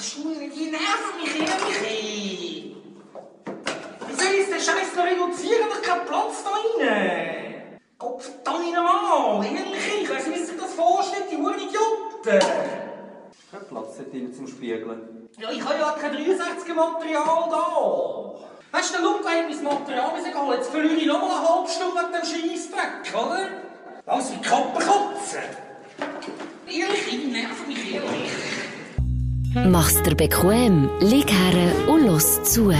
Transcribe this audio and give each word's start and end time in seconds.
Schnurren, 0.00 0.50
die 0.50 0.70
nerven 0.70 1.20
mich 1.20 1.38
ehrlich. 1.38 2.76
Wie 4.06 4.14
soll 4.14 4.34
ich 4.34 4.46
den 4.46 4.60
Scheiß 4.60 4.96
noch 4.96 5.04
reduzieren? 5.04 5.68
Ich 5.70 5.88
keinen 5.88 6.06
Platz 6.06 6.44
da 6.44 6.50
rein. 6.84 7.78
Gott 7.98 8.22
verdammt 8.22 8.74
nochmal, 8.74 9.44
ehrlich, 9.44 10.02
ich 10.02 10.10
weiss 10.10 10.26
nicht, 10.26 10.40
wie 10.40 10.44
sich 10.44 10.56
das 10.58 10.74
vorstellt, 10.74 11.24
die 11.30 11.36
Huren 11.36 11.54
Idioten. 11.54 12.40
Kein 13.50 13.68
Platz 13.68 13.96
dort 13.96 14.12
drin 14.12 14.34
zum 14.34 14.48
Spiegeln. 14.48 15.28
Ja, 15.38 15.50
ich 15.50 15.62
habe 15.62 15.78
ja 15.78 15.92
kein 15.92 16.16
63er 16.16 16.74
Material 16.74 17.48
da. 17.50 18.34
Weißt 18.72 18.94
du, 18.94 18.98
der 18.98 19.02
Luca 19.02 19.28
hat 19.28 19.48
mein 19.48 19.62
Material 19.62 20.32
geholt. 20.32 20.56
Jetzt 20.56 20.70
verliere 20.70 20.94
ich 20.94 21.06
noch 21.06 21.20
mal 21.20 21.38
eine 21.38 21.48
halbe 21.48 21.68
Stunde 21.68 22.02
mit 22.02 22.22
dem 22.22 22.24
Scheissdreck, 22.24 23.14
oder? 23.14 23.48
Lass 24.06 24.30
mich 24.30 24.42
Kappe 24.42 24.84
kotzen. 24.84 25.42
Ehrlich, 26.66 27.06
ich 27.08 27.24
nerv 27.26 27.66
mich 27.66 27.94
ehrlich. 27.94 28.61
Mach's 29.54 30.02
dir 30.02 30.14
bequem, 30.14 30.88
lieg 31.00 31.30
her 31.30 31.72
und 31.86 32.06
los 32.06 32.42
zu. 32.42 32.72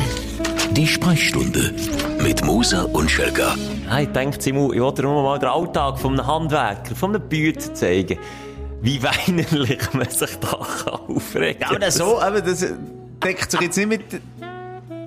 Die 0.70 0.86
Sprechstunde 0.86 1.74
mit 2.22 2.42
Musa 2.46 2.84
und 2.84 3.10
Schelga. 3.10 3.54
Hey, 3.90 4.06
denkt 4.06 4.40
Simon, 4.40 4.72
ich 4.72 4.80
wollte 4.80 5.02
dir 5.02 5.08
nur 5.08 5.22
mal 5.22 5.38
den 5.38 5.50
Alltag 5.50 5.98
von 5.98 6.18
einem 6.18 6.26
Handwerker, 6.26 6.94
von 6.94 7.14
einem 7.14 7.28
Bützer 7.28 7.74
zeigen. 7.74 8.18
Wie 8.80 9.02
weinerlich 9.02 9.80
man 9.92 10.08
sich 10.08 10.38
da 10.38 10.52
aufregen 11.08 11.60
kann. 11.60 11.70
Aber 11.72 11.78
das 11.78 11.96
so, 11.96 12.18
aber 12.18 12.40
das 12.40 12.64
deckt 13.22 13.50
sich 13.50 13.60
jetzt 13.60 13.76
nicht 13.76 13.88
mit 13.88 14.02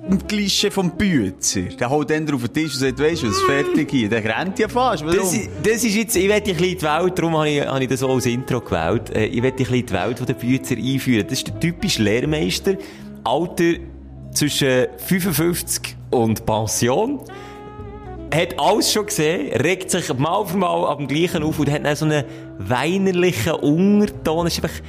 dem 0.08 0.26
Klischee 0.26 0.70
vom 0.70 0.90
Bützer. 0.90 1.62
Der 1.62 1.90
haut 1.90 2.10
dann 2.10 2.32
auf 2.32 2.42
den 2.42 2.52
Tisch 2.52 2.74
und 2.74 2.80
sagt, 2.80 2.98
weisst 2.98 3.22
du, 3.22 3.28
es 3.28 3.40
fertig 3.42 3.90
hier. 3.90 4.08
Der 4.08 4.24
rennt 4.24 4.58
ja 4.58 4.68
fast. 4.68 5.04
Warum? 5.04 5.18
Das, 5.18 5.34
das 5.62 5.84
ist 5.84 5.94
jetzt, 5.94 6.16
ich 6.16 6.28
werde 6.28 6.50
ein 6.50 6.56
bisschen 6.56 6.78
die 6.78 6.82
Welt, 6.82 7.18
darum 7.18 7.36
habe 7.36 7.48
ich, 7.48 7.66
habe 7.66 7.82
ich 7.82 7.88
das 7.88 8.02
auch 8.02 8.14
als 8.14 8.26
Intro 8.26 8.60
gewählt, 8.60 9.10
äh, 9.14 9.26
ich 9.26 9.42
werde 9.42 9.56
ein 9.56 9.64
bisschen 9.64 9.86
die 9.86 9.92
Welt 9.92 10.18
von 10.18 10.26
den 10.26 10.36
Bützer 10.36 10.76
einführen. 10.76 11.26
Das 11.28 11.38
ist 11.38 11.48
der 11.48 11.60
typische 11.60 12.02
Lehrmeister, 12.02 12.74
Alter 13.24 13.74
zwischen 14.32 14.86
55 14.98 15.96
und 16.10 16.46
Pension. 16.46 17.20
Hat 18.34 18.58
alles 18.58 18.92
schon 18.92 19.06
gesehen, 19.06 19.52
regt 19.60 19.90
sich 19.90 20.12
mal 20.14 20.44
für 20.44 20.56
mal 20.56 20.86
ab 20.86 20.98
dem 20.98 21.06
gleichen 21.06 21.42
auf 21.42 21.58
und 21.58 21.70
hat 21.70 21.84
dann 21.84 21.96
so 21.96 22.04
einen 22.04 22.24
weinerlichen 22.58 23.54
Unterton. 23.54 24.46
Es 24.46 24.58
ist 24.58 24.64
einfach, 24.64 24.80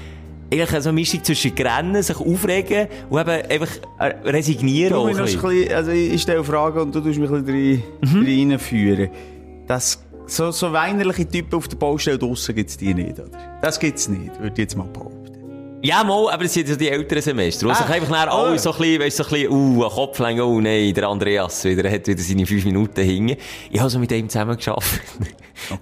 eigentlich 0.52 0.70
so 0.82 0.90
eine 0.90 0.94
Mischung 0.94 1.24
zwischen 1.24 1.54
Grennen, 1.56 2.02
sich 2.02 2.18
aufregen 2.18 2.88
und 3.10 3.20
eben 3.20 3.30
einfach 3.30 3.70
äh, 4.00 4.06
resignieren. 4.30 4.94
Du 4.94 5.00
auch 5.00 5.08
ein 5.08 5.18
bisschen. 5.18 5.74
also 5.74 5.92
ich 5.92 6.22
stelle 6.22 6.44
Fragen 6.44 6.80
und 6.80 6.96
du 6.96 7.02
tust 7.02 7.20
mich 7.20 7.30
ein 7.30 7.44
bisschen 7.44 7.84
Mhm. 8.02 8.52
reinführen. 8.52 9.10
Das, 9.68 10.02
so, 10.26 10.52
so 10.52 10.72
weinerliche 10.72 11.28
Typen 11.28 11.56
auf 11.56 11.68
der 11.68 11.78
Baustelle 11.78 12.18
draussen 12.18 12.56
gibt's 12.56 12.78
die 12.78 12.94
nicht, 12.94 13.20
oder? 13.20 13.30
Das 13.62 13.80
gibt's 13.80 14.08
nicht, 14.08 14.34
würde 14.40 14.54
ich 14.54 14.58
jetzt 14.60 14.78
mal 14.78 14.88
behaupten. 14.88 15.17
Ja, 15.88 16.04
mal, 16.04 16.30
aber 16.32 16.44
es 16.44 16.54
sind 16.54 16.68
so 16.68 16.76
die 16.76 16.90
älteren 16.90 17.22
Semester. 17.22 17.66
Wo 17.66 17.74
sich 17.74 17.86
Ah. 17.86 17.90
einfach 17.94 18.10
nachher 18.10 18.30
alle 18.34 18.56
Ah. 18.56 18.58
so 18.58 18.74
ein 18.74 18.78
bisschen, 18.78 19.00
weißt, 19.02 19.18
so 19.18 19.24
ein 19.24 19.30
bisschen, 19.30 19.52
uh, 19.52 19.88
Kopflänge, 19.90 20.44
oh 20.44 20.60
nein, 20.60 20.94
der 20.94 21.08
Andreas 21.08 21.64
wieder, 21.64 21.86
er 21.86 21.92
hat 21.94 22.06
wieder 22.08 22.22
seine 22.22 22.46
fünf 22.46 22.66
Minuten 22.66 23.02
hingen. 23.06 23.38
Ich 23.72 23.80
habe 23.80 23.90
so 23.90 23.98
mit 23.98 24.12
ihm 24.12 24.28
zusammen 24.28 24.58
geschafft. 24.58 25.00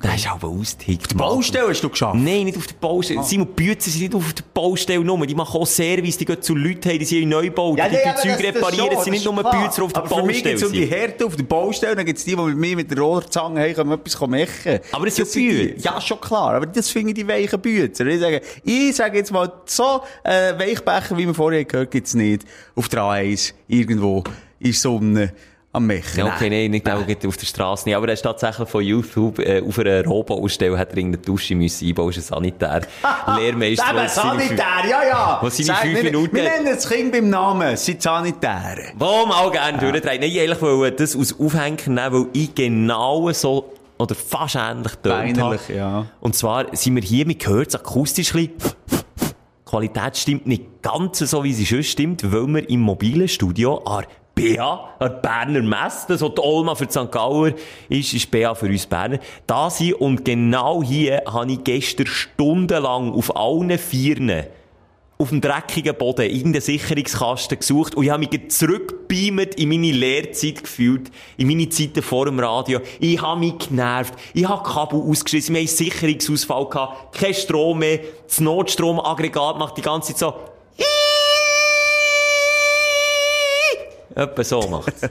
Der 0.04 0.16
ist 0.16 0.30
aber 0.30 0.48
ausgetickt. 0.48 1.12
Die 1.12 1.16
Baustelle 1.16 1.70
hast 1.70 1.82
du 1.84 1.90
geschafft? 1.90 2.16
Nein, 2.20 2.44
nicht 2.46 2.56
auf 2.58 2.68
der 2.68 2.76
Baustelle. 2.76 3.24
Simon 3.24 3.48
Bützer 3.48 3.90
sind 3.90 4.02
nicht 4.04 4.14
auf 4.16 4.32
der 4.34 4.44
Baustelle 4.54 5.04
nur. 5.04 5.26
Die 5.26 5.34
machen 5.34 5.60
auch 5.60 5.66
Service, 5.66 6.18
die 6.20 6.26
gehen 6.26 6.40
zu 6.42 6.54
Leuten, 6.54 6.88
hey, 6.88 7.00
die 7.00 7.06
sind 7.06 7.24
in 7.24 7.30
Neubau, 7.30 7.76
die 7.76 7.82
nee, 7.82 7.90
die 7.90 7.98
aber 8.08 8.16
Zeug 8.20 8.32
das- 8.32 8.38
das 8.38 8.56
reparieren. 8.56 8.90
Es 8.98 9.04
sind 9.06 9.14
nicht 9.14 9.26
das 9.26 9.34
nur. 9.34 9.44
Bützer 9.44 9.84
auf 9.84 9.92
der 9.94 10.04
Aber 10.04 10.16
für 10.18 10.24
mich 10.24 10.44
Baustelle. 10.44 10.56
geht's 10.56 10.64
um 10.68 10.72
die. 10.72 10.86
Härte 10.86 11.26
auf 11.26 11.36
der 11.36 11.44
Baustelle, 11.46 11.96
dann 11.96 12.06
gibt's 12.06 12.24
die, 12.24 12.36
die 12.36 12.42
mit 12.44 12.58
mir 12.58 12.76
mit 12.76 12.92
der 12.92 13.00
Rollerzange 13.00 13.60
haben, 13.62 13.74
können 13.74 13.92
etwas 13.94 14.20
machen. 14.22 14.80
Aber 14.92 15.06
das 15.06 15.16
sind 15.16 15.28
sind 15.30 15.42
die- 15.50 15.64
Bützer. 15.70 15.84
Ja, 15.96 16.00
schon 16.00 16.22
klar. 16.22 16.54
Aber 16.54 16.68
das 16.68 16.90
finde 16.90 17.10
ich 17.10 17.16
die 17.16 17.28
weichen 17.28 17.60
Bützer. 17.60 18.06
Ich 18.06 18.20
sage, 18.20 18.42
ich 18.64 18.96
sage 18.96 19.18
jetzt 19.18 19.32
mal, 19.32 19.52
so, 19.66 19.95
äh, 20.24 20.54
Weichbecher, 20.58 21.18
wie 21.18 21.28
wir 21.28 21.34
vorher 21.34 21.66
gehört, 21.66 21.92
gibt's 21.92 22.14
nicht 22.14 22.44
auf 22.76 22.90
der 22.90 23.02
A1, 23.02 23.54
irgendwo, 23.68 24.24
in 24.60 24.72
der 24.72 24.74
Sonne, 24.74 25.34
am 25.76 25.86
Mechen. 25.86 26.20
Ja, 26.20 26.28
okay, 26.28 26.50
nein, 26.50 26.72
nicht 26.72 26.90
auch 26.90 27.02
auf 27.28 27.38
der 27.38 27.46
Straße 27.46 27.88
nicht. 27.88 27.96
Aber 27.96 28.08
er 28.08 28.14
ist 28.14 28.22
tatsächlich 28.22 28.68
von 28.68 28.84
YouTube 28.84 29.40
äh, 29.40 29.62
auf 29.62 29.78
einer 29.78 30.04
Robo-Ausstellung, 30.06 30.78
hat 30.80 30.92
er 30.92 30.98
irgendeine 30.98 31.24
Dusche 31.24 31.56
müssen 31.56 31.88
einbauen, 31.88 32.10
ist 32.10 32.18
ein 32.18 32.22
Sanitär. 32.22 32.82
Lehrmeister. 33.38 33.92
Eben, 33.92 34.08
Sanitär, 34.08 34.90
ja, 34.90 35.04
ja. 35.08 35.40
Was 35.42 35.58
seine 35.58 35.80
fünf 35.80 36.04
Minuten 36.04 36.36
Wir 36.36 36.44
nennen 36.44 36.66
das 36.66 36.90
Kind 36.90 37.12
beim 37.12 37.30
Namen, 37.30 37.76
sind 37.78 38.02
Sanitäre. 38.02 38.94
Wo 38.98 39.06
auch 39.06 39.52
gerne 39.52 39.78
durchdreht. 39.78 40.06
Nein, 40.06 40.24
ich 40.24 40.40
eigentlich 40.40 40.62
wollte 40.62 41.04
das 41.04 41.16
aus 41.16 41.38
Aufhänger 41.40 41.78
nehmen, 41.88 42.14
weil 42.14 42.28
ich 42.34 42.56
genau 42.56 43.32
so, 43.32 43.74
oder 43.98 44.16
fast 44.16 44.56
ähnlich 44.56 44.94
tönt 45.04 45.38
ja. 45.70 46.06
Und 46.20 46.36
zwar 46.36 46.76
sind 46.76 46.96
wir 46.96 47.04
hier, 47.04 47.26
man 47.26 47.36
hört 47.44 47.70
es 47.70 47.76
akustisch 47.76 48.34
ein 48.34 48.48
bisschen. 48.48 49.05
Qualität 49.76 50.16
stimmt 50.16 50.48
nicht 50.48 50.82
ganz 50.82 51.20
so, 51.20 51.44
wie 51.44 51.52
sie 51.52 51.66
schon 51.66 51.84
stimmt, 51.84 52.32
weil 52.32 52.48
wir 52.48 52.70
im 52.70 52.80
mobilen 52.80 53.28
Studio 53.28 53.80
an 53.80 54.06
BA, 54.34 54.96
an 55.00 55.22
Berner 55.22 55.64
Messe, 55.64 56.06
das, 56.08 56.22
was 56.22 56.34
die 56.34 56.42
Olma 56.42 56.76
für 56.76 56.90
St. 56.90 57.12
Gauer 57.12 57.52
ist, 57.90 58.14
ist 58.14 58.32
BA 58.32 58.56
für 58.56 58.68
uns 58.68 58.86
Berner, 58.86 59.20
da 59.46 59.70
sind. 59.70 59.96
Und 59.96 60.24
genau 60.24 60.82
hier 60.82 61.24
habe 61.28 61.52
ich 61.52 61.66
gestern 61.66 62.08
stundenlang 62.08 63.12
auf 63.12 63.36
allen 63.36 63.78
Vieren 63.78 64.46
auf 65.18 65.30
dem 65.30 65.40
dreckigen 65.40 65.96
Boden 65.96 66.30
irgendeinen 66.30 66.62
Sicherungskasten 66.62 67.60
gesucht 67.60 67.96
und 67.96 68.04
ich 68.04 68.10
habe 68.10 68.28
mich 68.28 68.50
zurückbeamt 68.50 69.56
in 69.56 69.70
meine 69.70 69.92
Lehrzeit 69.92 70.64
gefühlt, 70.64 71.10
in 71.38 71.48
meine 71.48 71.70
Zeiten 71.70 72.02
vor 72.02 72.26
dem 72.26 72.40
Radio. 72.40 72.82
Ich 73.00 73.22
habe 73.22 73.40
mich 73.40 73.58
genervt, 73.58 74.14
ich 74.34 74.48
habe 74.48 74.70
Kabel 74.70 75.00
ausgeschissen, 75.00 75.56
wir 75.56 75.62
haben 75.62 75.68
einen 75.68 75.78
Sicherungsausfall 75.78 76.70
gehabt, 76.70 77.16
kein 77.16 77.34
Strom 77.34 77.80
mehr, 77.80 78.02
das 78.28 78.42
Notstromaggregat 78.42 79.58
macht 79.58 79.78
die 79.78 79.82
ganze 79.82 80.14
Zeit 80.14 80.20
so. 80.20 80.34
Etwa 84.16 84.44
so 84.44 84.68
macht's. 84.68 85.02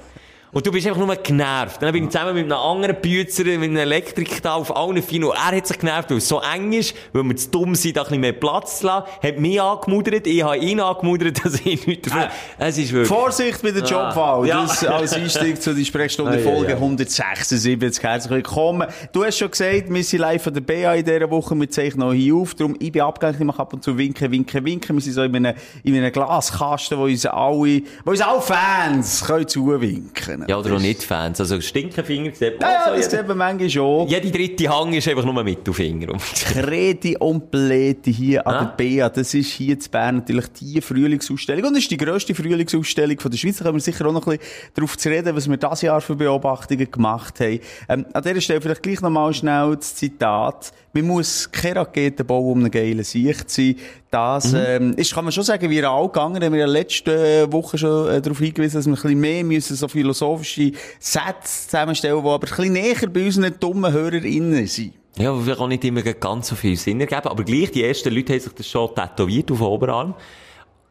Und 0.55 0.65
du 0.65 0.71
bist 0.71 0.87
einfach 0.87 1.05
nur 1.05 1.17
genervt. 1.17 1.83
Dann 1.83 1.93
bin 1.93 2.05
ich 2.05 2.11
zusammen 2.11 2.33
mit 2.37 2.45
einem 2.45 2.53
anderen 2.53 2.95
Bützer, 3.01 3.43
mit 3.43 3.57
einem 3.57 3.77
Elektrik 3.77 4.41
da 4.41 4.55
auf 4.55 4.77
allen 4.77 5.03
Fino. 5.03 5.33
Er 5.33 5.57
hat 5.57 5.67
sich 5.67 5.77
genervt, 5.77 6.11
weil 6.11 6.19
es 6.19 6.29
so 6.29 6.41
eng 6.41 6.73
ist, 6.73 6.95
weil 7.13 7.25
wir 7.25 7.35
zu 7.35 7.51
dumm 7.51 7.75
sind, 7.75 7.97
da 7.97 8.03
ein 8.03 8.05
bisschen 8.05 8.21
mehr 8.21 8.35
Platz 8.35 8.79
zu 8.79 8.87
lassen. 8.87 9.09
Hat 9.21 9.39
mich 9.41 9.61
angemuddert, 9.61 10.29
ich 10.29 10.45
habe 10.45 10.57
ihn 10.59 10.79
angemuddert, 10.79 11.41
dass 11.45 11.55
ich 11.55 11.85
nichts 11.89 12.09
dafür... 12.09 12.31
Es 12.57 12.79
ist 12.79 12.93
wirklich... 12.93 13.09
Vorsicht 13.09 13.63
bei 13.63 13.73
der 13.73 13.83
Jobwahl. 13.83 14.47
Ja. 14.47 14.63
Das 14.63 14.85
als 14.85 15.15
Einstieg 15.15 15.61
zu 15.61 15.75
die 15.75 15.85
Sprechstunde 15.85 16.31
Ah, 16.35 16.37
ja, 16.37 16.43
Folge 16.43 16.71
ja. 16.71 16.77
176. 16.77 18.05
Herzlich 18.05 18.31
willkommen. 18.31 18.87
Du 19.13 19.25
hast 19.25 19.37
schon 19.37 19.51
gesagt, 19.51 19.93
wir 19.93 20.05
sind 20.05 20.21
live 20.21 20.41
von 20.41 20.55
der 20.55 20.61
BA 20.61 20.95
in 20.95 21.05
dieser 21.05 21.29
Woche. 21.31 21.59
Wir 21.59 21.69
zeichnen 21.69 22.07
noch 22.07 22.15
hier 22.15 22.37
auf. 22.37 22.55
Darum, 22.55 22.77
ich 22.79 22.93
bin 22.93 23.03
abgelenkt, 23.03 23.41
ich 23.41 23.47
mache 23.47 23.61
ab 23.61 23.73
und 23.73 23.83
zu 23.83 23.99
winken, 23.99 24.31
winken, 24.31 24.65
winken. 24.65 24.95
Wir 24.95 25.03
sind 25.03 25.15
so 25.15 25.25
in 25.25 25.35
einem, 25.35 25.57
in 25.83 25.97
einem 25.97 26.13
Glaskasten, 26.13 26.97
wo 26.97 27.07
uns 27.07 27.27
alle, 27.27 27.83
wo 28.05 28.13
uns 28.13 28.21
alle 28.21 28.41
Fans 28.41 29.25
können 29.25 29.49
zuwinken. 29.49 30.44
Ja, 30.49 30.59
oder 30.59 30.75
auch 30.77 30.81
nicht 30.81 31.03
Fans. 31.03 31.41
Also 31.41 31.61
Stinkenfinger 31.61 32.33
sieht 32.33 32.61
man 32.61 32.71
Ja, 32.71 32.83
auch 32.83 32.87
ja, 32.89 32.95
so. 32.95 32.97
das 33.03 33.11
sieht 33.11 33.29
man 33.29 33.39
manchmal 33.39 33.71
schon. 33.71 34.09
Jede 34.09 34.31
dritte 34.31 34.69
Hang 34.69 34.93
ist 34.93 35.09
einfach 35.09 35.25
nur 35.25 35.43
Mittelfinger. 35.45 36.17
Kredi 36.53 37.17
und 37.17 37.51
Pläti 37.51 38.13
hier 38.13 38.47
an 38.47 38.55
Ah. 38.55 38.65
der 38.77 39.01
BA. 39.01 39.09
Das 39.09 39.35
ist 39.35 39.51
hier 39.53 39.75
in 39.75 39.81
Bern 39.91 40.17
natürlich 40.17 40.47
die 40.53 40.81
Frühlingsausstellung. 40.81 41.65
Und 41.67 41.75
das 41.75 41.83
ist 41.85 41.91
die 41.91 41.97
grösste 41.97 42.35
Frühlingsausstellung 42.35 43.19
von 43.21 43.31
der 43.31 43.39
Schweiz. 43.39 43.59
Da 43.59 43.65
können 43.65 43.77
wir 43.77 43.81
sicher 43.81 44.07
auch 44.07 44.13
noch 44.13 44.27
ein 44.27 44.39
bisschen 44.39 44.73
darauf 44.75 44.97
zu 44.99 45.09
reden, 45.09 45.35
was 45.37 45.49
wir 45.49 45.57
dieses 45.57 45.83
Jahr 45.83 46.01
für 46.01 46.17
Beobachtungen 46.17 46.91
gemacht 46.91 47.41
haben. 47.41 47.61
Ähm, 47.89 48.07
an 48.13 48.23
dieser 48.23 48.41
Stelle 48.41 48.61
vielleicht 48.61 48.83
gleich 48.83 49.01
nochmal 49.01 49.33
schnell 49.35 49.77
das 49.77 49.95
Zitat. 49.95 50.73
Man 50.93 51.07
muss 51.07 51.51
keine 51.51 51.81
Raketen 51.81 52.25
bauen, 52.27 52.53
um 52.53 52.61
eine 52.61 52.71
geile 52.71 53.03
Sicht 53.03 53.51
zu 53.51 53.63
sein. 53.63 53.77
Das, 54.15 54.53
Mhm. 54.53 54.59
ähm, 54.65 54.95
ist, 54.97 55.13
kann 55.13 55.25
man 55.25 55.33
schon 55.33 55.43
sagen, 55.43 55.69
wie 55.71 55.85
all 55.85 56.07
gegangen. 56.07 56.39
Da 56.39 56.47
haben 56.47 56.53
wir 56.53 56.61
ja 56.61 56.67
letzte 56.67 57.51
Woche 57.53 57.77
schon 57.77 58.09
äh, 58.09 58.21
darauf 58.21 58.39
hingewiesen, 58.39 58.77
dass 58.79 58.87
wir 58.87 58.93
ein 58.93 58.95
bisschen 58.95 59.19
mehr 59.21 59.43
müssen, 59.43 59.75
so 59.77 59.89
philosophische 59.89 60.71
Sätze 61.01 61.67
zusammenstellen, 61.67 62.15
die 62.15 62.21
aber 62.21 62.35
ein 62.35 62.41
bisschen 62.41 62.73
näher 62.73 62.95
bei 63.13 63.25
unseren 63.27 63.53
dummen 63.59 63.93
HörerInnen 63.93 64.69
sind. 64.69 64.93
Ja, 65.17 65.37
vielleicht 65.37 65.59
auch 65.59 65.67
nicht 65.67 65.85
immer 65.85 66.03
ganz 66.03 66.47
so 66.49 66.55
viel 66.55 66.77
Sinn 66.77 67.01
ergeben. 67.01 67.27
Aber 67.27 67.43
gleich, 67.43 67.73
die 67.73 67.83
ersten 67.83 68.15
Leute 68.15 68.35
haben 68.35 68.41
sich 68.41 68.53
das 68.53 68.69
schon 68.69 68.95
tätowiert 68.95 69.51
auf 69.51 69.59
den 69.59 69.67
Oberarm. 69.67 70.15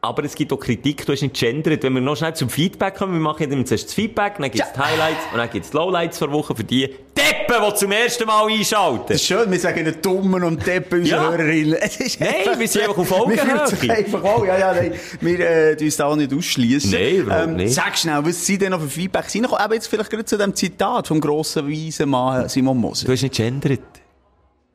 Aber 0.04 0.22
es 0.24 0.34
gibt 0.34 0.52
auch 0.52 0.58
Kritik, 0.60 1.06
du 1.06 1.12
hast 1.12 1.22
nicht 1.22 1.34
gendert. 1.34 1.82
Wenn 1.82 1.94
wir 1.94 2.00
noch 2.02 2.14
schnell 2.16 2.34
zum 2.34 2.50
Feedback 2.50 2.94
kommen, 2.96 3.14
wir 3.14 3.20
machen 3.20 3.48
dann 3.48 3.64
zuerst 3.64 3.86
das 3.86 3.94
Feedback, 3.94 4.34
dann 4.38 4.50
gibt's 4.50 4.70
die 4.72 4.78
Highlights 4.78 5.20
und 5.32 5.38
dann 5.38 5.48
gibt's 5.50 5.70
die 5.70 5.76
Lowlights 5.78 6.18
vor 6.18 6.30
Woche 6.30 6.54
für 6.54 6.62
die 6.64 6.86
Deppen, 7.16 7.64
die 7.70 7.74
zum 7.76 7.90
ersten 7.92 8.26
Mal 8.26 8.46
einschalten. 8.50 9.04
Das 9.08 9.16
ist 9.16 9.26
schön, 9.26 9.50
wir 9.50 9.58
sagen 9.58 9.82
nicht 9.84 10.04
Dummen 10.04 10.44
und 10.44 10.66
Deppen 10.66 11.00
unseren 11.00 11.22
Ja. 11.22 11.30
Hörerinnen. 11.30 11.74
Es 11.80 12.20
Nein, 12.20 12.28
einfach- 12.40 12.58
wir 12.58 12.68
sind 12.68 12.82
einfach 12.82 12.98
auf 12.98 13.12
Augenhöhe. 13.20 13.90
einfach 13.96 14.24
auch, 14.24 14.44
ja, 14.44 14.58
ja, 14.58 14.74
nein. 14.74 14.92
Wir, 15.20 15.40
äh, 15.40 15.76
uns 15.80 15.96
da 15.96 16.04
auch 16.06 16.16
nicht 16.16 16.34
ausschließen. 16.34 16.90
Nein, 16.90 17.14
überhaupt 17.16 17.50
nicht. 17.52 17.72
Sag 17.74 17.96
schnell, 17.96 18.24
was 18.26 18.44
sind 18.44 18.60
denn 18.60 18.72
noch 18.72 18.80
für 18.82 18.88
Feedbacks 18.90 19.34
reingekommen? 19.34 19.64
Aber 19.64 19.74
jetzt 19.74 19.86
vielleicht 19.86 20.10
gerade 20.10 20.24
zu 20.26 20.36
dem 20.36 20.54
Zitat 20.54 21.08
vom 21.08 21.18
grossen, 21.20 21.66
weisen 21.70 22.10
Mann 22.10 22.48
Simon 22.50 22.76
Moser. 22.76 23.06
Du 23.06 23.12
hast 23.12 23.22
nicht 23.22 23.34
gendert. 23.36 23.80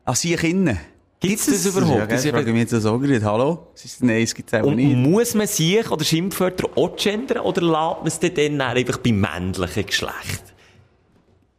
An 0.06 0.16
sich 0.16 0.44
innen. 0.44 0.80
Gibt's 1.22 1.48
das 1.48 1.66
überhaupt? 1.66 1.98
Ja, 1.98 2.06
Das 2.06 2.10
das 2.10 2.26
ist 2.26 2.32
frage 2.32 2.48
ich 2.48 2.54
mich 2.54 2.72
jetzt 2.72 2.86
auch 2.86 2.98
gerade. 2.98 3.24
Hallo? 3.26 3.68
Es 3.76 3.84
ist- 3.86 4.04
Nein, 4.04 4.22
es 4.24 4.34
gibt 4.34 4.50
es 4.50 4.54
einfach 4.54 4.72
nicht. 4.72 4.96
muss 4.96 5.34
man 5.34 5.48
sich 5.48 5.92
oder 5.92 6.04
Schimpfwörter 6.06 6.70
auch 6.76 6.96
gendern 6.96 7.40
oder 7.40 7.62
lässt 7.62 8.22
man 8.24 8.32
es 8.32 8.34
dann, 8.58 8.62
einfach 8.62 8.98
beim 9.00 9.20
männlichen 9.20 9.86
Geschlecht? 9.86 10.44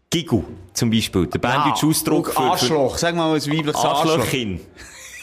Gigu, 0.09 0.43
zum 0.73 0.91
Beispiel. 0.91 1.27
Der 1.27 1.39
banddeutsche 1.39 1.87
Ausdruck 1.87 2.29
und 2.29 2.35
für, 2.35 2.41
Arschloch. 2.41 2.99
Sag 2.99 3.15
mal 3.15 3.35
ein 3.35 3.41
weibliches 3.41 3.75
Arschloch. 3.77 4.13
Arschlöchin. 4.19 4.61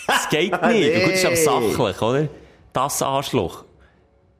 Das 0.06 0.30
geht 0.30 0.52
nicht. 0.68 0.96
Du 0.96 1.08
bist 1.10 1.26
aber 1.26 1.36
Nee. 1.36 1.72
sachlich, 1.74 2.02
oder? 2.02 2.28
das 2.74 3.02
Arschloch. 3.02 3.66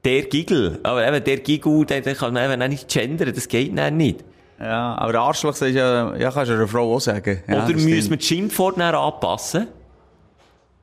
Der 0.04 0.22
Giggle. 0.22 0.78
Aber 0.84 1.06
eben, 1.06 1.22
der 1.24 1.38
Giggle, 1.38 1.84
den, 1.84 2.02
den 2.04 2.16
kann 2.16 2.32
man 2.32 2.50
eben 2.52 2.68
nicht 2.70 2.88
gendern, 2.88 3.32
das 3.34 3.48
geht 3.48 3.72
nicht. 3.72 4.24
Ja, 4.60 4.94
aber 4.96 5.18
Arschloch 5.18 5.56
ja, 5.60 6.16
ja, 6.16 6.30
kannst 6.30 6.50
du 6.50 6.54
einer 6.54 6.68
Frau 6.68 6.94
auch 6.94 7.00
sagen. 7.00 7.42
Ja, 7.48 7.64
Oder 7.64 7.72
das 7.74 7.82
müssen 7.84 8.10
wir 8.10 8.16
die 8.16 8.24
Schimpfworte 8.24 8.78
dann 8.78 8.94
anpassen? 8.94 9.66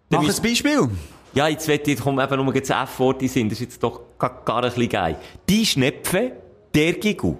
Mach 0.09 0.21
ein 0.21 0.41
Beispiel. 0.41 0.89
Ja, 1.33 1.47
jetzt 1.47 1.67
wird 1.67 1.87
ich 1.87 1.99
komme 1.99 2.23
eben 2.23 2.45
nur 2.45 2.53
das 2.53 2.69
F-Wort 2.69 3.21
in 3.21 3.27
Sinn. 3.27 3.49
Das 3.49 3.59
ist 3.59 3.65
jetzt 3.65 3.83
doch 3.83 4.01
gar, 4.17 4.41
gar 4.45 4.63
ein 4.63 4.69
bisschen 4.69 4.89
geil. 4.89 5.17
Die 5.49 5.65
Schnepfe, 5.65 6.31
der 6.73 6.93
Giggle. 6.93 7.37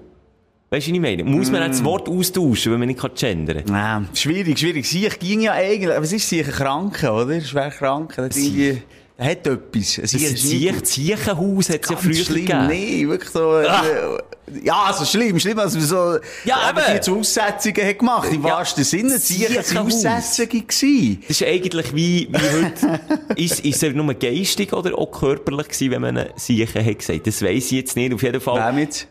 Weißt 0.70 0.88
du, 0.88 0.92
was 0.92 0.96
ich 0.96 1.02
meine? 1.02 1.24
Muss 1.24 1.52
man 1.52 1.62
auch 1.62 1.68
das 1.68 1.84
Wort 1.84 2.10
austauschen, 2.10 2.74
wenn 2.74 2.80
man 2.80 2.88
nicht 2.90 3.16
gendern 3.16 3.64
kann? 3.64 3.74
Ja, 3.74 4.04
schwierig, 4.14 4.60
schwierig. 4.60 4.86
Siech 4.86 5.20
ging 5.20 5.42
ja 5.42 5.54
eigentlich, 5.54 5.96
was 5.96 6.12
ist 6.12 6.28
Siech? 6.28 6.48
Ein 6.48 6.54
Kranker, 6.54 7.16
oder? 7.22 7.40
Schwer 7.40 7.70
Kranker. 7.70 8.30
Der 9.18 9.28
hat 9.32 9.48
etwas. 9.48 9.98
Es 9.98 10.14
ist 10.14 10.38
Siech- 10.46 10.86
Siechenhaus 10.86 11.70
hat 11.70 11.84
es 11.84 11.90
ja 11.90 11.96
früher 11.96 12.14
schlimm. 12.16 12.46
gegeben. 12.46 12.68
Nee, 12.68 13.08
wirklich 13.08 13.30
so, 13.30 13.60
äh, 13.60 13.66
ja, 14.62 14.84
also 14.84 15.06
schlimm, 15.06 15.40
schlimm, 15.40 15.58
als 15.58 15.74
man 15.74 15.84
so, 15.84 16.18
Ja, 16.44 16.70
eben, 16.70 16.82
die 16.96 17.00
zu 17.00 17.18
Aussetzungen 17.20 17.88
hat 17.88 17.98
gemacht. 18.00 18.30
Im 18.34 18.44
Ja. 18.44 18.56
wahrsten 18.58 18.84
Sinne, 18.84 19.18
Siechenhaus. 19.18 20.06
Aussetzungen 20.06 20.68
gewesen. 20.68 21.24
Das 21.28 21.42
ist 21.42 21.48
eigentlich 21.48 21.96
wie, 21.96 22.28
wie 22.30 22.38
heute. 22.66 23.00
ist, 23.38 23.62
ist 23.62 23.84
er 23.84 23.92
nur 23.94 24.14
geistig 24.16 24.74
oder 24.74 24.98
auch 24.98 25.10
körperlich 25.12 25.68
gewesen, 25.70 25.92
wenn 25.92 26.02
man 26.02 26.18
einen 26.18 26.30
Siechen 26.36 26.86
hat 26.86 27.00
gesagt? 27.00 27.26
Das 27.26 27.42
weiss 27.42 27.66
ich 27.68 27.72
jetzt 27.72 27.96
nicht. 27.96 28.14
Auf 28.14 28.22
jeden 28.22 28.42
Fall. 28.42 28.70
Wem 28.74 28.80
jetzt? 28.80 29.08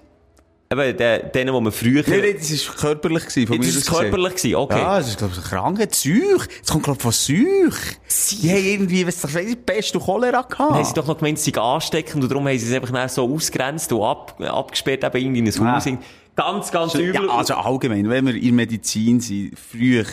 Eben, 0.78 0.96
den, 0.96 1.32
denen, 1.32 1.54
die 1.54 1.60
man 1.60 1.72
früher... 1.72 2.02
Nee, 2.06 2.20
nee, 2.20 2.34
das 2.34 2.68
war 2.68 2.74
körperlich 2.76 3.26
gewesen, 3.26 3.46
von 3.46 3.56
das 3.58 3.66
mir 3.66 3.70
ist 3.70 3.76
aus 3.78 3.86
gesehen. 3.86 4.00
körperlich 4.10 4.34
gewesen, 4.34 4.54
okay. 4.56 4.78
Ja, 4.78 4.98
das 4.98 5.08
ist, 5.08 5.18
glaube 5.18 5.32
ich, 5.32 5.38
eine 5.38 5.48
Krankheit. 5.48 5.90
Psych. 5.90 6.48
Das 6.60 6.70
kommt, 6.70 6.84
glaube 6.84 6.96
ich, 6.98 7.02
von 7.02 7.12
Psych. 7.12 8.40
Die 8.42 8.50
haben 8.50 8.64
irgendwie, 8.64 9.06
was 9.06 9.22
weiss 9.34 9.46
ich, 9.46 9.64
Pest 9.66 9.94
und 9.96 10.02
Cholera 10.02 10.42
gehabt. 10.42 10.58
Dann 10.58 10.74
haben 10.74 10.84
sie 10.84 10.94
doch 10.94 11.06
noch 11.06 11.18
gemeint, 11.18 11.38
sie 11.38 11.52
sei 11.54 11.60
ansteckend 11.60 12.22
und 12.22 12.30
darum 12.30 12.46
haben 12.48 12.58
sie 12.58 12.66
es 12.66 12.72
einfach 12.72 13.08
so 13.08 13.32
ausgrenzt 13.32 13.92
und 13.92 14.02
ab, 14.02 14.40
abgesperrt 14.40 15.04
eben 15.04 15.16
irgendwie 15.16 15.38
in 15.40 15.48
ein 15.48 15.66
Ah. 15.66 15.76
Haus. 15.76 15.88
Ganz, 16.36 16.72
ganz 16.72 16.94
übel. 16.94 17.26
Ja, 17.26 17.28
also 17.28 17.54
allgemein, 17.54 18.08
wenn 18.10 18.26
wir 18.26 18.34
in 18.34 18.56
Medizin 18.56 19.20
sind, 19.20 19.56
früher, 19.56 20.04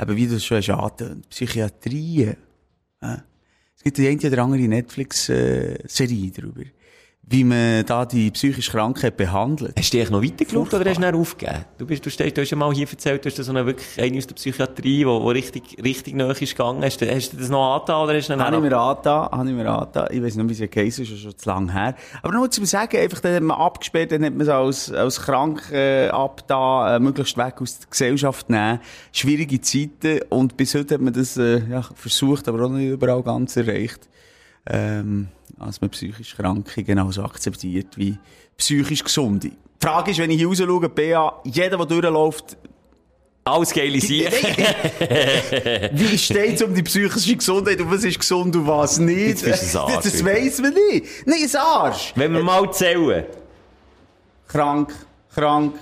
eben 0.00 0.16
wie 0.16 0.26
du 0.28 0.38
schon 0.38 0.58
hast 0.58 0.70
angetönt, 0.70 1.28
Psychiatrie, 1.28 2.34
äh, 3.00 3.16
es 3.76 3.82
gibt 3.82 3.98
die 3.98 4.06
eine 4.08 4.20
oder 4.32 4.42
andere 4.44 4.62
Netflix-Serie 4.62 6.30
darüber, 6.36 6.62
wie 7.28 7.42
man 7.42 7.84
da 7.84 8.06
die 8.06 8.30
psychisch 8.30 8.70
Kranken 8.70 9.10
behandelt. 9.16 9.74
Hast 9.76 9.92
du 9.92 9.98
dich 9.98 10.10
noch 10.10 10.22
weitergeschaut 10.22 10.72
oder 10.72 10.88
hast 10.88 10.98
du 10.98 11.02
dann 11.02 11.14
aufgegeben? 11.16 11.64
Du, 11.76 11.84
bist, 11.84 12.06
du, 12.06 12.10
stehst, 12.10 12.36
du 12.36 12.40
hast 12.40 12.50
ja 12.50 12.56
mal 12.56 12.72
hier 12.72 12.88
erzählt, 12.88 13.24
du 13.24 13.28
hast 13.28 13.36
so 13.36 13.50
eine, 13.50 13.66
wirklich 13.66 14.00
eine 14.00 14.16
aus 14.16 14.28
der 14.28 14.36
Psychiatrie, 14.36 14.98
die 14.98 15.04
richtig, 15.04 15.76
richtig 15.82 16.14
nahe 16.14 16.30
ist 16.30 16.38
gegangen. 16.38 16.84
Hast 16.84 17.00
du, 17.00 17.12
hast 17.12 17.32
du 17.32 17.38
das 17.38 17.48
noch 17.48 17.74
angetan 17.74 18.04
oder 18.04 18.14
hast 18.14 18.28
du 18.28 18.36
dann 18.36 18.46
Habe 18.46 18.56
ich 18.56 18.62
mir 18.62 18.78
angetan, 18.78 19.28
habe 19.32 19.48
ich 19.48 19.54
mir 19.56 19.68
angetan. 19.68 20.06
Ich 20.12 20.22
weiss 20.22 20.36
nicht, 20.36 20.48
wie 20.48 20.64
es 20.64 20.70
geheißen 20.70 21.04
ist, 21.04 21.10
ist 21.10 21.20
schon 21.20 21.36
zu 21.36 21.48
lang 21.48 21.72
her. 21.72 21.96
Aber 22.22 22.32
nur 22.32 22.48
zu 22.48 22.64
sagen, 22.64 22.96
einfach, 22.96 23.18
dann 23.18 23.34
hat 23.34 23.42
man 23.42 23.58
abgesperrt, 23.58 24.12
dann 24.12 24.24
hat 24.24 24.32
man 24.32 24.42
es 24.42 24.48
als, 24.48 24.92
als 24.92 25.20
krank, 25.20 25.62
äh, 25.72 26.08
abgetan, 26.08 26.94
äh, 26.94 27.00
möglichst 27.00 27.36
weg 27.36 27.60
aus 27.60 27.80
der 27.80 27.88
Gesellschaft 27.90 28.48
nehmen. 28.50 28.78
Schwierige 29.10 29.60
Zeiten. 29.60 30.20
Und 30.28 30.56
bis 30.56 30.76
heute 30.76 30.94
hat 30.94 31.00
man 31.00 31.12
das, 31.12 31.36
äh, 31.36 31.60
ja, 31.68 31.82
versucht, 31.96 32.46
aber 32.46 32.66
auch 32.66 32.70
nicht 32.70 32.88
überall 32.88 33.24
ganz 33.24 33.56
erreicht. 33.56 34.08
Ähm, 34.68 35.28
als 35.58 35.80
man 35.80 35.90
psychisch 35.90 36.34
Kranke 36.36 36.82
genauso 36.82 37.22
akzeptiert 37.22 37.96
wie 37.96 38.18
psychisch 38.56 39.04
Gesunde. 39.04 39.50
Die 39.50 39.56
Frage 39.80 40.10
ist, 40.10 40.18
wenn 40.18 40.30
ich 40.30 40.38
hier 40.38 40.48
raus 40.48 40.58
schaue, 40.58 40.88
BA, 40.88 41.40
jeder, 41.44 41.76
der 41.76 41.86
durchläuft, 41.86 42.56
Alles 43.44 43.72
geile 43.72 44.00
Sieg. 44.00 44.28
Wie 45.92 46.18
steht 46.18 46.56
es 46.56 46.62
um 46.62 46.74
die 46.74 46.82
psychische 46.82 47.36
Gesundheit 47.36 47.80
und 47.80 47.88
was 47.92 48.02
ist 48.02 48.18
gesund 48.18 48.56
und 48.56 48.66
was 48.66 48.98
nicht? 48.98 49.46
Jetzt 49.46 49.76
ein 49.76 49.82
Arsch 49.82 50.02
das 50.02 50.24
weiss 50.24 50.60
man 50.60 50.74
nicht. 50.74 51.06
Nein, 51.26 51.38
ein 51.44 51.56
Arsch. 51.56 52.12
Wenn 52.16 52.32
wir 52.32 52.42
mal 52.42 52.68
zählen. 52.72 53.24
Krank, 54.48 54.92
krank. 55.32 55.76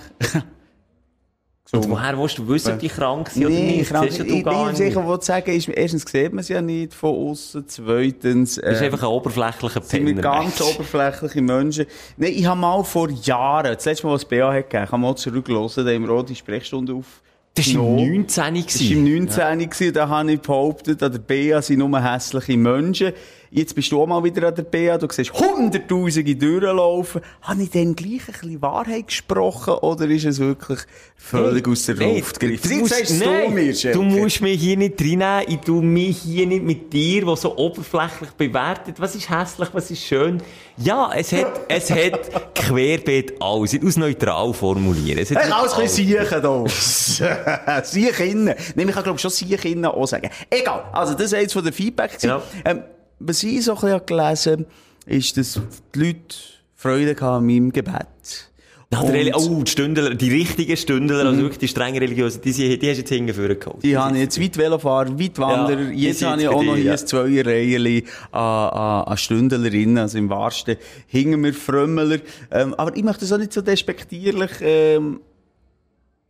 Und 1.77 1.89
woher 1.89 2.17
willst 2.17 2.37
du 2.37 2.47
wissen, 2.47 2.73
ob 2.73 2.79
die 2.79 2.87
krank 2.89 3.29
sind 3.29 3.45
oder 3.45 3.53
Nee, 3.53 3.77
nicht? 3.77 3.89
krank. 3.91 4.09
Ich 4.11 4.17
du 4.17 4.25
bin 4.25 4.75
sicher, 4.75 5.07
was 5.07 5.25
sagen 5.25 5.51
ist, 5.55 5.67
erstens 5.69 6.03
sieht 6.09 6.31
man 6.33 6.39
es 6.39 6.49
ja 6.49 6.61
nicht 6.61 6.93
von 6.93 7.09
außen, 7.31 7.65
zweitens, 7.67 8.55
Du 8.55 8.61
bist 8.61 8.81
äh, 8.81 8.85
einfach 8.85 9.03
ein 9.03 9.09
oberflächlicher 9.09 9.81
sind 9.81 10.05
wir 10.05 10.15
Penner. 10.15 10.21
ganz 10.21 10.61
oberflächliche 10.61 11.41
Menschen. 11.41 11.85
Nein, 12.17 12.33
ich 12.35 12.45
habe 12.45 12.59
mal 12.59 12.83
vor 12.83 13.09
Jahren, 13.09 13.73
das 13.75 13.85
letzte 13.85 14.07
Mal, 14.07 14.13
was 14.13 14.25
BA 14.25 14.53
hat 14.53 14.69
gegeben, 14.69 14.83
ich 14.85 14.91
habe 14.91 15.01
mal 15.01 15.15
zurückgelassen, 15.15 15.85
da 15.85 15.91
wir 15.99 16.09
auch 16.09 16.23
die 16.23 16.35
Sprechstunde 16.35 16.93
auf. 16.93 17.21
Das 17.57 17.73
war 17.73 17.83
im 17.87 17.95
19. 17.95 18.25
Das 18.65 18.79
war 18.81 18.91
im 18.91 19.03
19. 19.25 19.69
gewesen, 19.69 19.93
da 19.93 20.09
habe 20.09 20.31
ich 20.33 20.41
behauptet, 20.41 21.01
an 21.01 21.11
der 21.13 21.19
BA 21.19 21.61
sind 21.61 21.79
nur 21.79 22.01
hässliche 22.03 22.57
Menschen. 22.57 23.13
Jetzt 23.57 23.73
bist 23.73 23.89
du 23.89 24.01
auch 24.01 24.05
mal 24.05 24.21
wieder 24.21 24.49
an 24.49 24.53
der 24.55 24.63
BA, 24.63 24.97
du 24.97 25.07
siehst 25.09 25.31
hunderttausende 25.33 26.35
durchlaufen. 26.35 27.21
Habe 27.41 27.63
ich 27.63 27.69
dann 27.69 27.95
gleich 27.95 28.27
ein 28.27 28.33
bisschen 28.33 28.61
Wahrheit 28.61 29.07
gesprochen, 29.07 29.75
oder 29.75 30.05
ist 30.09 30.25
es 30.25 30.39
wirklich 30.39 30.79
völlig 31.15 31.65
aus 31.65 31.85
der 31.85 31.95
Nein, 31.95 32.17
Luft 32.17 32.37
gegriffen? 32.37 32.69
du 32.69 32.75
Jetzt 32.85 32.99
musst- 32.99 33.21
du 33.21 33.25
nein, 33.25 33.53
mir, 33.53 33.73
Du 33.93 34.01
musst 34.01 34.41
mich 34.41 34.59
hier 34.59 34.75
nicht 34.75 34.99
reinnehmen, 34.99 35.43
ich 35.47 35.59
tu 35.61 35.81
mich 35.81 36.17
hier 36.17 36.45
nicht 36.47 36.63
mit 36.63 36.91
dir, 36.91 37.23
der 37.25 37.35
so 37.37 37.55
oberflächlich 37.57 38.31
bewertet. 38.31 38.99
Was 38.99 39.15
ist 39.15 39.29
hässlich, 39.29 39.69
was 39.71 39.89
ist 39.89 40.03
schön? 40.03 40.41
Ja, 40.75 41.11
es 41.15 41.31
hat, 41.31 41.61
es 41.69 41.89
hat 41.89 42.53
querbeet 42.55 43.41
alles. 43.41 43.71
Nicht 43.71 43.85
aus 43.85 43.95
neutral 43.95 44.53
formulieren. 44.53 45.19
Es 45.19 45.31
hat 45.31 45.37
Hey, 45.43 45.49
alles 45.51 45.71
ein 45.75 45.83
bisschen 45.83 46.07
Siechen 46.07 46.41
da. 46.41 47.81
Siechen 47.85 48.27
innen. 48.29 48.55
Nein, 48.75 48.89
ich 48.89 48.93
kann 48.93 49.03
glaube 49.05 49.19
schon 49.19 49.31
Siechen 49.31 49.71
innen 49.71 49.85
auch 49.85 50.05
sagen. 50.05 50.29
Egal. 50.49 50.83
Also, 50.91 51.13
das 51.13 51.27
ist 51.27 51.33
eins 51.35 51.53
von 51.53 51.63
den 51.63 51.71
Feedback. 51.71 52.11
gewesen. 52.19 52.27
Genau. 52.27 52.41
Ähm, 52.65 52.83
was 53.27 53.43
ich 53.43 53.63
so 53.63 53.77
ein 53.77 54.01
gelesen 54.05 54.51
habe, 54.51 54.65
ist, 55.05 55.37
dass 55.37 55.59
die 55.93 55.99
Leute 55.99 56.35
Freude 56.75 57.11
hatten 57.11 57.23
an 57.23 57.45
meinem 57.45 57.71
Gebet. 57.71 58.51
Ja, 58.93 59.03
der 59.03 59.35
oh, 59.35 59.63
die 59.63 59.71
Stündler, 59.71 60.13
die 60.13 60.31
richtigen 60.31 60.77
Stündler, 60.77 61.25
also 61.25 61.41
wirklich 61.41 61.57
die 61.57 61.67
streng 61.67 61.97
religiösen, 61.97 62.41
die, 62.41 62.51
die 62.51 62.71
hast 62.73 62.79
du 62.79 63.01
jetzt 63.01 63.09
hingeführt 63.09 63.61
geholt. 63.61 63.83
Die 63.83 63.97
habe 63.97 64.15
ich 64.15 64.21
jetzt 64.21 64.39
weit 64.39 64.57
Velofahrer, 64.57 65.19
weit 65.19 65.37
Wanderer. 65.39 65.81
Ja, 65.81 65.89
die 65.89 66.03
jetzt 66.03 66.23
habe 66.23 66.41
ich 66.41 66.47
auch 66.47 66.63
noch 66.63 66.75
hier 66.75 66.85
ja. 66.85 66.91
ein 66.93 66.97
Zweierreihen 66.99 68.03
an, 68.31 68.39
an, 68.39 69.03
an 69.05 69.17
Stündlerinnen, 69.17 69.97
also 69.97 70.17
im 70.17 70.29
wahrsten. 70.29 70.77
Hingen 71.07 71.43
wir 71.43 71.53
Frömmeler. 71.53 72.19
Ähm, 72.51 72.75
aber 72.75 72.95
ich 72.95 73.03
möchte 73.03 73.21
das 73.21 73.33
auch 73.33 73.37
nicht 73.39 73.53
so 73.53 73.61
despektierlich 73.61 74.51
ähm, 74.61 75.21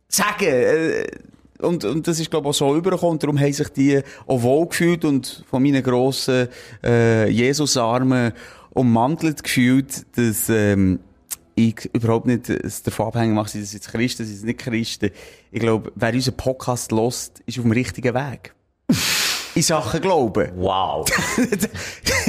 sagen. 0.08 0.46
Äh, 0.46 1.06
und, 1.60 1.84
und 1.84 2.06
das 2.06 2.20
ist, 2.20 2.30
glaube 2.30 2.46
ich, 2.46 2.50
auch 2.50 2.54
so 2.54 2.76
übergekommen. 2.76 3.18
Darum 3.18 3.38
haben 3.38 3.52
sich 3.52 3.68
die 3.68 4.00
auch 4.26 4.42
wohl 4.42 4.66
gefühlt 4.66 5.04
und 5.04 5.44
von 5.48 5.62
meinen 5.62 5.82
grossen 5.82 6.48
äh, 6.84 7.28
Jesusarmen 7.30 8.32
ummantelt 8.70 9.42
gefühlt, 9.42 10.04
dass 10.16 10.48
ähm, 10.48 11.00
ich 11.54 11.88
überhaupt 11.92 12.26
nicht 12.26 12.50
es 12.50 12.82
davon 12.82 13.06
abhängig 13.06 13.34
mache, 13.34 13.48
sind 13.48 13.64
das 13.64 13.72
jetzt 13.72 13.88
Christen, 13.88 14.26
sind 14.26 14.36
es 14.36 14.42
nicht 14.42 14.58
Christen. 14.58 15.10
Ich 15.50 15.60
glaube, 15.60 15.90
wer 15.94 16.12
unseren 16.12 16.36
Podcast 16.36 16.92
lost, 16.92 17.42
ist 17.46 17.58
auf 17.58 17.64
dem 17.64 17.72
richtigen 17.72 18.14
Weg. 18.14 18.55
In 19.56 19.62
Sachen 19.62 20.02
Glauben. 20.02 20.52
Wow. 20.56 21.06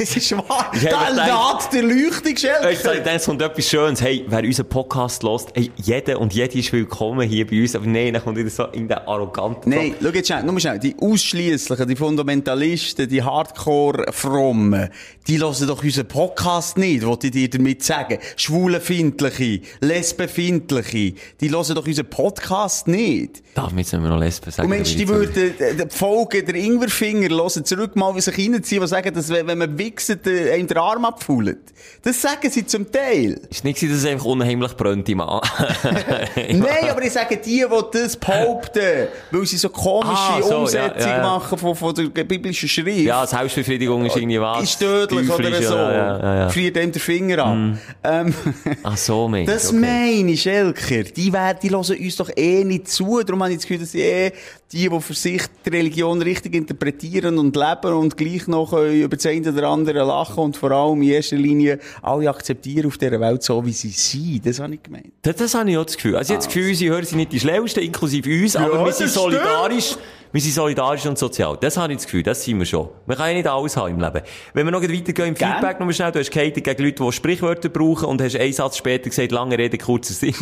Es 0.00 0.16
ist 0.16 0.30
wahr. 0.30 0.70
Da 0.80 1.08
lädt 1.08 1.72
der 1.72 1.82
Leuchtung, 1.82 2.32
Ich 2.32 2.78
sage, 2.78 3.02
dann 3.04 3.20
kommt 3.20 3.42
etwas 3.42 3.68
Schönes. 3.68 4.00
Hey, 4.00 4.24
wer 4.28 4.44
unseren 4.44 4.68
Podcast 4.68 5.24
hört, 5.24 5.48
hey, 5.54 5.72
jeder 5.76 6.20
und 6.20 6.32
jede 6.32 6.56
ist 6.56 6.72
willkommen 6.72 7.28
hier 7.28 7.44
bei 7.44 7.60
uns. 7.60 7.74
Aber 7.74 7.84
nein, 7.84 8.14
dann 8.14 8.22
kommt 8.22 8.36
wieder 8.38 8.48
so 8.48 8.66
in 8.66 8.86
den 8.86 8.96
arroganten 8.96 9.70
Nein, 9.70 9.96
schau 10.00 10.08
jetzt 10.10 10.28
schnell, 10.28 10.44
nur 10.44 10.60
schnell. 10.60 10.78
Die 10.78 10.94
Ausschliesslichen, 11.00 11.88
die 11.88 11.96
Fundamentalisten, 11.96 13.08
die 13.08 13.22
Hardcore-Frommen, 13.22 14.88
die 15.26 15.40
hören 15.40 15.66
doch 15.66 15.82
unseren 15.82 16.06
Podcast 16.06 16.78
nicht, 16.78 17.04
wollte 17.04 17.26
ich 17.26 17.32
dir 17.32 17.50
damit 17.50 17.82
sagen. 17.82 18.18
Schwulenfindliche, 18.36 19.62
Lesbenfindliche, 19.80 21.14
die 21.40 21.50
hören 21.50 21.74
doch 21.74 21.86
unseren 21.86 22.08
Podcast 22.08 22.86
nicht. 22.86 23.42
Jetzt 23.56 23.72
nicht 23.74 23.92
mehr 23.92 24.10
noch 24.10 24.20
Lesben 24.20 24.52
sagen? 24.52 24.70
Und 24.70 24.76
Mensch, 24.76 24.94
die 24.94 25.08
würden 25.08 25.58
äh, 25.58 25.74
die 25.74 25.90
Folge 25.90 26.44
der 26.44 26.54
Ingwerfinger 26.54 27.17
hören, 27.22 27.64
zurück 27.64 27.96
mal 27.96 28.14
wie 28.14 28.20
sich 28.20 28.36
reinziehen, 28.36 28.80
die 28.80 28.88
sagen, 28.88 29.14
dass 29.14 29.30
wenn 29.30 29.58
man 29.58 29.78
wichset, 29.78 30.26
äh, 30.26 30.52
einem 30.52 30.66
den 30.66 30.76
Arm 30.78 31.04
abfüllt. 31.04 31.58
Das 32.02 32.20
sagen 32.20 32.50
sie 32.50 32.66
zum 32.66 32.90
Teil. 32.90 33.40
Ist 33.50 33.64
nicht, 33.64 33.82
dass 33.82 33.90
es 33.90 34.04
einfach 34.04 34.26
unheimlich 34.26 34.76
brennt 34.76 35.08
im 35.08 35.18
Mann. 35.18 35.40
Nein, 36.36 36.90
aber 36.90 37.02
ich 37.02 37.12
sage 37.12 37.36
die, 37.36 37.64
die 37.64 37.84
das 37.92 38.16
behaupten, 38.16 39.08
weil 39.30 39.46
sie 39.46 39.56
so 39.56 39.68
komische 39.68 40.12
Ah, 40.12 40.42
so, 40.42 40.58
Umsetzung 40.58 41.10
ja, 41.10 41.16
ja, 41.18 41.22
machen 41.22 41.58
von, 41.58 41.74
von 41.74 41.94
der 41.94 42.24
biblischen 42.24 42.68
Schrift. 42.68 42.98
ja, 42.98 43.26
Selbstbefriedigung 43.26 44.04
ist 44.06 44.16
irgendwie 44.16 44.40
was. 44.40 44.62
ist 44.62 44.78
tödlich 44.78 45.30
oder 45.30 45.62
so. 45.62 45.74
Ja, 45.74 46.18
ja, 46.18 46.34
ja. 46.40 46.48
Friert 46.48 46.76
ihm 46.76 46.92
den 46.92 47.00
Finger 47.00 47.44
an. 47.44 47.78
Ähm, 48.04 48.34
Ach 48.82 48.96
so, 48.96 49.28
Mensch. 49.28 49.50
das 49.50 49.68
okay. 49.68 49.78
meine 49.78 50.32
ich, 50.32 50.42
Schelker. 50.42 51.04
Die, 51.04 51.32
werden, 51.32 51.58
die 51.62 51.70
hören 51.70 51.84
uns 51.84 52.16
doch 52.16 52.30
eh 52.36 52.64
nicht 52.64 52.88
zu. 52.88 53.22
Darum 53.22 53.42
habe 53.42 53.52
ich 53.52 53.58
das 53.58 53.66
Gefühl, 53.66 53.80
dass 53.80 53.94
eh 53.94 54.32
die, 54.72 54.88
die 54.88 55.00
für 55.00 55.14
sich 55.14 55.42
die 55.64 55.70
Religion 55.70 56.20
richtig 56.20 56.54
interpretieren 56.54 57.07
und 57.16 57.56
leben 57.56 57.92
und 57.94 58.16
gleich 58.16 58.46
noch 58.46 58.72
äh, 58.72 59.02
über 59.02 59.16
das 59.16 59.26
eine 59.26 59.50
oder 59.50 59.68
andere 59.68 60.04
lachen 60.04 60.38
und 60.38 60.56
vor 60.56 60.70
allem 60.70 61.02
in 61.02 61.08
erster 61.08 61.36
Linie 61.36 61.78
alle 62.02 62.28
akzeptieren 62.28 62.86
auf 62.86 62.98
dieser 62.98 63.20
Welt 63.20 63.42
so, 63.42 63.64
wie 63.64 63.72
sie 63.72 63.90
sind. 63.90 64.46
Das 64.46 64.60
habe 64.60 64.74
ich 64.74 64.82
gemeint. 64.82 65.12
Das, 65.22 65.36
das 65.36 65.54
habe 65.54 65.70
ich 65.70 65.78
auch 65.78 65.84
das 65.84 65.96
Gefühl. 65.96 66.16
Also, 66.16 66.32
ich 66.32 66.36
habe 66.36 66.46
das 66.46 66.54
Gefühl, 66.54 66.74
sie 66.74 66.90
hören 66.90 67.04
sind 67.04 67.18
nicht 67.18 67.32
die 67.32 67.40
Schlauesten, 67.40 67.82
inklusive 67.82 68.30
uns, 68.42 68.56
aber 68.56 68.84
wir 68.84 68.92
sind 68.92 69.10
solidarisch. 69.10 69.96
Wir 70.30 70.42
sind 70.42 70.52
solidarisch 70.52 71.06
und 71.06 71.18
sozial. 71.18 71.56
Das 71.58 71.78
habe 71.78 71.92
ich 71.92 71.98
das 71.98 72.04
Gefühl, 72.04 72.22
das 72.22 72.44
sind 72.44 72.58
wir 72.58 72.66
schon. 72.66 72.90
Man 73.06 73.16
kann 73.16 73.28
ja 73.28 73.34
nicht 73.34 73.46
alles 73.46 73.76
haben 73.78 73.94
im 73.94 74.00
Leben. 74.00 74.20
Wenn 74.52 74.66
wir 74.66 74.70
noch 74.70 74.82
weitergehen 74.82 75.28
im 75.28 75.34
Gern. 75.34 75.54
Feedback, 75.54 75.80
noch 75.80 75.90
schnell, 75.90 76.12
du 76.12 76.18
hast 76.18 76.30
gehatet 76.30 76.64
gegen 76.64 76.84
Leute, 76.84 77.02
die 77.02 77.12
Sprichwörter 77.12 77.70
brauchen 77.70 78.04
und 78.04 78.20
hast 78.20 78.36
einen 78.36 78.52
Satz 78.52 78.76
später 78.76 79.08
gesagt, 79.08 79.32
lange 79.32 79.56
Rede, 79.56 79.78
kurzer 79.78 80.12
Sinn. 80.12 80.34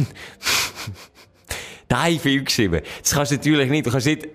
da 1.89 2.03
habe 2.03 2.13
ich 2.15 2.21
viel 2.21 2.43
geschrieben. 2.43 2.81
Das 3.01 3.15
kannst 3.15 3.31
du 3.31 3.37
natürlich 3.37 3.71
nicht. 3.71 3.87
Du 3.87 3.93
kannst 3.93 4.07
nicht 4.07 4.29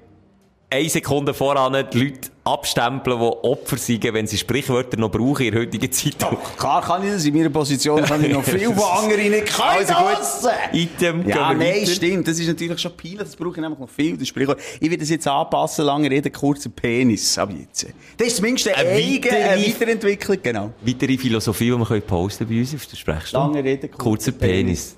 eine 0.74 0.90
Sekunde 0.90 1.34
voran 1.34 1.86
die 1.94 2.00
Leute 2.06 2.30
abstempeln, 2.44 3.20
die 3.20 3.26
Opfer 3.26 3.78
sind, 3.78 4.04
wenn 4.14 4.26
sie 4.26 4.38
Sprichwörter 4.38 4.98
noch 4.98 5.12
brauchen 5.12 5.46
in 5.46 5.52
der 5.52 5.62
heutigen 5.62 5.92
Zeit. 5.92 6.16
Klar 6.58 6.82
kann 6.82 7.04
ich 7.06 7.12
das. 7.12 7.26
In 7.26 7.36
meiner 7.36 7.50
Position 7.50 8.02
kann 8.04 8.24
ich 8.24 8.32
noch 8.32 8.44
viel, 8.44 8.76
wo 8.76 8.82
andere 9.00 9.20
nicht 9.22 9.46
können. 9.48 9.68
Also 9.70 9.94
gut. 9.94 10.52
Item, 10.74 11.28
Ja, 11.28 11.54
nein, 11.54 11.82
weiter. 11.82 11.92
stimmt. 11.92 12.28
Das 12.28 12.40
ist 12.40 12.48
natürlich 12.48 12.80
schon 12.80 12.94
peinlich. 12.96 13.20
Das 13.20 13.36
brauche 13.36 13.52
ich 13.56 13.58
nämlich 13.62 13.80
noch 13.80 13.90
viel. 13.90 14.18
Das 14.18 14.28
Sprichwort. 14.28 14.60
Ich 14.80 14.90
will 14.90 14.98
das 14.98 15.10
jetzt 15.10 15.28
anpassen. 15.28 15.86
Lange 15.86 16.10
Rede, 16.10 16.32
kurzer 16.32 16.70
Penis. 16.70 17.38
Ab 17.38 17.50
jetzt. 17.60 17.88
Das 18.18 18.28
ist 18.28 18.38
zumindest 18.38 18.70
eine, 18.70 18.78
Eine 18.78 18.90
eigene 18.92 19.32
weitere- 19.38 19.68
Weiterentwicklung. 19.70 20.38
Genau. 20.42 20.72
Weitere 20.82 21.18
Philosophie, 21.18 21.66
die 21.66 21.78
wir 21.78 21.86
können 21.86 22.02
posten 22.02 22.48
bei 22.48 22.60
uns 22.60 22.74
auf 22.74 22.86
der 22.88 22.96
Sprechstunde. 22.98 23.48
Lange 23.58 23.64
Rede, 23.70 23.88
kurzer 23.90 24.04
kurzer 24.04 24.32
Penis. 24.32 24.96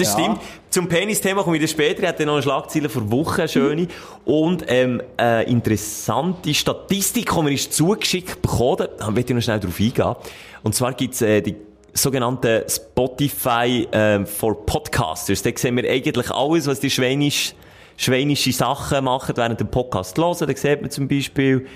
Das 0.00 0.14
Ja. 0.16 0.20
stimmt. 0.20 0.40
Zum 0.70 0.88
Penis-Thema 0.88 1.42
komme 1.42 1.56
ich 1.56 1.62
dann 1.62 1.68
später. 1.68 2.02
Ich 2.02 2.08
hatte 2.08 2.24
noch 2.26 2.34
eine 2.34 2.42
Schlagzeile 2.42 2.88
vor 2.88 3.10
Wochen, 3.10 3.46
schöne. 3.48 3.88
Und, 4.24 4.64
ähm, 4.68 5.02
eine 5.16 5.42
interessante 5.44 6.54
Statistik, 6.54 7.30
die 7.34 7.42
mir 7.42 7.52
ist 7.52 7.72
zugeschickt 7.72 8.40
bekommen. 8.40 8.88
Da 8.98 9.10
möchte 9.10 9.32
ich 9.32 9.36
noch 9.36 9.42
schnell 9.42 9.60
drauf 9.60 9.78
eingehen. 9.78 10.14
Und 10.62 10.74
zwar 10.74 10.92
gibt's, 10.94 11.20
äh, 11.22 11.40
die 11.42 11.56
sogenannte 11.92 12.66
Spotify, 12.68 13.88
ähm, 13.92 14.26
for 14.26 14.64
Podcasters. 14.64 15.42
Da 15.42 15.50
sehen 15.54 15.76
wir 15.76 15.90
eigentlich 15.90 16.30
alles, 16.30 16.66
was 16.66 16.80
die 16.80 16.90
schwänisch, 16.90 17.54
schwänische 17.96 18.52
Sachen 18.52 19.04
machen 19.04 19.36
während 19.36 19.60
dem 19.60 19.68
Podcast 19.68 20.16
hören. 20.16 20.36
Da 20.38 20.56
sieht 20.56 20.80
man 20.80 20.90
zum 20.90 21.08
Beispiel, 21.08 21.66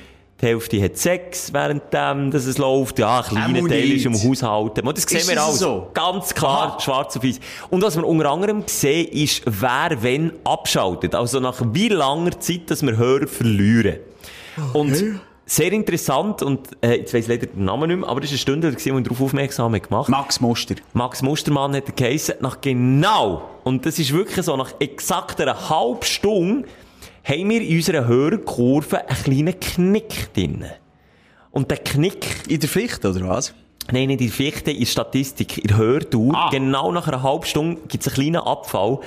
die 0.40 0.46
Hälfte 0.46 0.82
hat 0.82 0.96
Sex, 0.96 1.52
während 1.52 1.92
dem, 1.92 2.30
dass 2.30 2.46
es 2.46 2.58
läuft. 2.58 2.98
Ja, 2.98 3.20
ein 3.20 3.24
kleiner 3.24 3.46
Einmal 3.46 3.68
Teil 3.70 3.92
ist 3.92 4.04
im 4.04 4.14
Haushalt. 4.14 4.82
Und 4.82 4.96
das 4.96 5.04
sehen 5.04 5.18
Ist 5.18 5.28
wir 5.28 5.36
es 5.36 5.42
alles. 5.42 5.58
so? 5.60 5.90
Ganz 5.94 6.34
klar, 6.34 6.72
Aha. 6.72 6.80
schwarz 6.80 7.16
auf 7.16 7.22
weiß. 7.22 7.38
Und 7.70 7.82
was 7.82 7.96
wir 7.96 8.06
unter 8.06 8.30
anderem 8.30 8.64
sehen, 8.66 9.08
ist, 9.08 9.42
wer 9.46 10.02
wenn 10.02 10.32
abschaltet. 10.44 11.14
Also 11.14 11.40
nach 11.40 11.60
wie 11.72 11.88
langer 11.88 12.38
Zeit, 12.40 12.70
dass 12.70 12.82
wir 12.82 12.96
Hörer 12.96 13.28
verlieren. 13.28 13.96
Und 14.72 15.20
sehr 15.46 15.72
interessant, 15.72 16.42
und 16.42 16.68
äh, 16.80 16.98
jetzt 16.98 17.12
weiss 17.12 17.24
ich 17.24 17.28
leider 17.28 17.46
den 17.46 17.64
Namen 17.64 17.88
nicht 17.88 18.00
mehr, 18.00 18.08
aber 18.08 18.20
das 18.20 18.30
war 18.30 18.34
ein 18.36 18.38
Stündler, 18.38 18.70
der 18.72 18.94
mich 18.94 19.04
darauf 19.04 19.20
aufmerksam 19.20 19.74
hat 19.74 19.88
gemacht 19.88 20.08
Max 20.08 20.40
Muster. 20.40 20.76
Max 20.94 21.20
Mustermann 21.22 21.74
hat 21.76 21.94
geheissen, 21.96 22.36
nach 22.40 22.60
genau, 22.60 23.42
und 23.62 23.84
das 23.84 23.98
ist 23.98 24.12
wirklich 24.12 24.44
so, 24.44 24.56
nach 24.56 24.72
exakt 24.78 25.40
einer 25.40 25.68
halben 25.68 26.02
Stunde, 26.02 26.66
haben 27.24 27.50
wir 27.50 27.60
in 27.62 27.76
unserer 27.76 28.06
Hörkurve 28.06 29.08
einen 29.08 29.18
kleinen 29.22 29.60
Knick 29.60 30.32
drin. 30.34 30.64
Und 31.50 31.70
der 31.70 31.78
Knick 31.78 32.48
In 32.48 32.60
der 32.60 32.68
Pflicht, 32.68 33.04
oder 33.04 33.28
was? 33.28 33.54
Nein, 33.92 34.08
nicht 34.08 34.20
in 34.20 34.26
der 34.26 34.34
Fichte, 34.34 34.70
in 34.70 34.80
der 34.80 34.86
Statistik, 34.86 35.58
in 35.58 35.68
der 35.68 35.76
Hörtour. 35.76 36.34
Ah. 36.34 36.50
Genau 36.50 36.90
nach 36.90 37.06
einer 37.06 37.22
halben 37.22 37.44
Stunde 37.44 37.80
gibt 37.88 38.06
es 38.06 38.08
einen 38.08 38.14
kleinen 38.14 38.42
Abfall. 38.46 39.00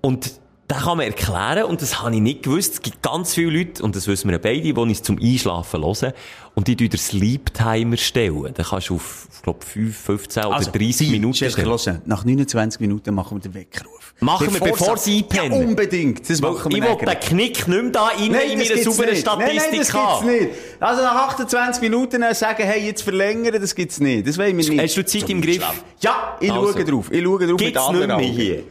Und 0.00 0.40
den 0.70 0.78
kann 0.78 0.96
man 0.96 1.06
erklären, 1.06 1.64
und 1.64 1.82
das 1.82 2.00
habe 2.02 2.14
ich 2.14 2.20
nicht 2.22 2.42
gewusst. 2.44 2.72
Es 2.74 2.80
gibt 2.82 3.02
ganz 3.02 3.34
viele 3.34 3.50
Leute, 3.58 3.82
und 3.82 3.94
das 3.96 4.06
wissen 4.06 4.28
wir 4.28 4.32
ja 4.36 4.38
beide, 4.42 4.60
die 4.62 4.72
uns 4.72 5.02
zum 5.02 5.18
Einschlafen 5.20 5.82
hören, 5.84 6.12
und 6.54 6.68
die 6.68 6.76
tun 6.76 6.88
den 6.88 6.98
Sleep-Timer 6.98 7.96
stellen. 7.96 8.54
Den 8.54 8.64
kannst 8.64 8.88
du 8.88 8.94
auf, 8.94 9.28
ich 9.34 9.42
glaube, 9.42 9.64
5, 9.64 9.96
15 9.96 10.44
oder 10.44 10.58
30 10.60 10.96
die, 10.96 11.10
Minuten 11.10 11.34
stellen. 11.50 11.66
hören. 11.66 12.02
Nach 12.06 12.24
29 12.24 12.80
Minuten 12.80 13.14
machen 13.14 13.36
wir 13.36 13.42
den 13.42 13.54
Weckruf. 13.54 14.14
Machen 14.20 14.54
wir, 14.54 14.60
bevor 14.60 14.96
sie 14.96 15.18
Ja, 15.32 15.42
einpennen. 15.42 15.68
unbedingt. 15.68 16.30
Das 16.30 16.40
machen 16.40 16.70
wir 16.72 16.78
ich 16.78 16.84
will 16.84 16.96
den. 17.06 17.20
Knick 17.20 17.66
nicht 17.66 17.68
mehr 17.68 17.90
da 17.90 18.04
rein 18.04 18.20
in 18.32 18.32
das 18.60 18.68
meiner 18.70 18.82
sauberen 18.84 19.10
nicht. 19.10 19.20
Statistik 19.20 19.56
Nein, 19.56 19.70
nein, 19.72 19.78
das 19.80 19.92
haben. 19.92 20.28
gibt's 20.28 20.42
nicht. 20.46 20.80
Also 20.80 21.02
nach 21.02 21.14
28 21.28 21.82
Minuten 21.82 22.24
sagen, 22.34 22.62
hey, 22.62 22.86
jetzt 22.86 23.02
verlängern, 23.02 23.60
das 23.60 23.74
gibt's 23.74 23.98
nicht. 24.00 24.26
Das 24.28 24.38
wollen 24.38 24.56
wir 24.56 24.68
nicht. 24.70 24.80
Hast 24.82 24.96
du 24.96 25.04
Zeit 25.04 25.28
im 25.28 25.42
Griff? 25.42 25.62
Ja, 26.00 26.38
ich 26.40 26.50
Also. 26.52 26.72
schaue 26.72 26.84
drauf. 26.84 27.10
Ich 27.10 27.22
schaue 27.24 27.38
drauf 27.40 27.48
mit 27.50 27.58
Gibt's 27.58 27.74
nicht 27.74 27.78
anderen 27.88 28.06
mehr 28.06 28.16
Augen. 28.16 28.24
hier. 28.24 28.62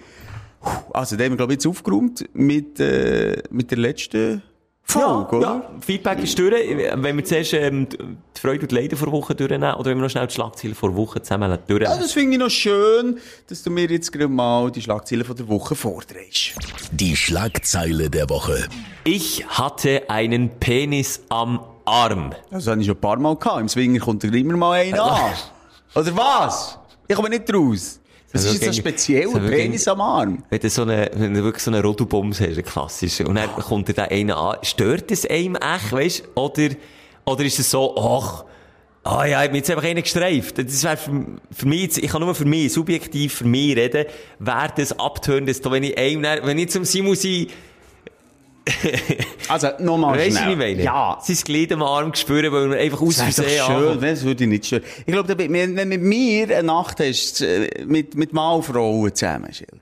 Also, 0.93 1.15
da 1.15 1.23
haben 1.23 1.31
wir, 1.31 1.37
glaube 1.37 1.53
ich, 1.53 1.57
jetzt 1.57 1.67
aufgeräumt 1.67 2.25
mit, 2.33 2.79
äh, 2.79 3.41
mit 3.49 3.71
der 3.71 3.77
letzten 3.77 4.41
Folge, 4.85 5.37
oder? 5.37 5.47
Ja, 5.47 5.71
Feedback 5.79 6.23
ist 6.23 6.37
durch. 6.37 6.53
Wenn 6.53 7.17
wir 7.17 7.25
zuerst 7.25 7.53
ähm, 7.53 7.87
die 7.89 8.39
Freude 8.39 8.63
und 8.63 8.71
Leiden 8.71 8.97
vor 8.97 9.11
Woche 9.11 9.33
durchnehmen, 9.33 9.73
oder 9.75 9.89
wenn 9.89 9.97
wir 9.97 10.03
noch 10.03 10.09
schnell 10.09 10.27
die 10.27 10.33
Schlagzeilen 10.33 10.75
vor 10.75 10.95
Woche 10.95 11.21
zusammen 11.21 11.57
durch. 11.67 11.83
Ja, 11.83 11.95
das 11.97 12.11
finde 12.11 12.33
ich 12.33 12.39
noch 12.39 12.49
schön, 12.49 13.17
dass 13.47 13.63
du 13.63 13.71
mir 13.71 13.85
jetzt 13.85 14.11
gerade 14.11 14.27
mal 14.27 14.71
die 14.71 14.81
Schlagzeilen 14.81 15.25
von 15.25 15.35
der 15.35 15.47
Woche 15.47 15.75
vordrehst. 15.75 16.55
Die 16.91 17.15
Schlagzeile 17.15 18.09
der 18.09 18.29
Woche. 18.29 18.67
Ich 19.05 19.45
hatte 19.47 20.09
einen 20.09 20.49
Penis 20.59 21.21
am 21.29 21.61
Arm. 21.85 22.33
Das 22.51 22.67
habe 22.67 22.81
ich 22.81 22.87
schon 22.87 22.95
ein 22.95 23.01
paar 23.01 23.17
Mal 23.17 23.35
gehabt. 23.37 23.61
Im 23.61 23.69
Swinger 23.69 23.99
kommt 23.99 24.23
da 24.23 24.27
immer 24.27 24.57
mal 24.57 24.73
einer 24.73 25.03
an. 25.03 25.31
Oder 25.95 26.15
was? 26.17 26.77
Ich 27.07 27.15
komme 27.15 27.29
nicht 27.29 27.51
raus. 27.53 27.99
Das 28.33 28.43
Also 28.45 28.55
ist 28.55 28.61
jetzt 28.63 28.75
so 28.75 28.81
speziell, 28.81 29.27
ein 29.27 29.49
Penis 29.49 29.87
am 29.87 30.01
Arm. 30.01 30.43
Wenn 30.49 30.59
du 30.59 30.69
so 30.69 30.81
eine, 30.81 31.09
wenn 31.13 31.33
du 31.33 31.43
wirklich 31.43 31.63
so 31.63 31.71
einen 31.71 31.83
Rodubums 31.85 32.41
hast, 32.41 32.49
einen 32.49 32.63
klassischen, 32.65 33.27
und 33.27 33.35
dann 33.35 33.49
kommt 33.51 33.87
dir 33.87 33.93
da 33.93 34.03
einer 34.05 34.35
an, 34.35 34.57
stört 34.63 35.11
es 35.11 35.25
einem 35.29 35.55
echt, 35.55 35.91
weißt 35.91 36.23
Oder, 36.35 36.69
oder 37.25 37.45
ist 37.45 37.59
es 37.59 37.69
so, 37.69 37.95
ach, 37.95 38.43
ah 39.03 39.25
ja, 39.25 39.43
ich 39.43 39.51
mir 39.51 39.57
jetzt 39.57 39.69
einfach 39.69 39.83
einen 39.83 40.01
gestreift. 40.01 40.57
Das 40.57 40.83
wäre 40.83 40.97
für, 40.97 41.25
für 41.51 41.67
mich, 41.67 41.81
jetzt- 41.83 41.97
ich 41.99 42.09
kann 42.09 42.21
nur 42.21 42.33
für 42.33 42.45
mich, 42.45 42.73
subjektiv 42.73 43.33
für 43.35 43.45
mich 43.45 43.75
reden, 43.77 44.05
wäre 44.39 44.73
das 44.75 44.97
abtören, 44.97 45.45
dass 45.45 45.63
wenn 45.65 45.83
ich 45.83 45.97
einem, 45.97 46.23
wenn 46.43 46.57
ich 46.57 46.69
zum 46.69 46.85
Simon 46.85 47.15
sein, 47.15 47.47
Also, 49.49 49.69
nochmal 49.79 50.17
Weißt 50.17 50.37
du, 50.39 50.47
wie 50.47 50.51
ich 50.51 50.57
meine? 50.57 50.83
Ja. 50.83 51.19
Sein 51.21 51.37
Glied 51.43 51.71
am 51.73 51.83
Arm 51.83 52.13
spüren, 52.15 52.51
weil 52.53 52.69
wir 52.69 52.79
einfach 52.79 53.01
aus 53.01 53.17
Das 53.17 53.35
Versehen 53.35 53.65
schön, 53.65 54.01
das 54.01 54.23
würde 54.23 54.43
ich 54.45 54.49
nicht 54.49 54.65
stören. 54.65 54.83
Ich 55.05 55.13
glaube, 55.13 55.37
wenn 55.37 55.75
du 55.75 55.85
mit 55.85 56.01
mir 56.01 56.57
eine 56.57 56.63
Nacht 56.63 56.99
hast, 56.99 57.41
äh, 57.41 57.83
mit, 57.85 58.15
mit 58.15 58.31
Malfrauen 58.33 59.13
zusammen, 59.13 59.53
Schilker, 59.53 59.75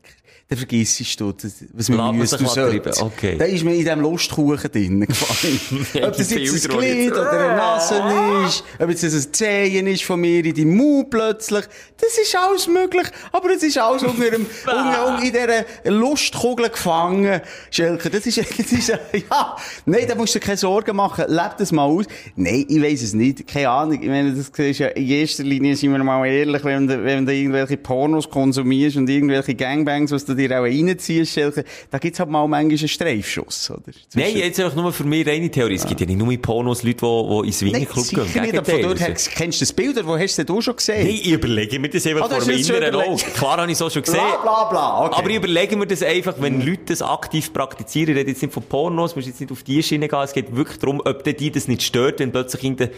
dann 0.52 0.58
vergissest 0.58 1.18
du, 1.18 1.34
was 1.72 1.88
man 1.88 1.98
man 1.98 2.18
müsste 2.18 2.44
treiben, 2.44 2.92
okay. 3.00 3.38
Da 3.38 3.46
ist 3.46 3.64
mir 3.64 3.72
in 3.72 3.86
diesem 3.86 4.02
Lustkuchen 4.02 4.70
drin 4.70 5.00
gefallen. 5.08 5.62
Ob 6.04 6.18
das 6.18 6.28
die 6.28 6.40
jetzt 6.40 6.66
ein 6.66 6.72
die 6.72 6.78
Glied 6.78 7.14
oder 7.14 7.32
eine 7.32 7.56
Nase 7.56 8.04
ist, 8.46 8.66
ob 8.78 8.90
jetzt 8.90 9.04
das 9.04 9.14
ein 9.14 9.34
Zehen 9.34 9.88
ist 9.88 10.04
von 10.04 10.20
mir 10.20 10.44
in 10.44 10.54
deinem 10.54 10.76
Mund 10.76 11.10
plötzlich, 11.10 11.64
das 11.98 12.18
ist 12.22 12.36
alles 12.36 12.68
möglich. 12.68 13.08
Aber 13.32 13.50
es 13.52 13.64
ist 13.64 13.78
alles 13.78 14.04
unter 14.04 14.28
einem, 14.28 14.46
unter, 14.66 15.20
in 15.24 15.32
dieser 15.32 15.90
Lustkugel 15.90 16.68
gefangen. 16.68 17.40
Schelke, 17.70 18.10
das 18.10 18.26
ist, 18.26 18.38
das 18.38 18.72
ist, 18.74 18.90
ja, 18.90 19.56
nein, 19.86 20.06
da 20.06 20.16
musst 20.16 20.36
du 20.36 20.40
dir 20.40 20.46
keine 20.48 20.58
Sorgen 20.58 20.98
machen. 20.98 21.26
Leb 21.30 21.56
das 21.60 21.72
mal 21.72 21.86
aus. 21.86 22.08
Nein, 22.36 22.66
ich 22.68 22.82
weiss 22.82 23.04
es 23.04 23.14
nicht. 23.14 23.48
Keine 23.48 23.70
Ahnung. 23.70 24.02
Ich 24.02 24.10
meine, 24.10 24.34
das 24.34 24.50
ist 24.50 24.80
ja, 24.80 24.88
in 24.88 25.08
erster 25.08 25.44
Linie 25.44 25.78
sind 25.78 25.94
wir 25.94 26.04
mal 26.04 26.26
ehrlich, 26.26 26.66
wenn 26.66 26.88
du, 26.88 27.02
wenn 27.06 27.26
du 27.26 27.34
irgendwelche 27.34 27.78
Pornos 27.78 28.30
konsumierst 28.30 28.98
und 28.98 29.10
irgendwelche 29.10 29.56
Gangbangs, 29.56 30.12
was 30.12 30.26
du 30.26 30.41
dir 30.48 30.60
auch 30.60 30.64
reinziehst, 30.64 31.34
Schelke, 31.34 31.64
da 31.90 31.98
gibt's 31.98 32.20
halt 32.20 32.30
mal 32.30 32.48
manchmal 32.48 32.78
einen 32.78 32.88
Streifschuss, 32.88 33.72
oder? 33.72 33.82
Nein, 34.14 34.36
jetzt 34.38 34.60
einfach 34.60 34.76
nur 34.76 34.92
für 34.92 35.04
mich 35.04 35.28
reine 35.28 35.50
Theorie. 35.50 35.76
Es 35.76 35.86
gibt 35.86 36.02
ja 36.02 36.08
nicht 36.08 36.18
nur 36.18 36.32
in 36.32 36.42
Pornos 36.42 36.84
Leute, 36.84 36.98
die, 36.98 37.42
die 37.42 37.48
ins 37.48 37.62
Nein, 37.62 37.88
Swingerclub 37.88 38.10
gehen. 38.10 38.26
sicher 38.26 38.42
nicht, 38.42 38.72
von 38.72 38.82
dort 38.82 39.00
her, 39.00 39.14
kennst 39.36 39.60
du 39.60 39.64
das 39.64 39.74
Bild, 39.74 39.98
oder 39.98 40.08
wo 40.08 40.18
hast 40.18 40.38
du 40.38 40.44
das 40.44 40.66
schon 40.66 40.76
gesehen? 40.76 41.08
Nein, 41.08 41.20
ich 41.22 41.32
überlege 41.32 41.80
mir 41.80 41.90
das 41.90 42.06
einfach 42.08 42.30
du 42.30 42.36
vor 42.36 42.54
schon 42.54 42.76
inneren 42.76 42.96
Auge. 42.96 43.24
Klar 43.36 43.58
habe 43.58 43.72
ich 43.72 43.74
es 43.74 43.82
auch 43.82 43.92
schon 43.92 44.02
gesehen. 44.02 44.20
Bla, 44.20 44.42
bla, 44.42 44.64
bla, 44.70 45.06
okay. 45.06 45.16
Aber 45.18 45.30
ich 45.30 45.36
überlege 45.36 45.78
mir 45.78 45.88
das 45.88 46.04
einfach, 46.04 46.36
wenn 46.40 46.66
Leute 46.66 46.84
das 46.88 47.02
aktiv 47.02 47.54
praktizieren. 47.54 48.10
Ich 48.12 48.18
rede 48.18 48.32
jetzt 48.32 48.42
nicht 48.42 48.54
von 48.54 48.64
Pornos, 48.64 49.16
musst 49.16 49.28
jetzt 49.28 49.40
nicht 49.40 49.52
auf 49.52 49.64
die 49.64 49.82
Schiene 49.84 50.08
gehen. 50.08 50.20
Es 50.20 50.34
geht 50.34 50.56
wirklich 50.56 50.80
darum, 50.80 51.02
ob 51.04 51.24
die 51.24 51.52
das 51.52 51.68
nicht 51.68 51.84
stört, 51.84 52.20
wenn 52.20 52.32
plötzlich 52.32 52.64
in 52.64 52.78
der, 52.78 52.90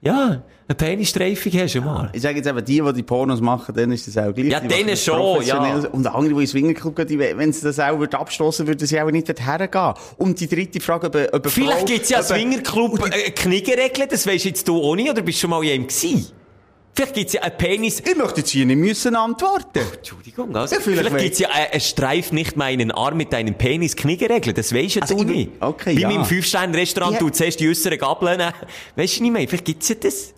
ja, 0.00 0.42
eine 0.80 0.90
Penisstreifung 0.90 1.52
hast, 1.52 1.74
mal. 1.76 2.10
Ich 2.12 2.22
sage 2.22 2.36
jetzt 2.38 2.46
eben, 2.48 2.64
die, 2.64 2.80
die 2.80 2.92
die 2.92 3.02
Pornos 3.02 3.40
machen, 3.40 3.74
denen 3.74 3.92
ist 3.92 4.06
das 4.08 4.16
auch 4.18 4.32
gleich. 4.34 4.48
Ja, 4.48 4.60
Die 4.60 4.68
denen 4.68 4.96
schon, 4.96 5.42
ja. 5.44 5.58
Und 5.92 6.06
andere, 6.06 6.34
die 6.34 6.40
in 6.40 6.46
Swingerclub 6.46 6.96
gehen, 6.96 7.06
die, 7.06 7.18
wenn 7.18 7.52
sie 7.52 7.62
das 7.62 7.78
auch 7.78 7.98
würden 7.98 8.14
abstossen, 8.16 8.66
würden 8.66 8.86
sie 8.86 9.00
auch 9.00 9.10
nicht 9.10 9.28
dorthin 9.28 9.70
gehen. 9.70 9.94
Und 10.18 10.40
die 10.40 10.48
dritte 10.48 10.80
Frage, 10.80 11.06
ob, 11.06 11.34
ob 11.34 11.50
Vielleicht 11.50 11.86
gibt 11.86 12.02
es 12.02 12.08
ja 12.10 12.22
Swingerclub 12.22 13.06
äh, 13.14 13.30
Kniggeregeln, 13.30 14.08
das 14.10 14.26
weisst 14.26 14.44
jetzt 14.44 14.66
du 14.68 14.80
auch 14.82 14.94
nicht, 14.96 15.10
oder 15.10 15.22
bist 15.22 15.38
du 15.38 15.40
schon 15.42 15.50
mal 15.50 15.62
in 15.64 15.70
einem 15.70 15.86
gewesen? 15.86 16.26
Vielleicht 16.94 17.14
gibt 17.14 17.28
es 17.28 17.32
ja 17.32 17.40
einen 17.40 17.56
Penis... 17.56 18.00
Ich 18.00 18.16
möchte 18.16 18.40
jetzt 18.40 18.50
hier 18.50 18.66
nicht 18.66 18.76
müssen 18.76 19.16
antworten. 19.16 19.80
Entschuldigung, 19.96 20.54
also, 20.54 20.74
Ja, 20.74 20.80
vielleicht 20.82 21.06
vielleicht, 21.08 21.22
gibt 21.24 21.32
es 21.32 21.38
ja 21.38 21.48
einen 21.48 21.80
Streif 21.80 22.32
nicht 22.32 22.54
meinen 22.58 22.90
Arm 22.90 23.16
mit 23.16 23.32
deinem 23.32 23.54
Penis 23.54 23.96
Kniggeregeln, 23.96 24.54
das 24.54 24.74
weisst 24.74 24.96
ja 24.96 25.02
Also 25.02 25.14
du 25.14 25.22
ich- 25.22 25.26
nicht. 25.28 25.50
okay, 25.60 25.96
Wie 25.96 26.02
ja. 26.02 26.08
mit 26.08 26.18
dem 26.18 26.24
Fünf-Sterne-Restaurant, 26.26 27.18
du 27.18 27.30
zuerst 27.30 27.60
die 27.60 27.68
äußeren 27.70 27.96
Gabeln. 27.96 28.42
Weisst 28.94 29.18
du 29.18 29.22
nicht 29.22 29.32
mehr, 29.32 29.48
vielleicht 29.48 29.64
gibt 29.64 29.82
es 29.82 29.88
ja 29.88 29.94
das. 29.94 30.31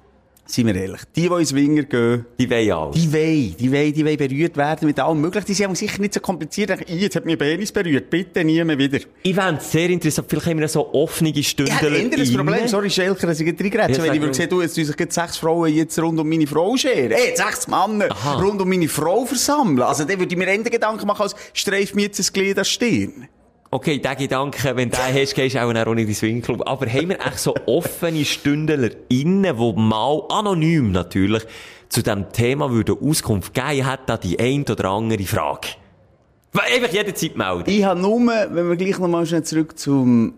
Seien 0.47 0.67
wir 0.67 0.75
ehrlich. 0.75 1.01
Die, 1.17 1.23
die 1.29 1.35
in 1.35 1.47
Swinger 1.47 1.83
gehen, 1.85 2.27
Die 2.39 2.51
wollen 2.51 2.71
alles. 2.73 2.95
die 2.97 3.13
wollen, 3.13 3.57
die 3.59 3.73
wollen, 3.73 3.93
die 3.95 4.05
wollen 4.05 4.17
berührt 4.19 4.57
werden 4.59 4.87
mit 4.87 5.01
allem 5.01 5.21
Möglichen. 5.21 5.47
Die 5.47 5.55
sind 5.55 5.77
sicher 5.77 6.01
nicht 6.01 6.13
so 6.13 6.21
kompliziert. 6.21 6.71
Ich, 6.87 7.01
jetzt 7.01 7.17
hat 7.17 7.25
mir 7.25 7.37
Penis 7.39 7.73
berührt. 7.73 8.11
Bitte 8.11 8.45
nie 8.45 8.63
mehr 8.63 8.79
wieder. 8.79 8.99
Ich 9.23 9.35
fände 9.35 9.61
es 9.61 9.73
sehr 9.73 9.89
interessant, 9.89 10.27
vielleicht 10.29 10.47
haben 10.47 10.59
wir 10.59 10.69
so 10.69 10.93
offene 10.93 11.33
Stunden. 11.43 11.73
Ich 11.73 11.83
eher 11.83 12.19
das 12.19 12.33
Problem, 12.33 12.69
sorry 12.69 12.91
Schelker, 12.91 13.27
dass 13.27 13.41
ich 13.41 13.47
jetzt 13.47 13.63
reingrätsche, 13.63 13.99
Ja, 13.99 14.05
wenn 14.05 14.15
ich 14.15 14.21
würde 14.21 14.35
sehen, 14.35 14.51
du, 14.51 14.61
jetzt 14.61 14.75
tun 14.75 14.85
sich 14.85 14.97
sechs 15.09 15.39
Frauen 15.39 15.73
jetzt 15.73 15.99
rund 15.99 16.21
um 16.21 16.29
meine 16.29 16.47
Frau 16.47 16.77
scheren. 16.77 17.13
Ey, 17.13 17.35
sechs 17.35 17.67
Männer 17.67 18.11
Aha. 18.11 18.41
rund 18.41 18.61
um 18.61 18.69
meine 18.69 18.89
Frau 18.89 19.25
versammeln. 19.25 19.83
Also, 19.83 20.05
dann 20.05 20.19
würde 20.19 20.33
ich 20.33 20.39
mir 20.39 20.47
eher 20.47 20.59
Gedanken 20.59 21.07
machen, 21.07 21.23
als 21.23 21.35
streif 21.55 21.95
mir 21.95 22.03
jetzt 22.03 22.21
ein 22.21 22.33
Glied 22.33 22.59
an 22.59 22.65
Stirn. 22.65 23.29
Okay, 23.75 23.99
der 23.99 24.14
Gedanke, 24.14 24.76
wenn 24.76 24.88
du 24.88 24.97
den 24.97 25.21
hast, 25.21 25.35
gehst 25.35 25.57
du 25.57 25.61
auch 25.61 25.73
nicht 25.73 25.85
in 25.85 25.97
den 25.97 26.14
Swingclub. 26.14 26.62
Aber 26.64 26.87
haben 26.87 27.09
wir 27.09 27.19
echt 27.19 27.40
so 27.40 27.57
offene 27.66 28.25
Stündler 28.25 28.90
innen, 29.09 29.43
die 29.43 29.73
mal 29.75 30.23
anonym 30.28 30.93
natürlich 30.93 31.43
zu 31.88 32.00
diesem 32.00 32.31
Thema 32.31 32.71
würden 32.71 32.97
Auskunft 33.02 33.52
geben, 33.52 33.85
hat 33.85 34.09
da 34.09 34.16
die 34.16 34.38
ein 34.38 34.62
oder 34.62 34.90
andere 34.90 35.25
Frage. 35.25 35.71
Weil 36.52 36.73
Einfach 36.73 36.93
jederzeit 36.93 37.37
melden. 37.37 37.69
Ich 37.69 37.83
habe 37.83 37.99
nur, 37.99 38.21
wenn 38.25 38.69
wir 38.69 38.76
gleich 38.76 39.00
nochmal 39.00 39.26
schnell 39.26 39.43
zurück 39.43 39.76
zum 39.76 40.35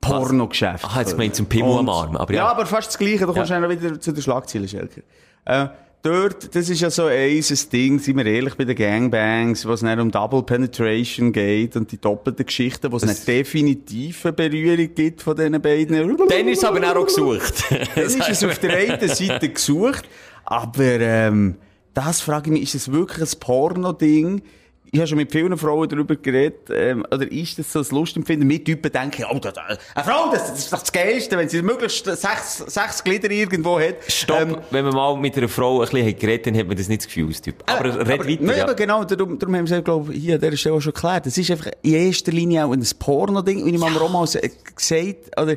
Pornogeschäft. 0.00 0.86
Ah, 0.86 1.00
jetzt 1.00 1.10
gemeint 1.10 1.34
zum 1.34 1.44
Pimmel 1.44 1.80
am 1.80 1.88
Arm, 1.90 2.16
aber 2.16 2.32
ja. 2.32 2.44
ja. 2.44 2.50
aber 2.50 2.64
fast 2.64 2.88
das 2.88 2.96
Gleiche. 2.98 3.26
Du 3.26 3.34
kommst 3.34 3.50
Ja. 3.50 3.68
wieder 3.68 4.00
zu 4.00 4.10
den 4.10 4.22
Schlagzeilen, 4.22 4.68
Schelker. 4.68 5.02
Äh, 5.44 5.66
dort, 6.02 6.54
das 6.54 6.68
ist 6.68 6.80
ja 6.80 6.90
so 6.90 7.06
eins 7.06 7.68
Ding, 7.68 7.98
sind 7.98 8.16
wir 8.16 8.26
ehrlich, 8.26 8.54
bei 8.54 8.64
den 8.64 8.76
Gangbangs, 8.76 9.66
wo 9.66 9.72
es 9.72 9.80
dann 9.80 10.00
um 10.00 10.10
Double 10.10 10.42
Penetration 10.42 11.32
geht 11.32 11.76
und 11.76 11.90
die 11.92 12.00
doppelten 12.00 12.44
Geschichten, 12.44 12.90
wo 12.92 12.96
es 12.96 13.04
eine 13.04 13.14
definitive 13.14 14.32
Berührung 14.32 14.94
gibt 14.94 15.22
von 15.22 15.36
diesen 15.36 15.60
beiden. 15.62 16.16
Dann 16.28 16.48
ist 16.48 16.58
es 16.58 16.64
aber 16.64 16.96
auch 16.96 17.06
gesucht. 17.06 17.64
Dann 17.94 18.04
ist 18.04 18.28
es 18.28 18.44
auf 18.44 18.58
der 18.58 18.76
einen 18.76 19.08
Seite 19.08 19.48
gesucht, 19.48 20.08
aber 20.44 21.00
ähm, 21.00 21.56
das 21.94 22.20
frage 22.20 22.50
ich 22.50 22.52
mich, 22.52 22.62
ist 22.62 22.74
es 22.74 22.92
wirklich 22.92 23.32
ein 23.32 23.38
Porno-Ding? 23.40 24.42
Ich 24.94 24.98
habe 25.00 25.08
schon 25.08 25.16
mit 25.16 25.32
vielen 25.32 25.56
Frauen 25.56 25.88
darüber 25.88 26.16
geredet, 26.16 26.68
ähm, 26.70 27.02
oder 27.10 27.32
ist 27.32 27.58
das 27.58 27.72
so 27.72 27.78
ein 27.80 27.86
Lustempfinden? 27.92 28.46
Wir 28.50 28.62
Typen 28.62 28.92
denken, 28.92 29.24
oh, 29.32 29.38
das, 29.38 29.54
eine 29.56 29.78
Frau, 30.04 30.30
das, 30.30 30.50
das 30.50 30.58
ist 30.58 30.70
das 30.70 30.92
Geilste, 30.92 31.38
wenn 31.38 31.48
sie 31.48 31.62
möglichst 31.62 32.04
sechs, 32.04 32.58
sechs 32.58 33.02
Glieder 33.02 33.30
irgendwo 33.30 33.80
hat. 33.80 33.94
Stopp, 34.06 34.38
Ähm, 34.38 34.58
wenn 34.70 34.84
man 34.84 34.94
mal 34.94 35.16
mit 35.16 35.34
einer 35.38 35.48
Frau 35.48 35.80
ein 35.80 35.88
bisschen 35.88 36.18
geredet 36.18 36.40
hat, 36.44 36.46
dann 36.52 36.60
hat 36.60 36.66
man 36.68 36.76
das 36.76 36.88
nicht 36.88 37.00
das 37.00 37.06
Gefühl, 37.06 37.28
als 37.28 37.40
Typ. 37.40 37.64
Aber 37.64 37.84
red 38.06 38.06
weiter, 38.06 38.42
Nein, 38.42 38.56
ja. 38.58 38.64
aber 38.64 38.74
genau, 38.74 39.02
darum, 39.04 39.38
darum 39.38 39.56
haben 39.56 39.66
wir 39.66 39.78
es, 39.78 39.82
glaube 39.82 40.12
ich, 40.12 40.20
hier 40.24 40.34
an 40.34 40.40
dieser 40.42 40.56
Stelle 40.58 40.74
auch 40.74 40.80
schon 40.82 40.92
geklärt. 40.92 41.24
Das 41.24 41.38
ist 41.38 41.50
einfach 41.50 41.70
in 41.80 41.94
erster 41.94 42.32
Linie 42.32 42.66
auch 42.66 42.72
ein 42.72 42.86
Porno-Ding. 42.98 43.62
Und 43.62 43.72
ich 43.74 43.80
habe 43.80 43.92
mir 43.94 44.00
auch 44.02 44.12
mal 44.12 44.26
se- 44.26 44.42
gesagt, 44.76 45.40
oder, 45.40 45.56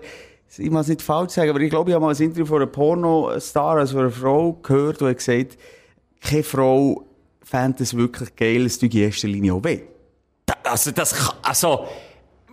ich 0.57 0.71
muss 0.71 0.83
es 0.83 0.87
nicht 0.87 1.01
falsch 1.01 1.33
sagen, 1.33 1.49
aber 1.49 1.59
ich 1.59 1.69
glaube, 1.69 1.89
ich 1.89 1.93
habe 1.93 2.05
mal 2.05 2.15
ein 2.15 2.21
Interview 2.21 2.45
von 2.45 2.61
einem 2.61 2.71
Pornostar, 2.71 3.75
also 3.79 3.95
von 3.95 4.01
einer 4.03 4.11
Frau 4.11 4.53
gehört, 4.63 5.01
die 5.01 5.05
hat 5.07 5.17
gesagt, 5.17 5.57
keine 6.21 6.43
Frau 6.43 7.05
fände 7.45 7.83
es 7.83 7.95
wirklich 7.95 8.35
geil, 8.35 8.65
es 8.65 8.77
tut 8.79 8.93
in 8.93 9.01
erster 9.03 9.27
Linie 9.27 9.53
auch 9.53 9.63
weh. 9.63 9.81
Also, 10.63 10.91
das, 10.91 11.13
kann- 11.15 11.37
also, 11.43 11.87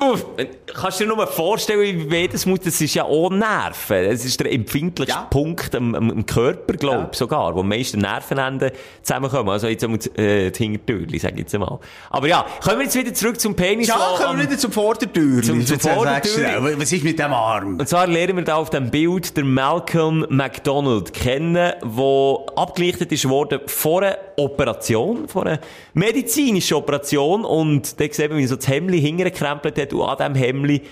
uff, 0.02 0.26
kannst 0.74 1.00
du 1.00 1.04
dir 1.04 1.14
nur 1.14 1.26
vorstellen, 1.26 2.10
wie 2.10 2.28
das 2.28 2.44
muss? 2.46 2.60
Das 2.60 2.80
ist 2.80 2.94
ja 2.94 3.04
auch 3.04 3.30
Nerven. 3.30 3.96
Es 4.10 4.24
ist 4.24 4.40
der 4.40 4.52
empfindlichste 4.52 5.18
Ja. 5.18 5.26
Punkt 5.30 5.74
am, 5.74 5.94
am, 5.94 6.10
am 6.10 6.26
Körper, 6.26 6.74
glaube 6.74 7.08
ich, 7.12 7.18
Ja. 7.18 7.24
sogar, 7.24 7.54
wo 7.54 7.62
die 7.62 7.68
meisten 7.68 8.00
Nervenenden 8.00 8.70
zusammenkommen. 9.02 9.48
Also 9.50 9.68
jetzt 9.68 9.84
einmal 9.84 9.98
äh, 10.16 10.50
die 10.50 10.62
Hintertürli, 10.64 11.18
sag 11.18 11.32
ich 11.32 11.38
jetzt 11.40 11.58
mal. 11.58 11.78
Aber 12.10 12.26
ja, 12.26 12.44
kommen 12.62 12.78
wir 12.78 12.84
jetzt 12.84 12.96
wieder 12.96 13.14
zurück 13.14 13.38
zum 13.40 13.54
Penis. 13.54 13.88
Ja, 13.88 13.94
wo 13.96 14.16
kommen 14.22 14.38
wir 14.38 14.44
am- 14.44 14.50
wieder 14.50 14.58
zum 14.58 14.72
Vordertür. 14.72 15.42
Zum- 15.42 15.64
zum 15.64 15.78
Vordertürli. 15.80 16.78
Was 16.78 16.92
ist 16.92 17.04
mit 17.04 17.18
dem 17.18 17.32
Arm? 17.32 17.78
Und 17.78 17.88
zwar 17.88 18.06
lernen 18.06 18.36
wir 18.36 18.44
da 18.44 18.56
auf 18.56 18.70
dem 18.70 18.90
Bild 18.90 19.36
der 19.36 19.44
Malcolm 19.44 20.26
McDonald 20.28 21.12
kennen, 21.12 21.54
der 21.82 22.36
abgelichtet 22.56 23.12
ist 23.12 23.28
worden 23.28 23.60
vor 23.66 24.02
einer 24.02 24.16
Operation, 24.36 25.28
vor 25.28 25.46
einer 25.46 25.58
medizinischen 25.94 26.74
Operation. 26.76 27.44
Und 27.44 28.00
da 28.00 28.04
sieht 28.10 28.28
man, 28.30 28.38
wie 28.38 28.46
so 28.46 28.56
das 28.56 28.68
Hemdli 28.68 29.00
hingekrempelt 29.00 29.78
hat 29.78 29.91
und 29.94 30.08
an 30.08 30.16
diesem 30.16 30.34
Hemdli, 30.34 30.82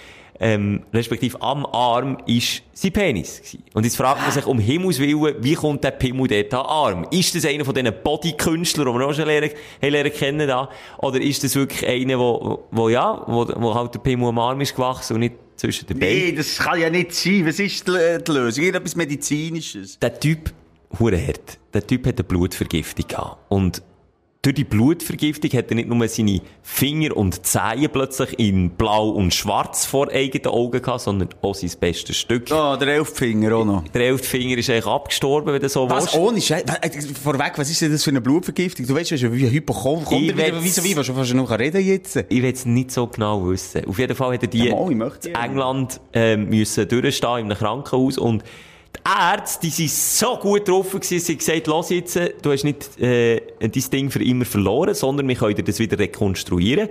ähm, 0.42 0.82
respektive 0.92 1.40
am 1.42 1.66
Arm, 1.66 2.18
ist 2.26 2.62
sein 2.72 2.92
Penis 2.92 3.38
gewesen. 3.38 3.62
Und 3.74 3.84
jetzt 3.84 3.96
fragt 3.96 4.22
man 4.22 4.30
sich 4.30 4.46
um 4.46 4.58
Himmels 4.58 4.98
Willen, 4.98 5.34
wie 5.40 5.54
kommt 5.54 5.84
der 5.84 5.90
Pimmel 5.90 6.28
dort 6.28 6.54
an 6.54 6.66
Arm? 6.66 7.06
Ist 7.10 7.34
das 7.34 7.44
einer 7.44 7.64
von 7.64 7.74
diesen 7.74 7.92
Bodykünstlern, 8.02 8.86
die 8.86 8.98
wir 8.98 9.06
auch 9.06 9.12
schon 9.12 9.26
lernen, 9.26 9.50
lernen 9.82 10.12
kennen 10.12 10.48
da? 10.48 10.70
Oder 10.98 11.20
ist 11.20 11.44
das 11.44 11.54
wirklich 11.54 11.86
einer, 11.86 12.18
wo, 12.18 12.64
wo 12.70 12.88
ja, 12.88 13.22
wo, 13.26 13.46
wo 13.56 13.74
halt 13.74 13.94
der 13.94 13.98
Pimmel 14.00 14.28
am 14.28 14.38
Arm 14.38 14.60
ist 14.62 14.74
gewachsen 14.74 15.14
und 15.14 15.20
nicht 15.20 15.34
zwischen 15.56 15.86
den 15.86 15.98
Beinen? 15.98 16.14
Nee, 16.14 16.32
das 16.32 16.56
kann 16.56 16.80
ja 16.80 16.88
nicht 16.88 17.12
sein. 17.12 17.46
Was 17.46 17.58
ist 17.58 17.86
die, 17.86 18.18
die 18.26 18.32
Lösung? 18.32 18.64
Irgendetwas 18.64 18.96
Medizinisches. 18.96 19.98
der 19.98 20.18
Typ, 20.18 20.52
hure 20.98 21.18
hart. 21.18 21.58
Der 21.74 21.86
Typ 21.86 22.06
hat 22.06 22.14
eine 22.14 22.24
Blutvergiftung 22.24 23.06
gehabt. 23.06 23.36
Und 23.50 23.82
durch 24.42 24.54
die 24.54 24.64
Blutvergiftung 24.64 25.50
hat 25.52 25.68
er 25.70 25.74
nicht 25.74 25.88
nur 25.90 26.08
seine 26.08 26.40
Finger 26.62 27.14
und 27.14 27.44
Zehen 27.44 27.90
plötzlich 27.92 28.38
in 28.38 28.70
blau 28.70 29.10
und 29.10 29.34
schwarz 29.34 29.84
vor 29.84 30.08
eigenen 30.10 30.46
Augen 30.46 30.80
gehabt, 30.80 31.02
sondern 31.02 31.28
auch 31.42 31.54
sein 31.54 31.70
bestes 31.78 32.16
Stück. 32.16 32.50
Ah, 32.50 32.78
der 32.78 32.88
Elffinger 32.88 33.54
auch 33.54 33.64
noch. 33.66 33.88
Der 33.88 34.06
elfte 34.06 34.26
Finger 34.26 34.56
ist 34.56 34.70
eigentlich 34.70 34.86
abgestorben, 34.86 35.52
wenn 35.52 35.60
du 35.60 35.68
so 35.68 35.90
Was? 35.90 36.04
willst. 36.04 36.16
Ohne 36.16 36.40
Scheiß? 36.40 36.62
Äh, 36.80 36.90
Vorweg, 37.22 37.52
was 37.58 37.70
ist 37.70 37.82
denn 37.82 37.92
das 37.92 38.02
für 38.02 38.10
eine 38.10 38.22
Blutvergiftung? 38.22 38.86
Du 38.86 38.94
weißt 38.94 39.10
wie 39.30 39.46
ein 39.46 39.52
er 40.30 40.36
wieder, 40.46 40.52
will's- 40.54 40.64
wieso 40.64 40.84
wie, 40.84 40.96
was 40.96 41.06
du 41.06 41.12
fast 41.12 41.34
noch 41.34 41.50
reden 41.58 41.84
jetzt? 41.84 42.16
Ich 42.16 42.42
will 42.42 42.52
es 42.54 42.64
nicht 42.64 42.92
so 42.92 43.06
genau 43.08 43.46
wissen. 43.46 43.84
Auf 43.84 43.98
jeden 43.98 44.14
Fall 44.16 44.32
hat 44.34 44.42
er 44.42 44.48
die 44.48 44.64
Ja, 44.64 44.74
mal, 44.74 44.90
in. 44.90 45.34
England 45.34 46.00
ähm, 46.14 46.48
müssen 46.48 46.88
durchstehen 46.88 47.40
in 47.40 47.44
einem 47.52 47.58
Krankenhaus 47.58 48.16
und 48.16 48.42
die 48.96 49.00
Ärzte, 49.04 49.66
die 49.66 49.70
sind 49.70 49.90
so 49.90 50.36
gut 50.36 50.68
drauf 50.68 50.90
gewesen, 50.90 51.20
sie 51.20 51.32
haben 51.32 51.38
gesagt, 51.38 51.66
los 51.66 51.90
jetzt, 51.90 52.16
äh, 52.16 52.34
du 52.40 52.52
hast 52.52 52.64
nicht 52.64 52.98
äh, 53.00 53.40
dein 53.60 53.70
Ding 53.70 54.10
für 54.10 54.22
immer 54.22 54.44
verloren, 54.44 54.94
sondern 54.94 55.28
wir 55.28 55.36
können 55.36 55.54
dir 55.54 55.62
das 55.62 55.78
wieder 55.78 55.98
rekonstruieren. 55.98 56.88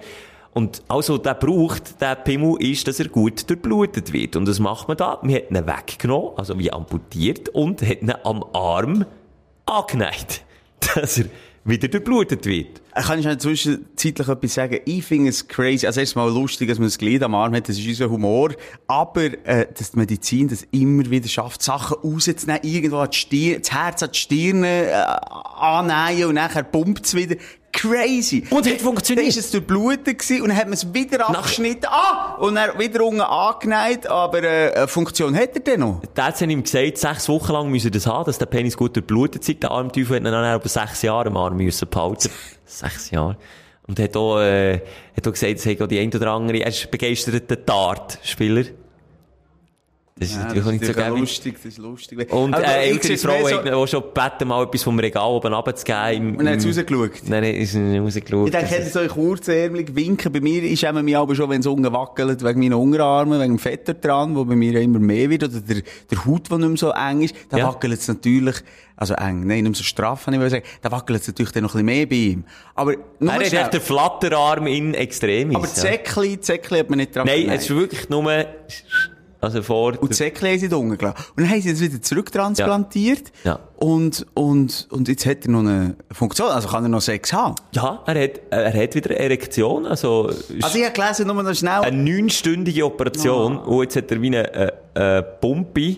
Und 0.54 0.82
also, 0.88 1.18
der 1.18 1.36
braucht, 1.36 2.02
der 2.02 2.16
Pimmel, 2.16 2.62
ist, 2.62 2.88
dass 2.88 3.00
er 3.00 3.08
gut 3.08 3.48
durchblutet 3.50 4.12
wird. 4.14 4.36
Und 4.36 4.48
das 4.48 4.60
macht 4.60 4.88
man 4.88 4.98
da. 4.98 5.20
Man 5.22 5.36
hat 5.36 5.52
ihn 5.52 5.68
weggenommen, 5.68 6.32
also 6.38 6.58
wie 6.58 6.74
amputiert, 6.74 7.50
und 7.50 7.82
hat 7.82 8.02
ihn 8.02 8.12
am 8.24 8.44
Arm 8.54 9.06
angeneigt, 9.66 10.44
dass 10.96 11.20
er 11.20 11.26
wieder 11.70 11.88
durchblutet 11.88 12.46
wird. 12.46 12.82
Äh, 12.94 13.02
Kann 13.02 13.20
ich 13.20 13.26
noch 13.26 13.38
zwischenzeitlich 13.38 14.28
etwas 14.28 14.54
sagen? 14.54 14.80
Ich 14.86 15.06
finde 15.06 15.30
es 15.30 15.48
crazy. 15.48 15.86
Also 15.86 16.00
erstmal 16.00 16.32
lustig, 16.32 16.70
dass 16.70 16.80
man 16.80 16.90
ein 16.90 16.98
Glied 16.98 17.24
am 17.24 17.36
Arm 17.36 17.54
hat. 17.56 17.70
Das 17.70 17.78
ist 17.78 17.88
unser 17.88 18.10
Humor. 18.10 18.54
Aber, 18.88 19.26
äh, 19.46 19.68
dass 19.78 19.92
die 19.92 19.98
Medizin 19.98 20.48
das 20.48 20.66
immer 20.72 21.10
wieder 21.10 21.28
schafft, 21.28 21.62
Sachen 21.62 21.98
rauszunehmen, 22.04 22.62
irgendwo 22.64 22.98
an 22.98 23.10
die 23.12 23.18
Stirn, 23.18 23.62
das 23.62 23.72
Herz 23.72 24.04
an 24.04 24.12
die 24.12 24.20
Stirn, 24.20 24.64
äh, 24.64 24.92
annähen 25.56 26.30
und 26.30 26.36
nachher 26.36 26.64
pumpt 26.64 27.06
es 27.06 27.14
wieder. 27.14 27.36
Crazy. 27.72 28.44
Und 28.50 28.68
hat 28.68 28.82
funktioniert. 28.82 29.26
Dann 29.26 29.30
ist 29.30 29.38
es 29.38 29.52
durchblutet 29.52 30.20
gewesen 30.20 30.42
und 30.42 30.50
dann 30.50 30.58
hat 30.58 30.66
man 30.66 30.74
es 30.74 30.94
wieder 30.94 31.30
abgeschnitten. 31.30 31.86
Ah! 31.88 32.36
Und 32.40 32.56
dann 32.56 32.78
wieder 32.80 33.04
unten 33.04 33.22
angenäht. 33.22 34.08
Aber, 34.08 34.44
äh, 34.44 34.74
eine 34.74 34.88
Funktion 34.88 35.36
hat 35.36 35.56
er 35.56 35.60
denn 35.62 35.80
noch? 35.82 36.02
Der 36.16 36.26
hat 36.26 36.42
ihm 36.42 36.64
gesagt, 36.64 36.98
sechs 36.98 37.30
Wochen 37.30 37.54
lang 37.54 37.70
müssen 37.70 37.92
das 37.92 38.08
haben, 38.08 38.26
dass 38.26 38.38
der 38.38 38.48
Penis 38.48 38.76
gut 38.76 38.96
durchblutet 38.96 39.48
ist. 39.48 39.64
Der 39.64 39.72
Armteufel 39.72 40.16
hat 40.16 40.24
ihn 40.24 40.32
dann 40.32 40.56
über 40.56 40.70
sechs 40.70 41.02
Jahre 41.02 41.28
am 41.28 41.38
Arm 41.38 41.58
müssen 41.58 41.88
behalten. 41.88 42.30
sechs 42.66 43.12
Jahre. 43.12 43.38
Und 43.88 44.00
hat 44.00 44.16
auch, 44.18 44.40
äh, 44.40 44.82
hat 45.16 45.28
auch 45.28 45.32
gesagt, 45.32 45.54
es 45.56 45.66
hat 45.66 45.82
auch 45.82 45.88
die 45.88 46.00
ein 46.00 46.14
oder 46.14 46.32
andere, 46.32 46.60
er 46.60 46.68
ist 46.68 46.92
begeisterter 46.92 47.56
Dart-Spieler. 47.56 48.66
Das 50.20 50.32
ist 50.32 50.38
natürlich 50.38 50.66
auch 50.66 50.72
nicht 50.72 50.86
so 50.86 50.94
gäbig. 50.94 51.20
lustig, 51.20 51.56
das 51.56 51.66
ist 51.66 51.78
lustig. 51.78 52.34
Und 52.34 52.54
äh, 52.54 52.60
ich 52.60 52.92
ältere 52.92 53.04
sehe 53.08 53.16
es 53.16 53.22
Frau 53.24 53.32
mehr 53.64 53.64
so- 53.74 53.82
hat 53.82 53.90
schon 53.90 54.02
gebeten, 54.04 54.48
mal 54.50 54.64
etwas 54.66 54.84
vom 54.84 55.00
Regal 55.00 55.30
oben 55.30 55.54
runterzugeben. 55.54 56.36
Und 56.36 56.46
dann 56.46 56.54
hat 56.56 56.62
im- 56.64 56.68
rausgeschaut. 56.70 57.12
Dann 57.30 57.44
ist 57.46 57.72
sie 57.72 57.98
rausgeschaut. 57.98 58.46
Ich 58.48 58.52
denke, 58.52 58.68
Das 58.68 58.72
hätte 58.72 58.82
ist- 58.88 58.94
so 58.94 59.00
kurzärmelig 59.08 59.96
winken. 59.96 60.32
Bei 60.34 60.42
mir 60.42 60.62
ist 60.64 60.84
mich 60.92 61.16
aber 61.18 61.36
schon, 61.36 61.50
wenn 61.50 61.62
es 61.62 61.68
unten 61.68 61.92
wackelt, 61.94 62.44
wegen 62.44 62.60
meinen 62.60 62.74
Unterarmen, 62.74 63.40
wegen 63.40 63.54
dem 63.56 63.60
Fetter 63.60 63.94
dran, 63.94 64.36
wo 64.36 64.44
bei 64.44 64.56
mir 64.58 64.74
ja 64.74 64.80
immer 64.82 65.00
mehr 65.00 65.30
wird, 65.30 65.46
oder 65.46 65.62
der, 65.62 65.84
der 66.12 66.26
Haut, 66.26 66.52
der 66.52 66.58
nicht 66.58 66.68
mehr 66.68 66.78
so 66.78 66.92
eng 66.92 67.22
ist, 67.22 67.34
da 67.50 67.58
Ja. 67.58 67.68
wackelt 67.70 67.94
es 68.00 68.08
natürlich, 68.10 68.56
also 68.98 69.14
eng, 69.14 69.48
nein, 69.48 69.64
nicht 69.64 69.64
mehr 69.64 69.74
so 69.76 69.84
straff, 69.84 70.26
kann 70.26 70.34
ich 70.34 70.40
mal 70.42 70.50
sagen, 70.50 70.66
da 70.82 70.92
wackelt 70.92 71.22
es 71.22 71.28
natürlich 71.30 71.54
dann 71.54 71.64
noch 71.64 71.76
ein 71.76 71.86
bisschen 71.86 71.98
mehr 71.98 72.06
bei 72.08 72.16
ihm. 72.16 72.44
Aber, 72.76 72.94
nur 73.20 73.32
er 73.34 73.40
hat 73.40 73.48
schnell. 73.48 73.62
echt 73.62 73.74
den 73.74 73.82
Flatterarm 73.82 74.68
in 74.68 74.94
Extremis. 74.96 75.56
aber 75.56 75.66
ja. 75.68 75.74
Zäckli, 75.74 76.40
Zäckli 76.42 76.80
hat 76.80 76.90
man 76.90 76.98
nicht 76.98 77.16
dran 77.16 77.26
Nein, 77.26 77.48
es 77.50 77.64
ist 77.64 77.70
wirklich 77.70 78.10
nur, 78.10 78.24
also 79.42 79.62
vor, 79.62 79.94
Und 80.02 80.14
Zäckli 80.14 80.50
haben 80.50 80.60
sie 80.60 80.68
da 80.70 80.76
unten 80.76 80.98
gelassen. 80.98 81.24
Und 81.36 81.44
dann 81.44 81.50
haben 81.50 81.62
sie 81.62 81.72
das 81.72 81.80
wieder 81.82 82.02
zurücktransplantiert. 82.02 83.32
Ja. 83.44 83.52
Ja. 83.52 83.60
Und, 83.78 84.26
und, 84.34 84.88
und 84.92 85.08
jetzt 85.08 85.26
hat 85.26 85.46
er 85.46 85.52
noch 85.52 85.60
eine 85.62 85.96
Funktion, 86.12 86.50
also 86.50 86.68
kann 86.68 86.84
er 86.84 86.90
noch 86.90 87.02
Sex 87.02 87.32
haben. 87.32 87.56
ja, 87.72 88.04
er 88.06 88.24
hat, 88.24 88.32
er 88.50 88.74
hat 88.84 88.96
wieder 88.96 89.12
eine 89.12 89.20
Erektion, 89.20 89.86
also, 89.86 90.26
Also 90.62 90.78
ich 90.78 90.84
habe 90.84 90.92
gelesen, 90.94 91.28
nur 91.28 91.42
noch 91.42 91.56
schnell. 91.56 91.82
eine 91.82 91.96
neunstündige 91.98 92.86
Operation 92.86 93.58
und 93.60 93.82
jetzt 93.84 93.96
hat 93.96 94.12
er 94.12 94.22
wie 94.22 94.28
eine, 94.28 94.54
äh, 94.96 95.18
äh, 95.20 95.24
Pumpe 95.24 95.98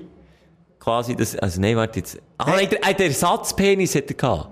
quasi 0.80 1.16
das, 1.16 1.36
also 1.36 1.60
nein, 1.62 1.76
warte 1.76 2.00
jetzt. 2.00 2.20
Ah, 2.38 2.52
nein, 2.52 2.70
der, 2.70 2.88
äh, 2.88 2.94
der 2.94 3.08
Ersatzpenis 3.08 3.96
hat 3.96 4.08
er 4.10 4.14
gehabt. 4.16 4.50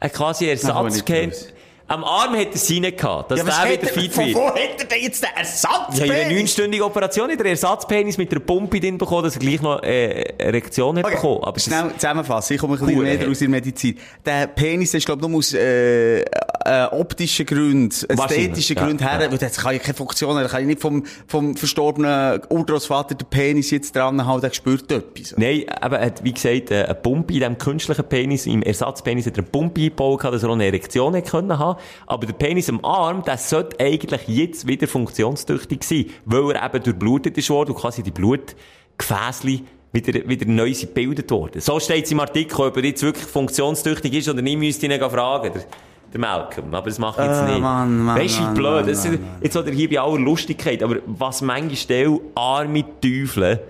Er 0.00 0.08
hat 0.08 0.14
quasi 0.16 0.46
Ersatzpenis. 0.46 1.48
Am 1.90 2.04
Arm 2.04 2.36
hat 2.36 2.48
er 2.52 2.58
seinen 2.58 2.94
gehabt, 2.94 3.30
dass 3.30 3.38
Ja, 3.38 3.44
der 3.44 3.72
wieder 3.72 3.82
er- 3.84 3.88
fit 4.00 4.12
von 4.12 4.26
wird. 4.26 4.36
wo 4.36 4.46
hat 4.48 4.58
er 4.78 4.84
denn 4.84 5.02
jetzt 5.02 5.22
den 5.22 5.30
Ersatz? 5.34 5.98
Ja, 5.98 6.04
in 6.04 6.10
einer 6.12 6.34
neunstündigen 6.34 6.84
Operation 6.84 7.30
hat 7.30 7.40
er 7.40 7.46
Ersatzpenis 7.46 8.18
mit 8.18 8.30
einer 8.30 8.40
Pumpe 8.40 8.78
drin 8.78 8.98
bekommen, 8.98 9.24
dass 9.24 9.34
er 9.36 9.40
gleich 9.40 9.62
noch 9.62 9.82
äh, 9.82 10.20
Erektion 10.36 10.98
hat 10.98 11.06
bekommen. 11.06 11.42
Aber 11.44 11.58
Schnell 11.58 11.90
zusammenfassen, 11.94 12.54
ich 12.54 12.60
komme 12.60 12.74
ein 12.74 12.84
bisschen 12.86 13.02
mehr 13.02 13.28
aus 13.28 13.38
der 13.38 13.48
Medizin. 13.48 13.98
Der 14.24 14.48
Penis 14.48 14.92
ist, 14.92 15.06
glaube 15.06 15.22
ich, 15.22 15.28
nur 15.28 15.38
aus, 15.38 15.54
äh, 15.54 16.20
äh, 16.68 16.84
optischen 16.90 17.46
Gründen, 17.46 17.90
ästhetischen 18.08 18.76
ja, 18.76 18.84
Gründen 18.84 19.08
her, 19.08 19.22
ja. 19.22 19.30
weil 19.30 19.38
das 19.38 19.56
kann 19.56 19.72
ja 19.72 19.78
keine 19.78 19.94
Funktion 19.94 20.36
haben, 20.36 20.42
da 20.42 20.48
kann 20.48 20.60
ich 20.60 20.66
nicht 20.66 20.80
vom, 20.80 21.04
vom 21.26 21.56
verstorbenen 21.56 22.42
Urgroßvater 22.50 23.14
den 23.14 23.26
Penis 23.28 23.70
jetzt 23.70 23.96
dran 23.96 24.26
haben, 24.26 24.42
der 24.42 24.52
spürt 24.52 24.92
etwas. 24.92 25.34
Nein, 25.38 25.64
aber 25.80 26.00
er 26.00 26.06
hat, 26.06 26.22
wie 26.22 26.32
gesagt, 26.32 26.70
äh, 26.70 26.84
eine 26.84 26.94
Pumpe 26.94 27.32
in 27.32 27.40
diesem 27.40 27.56
künstlichen 27.56 28.04
Penis, 28.04 28.46
im 28.46 28.62
Ersatzpenis 28.62 29.24
hat 29.26 29.34
er 29.38 29.44
eine 29.44 29.50
Pumpe 29.50 29.80
eingebaut, 29.80 30.24
dass 30.24 30.42
er 30.42 30.50
auch 30.50 30.54
eine 30.54 30.66
Erektion 30.66 31.14
hätte 31.14 31.30
können 31.30 31.58
haben. 31.58 31.77
Aber 32.06 32.26
der 32.26 32.34
Penis 32.34 32.68
am 32.68 32.84
Arm, 32.84 33.22
der 33.24 33.38
sollte 33.38 33.78
eigentlich 33.80 34.22
jetzt 34.28 34.66
wieder 34.66 34.86
funktionstüchtig 34.88 35.82
sein, 35.84 36.06
weil 36.24 36.52
er 36.52 36.64
eben 36.66 36.82
durchblutet 36.82 37.36
ist 37.38 37.50
worden 37.50 37.70
und 37.70 37.76
quasi 37.80 38.02
die 38.02 38.10
Blutgefäßli 38.10 39.64
wieder, 39.92 40.28
wieder 40.28 40.46
neu 40.46 40.72
sind 40.74 40.94
gebildet 40.94 41.30
worden. 41.30 41.60
So 41.60 41.80
steht 41.80 42.04
es 42.04 42.12
im 42.12 42.20
Artikel, 42.20 42.60
ob 42.60 42.76
er 42.76 42.84
jetzt 42.84 43.02
wirklich 43.02 43.24
funktionstüchtig 43.26 44.12
ist 44.14 44.28
oder 44.28 44.42
nicht, 44.42 44.58
müsste 44.58 44.86
ich 44.86 44.92
ihn 44.92 45.10
fragen. 45.10 45.52
Der, 45.54 45.64
der 46.12 46.20
Malcolm. 46.20 46.74
Aber 46.74 46.86
das 46.88 46.98
mache 46.98 47.22
ich 47.22 47.28
jetzt 47.28 47.40
Äh, 47.42 47.52
nicht. 47.52 47.60
Mann, 47.60 48.04
Mann, 48.04 48.18
weißt 48.18 48.36
du, 48.36 48.40
wie 48.40 48.44
Mann, 48.44 48.54
blöd? 48.54 48.80
Mann, 48.82 48.88
ist, 48.88 49.08
jetzt 49.42 49.56
oder 49.56 49.70
hier 49.70 49.88
bei 49.90 50.00
aller 50.00 50.18
Lustigkeit, 50.18 50.82
aber 50.82 50.96
was 51.06 51.42
manchmal 51.42 51.76
Stelle 51.76 52.20
arme 52.34 52.84
Teufel 53.00 53.60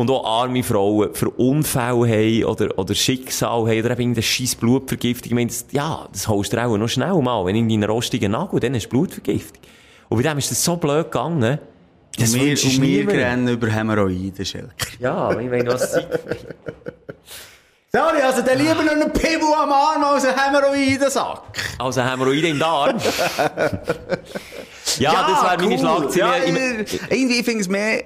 und 0.00 0.10
auch 0.10 0.24
arme 0.24 0.62
Frauen 0.62 1.14
für 1.14 1.28
Unfälle 1.28 2.08
haben 2.08 2.44
oder, 2.44 2.78
oder 2.78 2.94
Schicksal 2.94 3.50
haben 3.50 3.80
oder 3.80 3.90
eben 3.90 4.00
irgendeine 4.00 4.22
scheiß 4.22 4.54
Blutvergiftung. 4.54 5.26
Ich 5.26 5.34
meine, 5.34 5.48
das, 5.48 5.66
ja, 5.72 6.08
das 6.10 6.26
holst 6.26 6.54
du 6.54 6.64
auch 6.64 6.74
noch 6.78 6.88
schnell 6.88 7.20
mal. 7.20 7.44
Wenn 7.44 7.54
in 7.54 7.68
deinen 7.68 7.84
rostigen 7.84 8.32
Nagel, 8.32 8.60
dann 8.60 8.74
hast 8.74 8.86
du 8.86 8.88
Blutvergiftung. 8.88 9.60
Und 10.08 10.16
bei 10.16 10.26
dem 10.26 10.38
ist 10.38 10.50
das 10.50 10.64
so 10.64 10.76
blöd 10.76 11.04
gegangen. 11.04 11.58
Das 12.16 12.32
und 12.32 12.40
wir, 12.40 12.52
und 12.52 12.82
wir 12.82 13.08
rennen 13.08 13.48
über 13.48 13.68
Hämorrhoiden, 13.68 14.42
Schelker. 14.42 14.70
Ja, 15.00 15.38
ich 15.38 15.50
meine, 15.50 15.66
was 15.66 15.92
sie... 15.92 16.00
Sorry, 17.92 18.20
also 18.22 18.42
der 18.42 18.54
lieber 18.54 18.82
noch 18.84 18.92
einen 18.92 19.12
Pimmel 19.12 19.52
am 19.56 19.72
Arm 19.72 20.04
als 20.04 20.24
einen 20.24 20.38
Hämorrhoidensack. 20.38 21.42
Also 21.78 22.00
Hämorrhoide 22.02 22.48
im 22.48 22.58
Darm. 22.60 22.96
ja, 24.98 25.26
das 25.28 25.42
wäre 25.42 25.56
meine 25.58 25.72
cool. 25.74 25.78
Schlagzeile. 25.78 26.18
Ja, 26.20 26.36
Ich- 26.84 26.92
ich, 26.94 27.00
irgendwie 27.10 27.42
finde 27.42 27.50
ich 27.52 27.58
es 27.60 27.68
mehr, 27.68 28.04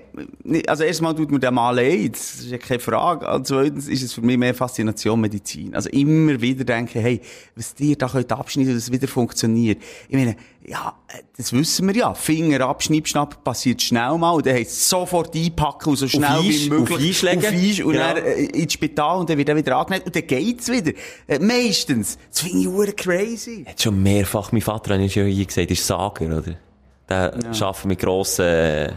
also 0.69 0.85
erstmal 0.85 1.15
tut 1.15 1.31
mir 1.31 1.39
der 1.39 1.51
mal 1.51 1.71
leid, 1.73 2.15
das 2.15 2.35
ist 2.37 2.47
ja 2.51 2.57
keine 2.59 2.81
Frage. 2.81 3.31
Und 3.31 3.47
zweitens 3.47 3.89
ist 3.89 4.03
es 4.03 4.13
für 4.15 4.23
mich 4.23 4.39
mehr 4.39 4.55
Faszination 4.55 5.21
Medizin. 5.21 5.75
Also 5.75 5.91
immer 5.91 6.41
wieder 6.41 6.65
denken, 6.65 7.01
hey, 7.01 7.21
was 7.55 7.75
dir 7.75 7.97
da 7.97 8.07
abschneiden, 8.07 8.75
dass 8.75 8.85
es 8.85 8.93
wieder 8.93 9.07
funktioniert. 9.09 9.83
Ich 10.09 10.17
meine, 10.17 10.37
ja, 10.67 10.95
äh, 11.09 11.19
das 11.37 11.53
wissen 11.53 11.87
wir 11.89 11.95
ja. 11.95 12.15
Finger 12.15 12.61
ab, 12.67 12.83
Schnipp, 12.83 13.07
Schnapp, 13.09 13.45
passiert 13.45 13.83
schnell 13.83 14.17
mal. 14.19 14.31
Und 14.33 14.47
dann 14.47 14.55
heisst 14.55 14.71
es 14.73 14.89
sofort 14.89 15.35
einpacken 15.37 15.91
und 15.91 15.97
so 15.97 16.09
schnell 16.09 16.25
Eis- 16.41 16.65
wie 16.67 16.71
möglich. 16.71 16.97
auf 16.99 17.05
Eis 17.05 17.23
legen. 17.23 17.39
Auf 17.47 17.53
Eis 17.53 17.81
und 17.81 17.93
Genau. 17.93 18.15
dann 18.15 18.17
äh, 18.25 18.45
ins 18.45 18.73
Spital 18.73 19.19
und 19.19 19.31
dann 19.31 19.39
wird 19.39 19.49
er 19.49 19.57
wieder 19.57 19.77
angenäht 19.77 20.07
und 20.07 20.17
dann 20.17 20.27
geht's 20.27 20.69
wieder. 20.71 20.93
Äh, 21.27 21.39
meistens. 21.39 22.19
Das 22.31 22.41
finde 22.41 22.59
ich 22.61 22.67
hure 22.67 22.93
crazy. 22.93 23.65
Hat 23.69 23.81
schon 23.83 24.03
mehrfach, 24.03 24.53
mein 24.53 24.61
Vater 24.63 24.95
hat 24.95 25.01
ja 25.15 25.23
hier 25.25 25.45
gesagt, 25.45 25.71
ist 25.71 25.87
Sager, 25.87 26.27
oder? 26.39 26.57
Der 27.09 27.35
arbeitet 27.35 27.85
mit 27.85 27.99
grossen, 28.01 28.93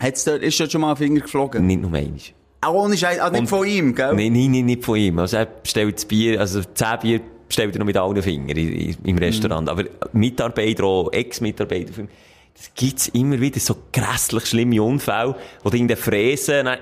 Hat's 0.00 0.24
dort, 0.24 0.42
ist 0.42 0.56
schon 0.72 0.80
mal 0.80 0.90
ein 0.90 0.96
Finger 0.96 1.20
geflogen? 1.20 1.64
nicht 1.66 1.80
nur 1.80 1.92
einmal. 1.94 2.18
Auch 2.64 2.74
ohne 2.74 2.96
Scheiß, 2.96 3.18
also 3.20 3.32
nicht 3.32 3.40
Und- 3.42 3.46
von 3.48 3.66
ihm, 3.66 3.94
gell? 3.94 4.14
Nein, 4.14 4.32
nein, 4.32 4.50
nein, 4.52 4.64
nicht 4.66 4.84
von 4.84 4.96
ihm. 4.96 5.18
Also 5.20 5.36
er 5.36 5.46
bestellt 5.46 5.96
das 5.96 6.04
Bier, 6.04 6.40
also 6.40 6.60
zehn 6.74 6.98
Bier 7.00 7.20
bestellt 7.52 7.74
er 7.74 7.78
noch 7.80 7.86
mit 7.86 7.96
allen 7.98 8.22
Fingern 8.22 8.56
im 8.56 9.18
Restaurant. 9.18 9.68
Aber 9.68 9.84
Mitarbeiter, 10.12 10.84
auch 10.84 11.12
Ex-Mitarbeiter 11.12 11.92
von 11.92 12.08
das 12.54 12.70
gibt's 12.74 13.08
immer 13.08 13.40
wieder 13.40 13.58
so 13.58 13.74
grässlich 13.92 14.44
schlimme 14.44 14.82
Unfälle, 14.82 15.34
wo 15.62 15.70
die 15.70 15.78
irgendeine 15.78 15.96
Fräse, 15.96 16.60
und 16.60 16.66
dann, 16.66 16.78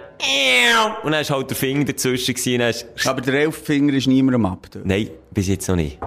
und 1.05 1.13
dann 1.13 1.21
ist 1.21 1.31
halt 1.31 1.49
der 1.49 1.57
Finger 1.57 1.85
dazwischen 1.85 2.35
gewesen, 2.35 2.59
dann 2.59 2.71
ist, 2.71 2.87
Aber 3.07 3.21
der 3.21 3.35
Elffinger 3.35 3.95
ist 3.95 4.09
niemandem 4.09 4.47
ab. 4.47 4.67
nein, 4.83 5.11
bis 5.31 5.47
jetzt 5.47 5.69
noch 5.69 5.77
nicht. 5.77 5.99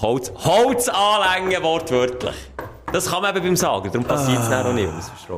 Holz, 0.00 0.32
Holz 0.36 0.88
anlängen, 0.88 1.60
wortwörtlich. 1.64 2.36
Das 2.92 3.10
kann 3.10 3.22
man 3.22 3.34
eben 3.36 3.44
beim 3.44 3.56
Sagen, 3.56 3.90
darum 3.92 4.06
passiert 4.06 4.40
es 4.40 4.48
dann 4.48 4.66
auch 4.66 4.72
nicht. 4.72 4.88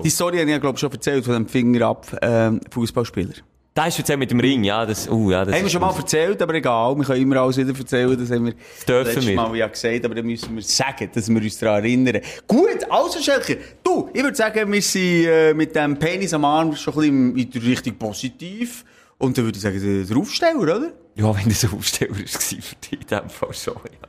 Die 0.05 0.11
Story 0.11 0.37
habe 0.37 0.45
ich 0.45 0.53
ja, 0.53 0.59
glaube 0.59 0.77
ich, 0.77 0.81
schon 0.81 0.93
erzählt 0.93 1.25
von 1.25 1.35
dem 1.35 1.49
Finger 1.49 1.87
ab 1.87 2.07
ähm, 2.21 2.61
Fußballspieler. 2.71 3.33
Da 3.73 3.87
ist 3.87 3.99
jetzt 3.99 4.17
mit 4.17 4.29
dem 4.31 4.41
Ring, 4.41 4.65
ja, 4.65 4.85
das, 4.85 5.09
uh, 5.09 5.31
ja, 5.31 5.45
das 5.45 5.55
Haben 5.55 5.63
wir 5.63 5.71
schon 5.71 5.81
mal 5.81 5.95
erzählt, 5.95 6.43
aber 6.43 6.55
egal, 6.55 6.97
wir 6.97 7.05
können 7.05 7.23
immer 7.23 7.37
alles 7.37 7.57
wieder 7.57 7.77
erzählen, 7.79 8.19
das 8.19 8.29
haben 8.31 8.47
wir 8.47 8.55
dürfen 8.87 9.07
letztes 9.07 9.27
wir. 9.29 9.37
Mal 9.37 9.57
ja 9.57 9.69
gesagt, 9.69 10.05
aber 10.05 10.15
dann 10.17 10.27
müssen 10.27 10.57
wir 10.57 10.63
sagen, 10.63 11.09
dass 11.15 11.29
wir 11.29 11.41
uns 11.41 11.59
daran 11.59 11.85
erinnern. 11.85 12.21
Gut, 12.49 12.79
also 12.91 13.21
Schelker, 13.21 13.55
du, 13.85 14.11
ich 14.13 14.23
würde 14.25 14.37
sagen, 14.37 14.73
wir 14.73 14.83
sind 14.83 15.25
äh, 15.27 15.55
mit 15.55 15.77
dem 15.77 15.97
Penis 15.97 16.35
am 16.35 16.45
Arm 16.45 16.75
schon 16.75 16.95
ein 16.95 17.33
bisschen 17.35 17.37
in 17.37 17.51
die 17.51 17.59
Richtung 17.59 17.95
positiv 17.95 18.85
und 19.19 19.39
dann 19.39 19.45
würde 19.45 19.57
ich 19.57 19.63
sagen, 19.63 19.81
der, 19.81 20.05
der 20.05 20.17
Aufsteller, 20.17 20.59
oder? 20.59 20.93
Ja, 21.15 21.37
wenn 21.37 21.49
das 21.49 21.65
ein 21.65 21.73
Aufsteller 21.73 22.11
war 22.11 22.17
für 22.17 22.57
dich, 22.57 22.93
in 22.93 23.07
dem 23.07 23.31
Fall 23.31 23.55
schon, 23.55 23.75
ja. 23.85 24.09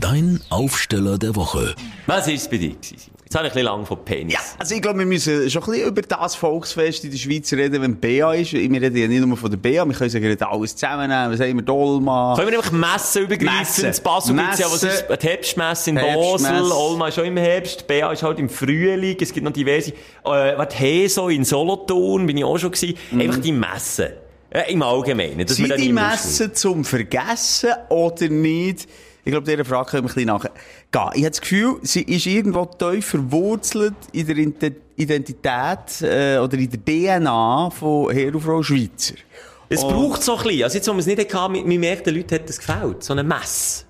Dein 0.00 0.38
Aufsteller 0.50 1.16
der 1.16 1.34
Woche. 1.34 1.74
Was 2.06 2.26
war 2.26 2.34
es 2.34 2.48
bei 2.48 2.58
dir? 2.58 2.74
gewesen? 2.74 3.13
Jetzt 3.34 3.40
habe 3.40 3.48
ich 3.48 3.52
ein 3.52 3.56
bisschen 3.56 3.78
lang 3.78 3.84
von 3.84 4.04
Penis. 4.04 4.34
Ja, 4.34 4.40
also 4.60 4.74
ich 4.76 4.80
glaube, 4.80 5.00
wir 5.00 5.06
müssen 5.06 5.50
schon 5.50 5.64
ein 5.64 5.70
bisschen 5.72 5.88
über 5.88 6.02
das 6.02 6.36
Volksfest 6.36 7.02
in 7.02 7.10
der 7.10 7.18
Schweiz 7.18 7.52
reden, 7.52 7.82
wenn 7.82 7.96
BA 7.96 8.32
ist. 8.34 8.52
Wir 8.52 8.80
reden 8.80 8.96
ja 8.96 9.08
nicht 9.08 9.26
nur 9.26 9.36
von 9.36 9.50
der 9.50 9.56
BA, 9.56 9.84
wir 9.84 9.92
können 9.92 10.08
sagen, 10.08 10.40
alles 10.40 10.76
zusammennehmen, 10.76 11.32
was 11.32 11.38
sagen 11.38 11.56
wir, 11.56 11.62
Dolma. 11.62 12.36
Können 12.36 12.52
wir 12.52 12.58
einfach 12.58 12.70
Messen 12.70 13.24
übergreifen? 13.24 13.58
Messen. 13.58 13.84
Das 13.86 14.00
Basel 14.00 14.36
gibt's 14.36 14.60
ja, 14.60 14.66
was 14.66 14.84
ist, 14.84 15.06
die 15.20 15.26
Herbstmesse 15.26 15.90
in 15.90 15.96
Herbstmesse. 15.96 16.52
Basel, 16.52 16.72
Olma 16.72 17.08
ist 17.08 17.14
schon 17.16 17.24
im 17.24 17.36
Herbst, 17.36 17.88
BA 17.88 18.12
ist 18.12 18.22
halt 18.22 18.38
im 18.38 18.48
Frühling, 18.48 19.16
es 19.20 19.32
gibt 19.32 19.44
noch 19.44 19.52
diverse, 19.52 19.90
äh, 19.90 19.94
was, 20.56 20.78
Heso 20.78 21.28
in 21.28 21.44
Solothurn, 21.44 22.26
bin 22.26 22.36
ich 22.36 22.44
auch 22.44 22.56
schon 22.58 22.70
gewesen. 22.70 22.94
Einfach 23.18 23.40
die 23.40 23.50
Messen. 23.50 24.10
Äh, 24.50 24.72
Im 24.72 24.80
Allgemeinen. 24.80 25.44
dass 25.44 25.56
Sind 25.56 25.76
die 25.76 25.92
Messen 25.92 26.54
zum 26.54 26.84
Vergessen 26.84 27.70
oder 27.88 28.28
nicht? 28.28 28.86
Ich 29.24 29.30
glaube, 29.30 29.46
dieser 29.50 29.64
Frage 29.64 29.90
können 29.90 30.04
wir 30.04 30.10
ein 30.10 30.14
bisschen 30.14 30.26
nachgehen. 30.26 30.54
Ich 31.14 31.20
habe 31.22 31.30
das 31.30 31.40
Gefühl, 31.40 31.76
sie 31.82 32.02
ist 32.02 32.26
irgendwo 32.26 32.66
tief 32.66 33.06
verwurzelt 33.06 33.94
in 34.12 34.26
der 34.26 34.72
Identität 34.96 36.02
äh, 36.02 36.38
oder 36.38 36.58
in 36.58 36.68
der 36.70 36.84
DNA 36.84 37.70
von 37.70 38.10
Herr 38.12 38.34
und 38.34 38.40
Frau 38.42 38.62
Schweizer. 38.62 39.14
Es 39.68 39.82
Und- 39.82 39.92
braucht 39.94 40.22
so 40.22 40.36
ein 40.36 40.42
bisschen. 40.44 40.62
Also 40.64 40.76
jetzt, 40.76 40.86
wo 40.88 40.92
man 40.92 41.00
es 41.00 41.06
nicht 41.06 41.34
hatte, 41.34 41.52
man 41.52 41.64
merkt, 41.80 42.06
den 42.06 42.16
Leuten 42.16 42.34
hat 42.34 42.48
das 42.48 42.58
gefällt. 42.58 43.02
So 43.02 43.14
eine 43.14 43.24
Messe. 43.24 43.84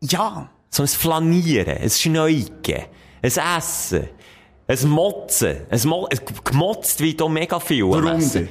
Ja. 0.00 0.50
So 0.70 0.82
ein 0.82 0.88
Flanieren, 0.88 1.78
ein 1.78 1.88
Schneugen, 1.90 2.82
ein 3.22 3.30
Essen, 3.56 4.08
ein 4.66 4.88
Motzen. 4.88 5.58
Ein 5.70 5.80
Mo 5.88 6.08
es 6.10 6.20
gemotzt 6.42 7.00
wird 7.00 7.22
auch 7.22 7.28
mega 7.28 7.60
viel. 7.60 7.84
Warum 7.88 8.08
Essen. 8.08 8.48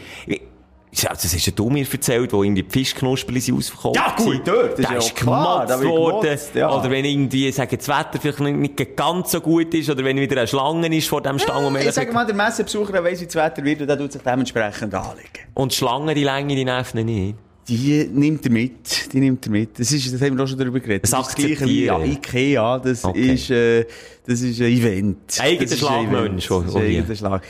Ja, 0.96 1.10
das 1.10 1.24
hast 1.34 1.46
ja 1.46 1.52
du 1.56 1.70
mir 1.70 1.86
erzählt, 1.92 2.32
wo 2.34 2.44
irgendwie 2.44 2.64
die 2.64 2.72
Fischknusperli 2.72 3.40
sind 3.40 3.58
ausverkauft 3.58 3.96
Ja, 3.96 4.16
gut, 4.16 4.42
dort, 4.46 4.74
das 4.74 4.80
ist 4.80 4.86
Da 4.86 4.92
ja 4.94 4.98
ist 5.00 5.16
klar, 5.16 5.66
gemotzt 5.66 5.84
worden. 5.84 6.22
gemotzt, 6.22 6.56
ja. 6.56 6.70
Oder 6.80 6.90
wenn 6.92 7.06
irgendwie, 7.06 7.52
sagen, 7.52 7.78
das 7.78 7.88
Wetter 7.88 8.20
vielleicht 8.22 8.40
nicht 8.40 8.96
ganz 8.96 9.32
so 9.32 9.42
gut 9.42 9.74
ist, 9.74 9.90
oder 9.90 10.04
wenn 10.04 10.18
wieder 10.18 10.38
eine 10.38 10.48
Schlange 10.48 10.96
ist 10.96 11.08
vor 11.08 11.22
dem 11.22 11.40
Stang, 11.40 11.64
wo 11.64 11.70
man 11.70 11.82
ich 11.82 11.92
sage 11.92 12.12
mal, 12.12 12.26
der 12.26 12.36
Messebesucher 12.36 13.04
weiss, 13.04 13.22
wie 13.22 13.26
das 13.26 13.36
Wetter 13.36 13.64
wird 13.64 13.82
und 13.82 13.88
der 13.88 13.98
tut 13.98 14.12
sich 14.12 14.22
dementsprechend 14.22 14.94
anlegen. 14.94 15.28
Und 15.56 15.72
die 15.72 15.76
Schlange, 15.78 16.14
die 16.14 16.24
Länge, 16.24 16.56
die 16.56 16.62
ihn 16.62 17.06
nicht. 17.06 17.36
Die 17.68 18.10
nimmt 18.12 18.46
er 18.46 18.52
mit. 18.52 19.14
Die 19.14 19.20
nimmt 19.20 19.46
er 19.46 19.52
mit. 19.52 19.80
Das 19.80 19.92
ist, 19.92 20.14
das 20.14 20.22
haben 20.22 20.38
wir 20.38 20.44
auch 20.44 20.48
schon 20.48 20.58
darüber 20.58 20.80
geredet. 20.82 21.04
Das 21.04 21.12
ist 21.12 21.28
das 21.28 21.36
Gleiche 21.36 21.66
wie 21.66 21.86
ja. 21.86 21.98
Ikea. 21.98 22.80
Das 22.80 23.06
Okay. 23.06 23.34
ist, 23.34 23.50
äh, 23.52 23.86
das 24.26 24.42
ist 24.42 24.60
ein 24.60 24.68
Event. 24.68 25.18
Eigener 25.40 25.62
Das 25.64 25.72
ist 25.72 25.80
Schlagmensch. 25.80 26.48
Das 26.48 26.52
oh, 26.58 26.62
ist 26.62 26.76
oh, 26.76 26.80
ein 26.80 26.92
ja. 26.92 27.00
eigener 27.00 27.16
Schlag. 27.16 27.44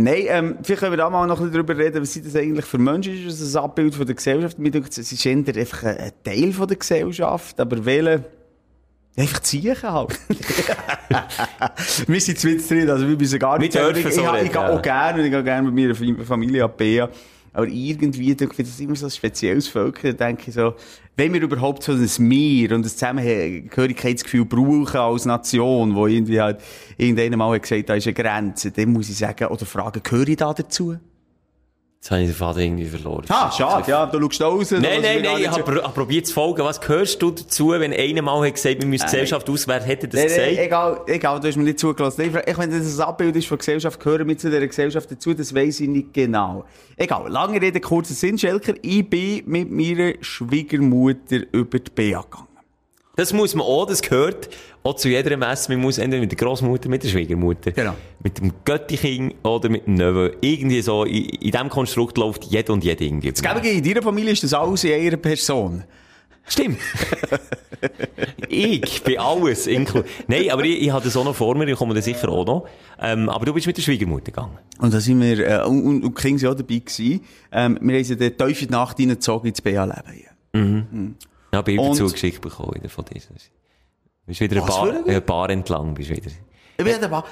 Nein, 0.00 0.24
ähm, 0.28 0.58
vielleicht 0.62 0.80
können 0.80 0.92
wir 0.92 0.96
da 0.96 1.10
mal 1.10 1.26
noch 1.26 1.40
ein 1.40 1.50
bisschen 1.50 1.66
drüber 1.66 1.76
reden, 1.76 2.00
was 2.02 2.12
sind 2.12 2.24
das 2.24 2.36
eigentlich 2.36 2.64
für 2.64 2.78
Menschen? 2.78 3.26
Ist 3.26 3.42
das 3.42 3.56
ein 3.56 3.64
Abbild 3.64 3.96
von 3.96 4.06
der 4.06 4.14
Gesellschaft? 4.14 4.56
Mir 4.56 4.70
denkt, 4.70 4.96
es 4.96 5.12
ist 5.12 5.26
eher 5.26 5.36
einfach 5.36 5.82
ein 5.82 6.12
Teil 6.22 6.52
von 6.52 6.68
der 6.68 6.76
Gesellschaft, 6.76 7.58
aber 7.58 7.84
wählen, 7.84 8.24
einfach 9.16 9.40
ziehen 9.40 9.76
halt. 9.82 10.16
wir 12.06 12.20
sind 12.20 12.38
zu 12.38 12.56
drin, 12.56 12.88
also 12.88 13.08
wir 13.08 13.16
müssen 13.16 13.38
gar 13.40 13.58
nicht 13.58 13.74
Wir 13.74 13.92
dürfen 13.92 14.08
ich, 14.08 14.14
so 14.14 14.20
ich, 14.20 14.26
ich, 14.26 14.32
reden, 14.32 14.52
gehe 14.52 14.62
ja. 14.62 14.68
auch 14.70 14.82
gerne, 14.82 15.24
ich 15.24 15.30
gehe 15.32 15.42
gerne 15.42 15.70
mit 15.70 15.74
meiner 15.74 15.94
Fam- 15.96 16.24
Familie 16.24 16.64
an. 16.64 16.70
Aber 17.52 17.66
irgendwie, 17.66 18.30
ich, 18.30 18.36
das 18.36 18.68
ist 18.68 18.80
immer 18.80 18.96
so 18.96 19.06
ein 19.06 19.10
spezielles 19.10 19.68
Völker, 19.68 20.12
da 20.12 20.26
denke 20.26 20.44
ich 20.48 20.54
so, 20.54 20.74
wenn 21.16 21.32
wir 21.32 21.42
überhaupt 21.42 21.82
so 21.82 21.92
ein 21.92 22.08
Meer 22.28 22.72
und 22.72 22.82
ein 22.82 22.84
Zusammengehörigkeitsgefühl 22.84 24.44
brauchen 24.44 24.96
als 24.96 25.24
Nation, 25.24 25.94
wo 25.94 26.06
irgendwie 26.06 26.40
halt, 26.40 26.60
irgendeiner 26.96 27.36
mal 27.36 27.54
hat 27.54 27.62
gesagt, 27.62 27.88
da 27.88 27.94
ist 27.94 28.06
eine 28.06 28.14
Grenze, 28.14 28.70
dann 28.70 28.92
muss 28.92 29.10
ich 29.10 29.16
sagen, 29.16 29.46
oder 29.46 29.66
fragen, 29.66 30.00
gehöre 30.02 30.28
ich 30.28 30.36
da 30.36 30.54
dazu? 30.54 30.96
Jetzt 32.00 32.12
habe 32.12 32.20
ich 32.20 32.28
den 32.28 32.34
Faden 32.36 32.62
irgendwie 32.62 32.84
verloren. 32.84 33.24
Ah, 33.28 33.50
schade, 33.50 33.90
ja, 33.90 34.06
du 34.06 34.20
schaust 34.30 34.40
raus. 34.40 34.70
Nein, 34.70 34.82
da 34.82 34.88
nein, 35.00 35.20
nein, 35.22 35.40
ich 35.40 35.48
habe 35.48 35.82
hab 35.82 35.94
probiert 35.94 36.28
zu 36.28 36.32
folgen. 36.32 36.62
Was 36.62 36.80
gehörst 36.80 37.20
du 37.20 37.32
dazu, 37.32 37.70
wenn 37.70 37.92
einer 37.92 38.22
mal 38.22 38.46
hat 38.46 38.54
gesagt, 38.54 38.80
wir 38.80 38.86
müssen 38.86 39.04
die 39.04 39.10
Gesellschaft 39.10 39.50
auswerten? 39.50 39.84
Hätte 39.86 40.06
er 40.06 40.10
das 40.10 40.20
Nein, 40.20 40.30
nein, 40.30 40.50
gesagt? 40.50 40.66
egal, 40.66 41.00
egal, 41.08 41.40
du 41.40 41.48
hast 41.48 41.56
mir 41.56 41.64
nicht 41.64 41.80
zugelassen. 41.80 42.20
Ich, 42.22 42.30
frage- 42.30 42.48
ich, 42.50 42.56
wenn 42.56 42.70
das 42.70 42.98
ein 43.00 43.04
Abbild 43.04 43.34
ist 43.34 43.48
von 43.48 43.58
Gesellschaft, 43.58 43.98
gehören 43.98 44.28
wir 44.28 44.38
zu 44.38 44.48
dieser 44.48 44.64
Gesellschaft 44.66 45.10
dazu, 45.10 45.34
das 45.34 45.52
weiss 45.52 45.80
ich 45.80 45.88
nicht 45.88 46.14
genau. 46.14 46.64
Egal, 46.96 47.28
lange 47.28 47.60
Rede, 47.60 47.80
kurzer 47.80 48.14
Sinn, 48.14 48.38
Schelker, 48.38 48.74
ich 48.80 49.10
bin 49.10 49.42
mit 49.46 49.68
meiner 49.70 50.12
Schwiegermutter 50.20 51.40
über 51.52 51.78
die 51.80 51.90
BA 51.90 52.20
gegangen. 52.22 52.47
Das 53.18 53.32
muss 53.32 53.52
man 53.56 53.66
auch, 53.66 53.84
das 53.84 54.00
gehört 54.00 54.48
auch 54.84 54.94
zu 54.94 55.08
jeder 55.08 55.36
Messe. 55.36 55.72
Man 55.72 55.80
muss 55.80 55.98
entweder 55.98 56.20
mit 56.20 56.30
der 56.30 56.38
Großmutter, 56.38 56.88
mit 56.88 57.02
der 57.02 57.08
Schwiegermutter, 57.08 57.72
Genau. 57.72 57.94
mit 58.22 58.38
dem 58.38 58.52
Göttiching 58.64 59.34
oder 59.42 59.68
mit 59.68 59.88
dem 59.88 59.94
Neven. 59.94 60.30
Irgendwie 60.40 60.80
so, 60.82 61.02
in, 61.02 61.24
in 61.24 61.50
diesem 61.50 61.68
Konstrukt 61.68 62.16
läuft 62.16 62.44
jeder 62.44 62.72
und 62.72 62.84
jede 62.84 63.04
irgendwie. 63.04 63.32
Das 63.32 63.42
Gäbige 63.42 63.70
in 63.70 63.82
deiner 63.82 64.02
Familie 64.02 64.30
ist 64.30 64.44
das 64.44 64.54
alles 64.54 64.84
in 64.84 64.92
einer 64.92 65.16
Person. 65.16 65.82
Stimmt. 66.46 66.78
ich 68.48 69.02
bin 69.02 69.18
alles 69.18 69.66
inklu 69.66 70.04
Nein, 70.28 70.50
aber 70.50 70.62
ich, 70.62 70.82
ich 70.82 70.92
hatte 70.92 71.06
das 71.06 71.16
auch 71.16 71.24
noch 71.24 71.34
vor 71.34 71.56
mir, 71.56 71.66
ich 71.66 71.76
komme 71.76 71.94
da 71.94 72.00
sicher 72.00 72.28
auch 72.28 72.46
noch. 72.46 72.68
Ähm, 73.00 73.28
aber 73.28 73.46
du 73.46 73.52
bist 73.52 73.66
mit 73.66 73.76
der 73.76 73.82
Schwiegermutter 73.82 74.26
gegangen. 74.26 74.58
Und 74.78 74.94
da 74.94 75.00
sind 75.00 75.20
wir, 75.20 75.40
äh, 75.40 75.64
und, 75.64 75.82
und, 75.82 76.04
und 76.04 76.16
die 76.16 76.22
Kinder 76.22 76.38
sind 76.38 76.48
auch 76.50 76.54
dabei 76.54 76.78
gewesen. 76.78 77.20
Ähm, 77.50 77.78
wir 77.82 77.96
haben 77.96 78.04
sie 78.04 78.16
dann 78.16 78.36
tief 78.36 78.62
in 78.62 78.68
die 78.68 78.72
Nacht 78.72 78.96
reingezogen 79.00 79.48
ins 79.48 79.60
BA-Leben. 79.60 81.16
Ja, 81.52 81.62
Bilder 81.62 81.82
Und- 81.82 81.96
zugeschickt 81.96 82.40
bekommen 82.40 82.88
von 82.88 83.04
dir. 83.06 83.20
Bist 84.26 84.40
wieder 84.40 84.56
ein 84.62 84.68
Was 84.68 84.76
Bar, 84.76 84.90
ein- 84.92 85.08
ein 85.08 85.24
Bar 85.24 85.50
entlang, 85.50 85.94
bist 85.94 86.10
wieder. 86.10 86.30
Ich 86.76 86.84
bin 86.84 87.02
aber, 87.02 87.24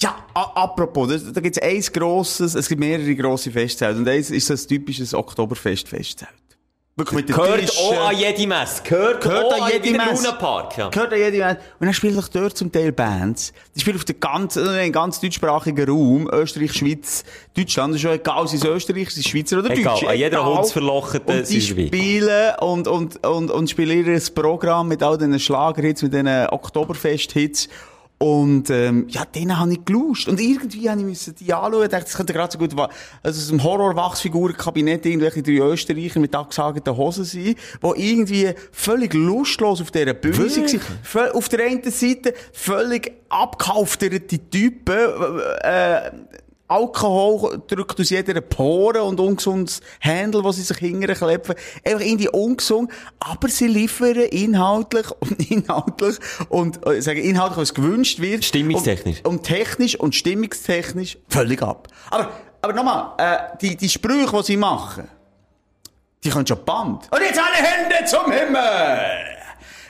ja, 0.00 0.24
a- 0.34 0.62
apropos, 0.62 1.08
da, 1.24 1.32
da 1.32 1.40
gibt's 1.40 1.58
eins 1.58 1.92
grosses, 1.92 2.54
es 2.54 2.68
gibt 2.68 2.78
mehrere 2.78 3.14
grosse 3.16 3.50
Festzelte. 3.50 3.98
Und 3.98 4.08
eins 4.08 4.30
ist 4.30 4.46
so 4.46 4.54
ein 4.54 4.68
typisches 4.68 5.12
Oktoberfest-Festzelt. 5.14 6.28
Wirklich 6.98 7.16
mit 7.16 7.28
den 7.28 7.36
Gehört 7.36 7.60
Tischen. 7.60 7.78
auch 7.96 8.08
an 8.08 8.16
jede 8.18 8.46
Messe. 8.48 8.82
Gehört, 8.82 9.20
Gehört 9.22 9.52
an 9.52 9.70
jede 9.72 9.96
Messe. 9.96 10.24
Lunapark, 10.24 10.76
ja. 10.76 10.88
Gehört 10.88 11.12
an 11.12 11.18
jede 11.20 11.38
Band. 11.38 11.58
Und 11.78 11.86
dann 11.86 11.94
spielen 11.94 12.16
doch 12.16 12.26
dort 12.26 12.56
zum 12.56 12.72
Teil 12.72 12.90
Bands. 12.90 13.52
Die 13.76 13.80
spielen 13.80 13.96
auf 13.96 14.04
der 14.04 14.16
ganzen, 14.16 14.66
also 14.66 14.78
in 14.80 14.90
ganz 14.92 15.20
deutschsprachigen 15.20 15.88
Raum, 15.88 16.28
Österreich, 16.32 16.72
Schweiz, 16.72 17.22
Deutschland, 17.56 17.94
ist 17.94 18.00
schon 18.00 18.10
egal, 18.10 18.40
ob 18.40 18.52
es 18.52 18.64
Österreich, 18.64 19.16
ist 19.16 19.28
Schweizer 19.28 19.60
oder 19.60 19.70
Egal, 19.70 19.94
Deutsch. 19.94 20.04
an 20.10 20.16
jeder 20.16 20.38
egal. 20.40 20.56
Hundsverlochete 20.56 21.32
Und 21.38 21.48
die 21.48 21.60
sind 21.60 21.78
dabei. 21.78 21.86
spielen 21.86 22.54
und, 22.62 22.88
und, 22.88 23.26
und, 23.26 23.50
und 23.52 23.70
spielen 23.70 24.04
ihr 24.04 24.20
Programm 24.34 24.88
mit 24.88 25.00
all 25.02 25.16
diesen 25.16 25.38
Schlagerhits, 25.38 26.02
mit 26.02 26.12
diesen 26.12 26.48
Oktoberfest-Hits. 26.48 27.68
Und, 28.18 28.68
ähm, 28.70 29.06
ja, 29.08 29.24
denen 29.24 29.56
habe 29.58 29.72
ich 29.72 29.84
geluscht. 29.84 30.26
Und 30.28 30.40
irgendwie 30.40 30.90
habe 30.90 31.00
ich 31.00 31.06
müssen 31.06 31.36
die 31.36 31.54
anschauen 31.54 31.82
und 31.82 31.92
dachte, 31.92 32.04
das 32.04 32.16
könnte 32.16 32.32
gerade 32.32 32.52
so 32.52 32.58
gut, 32.58 32.72
also 32.72 32.90
aus 33.40 33.48
dem 33.48 33.62
Horror-Wachsfigurenkabinett 33.62 35.06
irgendwelche 35.06 35.40
drei 35.40 35.58
Österreicher 35.58 36.18
mit 36.18 36.34
abgesagten 36.34 36.96
Hosen 36.96 37.24
sein, 37.24 37.54
die 37.54 38.10
irgendwie 38.10 38.52
völlig 38.72 39.14
lustlos 39.14 39.80
auf 39.80 39.92
dieser 39.92 40.14
Bühne 40.14 40.36
waren. 40.36 41.32
Auf 41.32 41.48
der 41.48 41.66
einen 41.66 41.90
Seite 41.90 42.34
völlig 42.52 43.12
abgehalfterte 43.28 44.50
Typen, 44.50 44.96
äh, 45.62 46.10
Alkohol 46.68 47.62
drückt 47.66 47.98
aus 47.98 48.10
jeder 48.10 48.40
Pore 48.42 49.02
und 49.02 49.18
ungesundes 49.18 49.80
Händel, 50.00 50.44
wo 50.44 50.52
sie 50.52 50.62
sich 50.62 50.76
hingern 50.76 51.14
klepfen. 51.16 51.54
Einfach 51.84 52.04
irgendwie 52.04 52.28
ungesund. 52.28 52.90
Aber 53.20 53.48
sie 53.48 53.66
liefern 53.66 54.14
inhaltlich 54.16 55.06
und 55.20 55.50
inhaltlich 55.50 56.16
und, 56.50 56.86
äh, 56.86 57.00
sagen 57.00 57.20
inhaltlich, 57.22 57.58
was 57.58 57.74
gewünscht 57.74 58.20
wird. 58.20 58.44
Stimmungstechnisch. 58.44 59.18
Und, 59.24 59.26
und 59.26 59.42
technisch 59.44 59.96
und 59.98 60.14
stimmungstechnisch 60.14 61.18
völlig 61.28 61.62
ab. 61.62 61.88
Aber, 62.10 62.30
aber 62.60 62.72
nochmal, 62.74 63.12
äh, 63.18 63.56
die, 63.60 63.76
die 63.76 63.88
Sprüche, 63.88 64.30
die 64.36 64.42
sie 64.42 64.56
machen, 64.56 65.08
die 66.22 66.30
können 66.30 66.46
schon 66.46 66.64
Band. 66.64 67.08
Und 67.10 67.20
jetzt 67.20 67.38
alle 67.38 67.56
Hände 67.66 68.04
zum 68.06 68.30
Himmel! 68.30 69.36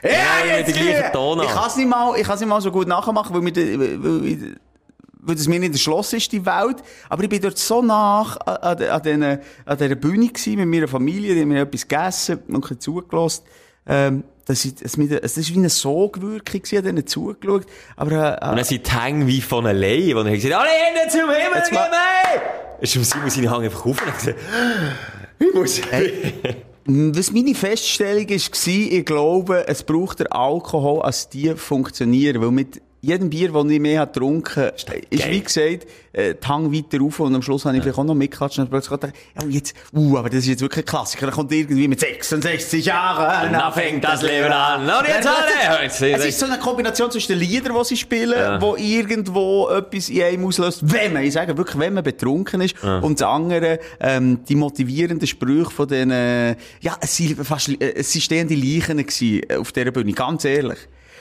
Ja, 0.00 0.10
Ja, 0.46 0.64
hier. 0.64 1.10
Tonart. 1.12 1.48
Ich 1.48 1.52
kann 1.54 1.66
es 1.66 1.74
nicht 1.76 1.88
mal, 1.88 2.16
ich 2.16 2.26
nicht 2.38 2.48
mal 2.48 2.60
so 2.60 2.70
gut 2.70 2.86
nachmachen, 2.86 3.34
weil 3.34 3.40
de- 3.56 3.78
weil, 3.80 4.04
weil, 4.04 4.56
weil 5.20 5.34
das 5.34 5.48
mir 5.48 5.58
nicht 5.60 5.72
erschlossen 5.72 6.16
ist, 6.16 6.30
die 6.32 6.44
Welt. 6.46 6.76
Aber 7.08 7.22
ich 7.22 7.28
bin 7.28 7.40
dort 7.40 7.58
so 7.58 7.82
nach 7.82 8.36
an, 8.46 8.56
an, 8.56 8.82
an, 8.88 9.02
diesen- 9.02 9.22
an 9.24 9.78
dieser 9.78 9.94
Bühne 9.94 10.28
gewesen, 10.28 10.56
mit 10.56 10.68
meiner 10.68 10.88
Familie, 10.88 11.34
die 11.34 11.40
haben 11.42 11.48
mir 11.48 11.62
etwas 11.62 11.86
gegessen 11.88 12.38
und 12.48 12.54
ein 12.56 12.60
bisschen 12.60 12.80
zugelassen. 12.80 13.42
Ähm, 13.86 14.24
das 14.44 14.64
ist, 14.64 14.80
es, 14.82 14.96
es 14.96 15.36
ist 15.36 15.52
wie 15.54 15.58
eine 15.58 15.68
Sogwirkung 15.68 16.62
ich 16.64 16.72
habe 16.72 16.82
denen 16.82 17.06
zugeschaut. 17.06 17.66
Aber, 17.96 18.12
äh, 18.42 18.48
Und 18.50 18.56
dann 18.56 18.64
sind 18.64 18.86
die 18.86 18.90
Hänge 18.90 19.26
wie 19.26 19.40
von 19.42 19.66
allein, 19.66 20.14
wo 20.14 20.20
er 20.20 20.30
gesagt 20.36 20.54
hat, 20.54 20.60
alle 20.62 20.70
Hände 20.70 21.10
zum 21.10 21.20
Himmel, 21.20 21.56
Jetzt 21.56 21.72
mal- 21.72 21.90
mir! 21.90 22.40
Ist 22.80 22.92
Simon 22.92 23.28
seine 23.30 23.50
Hänge 23.52 23.64
einfach 23.64 23.84
auf 23.84 24.00
und 24.06 24.14
gesagt, 24.14 24.38
ich 25.40 25.54
muss. 25.54 25.80
Was 26.86 27.32
meine 27.32 27.54
Feststellung 27.54 28.28
war, 28.30 28.66
ich 28.66 29.04
glaube, 29.04 29.68
es 29.68 29.82
braucht 29.82 30.20
der 30.20 30.32
Alkohol, 30.34 31.02
als 31.02 31.28
die 31.28 31.54
funktionieren. 31.54 32.40
Weil 32.40 32.50
mit 32.50 32.80
jedem 33.00 33.30
Bier, 33.30 33.52
das 33.52 33.64
ich 33.66 33.80
mehr 33.80 34.00
habe 34.00 34.12
getrunken 34.12 34.70
ist, 34.74 34.86
ist 35.10 35.30
wie 35.30 35.40
gesagt, 35.40 35.86
äh, 36.12 36.34
Hang 36.44 36.72
weiter 36.72 36.98
rauf 36.98 37.20
und 37.20 37.34
am 37.34 37.42
Schluss 37.42 37.64
habe 37.64 37.76
ich 37.76 37.82
vielleicht 37.82 37.98
auch 37.98 38.04
noch 38.04 38.14
mitgeklatscht 38.14 38.58
und 38.58 38.70
plötzlich 38.70 38.98
gedacht, 38.98 39.14
ja, 39.36 39.44
und 39.44 39.50
jetzt, 39.50 39.74
uh, 39.94 40.16
aber 40.16 40.28
das 40.30 40.40
ist 40.40 40.46
jetzt 40.48 40.60
wirklich 40.62 40.84
ein 40.84 40.88
Klassiker. 40.88 41.26
Dann 41.26 41.34
kommt 41.34 41.52
irgendwie 41.52 41.86
mit 41.86 42.00
66 42.00 42.84
Jahren, 42.86 43.52
dann 43.52 43.72
fängt 43.72 44.02
das 44.02 44.22
Leben 44.22 44.50
an. 44.50 44.82
Und 44.82 45.06
jetzt 45.06 45.28
alle! 45.28 45.84
Es 45.84 46.00
ist 46.00 46.38
so 46.38 46.46
eine 46.46 46.58
Kombination 46.58 47.10
zwischen 47.10 47.32
den 47.32 47.40
Liedern, 47.40 47.76
die 47.78 47.84
sie 47.84 47.96
spielen, 47.96 48.60
wo 48.60 48.76
irgendwo 48.76 49.68
etwas 49.68 50.08
in 50.08 50.22
einem 50.22 50.46
auslöst, 50.46 50.80
wenn 50.90 51.12
man, 51.12 51.22
ich 51.22 51.34
sage 51.34 51.56
wirklich, 51.56 51.78
wenn 51.78 51.94
man 51.94 52.04
betrunken 52.04 52.60
ist, 52.62 52.82
und 52.82 53.20
das 53.20 53.28
andere, 53.28 53.78
ähm, 54.00 54.44
die 54.48 54.54
motivierenden 54.54 55.26
Sprüche 55.26 55.70
von 55.70 55.88
den, 55.88 56.10
äh, 56.10 56.56
ja, 56.80 56.96
es 57.00 57.16
sind 57.16 57.44
fast, 57.46 57.68
äh, 57.68 57.94
es 57.94 58.12
sind 58.12 58.22
stehende 58.22 58.54
Leichen 58.54 58.98
gewesen 58.98 59.42
äh, 59.48 59.56
auf 59.56 59.72
dieser 59.72 59.90
Bühne, 59.90 60.12
ganz 60.12 60.44
ehrlich. 60.44 60.78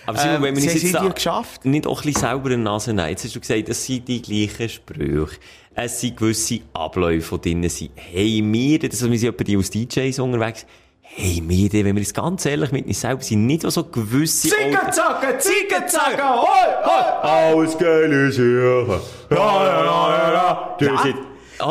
Aber 0.08 0.18
Simon, 0.18 0.36
Ähm, 0.38 0.42
wenn 0.44 0.56
wir 0.56 0.62
haben 0.70 0.76
es 0.78 0.82
jetzt 0.84 0.96
da 0.96 1.08
geschafft. 1.10 1.66
nicht 1.66 1.86
auch 1.86 2.02
ein 2.02 2.06
bisschen 2.08 2.22
selber 2.22 2.50
in 2.50 2.62
die 2.62 2.64
Nase 2.64 2.94
nehmen. 2.94 3.10
Jetzt 3.10 3.26
hast 3.26 3.36
du 3.36 3.40
gesagt, 3.40 3.70
es 3.70 3.86
sind 3.86 4.08
die 4.08 4.22
gleichen 4.22 4.70
Sprüche. 4.70 5.38
Es 5.76 6.02
sind 6.02 6.18
gewisse 6.18 6.62
Abläufe, 6.74 7.38
die 7.38 7.52
drin 7.54 7.70
sind. 7.70 7.92
Hey, 7.96 8.42
wir, 8.44 8.80
das 8.80 8.98
sind 9.00 9.14
etwa 9.14 9.44
die 9.44 9.58
aus 9.58 9.70
DJs 9.70 10.18
unterwegs. 10.20 10.66
Hey, 11.02 11.42
wir, 11.46 11.72
wenn 11.74 11.96
wir 11.96 12.02
uns 12.02 12.14
ganz 12.14 12.46
ehrlich 12.46 12.72
mit 12.72 12.86
uns 12.88 13.02
selber 13.02 13.22
sind, 13.22 13.46
nicht 13.46 13.70
so 13.70 13.84
gewisse... 13.84 14.50
Zickenzacken, 14.50 15.40
Zickenzacken, 15.40 16.24
hoi, 16.24 16.86
hoi! 16.86 17.04
Alles 17.22 17.78
geile 17.78 18.32
Sachen. 18.32 19.02
Ja, 19.30 19.38
ja, 19.38 19.86
ja, 19.86 20.34
ja. 20.34 20.76
Du 20.80 20.86
Ja. 20.86 21.04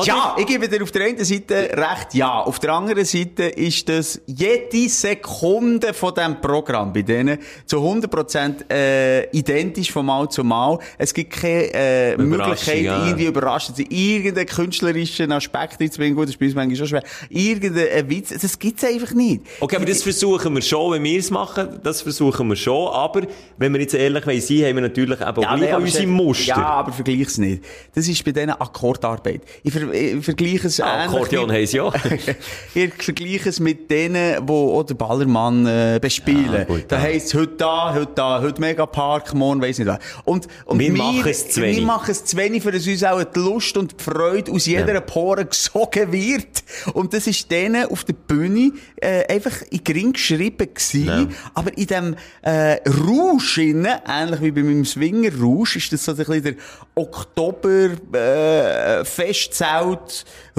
Ja, 0.04 0.34
ich 0.38 0.46
gebe 0.46 0.68
dir 0.68 0.82
auf 0.82 0.90
der 0.90 1.06
einen 1.06 1.24
Seite 1.24 1.54
recht, 1.54 2.14
ja. 2.14 2.40
Auf 2.40 2.58
der 2.58 2.72
anderen 2.72 3.04
Seite 3.04 3.44
ist 3.44 3.88
das 3.88 4.20
jede 4.26 4.88
Sekunde 4.88 5.94
von 5.94 6.14
diesem 6.14 6.40
Programm 6.40 6.92
bei 6.92 7.02
denen 7.02 7.38
zu 7.66 7.78
100% 7.78 8.70
äh, 8.70 9.30
identisch 9.30 9.92
von 9.92 10.06
Mal 10.06 10.28
zu 10.28 10.42
Mal. 10.42 10.78
Es 10.98 11.14
gibt 11.14 11.34
keine 11.34 11.72
äh, 11.72 12.16
Möglichkeit, 12.16 12.82
ja. 12.82 13.04
irgendwie 13.04 13.26
überraschend 13.26 13.76
zu 13.76 13.82
sein, 13.82 13.90
irgendeinen 13.90 14.46
künstlerischen 14.46 15.30
Aspekt 15.32 15.80
reinzubringen. 15.80 16.16
Gut, 16.16 16.28
das 16.28 16.36
ist 16.36 16.54
manchmal 16.54 16.76
schon 16.76 16.88
schwer. 16.88 17.02
Irgendeinen 17.28 18.10
Witz, 18.10 18.34
das 18.40 18.58
gibt's 18.58 18.84
einfach 18.84 19.12
nicht. 19.12 19.42
Okay, 19.60 19.76
aber 19.76 19.84
das 19.84 20.02
versuchen 20.02 20.54
wir 20.54 20.62
schon, 20.62 20.92
wenn 20.92 21.04
wir 21.04 21.18
es 21.18 21.30
machen, 21.30 21.80
das 21.82 22.02
versuchen 22.02 22.48
wir 22.48 22.56
schon, 22.56 22.88
aber 22.88 23.22
wenn 23.56 23.72
wir 23.72 23.80
jetzt 23.80 23.94
ehrlich 23.94 24.24
sein, 24.24 24.66
haben 24.66 24.76
wir 24.76 24.82
natürlich 24.82 25.20
eben 25.20 25.44
auch 25.44 25.56
nee, 25.56 25.74
unsere 25.74 26.06
Muster. 26.06 26.46
Ja, 26.46 26.66
aber 26.66 26.92
vergleich's 26.92 27.38
nicht. 27.38 27.62
Das 27.94 28.08
ist 28.08 28.24
bei 28.24 28.32
denen 28.32 28.50
Akkordarbeit. 28.50 29.42
Ich, 29.62 29.75
ver 29.76 29.92
ich 29.92 30.24
vergleiche 30.24 30.66
es 30.66 30.80
Ah, 30.80 31.04
Akkordeon 31.04 31.50
sie 31.66 31.76
ja. 31.76 31.92
ich 32.74 32.92
vergleiche 32.94 33.48
es 33.48 33.60
mit 33.60 33.90
denen, 33.90 34.46
die 34.46 34.52
auch 34.52 34.82
den 34.82 34.96
Ballermann 34.96 35.66
äh, 35.66 35.98
bespielen. 36.00 36.52
Ja, 36.52 36.64
gut, 36.64 36.84
da 36.88 36.96
ja. 36.96 37.02
heisst 37.02 37.28
es 37.28 37.34
heute 37.34 37.54
da, 37.58 37.94
heute 37.94 38.12
da, 38.14 38.40
heute 38.40 38.60
Megapark, 38.60 39.34
morgen 39.34 39.60
weiss 39.60 39.78
nicht 39.78 39.88
was. 39.88 39.98
Und, 40.24 40.48
und 40.64 40.78
Wir 40.78 40.92
machen 40.92 41.22
es 41.26 41.50
zu 41.50 41.62
wenig. 41.62 41.78
Wir 41.78 41.86
machen 41.86 42.10
es 42.10 42.24
zu 42.24 42.36
wenig, 42.36 42.62
für 42.62 42.72
dass 42.72 42.86
uns 42.86 43.04
auch 43.04 43.22
die 43.22 43.38
Lust 43.38 43.76
und 43.76 43.92
die 43.98 44.02
Freude 44.04 44.52
aus 44.52 44.66
jeder 44.66 44.94
Ja. 44.94 45.00
Pore 45.00 45.44
gesogen 45.44 46.12
wird. 46.12 46.64
Und 46.94 47.12
das 47.12 47.26
ist 47.26 47.50
denen 47.50 47.86
auf 47.86 48.04
der 48.04 48.14
Bühne 48.14 48.72
äh, 48.96 49.26
einfach 49.32 49.62
in 49.70 49.84
gering 49.84 50.12
geschrieben 50.12 50.68
gewesen. 50.72 51.06
Ja. 51.06 51.26
Aber 51.54 51.76
in 51.76 51.86
dem 51.86 52.16
äh, 52.42 52.78
Rausch 52.88 53.58
innen, 53.58 53.96
ähnlich 54.06 54.40
wie 54.40 54.50
bei 54.50 54.62
meinem 54.62 54.84
Swinger-Rausch, 54.84 55.76
ist 55.76 55.92
das 55.92 56.04
so 56.04 56.12
ein 56.12 56.16
bisschen 56.18 56.42
der 56.42 56.54
Oktober 56.94 57.90
äh, 58.12 59.04
Festzelt 59.04 59.65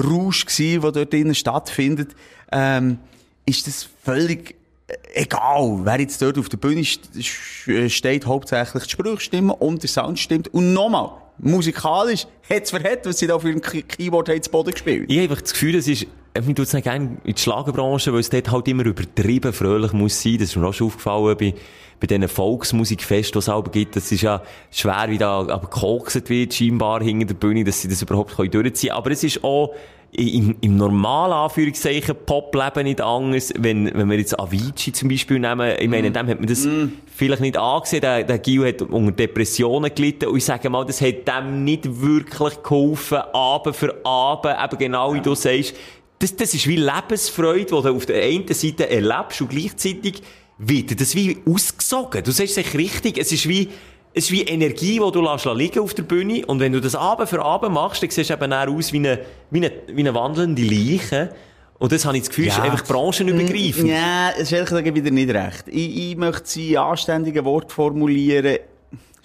Rausch 0.02 0.46
gewesen, 0.46 0.80
der 0.82 0.92
dort 0.92 1.12
drinnen 1.12 1.34
stattfindet. 1.34 2.10
Ähm, 2.52 2.98
ist 3.46 3.66
das 3.66 3.88
völlig 4.04 4.54
äh, 4.88 4.94
egal, 5.22 5.80
wer 5.84 6.00
jetzt 6.00 6.20
dort 6.22 6.38
auf 6.38 6.48
der 6.48 6.56
Bühne 6.58 6.84
st 6.84 7.10
st- 7.16 7.88
steht, 7.90 8.26
hauptsächlich 8.26 8.84
die 8.84 8.90
Sprüche 8.90 9.20
stimmen 9.20 9.50
und 9.50 9.82
der 9.82 9.88
Sound 9.90 10.18
stimmt. 10.18 10.48
Und 10.48 10.72
nochmal, 10.72 11.10
musikalisch, 11.38 12.26
hat's 12.48 12.70
für 12.70 12.82
hat, 12.82 13.04
was 13.06 13.18
sie 13.18 13.26
da 13.26 13.36
ihrem 13.36 13.60
Key- 13.60 13.82
Keyboard 13.82 14.28
haben, 14.28 14.42
zu 14.42 14.50
Boden 14.50 14.72
gespielt. 14.72 15.06
Ich 15.08 15.16
habe 15.16 15.24
einfach 15.30 15.42
das 15.42 15.52
Gefühl, 15.52 15.74
es 15.76 15.88
ist, 15.88 16.06
mir 16.46 16.54
tut 16.54 16.66
es 16.66 16.72
nicht 16.72 16.84
gerne 16.84 17.16
in 17.24 17.34
die 17.34 17.40
Schlagerbranche, 17.40 18.12
weil 18.12 18.20
es 18.20 18.30
dort 18.30 18.50
halt 18.50 18.68
immer 18.68 18.84
übertrieben 18.84 19.52
fröhlich 19.52 19.92
muss 19.92 20.22
sein. 20.22 20.38
Das 20.38 20.50
ist 20.50 20.56
mir 20.56 20.66
auch 20.66 20.74
schon 20.74 20.88
aufgefallen 20.88 21.36
bei, 21.38 21.54
bei 22.00 22.06
diesen 22.06 22.28
Volksmusikfesten, 22.28 23.32
die 23.34 23.38
es 23.38 23.44
selber 23.46 23.70
gibt. 23.70 23.96
Das 23.96 24.12
ist 24.12 24.22
ja 24.22 24.42
schwer, 24.70 25.06
wie 25.08 25.18
da 25.18 25.40
aber 25.40 25.68
gekokset 25.68 26.28
wird, 26.30 26.54
scheinbar 26.54 27.02
hinter 27.02 27.26
der 27.26 27.34
Bühne, 27.34 27.64
dass 27.64 27.82
sie 27.82 27.88
das 27.88 28.02
überhaupt 28.02 28.36
können 28.36 28.50
durchziehen 28.50 28.90
können. 28.90 28.98
Aber 28.98 29.10
es 29.10 29.24
ist 29.24 29.42
auch, 29.42 29.74
im, 30.12 30.56
im 30.62 30.76
normalen 30.76 31.32
Anführungszeichen 31.32 32.16
Pop-Leben 32.24 32.84
nicht 32.84 33.00
anders. 33.00 33.52
Wenn, 33.58 33.92
wenn 33.94 34.08
wir 34.08 34.18
jetzt 34.18 34.38
Avicii 34.38 34.92
zum 34.92 35.08
Beispiel 35.08 35.38
nehmen, 35.38 35.74
ich 35.78 35.88
meine, 35.88 36.10
dem 36.10 36.26
hat 36.26 36.38
man 36.38 36.48
das 36.48 36.66
vielleicht 37.14 37.42
nicht 37.42 37.58
angesehen. 37.58 38.00
Der, 38.00 38.24
der 38.24 38.38
Gil 38.38 38.66
hat 38.66 38.80
unter 38.82 39.12
Depressionen 39.12 39.94
gelitten. 39.94 40.26
Und 40.26 40.38
ich 40.38 40.44
sage 40.44 40.70
mal, 40.70 40.84
das 40.86 41.00
hat 41.00 41.28
dem 41.28 41.64
nicht 41.64 42.00
wirklich 42.00 42.62
geholfen, 42.62 43.18
Abend 43.32 43.76
für 43.76 43.94
Abend, 44.04 44.56
eben 44.64 44.78
genau 44.78 45.14
wie 45.14 45.20
du 45.20 45.34
sagst. 45.34 45.74
Das, 46.18 46.34
das 46.34 46.54
ist 46.54 46.66
wie 46.66 46.76
Lebensfreude, 46.76 47.64
die 47.64 47.70
du 47.70 47.78
auf 47.96 48.06
der 48.06 48.22
einen 48.22 48.46
Seite 48.52 48.90
erlebst 48.90 49.40
und 49.40 49.50
gleichzeitig 49.50 50.22
wird 50.58 51.00
das 51.00 51.14
wie 51.14 51.38
ausgesogen. 51.46 52.24
Du 52.24 52.32
sagst 52.32 52.58
es 52.58 52.74
richtig, 52.74 53.18
es 53.18 53.30
ist 53.30 53.48
wie, 53.48 53.68
es 54.12 54.24
ist 54.24 54.32
wie 54.32 54.42
Energie, 54.42 54.94
die 55.04 55.12
du 55.12 55.20
lässt 55.22 55.44
liegen 55.46 55.78
auf 55.80 55.94
der 55.94 56.02
Bühne. 56.02 56.44
Und 56.46 56.58
wenn 56.58 56.72
du 56.72 56.80
das 56.80 56.96
Abend 56.96 57.28
für 57.28 57.40
Abend 57.44 57.72
machst, 57.72 58.02
dann 58.02 58.10
siehst 58.10 58.30
du 58.30 58.34
eben 58.34 58.50
dann 58.50 58.68
aus 58.68 58.92
wie 58.92 58.96
eine, 58.98 59.20
wie 59.50 59.58
eine, 59.58 59.72
wie 59.88 60.00
eine 60.00 60.14
wandelnde 60.14 60.62
Leiche. 60.62 61.32
Und 61.78 61.92
das 61.92 62.04
habe 62.04 62.16
ich 62.16 62.24
das 62.24 62.30
Gefühl, 62.30 62.48
ist 62.48 62.56
Ja. 62.56 62.64
einfach 62.64 62.84
branchenübergreifend. 62.84 63.86
Ja, 63.88 64.30
das 64.32 64.42
ist 64.42 64.52
ehrlich 64.52 64.68
gesagt 64.70 64.92
wieder 64.96 65.10
nicht 65.12 65.30
recht. 65.30 65.64
Ich, 65.68 66.10
ich 66.10 66.16
möchte 66.16 66.42
sie 66.48 66.72
in 66.72 66.78
anständigen 66.78 67.44
Wort 67.44 67.70
formulieren. 67.70 68.58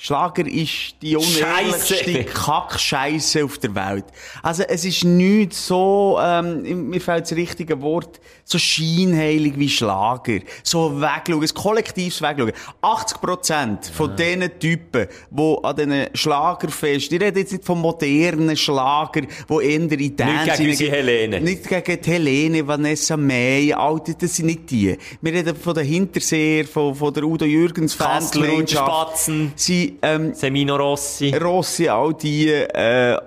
Schlager 0.06 0.46
ist 0.46 0.96
die 1.02 1.16
unehrlichste 1.16 1.96
Scheisse. 1.96 2.26
Kackscheisse 2.26 3.46
auf 3.46 3.58
der 3.58 3.74
Welt. 3.74 4.04
Also, 4.42 4.63
es 4.63 4.84
ist 4.84 5.06
nicht 5.06 5.54
so, 5.54 6.20
ähm, 6.22 6.89
mir 6.89 7.00
fällt 7.00 7.24
das 7.24 7.38
richtige 7.38 7.82
Wort, 7.82 8.20
so 8.44 8.58
scheinheilig 8.58 9.58
wie 9.58 9.70
Schlager. 9.70 10.39
So 10.62 11.00
wegschauen, 11.00 11.42
ein 11.42 11.54
kollektives 11.54 12.22
Wegschauen. 12.22 12.52
80% 12.82 13.94
von 13.94 14.13
diesen 14.18 14.60
Typen, 14.60 15.08
die 15.32 15.58
an 15.63 15.76
diesen 15.78 16.08
Schlagerfest, 16.13 17.13
ich 17.13 17.22
rede 17.22 17.39
jetzt 17.39 17.54
nicht 17.54 17.63
vom 17.63 17.80
modernen 17.80 18.58
Schlager, 18.58 19.22
wo 19.48 19.62
eher 19.62 19.89
in 19.89 20.18
Dance 20.18 20.58
gegen 20.58 20.70
unsere 20.70 20.92
Helene. 20.92 21.39
Nicht 21.39 21.70
gegen 21.70 22.02
die 22.02 22.12
Helene, 22.12 22.68
Vanessa 22.68 23.16
May, 23.16 23.72
Alter, 23.72 24.16
das 24.16 24.36
sind 24.36 24.48
nicht 24.48 24.70
die. 24.70 24.98
Wir 25.22 25.32
reden 25.32 25.56
von 25.56 25.74
der 25.74 25.86
Hinterseher, 25.86 26.66
von, 26.66 26.94
von 26.94 27.13
der 27.13 27.24
Udo 27.24 27.46
Jürgens 27.46 27.98
Kassler 27.98 28.52
und. 28.52 28.70
Spatzen. 28.70 29.54
Sie, 29.56 29.93
ähm, 30.02 30.34
Semino 30.34 30.76
Rossi. 30.76 31.36
Rossi, 31.36 31.88
all 31.88 32.14
die, 32.14 32.50
äh, 32.50 33.18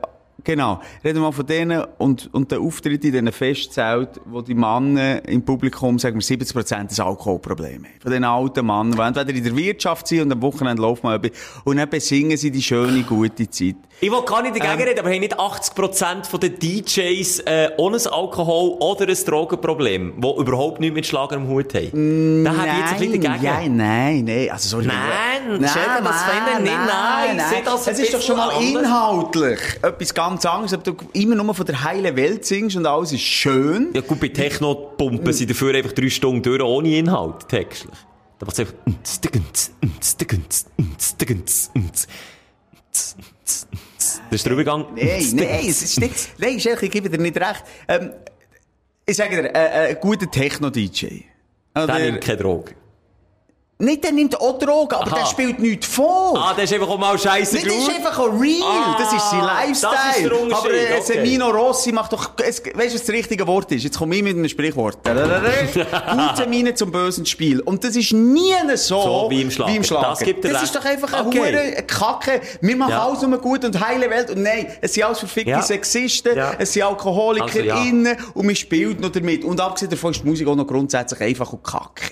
genau. 0.47 0.81
Reden 1.05 1.17
wir 1.19 1.23
mal 1.25 1.33
von 1.33 1.45
denen 1.47 1.85
und, 1.99 2.33
und 2.33 2.51
der 2.51 2.61
Auftritt 2.61 3.05
in 3.05 3.13
diesen 3.13 3.31
Festzelt, 3.33 4.19
wo 4.25 4.41
die 4.41 4.55
Männer 4.55 5.23
im 5.29 5.45
Publikum, 5.45 5.99
sagen 5.99 6.17
wir, 6.17 6.23
70% 6.23 6.89
das 6.89 6.99
Alkoholproblem 7.01 7.85
haben. 7.85 7.87
Von 8.01 8.11
den 8.13 8.25
alten 8.25 8.65
Männern, 8.65 8.93
die 8.93 9.01
entweder 9.01 9.31
in 9.39 9.45
der 9.45 9.57
Wirtschaft 9.57 10.09
sind 10.09 10.23
und 10.23 10.33
am 10.33 10.41
Wochenende 10.41 10.81
läuft 10.81 11.05
man 11.05 11.23
etwas 11.23 11.39
und 11.65 11.77
dann 11.77 11.91
besingen 11.91 12.37
sie 12.39 12.51
die 12.51 12.63
schöne, 12.63 13.03
gute 13.03 13.51
Zeit. 13.51 13.77
Ich 13.99 14.11
will 14.11 14.21
gar 14.27 14.43
nicht 14.43 14.55
dagegen 14.57 14.81
Ähm. 14.81 14.89
reden, 14.89 15.01
aber 15.01 15.11
haben 15.11 15.21
nicht 15.21 15.39
80% 15.39 16.27
von 16.27 16.39
den 16.41 16.59
DJs 16.59 17.41
äh, 17.41 17.71
ohne 17.79 17.97
ein 17.97 18.07
Alkohol- 18.07 18.77
oder 18.79 19.09
ein 19.09 19.17
Drogenproblem, 19.25 20.15
die 20.21 20.41
überhaupt 20.41 20.81
nichts 20.81 20.95
mit 20.95 21.07
Schlager 21.07 21.37
am 21.37 21.49
Hut 21.49 21.73
haben? 21.75 22.45
Da 22.45 22.55
habe 22.57 22.69
ich 22.69 22.75
jetzt 22.79 22.93
ein 22.93 22.99
bisschen 22.99 23.23
dagegen. 23.23 23.77
Nein, 23.77 23.77
nein, 23.77 24.25
nein. 24.25 24.49
Also, 24.51 24.69
sorry. 24.69 24.87
Nein, 24.87 25.61
nein, 25.61 25.71
Schelke, 25.71 26.03
das 26.05 26.23
finde 26.25 26.51
ich 26.53 26.59
nicht. 26.61 26.75
Nein, 26.87 27.37
ich 27.39 27.43
sehe 27.45 27.63
das 27.65 27.87
Es 27.89 27.99
ist 27.99 28.13
doch 28.15 28.21
schon 28.21 28.37
mal 28.37 28.51
anders. 28.51 28.83
inhaltlich 28.85 29.61
etwas 29.83 30.13
ganz 30.15 30.36
anderes, 30.45 30.75
ob 30.75 30.85
du 30.85 30.95
immer 31.15 31.35
nur 31.37 31.55
von 31.55 31.65
der 31.65 31.83
heilen 31.85 32.15
Welt 32.17 32.45
singst 32.45 32.77
und 32.77 32.85
alles 32.87 33.13
ist 33.13 33.23
schön. 33.23 33.91
Ja 33.95 34.01
gut, 34.03 34.21
bei 34.21 34.29
Techno-Pumpen 34.29 35.33
sind 35.33 35.49
dafür 35.51 35.75
einfach 35.75 35.93
drei 35.93 36.11
Stunden 36.11 36.43
durch 36.43 36.61
ohne 36.63 36.97
Inhalt, 36.99 37.49
textlich. 37.49 37.95
Da 38.39 38.45
macht 38.47 38.59
es 38.59 38.61
einfach... 38.61 38.75
Das 44.29 44.41
ist 44.41 44.45
der 44.47 44.53
Übergang. 44.53 44.87
Nein, 44.95 45.25
nein, 45.35 45.61
es 45.67 45.83
ist 45.83 46.01
nicht, 46.01 46.15
nein, 46.39 46.59
Schelke, 46.61 46.87
ich 46.87 46.93
gebe 46.93 47.09
dir 47.09 47.19
nicht 47.19 47.37
recht. 47.37 47.65
Ähm, 47.89 48.11
ich 49.05 49.17
sage 49.17 49.43
dir, 49.43 49.55
äh, 49.55 49.87
äh, 49.87 49.89
ein 49.91 50.01
guter 50.01 50.31
Techno-DJ. 50.31 51.23
Oder- 51.75 51.87
Der 51.87 51.99
nimmt 52.11 52.21
keine 52.25 52.39
Drogen. 52.39 52.75
Nicht, 53.79 54.05
der 54.05 54.13
nimmt 54.13 54.41
auch 54.41 54.59
Drogen, 54.59 54.95
aber 54.95 55.09
Aha. 55.13 55.17
der 55.19 55.27
spielt 55.27 55.59
nichts 55.59 55.87
vor. 55.87 56.33
Ah, 56.35 56.55
der 56.55 56.65
ist 56.65 56.73
einfach 56.73 56.89
auch 56.89 56.97
mal 56.99 57.19
scheisse 57.19 57.57
Nicht, 57.57 57.67
das 57.67 57.75
ist 57.75 57.91
einfach 57.91 58.19
auch 58.19 58.33
real. 58.41 58.63
Ah, 58.65 58.97
das 58.99 59.13
ist 59.13 59.31
sein 59.31 59.41
das 59.43 59.71
ist 59.71 59.83
Lifestyle. 59.83 60.29
der 60.31 60.41
Unterschied, 60.43 60.65
Aber 60.65 60.73
äh, 60.75 60.99
okay. 60.99 61.03
Semino 61.13 61.49
Rossi 61.51 61.93
macht 61.93 62.11
doch, 62.15 62.31
es, 62.43 62.63
weißt 62.65 62.75
du, 62.75 62.81
was 62.95 63.05
das 63.05 63.11
richtige 63.11 63.47
Wort 63.47 63.71
ist? 63.73 63.85
Jetzt 63.85 63.99
komme 63.99 64.17
ich 64.17 64.23
mit 64.23 64.35
einem 64.35 64.49
Sprichwort. 64.49 64.97
Gute 65.05 66.47
Miene 66.49 66.75
zum 66.75 66.91
bösen 66.91 67.27
Spiel. 67.27 67.61
Und 67.61 67.85
das 67.85 67.97
ist 67.97 68.15
nie 68.15 68.55
so, 68.77 69.03
So 69.03 69.27
wie 69.31 69.43
im 69.43 69.51
Schlager. 69.51 70.01
Das 70.09 70.21
gibt 70.21 70.43
dir 70.43 70.53
das 70.53 70.63
recht. 70.63 70.75
ist 70.75 70.77
doch 70.77 70.85
einfach 70.87 71.13
eine 71.13 71.29
Okay. 71.29 71.39
hure 71.39 71.83
Kacke. 71.83 72.41
Wir 72.63 72.77
machen 72.77 72.93
Ja. 72.93 73.05
alles 73.07 73.23
eine 73.25 73.37
gute 73.37 73.67
und 73.67 73.79
heile 73.87 74.09
Welt. 74.09 74.31
Und 74.31 74.43
nein, 74.43 74.69
es 74.81 74.95
sind 74.95 75.05
alles 75.05 75.19
verfickte 75.19 75.51
Ja. 75.51 75.61
Sexisten, 75.61 76.35
Ja. 76.35 76.53
es 76.59 76.73
sind 76.73 76.83
AlkoholikerInnen 76.83 78.07
Also, 78.17 78.31
und 78.33 78.47
man 78.47 78.57
spielt 78.57 79.01
noch 79.01 79.11
damit. 79.11 79.45
Und 79.45 79.61
abgesehen 79.61 79.91
davon 79.91 80.13
ist 80.13 80.23
die 80.23 80.29
Musik 80.29 80.49
auch 80.49 80.57
noch 80.57 80.67
grundsätzlich 80.67 81.21
einfach 81.21 81.53
und 81.53 81.63
Kacke. 81.63 82.11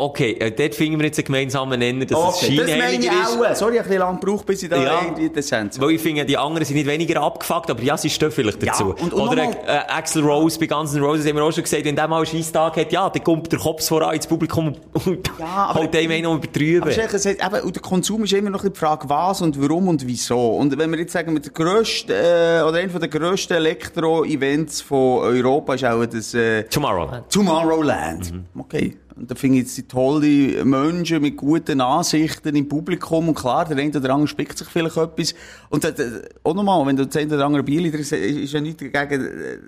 Okay, 0.00 0.32
äh, 0.40 0.50
dort 0.50 0.74
finden 0.74 0.98
wir 0.98 1.06
jetzt 1.06 1.18
einen 1.18 1.26
gemeinsamen 1.26 1.78
Nenner, 1.78 2.06
dass 2.06 2.16
Okay, 2.18 2.56
es 2.58 2.66
das 2.66 2.78
meine 2.78 2.94
ich 2.94 3.10
auch. 3.10 3.54
Sorry, 3.54 3.74
ich 3.74 3.78
habe 3.78 3.78
ein 3.80 3.82
bisschen 3.82 3.98
lang 3.98 4.20
gebraucht, 4.20 4.46
bis 4.46 4.62
ich 4.62 4.68
da 4.70 4.82
Ja. 4.82 5.02
irgendwie 5.02 5.28
die 5.28 5.38
Essenz 5.38 5.78
Weil 5.78 5.90
ich 5.90 6.00
finde, 6.00 6.24
die 6.24 6.38
anderen 6.38 6.64
sind 6.64 6.76
nicht 6.76 6.86
weniger 6.88 7.20
abgefuckt, 7.22 7.70
aber 7.70 7.82
ja, 7.82 7.96
sie 7.98 8.08
stehen 8.08 8.30
vielleicht 8.30 8.62
Ja, 8.62 8.72
dazu. 8.72 8.94
und- 8.98 9.12
und 9.12 9.28
Oder 9.28 9.42
äh, 9.44 9.78
Axel 9.88 10.22
Rose 10.24 10.58
bei 10.58 10.66
Guns 10.66 10.94
N' 10.94 11.02
Roses 11.02 11.26
haben 11.26 11.36
wir 11.36 11.44
auch 11.44 11.52
schon 11.52 11.64
gesagt, 11.64 11.84
wenn 11.84 11.94
der 11.96 12.08
mal 12.08 12.16
einen 12.16 12.26
Scheisstag 12.26 12.76
hat, 12.78 12.90
ja, 12.92 13.10
dann 13.10 13.22
kommt 13.22 13.52
der 13.52 13.58
Kopf 13.58 13.86
voran 13.86 14.14
ins 14.14 14.26
Publikum 14.26 14.74
und 15.04 15.30
Ja, 15.38 15.74
haut 15.74 15.94
einem 15.94 16.10
einen 16.10 16.22
noch 16.24 16.34
übertrüben. 16.36 16.82
Aber 16.82 16.92
sagt, 16.92 17.26
eben, 17.26 17.60
und 17.66 17.76
der 17.76 17.82
Konsum 17.82 18.24
ist 18.24 18.32
immer 18.32 18.50
noch 18.50 18.64
die 18.66 18.74
Frage, 18.78 19.08
was 19.08 19.42
und 19.42 19.60
warum 19.60 19.88
und 19.88 20.06
wieso. 20.06 20.56
Und 20.56 20.78
wenn 20.78 20.90
wir 20.92 20.98
jetzt 21.00 21.12
sagen, 21.12 21.34
mit 21.34 21.44
der 21.44 21.52
grössten, 21.52 22.10
äh, 22.12 22.62
oder 22.66 22.78
einer 22.78 22.98
der 22.98 23.08
grössten 23.08 23.52
Elektro-Events 23.54 24.80
von 24.80 25.18
Europa 25.24 25.74
ist 25.74 25.84
auch 25.84 26.04
das, 26.06 26.32
äh, 26.34 26.62
Tomorrowland. 26.64 27.30
Tomorrowland. 27.30 28.32
Okay. 28.58 28.96
Und 29.20 29.30
da 29.30 29.34
finde 29.34 29.58
ich 29.58 29.64
jetzt 29.64 29.76
die 29.76 29.82
tolle 29.86 30.64
Menschen 30.64 31.20
mit 31.20 31.36
guten 31.36 31.82
Ansichten 31.82 32.56
im 32.56 32.66
Publikum. 32.66 33.28
Und 33.28 33.34
klar, 33.34 33.66
der 33.66 33.76
eine 33.76 33.94
oder 33.94 34.14
andere 34.14 34.26
spickt 34.26 34.56
sich 34.56 34.66
vielleicht 34.66 34.96
etwas. 34.96 35.34
Und 35.68 35.84
äh, 35.84 36.22
auch 36.42 36.54
nochmal, 36.54 36.86
wenn 36.86 36.96
du 36.96 37.06
das 37.06 37.14
eine 37.16 37.34
oder 37.34 37.44
andere 37.44 37.62
Bier 37.62 37.82
drin 37.82 38.00
hast, 38.00 38.12
ist 38.12 38.52
ja 38.54 38.60
nichts 38.62 38.82
dagegen, 38.90 39.26
äh, 39.26 39.58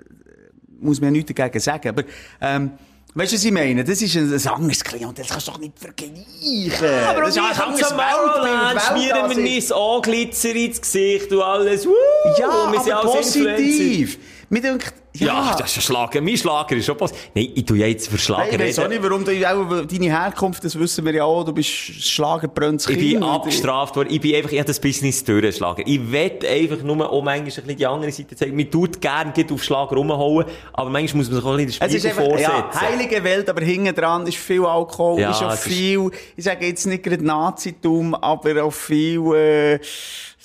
muss 0.79 0.99
man 0.99 1.09
ja 1.09 1.11
nichts 1.19 1.31
dagegen 1.33 1.59
sagen. 1.59 1.89
Aber, 1.89 2.03
ähm, 2.41 2.71
Weißt 3.15 3.31
du, 3.31 3.35
was 3.35 3.45
ich 3.45 3.51
meine? 3.51 3.83
Das 3.83 4.01
ist 4.01 4.15
ein, 4.15 4.33
ein 4.33 4.47
anderes 4.47 4.83
Klima. 4.83 5.13
Das 5.13 5.29
kannst 5.29 5.47
du 5.47 5.51
doch 5.51 5.59
nicht 5.59 5.77
vergleichen. 5.77 7.05
Aber 7.07 7.21
das 7.21 7.29
ist 7.29 7.37
ein 7.37 7.61
anderes 7.61 7.91
Weltbild, 7.91 8.81
schmieren 8.81 9.29
wir 9.45 9.55
uns 9.55 9.71
Anglitzer 9.71 10.55
ins 10.55 10.81
Gesicht 10.81 11.31
und 11.31 11.41
alles. 11.43 11.85
Woo, 11.85 11.93
Ja, 12.39 12.49
und 12.49 12.73
wir 12.73 12.79
sind 12.81 12.93
aber 12.93 13.15
Influencer. 13.19 13.53
positiv. 13.53 14.17
Mir 14.49 14.61
denkt, 14.61 14.93
ja, 15.15 15.27
Ja, 15.27 15.55
das 15.57 15.71
ist 15.71 15.77
ein 15.77 15.81
Schlager. 15.81 16.21
Mein 16.21 16.37
Schlager 16.37 16.75
ist 16.75 16.85
schon 16.85 16.97
positiv. 16.97 17.29
Nein, 17.35 17.49
ich 17.53 17.65
tu 17.65 17.75
ja 17.75 17.87
jetzt 17.87 18.07
für 18.09 18.17
Schlager 18.17 18.53
ich 18.53 18.59
weiß 18.59 18.79
auch 18.79 18.87
nicht, 18.87 19.03
warum 19.03 19.23
du 19.23 19.31
auch, 19.31 19.85
deine 19.85 20.05
Herkunft, 20.05 20.63
das 20.63 20.77
wissen 20.77 21.05
wir 21.05 21.13
ja 21.13 21.23
auch, 21.23 21.43
du 21.43 21.53
bist 21.53 21.67
Schlagerbrönns 21.69 22.87
Ich 22.89 22.97
bin 22.97 23.23
abgestraft 23.23 23.95
worden. 23.95 24.09
Ich 24.11 24.21
bin 24.21 24.35
einfach, 24.35 24.51
ich 24.51 24.59
hab 24.59 24.65
das 24.65 24.79
Business 24.79 25.23
durchgeschlagen. 25.23 25.83
Ich 25.87 26.11
will 26.11 26.31
einfach 26.49 26.81
nur 26.83 27.09
auch 27.11 27.21
manchmal 27.21 27.35
ein 27.35 27.43
bisschen 27.45 27.77
die 27.77 27.85
andere 27.85 28.11
Seite 28.11 28.35
zeigen. 28.35 28.55
Man 28.55 28.69
tut 28.71 28.99
gern 29.01 29.33
geht 29.33 29.51
auf 29.51 29.63
Schlager 29.63 29.95
rumhauen, 29.95 30.45
aber 30.73 30.89
manchmal 30.89 31.19
muss 31.23 31.29
man 31.31 31.39
sich 31.41 31.45
auch 31.45 31.57
ein 31.57 31.65
bisschen 31.65 31.87
den 31.87 31.95
ist 31.95 32.01
Spiegel 32.03 32.23
einfach, 32.23 32.39
ja, 32.39 32.49
vorsetzen. 32.49 32.81
heilige 32.81 33.23
Welt, 33.23 33.49
aber 33.49 33.61
hinten 33.63 33.93
dran 33.95 34.25
ist 34.27 34.37
viel 34.37 34.65
Alkohol, 34.65 35.19
Ja, 35.19 35.31
ist 35.31 35.43
auch 35.43 35.53
es 35.53 35.65
ist- 35.65 35.73
viel, 35.73 36.11
ich 36.35 36.43
sage 36.43 36.65
jetzt 36.65 36.85
nicht 36.85 37.03
gerade 37.03 37.23
Nazitum, 37.25 38.15
aber 38.15 38.63
auch 38.63 38.73
viel, 38.73 39.21
äh, 39.35 39.79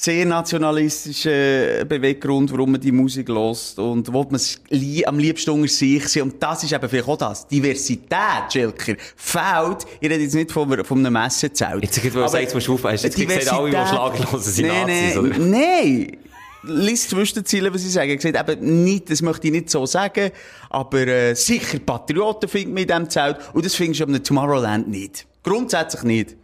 sehr 0.00 0.24
nationalistischer 0.24 1.84
Beweggrund, 1.84 2.52
warum 2.52 2.70
man 2.70 2.80
die 2.80 2.92
Musik 2.92 3.28
lost 3.28 3.80
und 3.80 4.12
wo 4.12 4.22
man 4.22 4.40
lie 4.68 5.04
am 5.04 5.18
liebsten 5.18 5.50
unter 5.50 5.66
sich 5.66 6.06
sein. 6.06 6.22
Und 6.22 6.40
das 6.40 6.62
ist 6.62 6.72
eben 6.72 6.88
vielleicht 6.88 7.08
auch 7.08 7.16
das. 7.16 7.48
Diversität, 7.48 8.52
Schilker, 8.52 8.94
fehlt. 9.16 9.86
Ich 9.98 10.08
rede 10.08 10.22
jetzt 10.22 10.36
nicht 10.36 10.52
von, 10.52 10.84
von 10.84 10.98
einem 11.00 11.12
Messezelt. 11.12 11.82
Jetzt, 11.82 11.98
ich 11.98 12.14
wollte 12.14 12.28
sagen, 12.28 12.44
jetzt 12.44 12.54
musst 12.54 12.68
du 12.68 12.74
aufpassen. 12.74 13.10
Du 13.10 13.20
jetzt 13.22 13.28
gesagt, 13.28 13.52
alle, 13.52 13.70
die 13.70 13.76
hören, 13.76 14.40
sind 14.40 14.66
nee, 14.66 14.72
Nazis, 14.72 15.14
nee, 15.14 15.18
oder? 15.18 15.38
Nein. 15.38 16.16
Lies 16.62 17.08
zwischen 17.08 17.34
den 17.34 17.44
Zielen, 17.46 17.74
was 17.74 17.84
ich 17.84 17.92
sage. 17.92 18.12
Ich 18.12 18.20
gesagt, 18.20 18.48
eben 18.50 18.84
nicht, 18.84 19.10
das 19.10 19.20
möchte 19.20 19.48
ich 19.48 19.52
nicht 19.52 19.68
so 19.68 19.84
sagen, 19.84 20.30
aber 20.70 21.08
äh, 21.08 21.34
sicher 21.34 21.80
Patrioten 21.80 22.48
findet 22.48 22.72
man 22.72 22.82
in 22.82 22.88
diesem 22.88 23.10
Zelt 23.10 23.38
und 23.52 23.64
das 23.64 23.74
findest 23.74 24.00
du 24.00 24.04
am 24.04 24.22
Tomorrowland 24.22 24.86
nicht. 24.88 25.26
Grundsätzlich 25.42 26.02
nicht. 26.04 26.36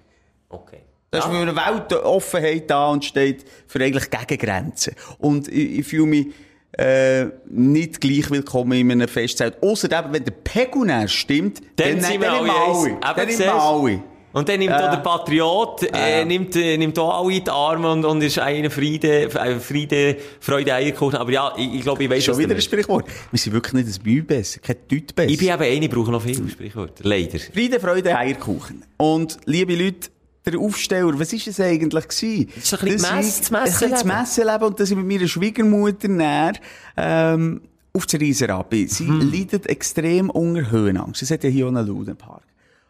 Okay. 0.48 0.80
Da 1.14 1.20
ist 1.20 1.26
für 1.26 1.36
eine 1.36 1.54
Weltoffenheit 1.54 2.68
da 2.68 2.88
und 2.88 3.04
steht 3.04 3.44
für 3.68 3.78
eigentlich 3.80 4.10
Gegengrenzen. 4.10 4.94
Und 5.18 5.46
ich, 5.46 5.78
ich 5.78 5.86
fühle 5.86 6.06
mich 6.06 6.26
äh, 6.72 7.26
nicht 7.48 8.00
gleich 8.00 8.28
willkommen 8.32 8.72
in 8.72 8.90
einem 8.90 9.06
Festzelt. 9.06 9.58
Eben, 9.62 10.12
wenn 10.12 10.24
der 10.24 10.32
Pegel 10.32 10.86
näher 10.86 11.06
stimmt, 11.06 11.60
Dann 11.76 12.00
sind 12.00 12.20
wir 12.20 12.32
alle 12.32 12.50
alle. 12.52 12.96
Dann 13.00 13.28
siehst 13.28 13.38
wir 13.38 13.54
alle. 13.54 14.02
Und 14.32 14.48
dann 14.48 14.58
nimmt 14.58 14.72
auch 14.74 14.88
Äh. 14.88 14.90
der 14.90 14.96
Patriot, 14.96 15.82
äh, 15.92 16.24
nimmt, 16.24 16.56
äh, 16.56 16.76
nimmt 16.76 16.98
auch 16.98 17.20
alle 17.22 17.36
in 17.36 17.44
die 17.44 17.50
Arme 17.52 17.92
und, 17.92 18.04
und 18.04 18.20
ist 18.20 18.36
eine 18.40 18.68
Friede, 18.68 19.26
äh, 19.32 19.60
Friede, 19.60 20.16
Freude, 20.40 20.74
Eierkuchen. 20.74 21.16
Aber 21.20 21.30
ja, 21.30 21.52
ich, 21.56 21.74
ich 21.74 21.82
glaube, 21.82 22.02
ich 22.02 22.10
weiß 22.10 22.24
Schon 22.24 22.38
wieder 22.38 22.56
ein. 22.56 22.60
Sprichwort. 22.60 23.06
Wir 23.30 23.38
sind 23.38 23.52
wirklich 23.52 23.74
nicht 23.74 23.96
ein 23.96 24.02
Büh 24.02 24.22
besser, 24.22 24.58
kein 24.58 24.74
Deut 24.90 25.14
besser. 25.14 25.30
Ich 25.30 25.38
bin 25.38 25.46
eben 25.46 25.62
eine, 25.62 25.84
ich 25.84 25.88
brauche 25.88 26.10
noch 26.10 26.20
viele 26.22 26.48
Sprichwörter. 26.48 27.04
Leider. 27.04 27.38
Friede, 27.38 27.78
Freude, 27.78 28.18
Eierkuchen. 28.18 28.82
Und, 28.96 29.38
liebe 29.44 29.76
Leute, 29.76 30.08
der 30.46 30.58
Aufsteller, 30.58 31.18
was 31.18 31.32
ist 31.32 31.46
es 31.48 31.58
eigentlich 31.60 32.08
gewesen? 32.08 32.48
Das 32.54 32.64
ist 32.64 32.74
ein 32.74 32.80
bisschen 32.84 33.02
Das 33.02 33.50
Mess- 33.50 33.82
ist- 33.82 33.92
das 33.92 34.04
Messeleben. 34.04 34.66
Und 34.68 34.78
das 34.80 34.88
sind 34.88 34.98
mit 34.98 35.06
meiner 35.16 35.28
Schwiegermutter 35.28 36.08
näher, 36.08 36.52
ähm, 36.96 37.62
auf 37.92 38.06
der 38.06 38.20
Rieserabi. 38.20 38.86
Sie 38.88 39.04
Mhm. 39.04 39.32
leidet 39.32 39.66
extrem 39.68 40.30
unter 40.30 40.70
Höhenangst. 40.70 41.22
Es 41.22 41.30
hat 41.30 41.44
ja 41.44 41.50
hier 41.50 41.66
auch 41.66 41.70
einen 41.70 41.86
Ludenpark. 41.86 42.42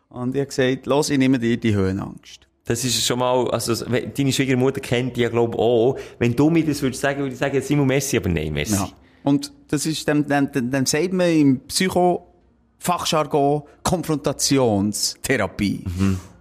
Und 0.08 0.34
ich 0.34 0.40
habe 0.40 0.48
gesagt, 0.48 0.86
los, 0.86 1.10
ich 1.10 1.18
nehme 1.18 1.38
dir 1.38 1.56
die 1.58 1.74
Höhenangst. 1.74 2.40
Das 2.66 2.82
ist 2.84 3.04
schon 3.04 3.18
mal, 3.18 3.50
also, 3.50 3.74
deine 3.84 4.32
Schwiegermutter 4.32 4.80
kennt 4.80 5.16
die 5.16 5.20
ja, 5.20 5.28
glaube 5.28 5.52
ich, 5.54 5.58
auch. 5.60 5.98
Wenn 6.18 6.34
du 6.34 6.48
mir 6.48 6.64
das 6.64 6.80
würdest 6.80 7.02
sagen, 7.02 7.18
würde 7.20 7.34
ich 7.34 7.38
sagen, 7.38 7.60
Simon 7.60 7.86
Messi, 7.86 8.16
aber 8.16 8.30
nein, 8.30 8.54
Messi. 8.54 8.74
Ja. 8.76 8.88
Und 9.22 9.52
das 9.68 9.84
ist, 9.84 10.08
dann, 10.08 10.26
dann, 10.26 10.50
dann, 10.52 10.70
dann 10.70 10.86
sagt 10.86 11.12
man 11.12 11.28
im 11.28 11.60
Psycho-Fachjargon 11.68 13.62
Konfrontationstherapie. 13.82 15.84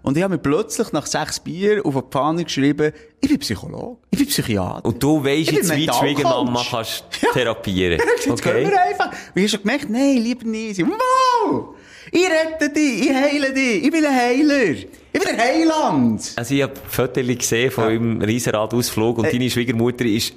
Und 0.04 0.18
ich 0.18 0.24
habe 0.24 0.34
mir 0.36 0.38
plötzlich 0.38 0.92
nach 0.92 1.06
sechs 1.06 1.40
Bier 1.40 1.82
auf 1.86 1.96
die 1.96 2.02
Fahne 2.12 2.44
geschrieben, 2.44 2.92
ich 3.22 3.30
bin 3.30 3.40
Psychologe, 3.40 3.98
ich 4.12 4.20
bin 4.20 4.28
Psychiater. 4.28 4.86
Und 4.86 5.02
du 5.02 5.24
weisst 5.24 5.52
jetzt, 5.52 5.74
wie 5.76 5.88
die. 5.88 5.94
Schwiegermama 5.94 6.62
kannst 6.70 7.06
Ja. 7.22 7.32
therapieren. 7.32 8.00
Jetzt 8.26 8.42
können 8.44 8.70
wir 8.70 8.82
einfach. 8.84 9.08
Und 9.08 9.16
ich 9.36 9.42
habe 9.44 9.50
schon 9.50 9.62
gemerkt, 9.62 9.90
nein, 9.90 10.18
lieber 10.18 10.46
nicht. 10.46 10.82
Wow! 10.86 11.76
Ich 12.12 12.26
rette 12.26 12.70
dich, 12.70 13.06
ich 13.10 13.14
heile 13.14 13.54
dich, 13.54 13.86
ich 13.86 13.92
bin 13.92 14.06
ein 14.06 14.14
Heiler. 14.16 14.72
Ich 14.72 14.88
bin 15.14 15.22
der 15.38 15.38
Heiland. 15.40 16.34
Also 16.36 16.54
ich 16.54 16.62
habe 16.64 16.74
Fotos 16.90 17.26
gesehen 17.26 17.72
von 17.72 17.84
eurem 17.86 18.22
Riesenradausflug 18.22 19.20
und 19.20 19.26
Äh. 19.26 19.32
deine 19.32 19.50
Schwiegermutter 19.50 20.06
ist 20.06 20.34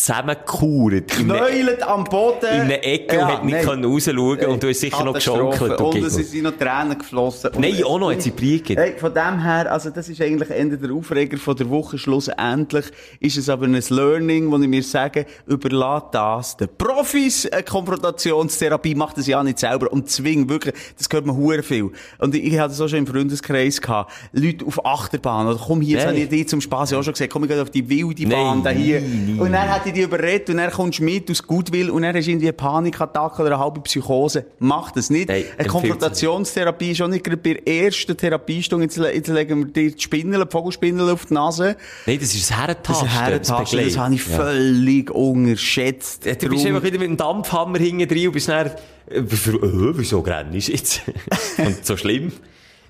zusammengekauert. 0.00 1.08
Knäulend 1.08 1.82
am 1.82 2.04
Boden. 2.04 2.46
In 2.46 2.60
einer 2.62 2.84
Ecke 2.84 3.18
und 3.18 3.24
hat 3.26 3.44
nicht 3.44 3.62
können 3.62 3.84
rausschauen 3.84 4.46
und 4.46 4.62
du 4.62 4.68
hast 4.68 4.80
sicher 4.80 5.04
noch 5.04 5.14
geschonkelt. 5.14 5.80
Und 5.80 5.96
es 5.96 6.14
sind 6.14 6.42
noch 6.42 6.56
Tränen 6.56 6.98
geflossen. 6.98 7.50
Und 7.50 7.60
Nein, 7.60 7.84
auch 7.84 7.98
noch, 7.98 8.10
hat 8.10 8.22
sie. 8.22 8.32
Hey, 8.40 8.94
von 8.98 9.12
dem 9.12 9.42
her, 9.42 9.70
also 9.70 9.90
das 9.90 10.08
ist 10.08 10.20
eigentlich 10.22 10.50
Ende 10.50 10.78
der 10.78 10.92
Aufreger 10.92 11.36
von 11.36 11.54
der 11.54 11.68
Woche. 11.68 11.98
Schlussendlich 11.98 12.86
ist 13.20 13.36
es 13.36 13.48
aber 13.48 13.66
ein 13.66 13.82
Learning, 13.90 14.50
wo 14.50 14.58
ich 14.58 14.68
mir 14.68 14.82
sage, 14.82 15.26
überlass 15.46 16.04
das 16.12 16.56
den 16.56 16.68
Profis. 16.78 17.46
Eine 17.46 17.62
Konfrontationstherapie 17.62 18.94
macht 18.94 19.18
das 19.18 19.26
ja 19.26 19.42
nicht 19.42 19.58
selber 19.58 19.92
und 19.92 20.08
zwingt 20.08 20.48
wirklich, 20.48 20.74
das 20.96 21.08
gehört 21.08 21.26
mir 21.26 21.36
hure 21.36 21.62
viel. 21.62 21.90
Und 22.18 22.34
ich, 22.34 22.44
ich 22.44 22.58
hatte 22.58 22.70
das 22.70 22.80
auch 22.80 22.88
schon 22.88 23.00
im 23.00 23.06
Freundeskreis 23.06 23.80
gehabt. 23.80 24.12
Leute 24.32 24.64
auf 24.64 24.84
Achterbahn, 24.84 25.46
oder 25.46 25.60
komm 25.62 25.82
hier, 25.82 25.98
jetzt 25.98 26.06
habe 26.06 26.16
ich 26.16 26.28
dich 26.28 26.48
zum 26.48 26.60
Spaß 26.60 26.94
auch 26.94 27.02
schon 27.02 27.12
gesagt, 27.12 27.32
komm 27.32 27.44
ich 27.44 27.52
auf 27.52 27.70
die 27.70 27.88
wilde 27.88 28.26
Bahn 28.26 28.62
da 28.62 28.70
hier. 28.70 29.00
nein. 29.00 29.38
Und 29.38 29.52
dann 29.52 29.68
hat 29.68 29.89
ich 29.90 29.94
die 29.96 30.02
überredet 30.02 30.48
und 30.50 30.56
dann 30.56 30.70
kommst 30.70 30.98
du 30.98 31.04
mit 31.04 31.30
aus 31.30 31.42
Gutwill 31.42 31.90
und 31.90 32.02
dann 32.02 32.16
hast 32.16 32.24
du 32.26 32.30
irgendwie 32.30 32.46
eine 32.48 32.52
Panikattacke 32.54 33.42
oder 33.42 33.52
eine 33.54 33.58
halbe 33.62 33.80
Psychose. 33.82 34.46
Mach 34.58 34.90
das 34.92 35.10
nicht. 35.10 35.28
Nein, 35.28 35.44
eine 35.58 35.68
Konfrontationstherapie 35.68 36.90
ist 36.92 37.02
auch 37.02 37.08
nicht 37.08 37.24
gerade 37.24 37.36
bei 37.36 37.54
der 37.54 37.66
ersten 37.84 38.16
Therapiestunde. 38.16 38.84
Jetzt, 38.86 38.96
jetzt 38.96 39.28
legen 39.28 39.58
wir 39.58 39.66
dir 39.72 39.90
die 39.94 40.00
Spindel, 40.00 40.44
die 40.44 40.50
Vogelspindel 40.50 41.10
auf 41.10 41.26
die 41.26 41.34
Nase. 41.34 41.76
Nein, 42.06 42.18
das 42.20 42.34
ist 42.34 42.48
das 42.48 42.48
Das 42.48 42.58
Herrentasten. 42.58 43.06
ist 43.06 43.14
Herrentasten, 43.14 43.56
das, 43.58 43.70
Begleit. 43.70 43.98
habe 43.98 44.14
ich 44.14 44.26
Ja. 44.28 44.36
völlig 44.36 45.10
unterschätzt. 45.10 46.24
Ja, 46.26 46.34
Du 46.34 46.48
bist 46.48 46.64
Darum- 46.64 46.76
einfach 46.76 46.86
wieder 46.86 46.98
mit 46.98 47.08
dem 47.08 47.16
Dampfhammer 47.16 47.78
hinten 47.78 48.08
drin 48.08 48.26
und 48.28 48.32
bist 48.32 48.48
dann, 48.48 48.70
äh, 49.08 49.22
für, 49.22 49.54
äh, 49.54 49.98
wieso 49.98 50.20
rennst 50.20 50.68
du 50.68 50.72
jetzt? 50.72 51.02
und 51.58 51.84
so 51.86 51.96
schlimm. 51.96 52.32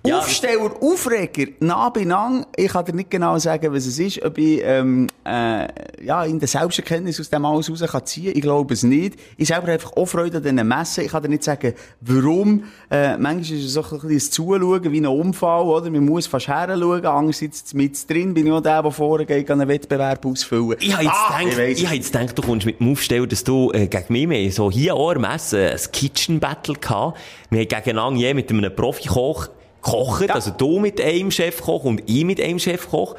Ja, 0.07 0.20
Aufsteller, 0.20 0.70
Aufreger, 0.80 1.53
nah 1.61 1.90
benang. 1.90 2.46
Ich 2.57 2.72
kann 2.72 2.86
dir 2.86 2.94
nicht 2.94 3.11
genau 3.11 3.38
sagen, 3.38 3.70
was 3.74 3.84
es 3.84 3.98
ist. 3.98 4.22
Ob 4.24 4.38
ich, 4.38 4.62
ähm, 4.64 5.09
äh, 5.26 5.68
ja, 6.03 6.24
in 6.24 6.38
der 6.38 6.48
Selbsterkenntnis 6.48 7.20
aus 7.20 7.28
dem 7.28 7.44
alles 7.44 7.70
raus 7.70 7.84
kann 7.86 8.07
ziehen. 8.07 8.32
Ich 8.34 8.40
glaube 8.40 8.72
es 8.72 8.82
nicht. 8.82 9.18
Ich 9.36 9.48
selber 9.48 9.68
einfach 9.68 9.92
auch 9.94 10.07
Freude 10.07 10.38
an 10.38 10.42
diesen 10.42 10.66
Messen. 10.66 11.05
Ich 11.05 11.11
kann 11.11 11.22
dir 11.22 11.28
nicht 11.28 11.44
sagen, 11.44 11.74
warum. 12.01 12.64
Äh, 12.90 13.18
manchmal 13.18 13.59
ist 13.59 13.66
es 13.66 13.74
so 13.74 13.82
ein 13.82 13.90
bisschen 13.90 14.11
ein 14.11 14.20
Zuschauen, 14.20 14.90
wie 14.90 15.01
ein 15.01 15.07
Unfall, 15.07 15.64
oder? 15.64 15.90
Man 15.90 16.07
muss 16.07 16.26
fast 16.26 16.48
her 16.48 16.68
schauen. 16.80 17.05
Andererseits, 17.05 17.74
mit 17.74 18.09
drin 18.09 18.32
bin 18.32 18.46
ich 18.46 18.53
auch 18.53 18.62
der, 18.62 18.82
der 18.82 18.90
vorher 18.92 19.26
geht, 19.26 19.51
einen 19.51 19.68
Wettbewerb 19.68 20.24
ausfüllen. 20.24 20.76
Ich 20.80 20.94
habe 20.94 21.05
jetzt, 21.05 21.14
Ah, 21.14 21.40
gedacht, 21.40 21.59
ich 21.59 21.86
hab 21.86 21.94
jetzt 21.94 22.12
gedacht, 22.12 22.38
du 22.38 22.42
kommst 22.42 22.64
mit 22.64 22.80
dem 22.80 22.90
Aufsteller, 22.92 23.26
dass 23.26 23.44
du 23.44 23.70
äh, 23.72 23.86
gegen 23.86 24.12
mich 24.14 24.26
mehr 24.26 24.51
so 24.51 24.70
hier 24.70 24.94
auch 24.94 25.14
am 25.14 25.24
Essen 25.24 25.61
ein 25.61 25.78
Kitchen 25.92 26.40
Battle 26.40 26.74
gehabt. 26.76 27.18
Wir 27.51 27.61
haben 27.61 27.68
gegeneinander 27.68 28.18
je 28.18 28.32
mit 28.32 28.48
einem 28.51 28.74
Profikoch 28.74 29.48
gekocht, 29.83 30.31
also 30.31 30.51
du 30.51 30.78
mit 30.78 31.01
einem 31.01 31.31
Chefkoch 31.31 31.85
und 31.85 32.03
ich 32.07 32.24
mit 32.24 32.41
einem 32.41 32.59
Chefkoch. 32.59 33.16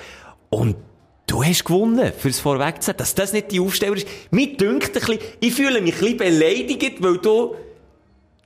Und 0.49 0.75
du 1.27 1.43
hast 1.43 1.65
gewonnen, 1.65 2.11
fürs 2.17 2.39
Vorwegzusetzen. 2.39 2.97
Dass 2.97 3.15
das 3.15 3.33
nicht 3.33 3.51
die 3.51 3.59
Aufsteller 3.59 3.95
ist. 3.95 4.07
Mir 4.31 4.55
dünkt 4.55 4.87
ein 4.87 4.93
bisschen, 4.93 5.19
ich 5.39 5.53
fühle 5.53 5.81
mich 5.81 5.95
ein 5.95 5.99
bisschen 5.99 6.17
beleidigt, 6.17 7.01
weil 7.01 7.17
du 7.17 7.55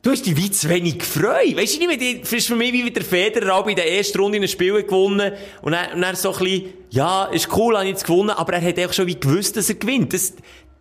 Du 0.06 0.12
hast 0.12 0.24
dich 0.24 0.38
wie 0.38 0.52
zu 0.52 0.70
wenig 0.70 1.00
gefreut. 1.00 1.58
Weißt 1.58 1.82
du 1.82 1.88
nicht, 1.88 2.00
mehr, 2.00 2.20
das 2.22 2.32
ist 2.32 2.46
für 2.46 2.56
mich 2.56 2.72
wie 2.74 2.92
der 2.92 3.04
Federer 3.04 3.56
auch 3.56 3.66
bei 3.66 3.74
der 3.74 3.92
ersten 3.92 4.20
Runde 4.20 4.38
in 4.38 4.44
einem 4.44 4.52
Spiel 4.52 4.84
gewonnen. 4.84 5.32
Und 5.64 5.72
dann, 5.72 5.94
und 5.94 6.02
dann 6.02 6.16
so 6.16 6.32
ein 6.32 6.38
bisschen, 6.38 6.74
ja, 6.92 7.26
ist 7.26 7.52
cool, 7.58 7.76
habe 7.76 7.86
ich 7.86 7.94
jetzt 7.94 8.06
gewonnen, 8.06 8.30
aber 8.30 8.54
er 8.54 8.62
hat 8.62 8.80
auch 8.88 8.94
schon 8.94 9.08
wie 9.08 9.20
gewusst, 9.20 9.58
dass 9.58 9.68
er 9.68 9.76
gewinnt. 9.76 10.14
Das, 10.14 10.36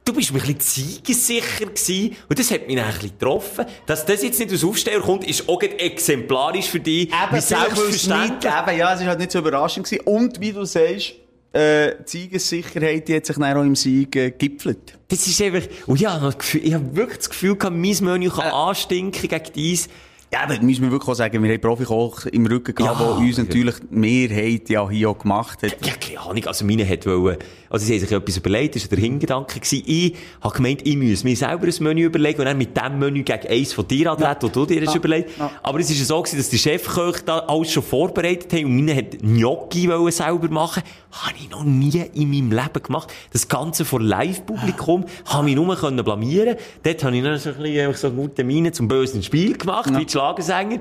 du 0.04 0.12
bist 0.12 0.32
mir 0.32 0.42
ein 0.42 0.54
bisschen 0.54 1.00
siegessicher 1.04 1.66
gewesen. 1.66 2.16
Und 2.28 2.38
das 2.38 2.50
hat 2.50 2.66
mich 2.66 2.76
dann 2.76 2.86
ein 2.86 2.92
bisschen 2.94 3.10
getroffen. 3.18 3.64
Dass 3.86 4.04
das 4.06 4.22
jetzt 4.22 4.38
nicht 4.38 4.52
aus 4.52 4.64
Aufsteller 4.64 5.00
kommt, 5.00 5.24
ist 5.28 5.48
auch 5.48 5.60
exemplarisch 5.62 6.66
für 6.66 6.80
dich. 6.80 7.08
Eben, 7.08 7.12
wie 7.32 7.40
selbstverständlich. 7.40 8.52
eben, 8.52 8.78
ja, 8.78 8.94
es 8.94 9.00
ist 9.00 9.06
halt 9.06 9.18
nicht 9.18 9.32
so 9.32 9.38
überraschend 9.38 9.86
gewesen. 9.86 10.04
Und 10.06 10.40
wie 10.40 10.52
du 10.52 10.64
sagst, 10.64 11.14
äh, 11.52 11.92
die 12.04 12.10
Siegessicherheit, 12.10 13.06
die 13.08 13.16
hat 13.16 13.26
sich 13.26 13.36
dann 13.36 13.56
auch 13.56 13.62
im 13.62 13.76
Sieg 13.76 14.16
äh, 14.16 14.30
gipfelt. 14.32 14.98
Das 15.08 15.26
ist 15.26 15.40
einfach, 15.40 15.62
und 15.86 16.00
ja, 16.00 16.28
ich 16.28 16.38
Gefühl- 16.38 16.62
ich 16.64 16.74
habe 16.74 16.96
wirklich 16.96 17.18
das 17.18 17.30
Gefühl 17.30 17.56
gehabt, 17.56 17.76
mein 17.76 17.96
Menü 18.00 18.28
kann 18.28 18.50
anstinken 18.50 19.28
gegen 19.28 19.44
deins. 19.54 19.88
Ja, 20.32 20.40
aber 20.42 20.60
müssen 20.60 20.82
wir 20.82 20.90
wirklich 20.90 21.08
auch 21.10 21.14
sagen, 21.14 21.40
wir 21.44 21.52
haben 21.52 21.60
Profikoch 21.60 22.26
im 22.26 22.44
Rücken 22.46 22.74
gehabt, 22.74 22.98
Ja. 22.98 23.06
der 23.06 23.16
uns 23.18 23.38
natürlich 23.38 23.76
die 23.88 23.94
Mehrheit 23.96 24.68
ja 24.68 24.88
hier 24.90 25.10
auch 25.10 25.18
gemacht 25.18 25.62
hat. 25.62 25.76
Ja, 25.86 25.92
keine 25.94 26.20
Ahnung. 26.22 26.44
Also, 26.46 26.64
meine 26.64 26.88
hat 26.88 27.06
wollen, 27.06 27.36
also, 27.70 27.86
sie 27.86 27.94
haben 27.94 28.00
sich 28.00 28.12
etwas 28.12 28.36
überlegt, 28.36 28.76
das 28.76 28.82
war 28.82 28.88
der 28.90 28.98
Hingedanke 28.98 29.58
gewesen. 29.58 29.82
Ich 29.86 30.14
habe 30.40 30.54
gemeint, 30.54 30.86
ich 30.86 30.96
muss 30.96 31.24
mir 31.24 31.36
selber 31.36 31.66
ein 31.66 31.74
Menü 31.80 32.04
überlegen 32.04 32.40
und 32.40 32.46
dann 32.46 32.58
mit 32.58 32.76
dem 32.76 32.98
Menü 32.98 33.22
gegen 33.22 33.48
eins 33.48 33.72
von 33.72 33.86
dir 33.88 34.10
antreten, 34.10 34.38
das 34.40 34.52
du 34.52 34.66
dir 34.66 34.86
hast 34.86 34.94
überlegt. 34.94 35.30
Aber 35.62 35.80
es 35.80 35.90
ja 35.98 36.04
so 36.04 36.20
gewesen, 36.20 36.38
dass 36.38 36.48
die 36.50 36.58
Chefköche 36.58 37.22
da 37.24 37.38
alles 37.40 37.72
schon 37.72 37.82
vorbereitet 37.82 38.52
haben 38.52 38.66
und 38.66 38.76
meine 38.76 38.96
hat 38.96 39.18
Gnocchi 39.20 39.88
selber 40.10 40.48
machen. 40.48 40.82
Habe 41.12 41.34
ich 41.40 41.50
noch 41.50 41.64
nie 41.64 42.04
in 42.14 42.30
meinem 42.30 42.52
Leben 42.52 42.82
gemacht. 42.82 43.12
Das 43.32 43.48
Ganze 43.48 43.84
vor 43.84 44.00
Live-Publikum, 44.00 45.04
habe 45.26 45.44
mich 45.44 45.54
nur 45.54 45.76
können 45.76 46.04
blamieren. 46.04 46.56
Dort 46.82 47.04
habe 47.04 47.16
ich 47.16 47.22
dann 47.22 47.38
so 47.38 47.50
ein 47.50 47.56
bisschen, 47.56 47.86
einfach 47.86 48.00
so 48.00 48.10
gute 48.10 48.44
Miene 48.44 48.72
zum 48.72 48.88
bösen 48.88 49.22
Spiel 49.22 49.56
gemacht, 49.56 49.90
wie 49.96 50.04
die 50.04 50.10
Schlagersänger. 50.10 50.80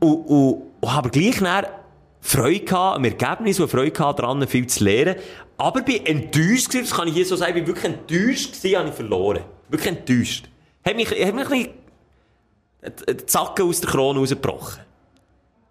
Und, 0.00 0.14
und, 0.14 0.62
und 0.80 0.94
habe 0.94 1.10
gleich 1.10 1.40
dann 1.40 1.66
Freude 2.26 2.60
gehabt 2.60 2.96
am 2.96 3.04
Ergebnis 3.04 3.60
und 3.60 3.68
Freude 3.68 3.90
gehabt 3.90 4.18
daran, 4.18 4.46
viel 4.48 4.66
zu 4.66 4.82
lernen. 4.82 5.16
Aber 5.56 5.82
bin 5.82 6.04
enttäuscht 6.04 6.68
gewesen, 6.68 6.84
das 6.84 6.94
kann 6.94 7.08
ich 7.08 7.14
hier 7.14 7.26
so 7.26 7.36
sagen, 7.36 7.54
bin 7.54 7.66
wirklich 7.66 7.84
enttäuscht 7.84 8.54
gewesen, 8.54 8.78
habe 8.78 8.88
ich 8.88 8.94
verloren. 8.94 9.44
Wirklich 9.68 9.96
enttäuscht. 9.96 10.48
Hat 10.84 10.96
mich, 10.96 11.08
hat 11.10 11.16
mich 11.16 11.26
ein 11.28 11.36
bisschen 11.36 11.68
die 13.08 13.16
die 13.16 13.26
Zacken 13.26 13.66
aus 13.66 13.80
der 13.80 13.90
Krone 13.90 14.18
rausgebrochen. 14.18 14.82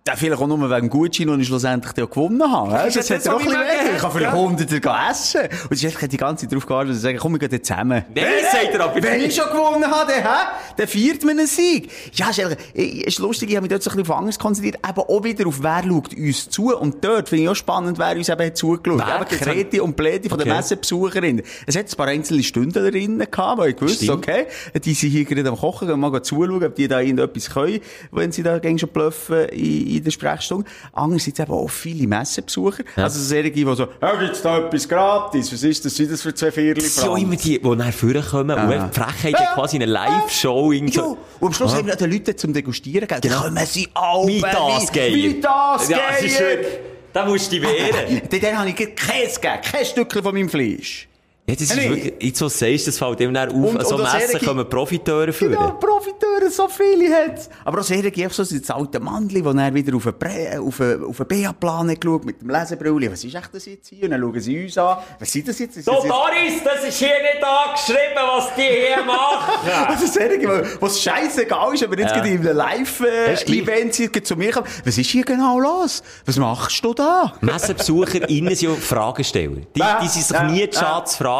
Ja, 0.05 0.17
vielleicht 0.17 0.41
auch 0.41 0.47
nur 0.47 0.59
wegen 0.69 0.81
dem 0.81 0.89
Gutschein, 0.89 1.27
den 1.27 1.39
ich 1.39 1.47
schlussendlich 1.47 1.93
dann 1.93 2.09
gewonnen 2.09 2.43
habe. 2.51 2.71
Ja, 2.73 2.83
Das 2.85 2.95
das 2.95 3.09
hat 3.09 3.17
hat 3.19 3.25
er 3.25 3.35
auch 3.35 3.39
ein 3.39 3.45
bisschen 3.45 3.59
mögen. 3.61 3.95
Ich 3.95 4.01
kann 4.01 4.11
vielleicht 4.11 4.33
Ja. 4.33 4.37
Hunderte 4.37 4.75
essen. 5.09 5.41
Und 5.43 5.71
es 5.71 5.77
ist 5.81 5.85
einfach 5.85 6.07
die 6.09 6.17
ganze 6.17 6.41
Zeit 6.43 6.51
darauf 6.51 6.65
gewartet, 6.65 6.89
dass 6.89 6.97
sie 6.97 7.03
sagen, 7.03 7.17
komm, 7.21 7.31
wir 7.31 7.39
gehen 7.39 7.51
jetzt 7.53 7.67
zusammen. 7.67 8.03
Nein, 8.13 8.25
sagt 8.51 8.73
er 8.73 8.81
aber 8.81 9.01
Wenn 9.01 9.21
ich 9.21 9.33
schon 9.33 9.47
gewonnen 9.47 9.85
habe, 9.89 10.11
dann, 10.11 10.23
hä? 10.23 10.39
dann 10.75 10.87
feiert 10.87 11.23
man 11.23 11.37
einen 11.39 11.47
Sieg. 11.47 11.89
Ja, 12.15 12.31
ist, 12.31 12.39
ehrlich, 12.39 12.57
ich- 12.73 13.07
ist 13.07 13.19
lustig, 13.19 13.49
ich 13.49 13.55
habe 13.55 13.61
mich 13.63 13.69
dort 13.69 13.81
so 13.81 13.91
ein 13.91 13.95
bisschen 13.95 14.11
auf 14.11 14.17
anderes 14.17 14.37
konzentriert, 14.39 14.75
eben 14.85 14.99
auch 14.99 15.23
wieder 15.23 15.47
auf 15.47 15.63
wer 15.63 15.83
schaut 15.87 16.13
uns 16.17 16.49
zu. 16.49 16.75
Und 16.77 17.01
dort 17.01 17.29
finde 17.29 17.43
ich 17.45 17.49
auch 17.49 17.55
spannend, 17.55 17.97
wer 17.97 18.17
uns 18.17 18.27
eben 18.27 18.45
hat 18.45 18.57
zugeschaut. 18.57 19.01
Wer? 19.07 19.21
Eben 19.21 19.39
Kreti 19.41 19.79
und 19.79 19.95
Pläti 19.95 20.27
von 20.27 20.37
den 20.37 20.49
Okay. 20.49 20.57
Messebesucherinnen. 20.57 21.43
Es 21.65 21.77
hat 21.77 21.89
ein 21.89 21.95
paar 21.95 22.07
einzelne 22.07 22.43
Stündlerinnen 22.43 23.31
gehabt, 23.31 23.57
weil 23.57 23.69
ich 23.69 23.77
gewusst, 23.77 23.95
Stimmt. 24.03 24.11
okay, 24.11 24.47
die 24.83 24.93
sind 24.95 25.11
hier 25.11 25.23
gerade 25.23 25.47
am 25.47 25.55
Kochen, 25.57 25.87
gehen 25.87 25.97
mal 25.97 26.21
zuschauen, 26.21 26.61
ob 26.61 26.75
die 26.75 26.89
da 26.89 26.99
irgendetwas 26.99 27.49
können, 27.51 27.79
wenn 28.11 28.33
sie 28.33 28.43
da 28.43 28.59
gegen 28.59 28.77
schon 28.77 28.89
bluffen 28.89 29.45
in, 29.47 29.92
in 29.97 30.03
der 30.03 30.11
Sprechstunde. 30.11 30.69
Andererseits 30.91 31.39
eben 31.39 31.51
auch 31.51 31.69
viele 31.69 32.07
Messebesucher. 32.07 32.83
Also 32.95 33.19
solche, 33.19 33.51
die 33.51 33.63
so, 33.63 33.87
ja, 34.01 34.15
gibt's 34.15 34.41
da 34.41 34.57
etwas 34.59 34.87
gratis? 34.87 35.51
Was 35.53 35.63
ist 35.63 35.85
das? 35.85 35.95
Sind 35.95 36.11
das 36.11 36.21
für 36.21 36.33
zwei 36.33 36.51
Viertel? 36.51 36.83
Das 36.83 36.95
sind 36.95 37.17
immer 37.17 37.35
die, 37.35 37.59
die 37.59 37.75
nachher 37.75 37.93
vorkommen 37.93 38.57
und 38.57 38.69
die 38.95 38.99
Frechheit 38.99 39.39
hat 39.39 39.55
quasi 39.55 39.77
eine 39.77 39.85
Live-Show. 39.85 40.71
Ja, 40.71 40.87
so- 40.91 41.17
und 41.39 41.47
am 41.47 41.53
Schluss 41.53 41.73
Ah. 41.73 41.77
haben 41.77 41.87
wir 41.87 41.95
den 41.95 42.11
Leuten 42.11 42.37
zum 42.37 42.53
Degustieren 42.53 43.07
gegeben. 43.07 43.21
Genau. 43.21 43.43
Dann 43.43 43.53
kommen 43.55 43.65
sie 43.67 43.87
alle 43.93 44.27
Wie 44.27 44.41
das 44.41 44.91
geht. 44.91 45.13
Wie 45.13 45.41
das 45.41 45.89
Ja, 45.89 45.97
es 46.17 46.25
ist 46.25 46.37
geht. 46.37 46.47
wirklich, 46.47 46.67
da 47.13 47.25
musst 47.25 47.51
du 47.51 47.59
dich 47.59 47.63
wehren. 47.63 48.21
Dann, 48.41 48.57
habe 48.57 48.69
ich 48.69 48.75
Käse 48.75 49.39
gegeben, 49.39 49.59
kein 49.63 49.85
Stückchen 49.85 50.23
von 50.23 50.33
meinem 50.33 50.49
Fleisch. 50.49 51.07
Ja, 51.45 51.55
das 51.55 51.63
ist 51.63 51.75
wirklich, 51.75 52.13
jetzt 52.21 52.39
so 52.39 52.47
sagst, 52.47 52.87
das 52.87 52.97
fällt 52.97 53.19
dann 53.19 53.35
auf. 53.49 53.53
Und- 53.53 53.85
so 53.85 53.97
Messen 53.97 54.39
kommen 54.45 54.69
Profiteure 54.69 55.33
führen. 55.33 55.51
Genau, 55.51 55.71
Profiteure, 55.71 56.49
so 56.49 56.69
viele 56.69 57.13
hat 57.13 57.49
Aber 57.65 57.81
auch 57.81 57.83
sehr 57.83 58.09
gibt 58.09 58.31
so 58.31 58.45
das 58.45 58.69
alte 58.69 59.01
Mandli, 59.01 59.43
das 59.43 59.53
dann 59.53 59.73
wieder 59.73 59.93
auf 59.97 60.07
einen, 60.07 60.59
auf 60.65 60.79
einen, 60.79 61.03
auf 61.03 61.19
einen 61.19 61.27
BA-Plan 61.27 61.99
geschaut, 61.99 62.23
mit 62.23 62.39
dem 62.39 62.49
Lesebrille. 62.49 63.11
Was 63.11 63.25
ist 63.25 63.35
echt 63.35 63.49
das 63.53 63.65
jetzt 63.65 63.89
hier? 63.89 64.05
Und 64.05 64.11
dann 64.11 64.21
schauen 64.21 64.39
sie 64.39 64.63
uns 64.63 64.77
an. 64.77 64.97
Was 65.19 65.31
sind 65.33 65.45
das 65.49 65.59
jetzt? 65.59 65.75
Ist 65.75 65.83
So, 65.83 65.91
das 65.95 66.03
jetzt 66.05 66.13
Doris, 66.13 66.63
das 66.63 66.87
ist 66.87 66.97
hier 66.99 67.07
nicht 67.09 67.43
angeschrieben, 67.43 68.23
was 68.25 68.55
die 68.55 68.61
hier 68.61 69.03
machen. 69.05 69.69
Also 69.89 70.07
wo- 70.47 70.85
was 70.85 71.01
scheißegal 71.01 71.73
ist, 71.73 71.83
aber 71.83 71.99
jetzt 71.99 72.11
Ja. 72.11 72.15
gerade 72.21 72.29
in 72.29 72.41
einem. 72.47 72.55
Live-Event 72.55 73.93
sie 73.95 74.09
zu 74.11 74.37
mir 74.37 74.51
kommen. 74.53 74.67
Was 74.85 74.97
ist 74.97 75.09
hier 75.09 75.25
genau 75.25 75.59
los? 75.59 76.03
Was 76.25 76.37
machst 76.37 76.85
du 76.85 76.93
da? 76.93 77.33
MessenbesucherInnen 77.41 78.55
sind 78.55 78.69
ja 78.69 78.75
Fragesteller. 78.79 79.57
Die, 79.75 79.79
Ja, 79.81 79.99
die 80.01 80.07
sind 80.07 80.23
sich 80.25 80.37
ja, 80.37 80.43
nie 80.49 80.69
zu 80.69 80.79
ja. 80.79 80.85
schade 80.87 81.05
zu 81.09 81.17
fragen. 81.17 81.32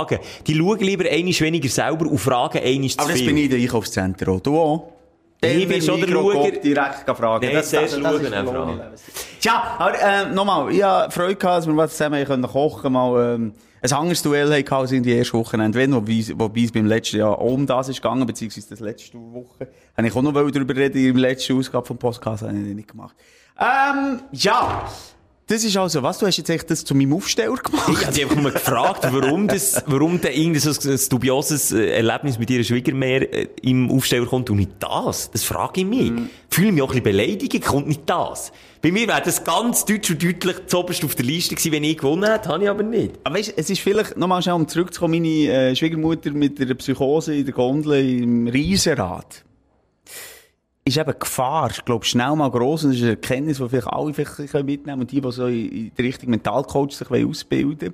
Die 0.48 0.54
schauen 0.56 0.80
lieber 0.80 1.10
einiges 1.10 1.41
weniger 1.41 1.70
selber 1.70 2.08
und 2.08 2.18
fragen 2.18 2.60
einiges 2.60 2.98
Aber 2.98 3.08
zu 3.08 3.12
das 3.12 3.20
viel. 3.20 3.28
bin 3.28 3.38
ich 3.38 3.44
in 3.46 3.50
der 3.52 3.60
Einkaufszentrum. 3.60 4.41
Du 4.44 4.60
auch? 4.60 4.89
Ich 5.41 5.68
bin 5.68 5.82
schon 5.82 6.00
der 6.00 6.08
Schauer. 6.08 6.52
direkt 6.52 7.18
fragen. 7.18 7.50
Nein, 7.52 7.64
zuerst 7.64 7.94
schauen, 7.94 8.16
ist 8.16 8.32
dann 8.32 8.46
verlorene 8.46 8.46
fragen. 8.46 8.78
Lebenszeit. 8.78 9.14
Tja, 9.41 9.76
aber 9.78 10.02
äh, 10.02 10.34
nochmal, 10.34 10.72
ich 10.72 10.84
hatte 10.84 11.12
Freude, 11.12 11.36
gehabt, 11.36 11.58
dass 11.58 11.68
wir 11.68 11.76
was 11.76 11.91
zusammen 11.91 12.26
können 12.26 12.48
kochen 12.48 12.94
mal 12.94 13.36
ähm, 13.36 13.54
ein 13.82 13.91
anderes 13.91 14.22
Duell 14.22 14.50
hatten 14.54 14.74
als 14.74 14.91
in 14.94 15.04
die 15.04 15.12
erste 15.12 15.34
Wochenende. 15.34 15.78
Wenn, 15.78 15.94
wobei, 15.94 16.24
wobei 16.36 16.62
es 16.62 16.72
beim 16.72 16.86
letzten 16.86 17.18
Jahr 17.18 17.38
auch 17.38 17.52
um 17.52 17.68
das 17.68 17.89
ist 17.89 18.02
gegangen, 18.02 18.26
beziehungsweise 18.26 18.70
das 18.70 18.80
letzte 18.80 19.18
Woche. 19.18 19.68
Habe 19.98 20.08
ich 20.08 20.16
auch 20.16 20.22
noch 20.22 20.32
darüber 20.32 20.76
reden, 20.76 21.06
im 21.06 21.18
letzten 21.18 21.58
Ausgabe 21.58 21.86
vom 21.86 21.98
Podcast 21.98 22.44
habe 22.44 22.54
ich 22.54 22.76
nicht 22.76 22.88
gemacht. 22.88 23.16
Ähm, 23.60 24.22
ja. 24.32 24.86
Das 25.48 25.66
ist 25.66 25.76
also, 25.76 26.02
was, 26.02 26.20
du 26.20 26.26
hast 26.26 26.38
jetzt 26.38 26.50
echt 26.50 26.72
das 26.72 26.86
zu 26.86 26.96
meinem 26.96 27.14
Aufsteller 27.14 27.56
gemacht? 27.56 27.89
Ich 27.91 28.06
habe 28.06 28.14
dich 28.14 28.24
einfach 28.24 28.41
nur 28.41 28.52
gefragt, 28.52 29.06
warum 29.12 29.50
das, 29.50 29.84
warum 29.88 30.22
da 30.22 30.30
irgendein 30.30 30.62
so 30.62 31.10
dubioses 31.10 31.74
äh, 31.74 31.98
Erlebnis 31.98 32.39
mit 32.39 32.50
ihrer 32.50 32.64
Schwiegermutter 32.64 33.34
äh, 33.34 33.48
im 33.62 33.91
Aufsteller 33.91 34.26
kommt 34.26 34.50
und 34.50 34.58
nicht 34.58 34.72
das. 34.80 35.32
Das 35.32 35.44
frage 35.44 35.82
ich 35.82 35.86
mich. 35.86 36.14
Fühle 36.50 36.72
mich 36.72 36.82
auch 36.82 36.94
ein 36.94 37.04
bisschen 37.04 37.18
beleidigt, 37.18 37.66
kommt 37.66 37.89
nicht 37.89 38.04
das. 38.06 38.54
Bei 38.82 38.91
mir 38.91 39.06
wäre 39.06 39.22
das 39.22 39.44
ganz 39.44 39.84
deutsch 39.84 40.12
und 40.12 40.24
deutlich 40.24 40.68
zuoberst 40.68 41.04
auf 41.04 41.16
der 41.16 41.26
Liste 41.26 41.56
gewesen, 41.56 41.72
wenn 41.74 41.84
ich 41.84 41.98
gewonnen 41.98 42.30
hätte, 42.30 42.48
habe 42.48 42.64
ich 42.64 42.70
aber 42.70 42.84
nicht. 42.84 43.20
Aber 43.26 43.36
weißt, 43.36 43.54
es 43.58 43.70
ist 43.70 43.82
vielleicht, 43.82 44.16
nochmal 44.16 44.41
schnell, 44.41 44.56
um 44.56 44.68
zurückzukommen, 44.68 45.22
meine 45.22 45.72
äh, 45.72 45.76
Schwiegermutter 45.76 46.32
mit 46.32 46.58
der 46.58 46.74
Psychose 46.76 47.36
in 47.36 47.46
der 47.46 47.54
Gondel 47.54 47.94
im 47.94 48.48
Riesenrad. 48.48 49.43
Ist 50.86 50.98
eben 50.98 51.14
Gefahr, 51.18 51.72
ich 51.72 51.86
glaube, 51.86 52.04
schnell 52.04 52.36
mal 52.36 52.52
gross, 52.52 52.84
und 52.84 52.92
das 52.92 52.98
ist 52.98 53.04
eine 53.04 53.12
Erkenntnis, 53.12 53.58
die 53.58 53.70
vielleicht 53.70 53.88
alle 53.88 54.14
vielleicht 54.14 54.66
mitnehmen 54.66 55.02
und 55.02 55.12
die, 55.12 55.22
die 55.22 55.32
so 55.32 55.48
in 55.48 55.92
die 55.98 56.02
Richtung 56.02 56.30
Mentalcoach 56.30 56.92
sich 56.92 57.10
ausbilden 57.10 57.94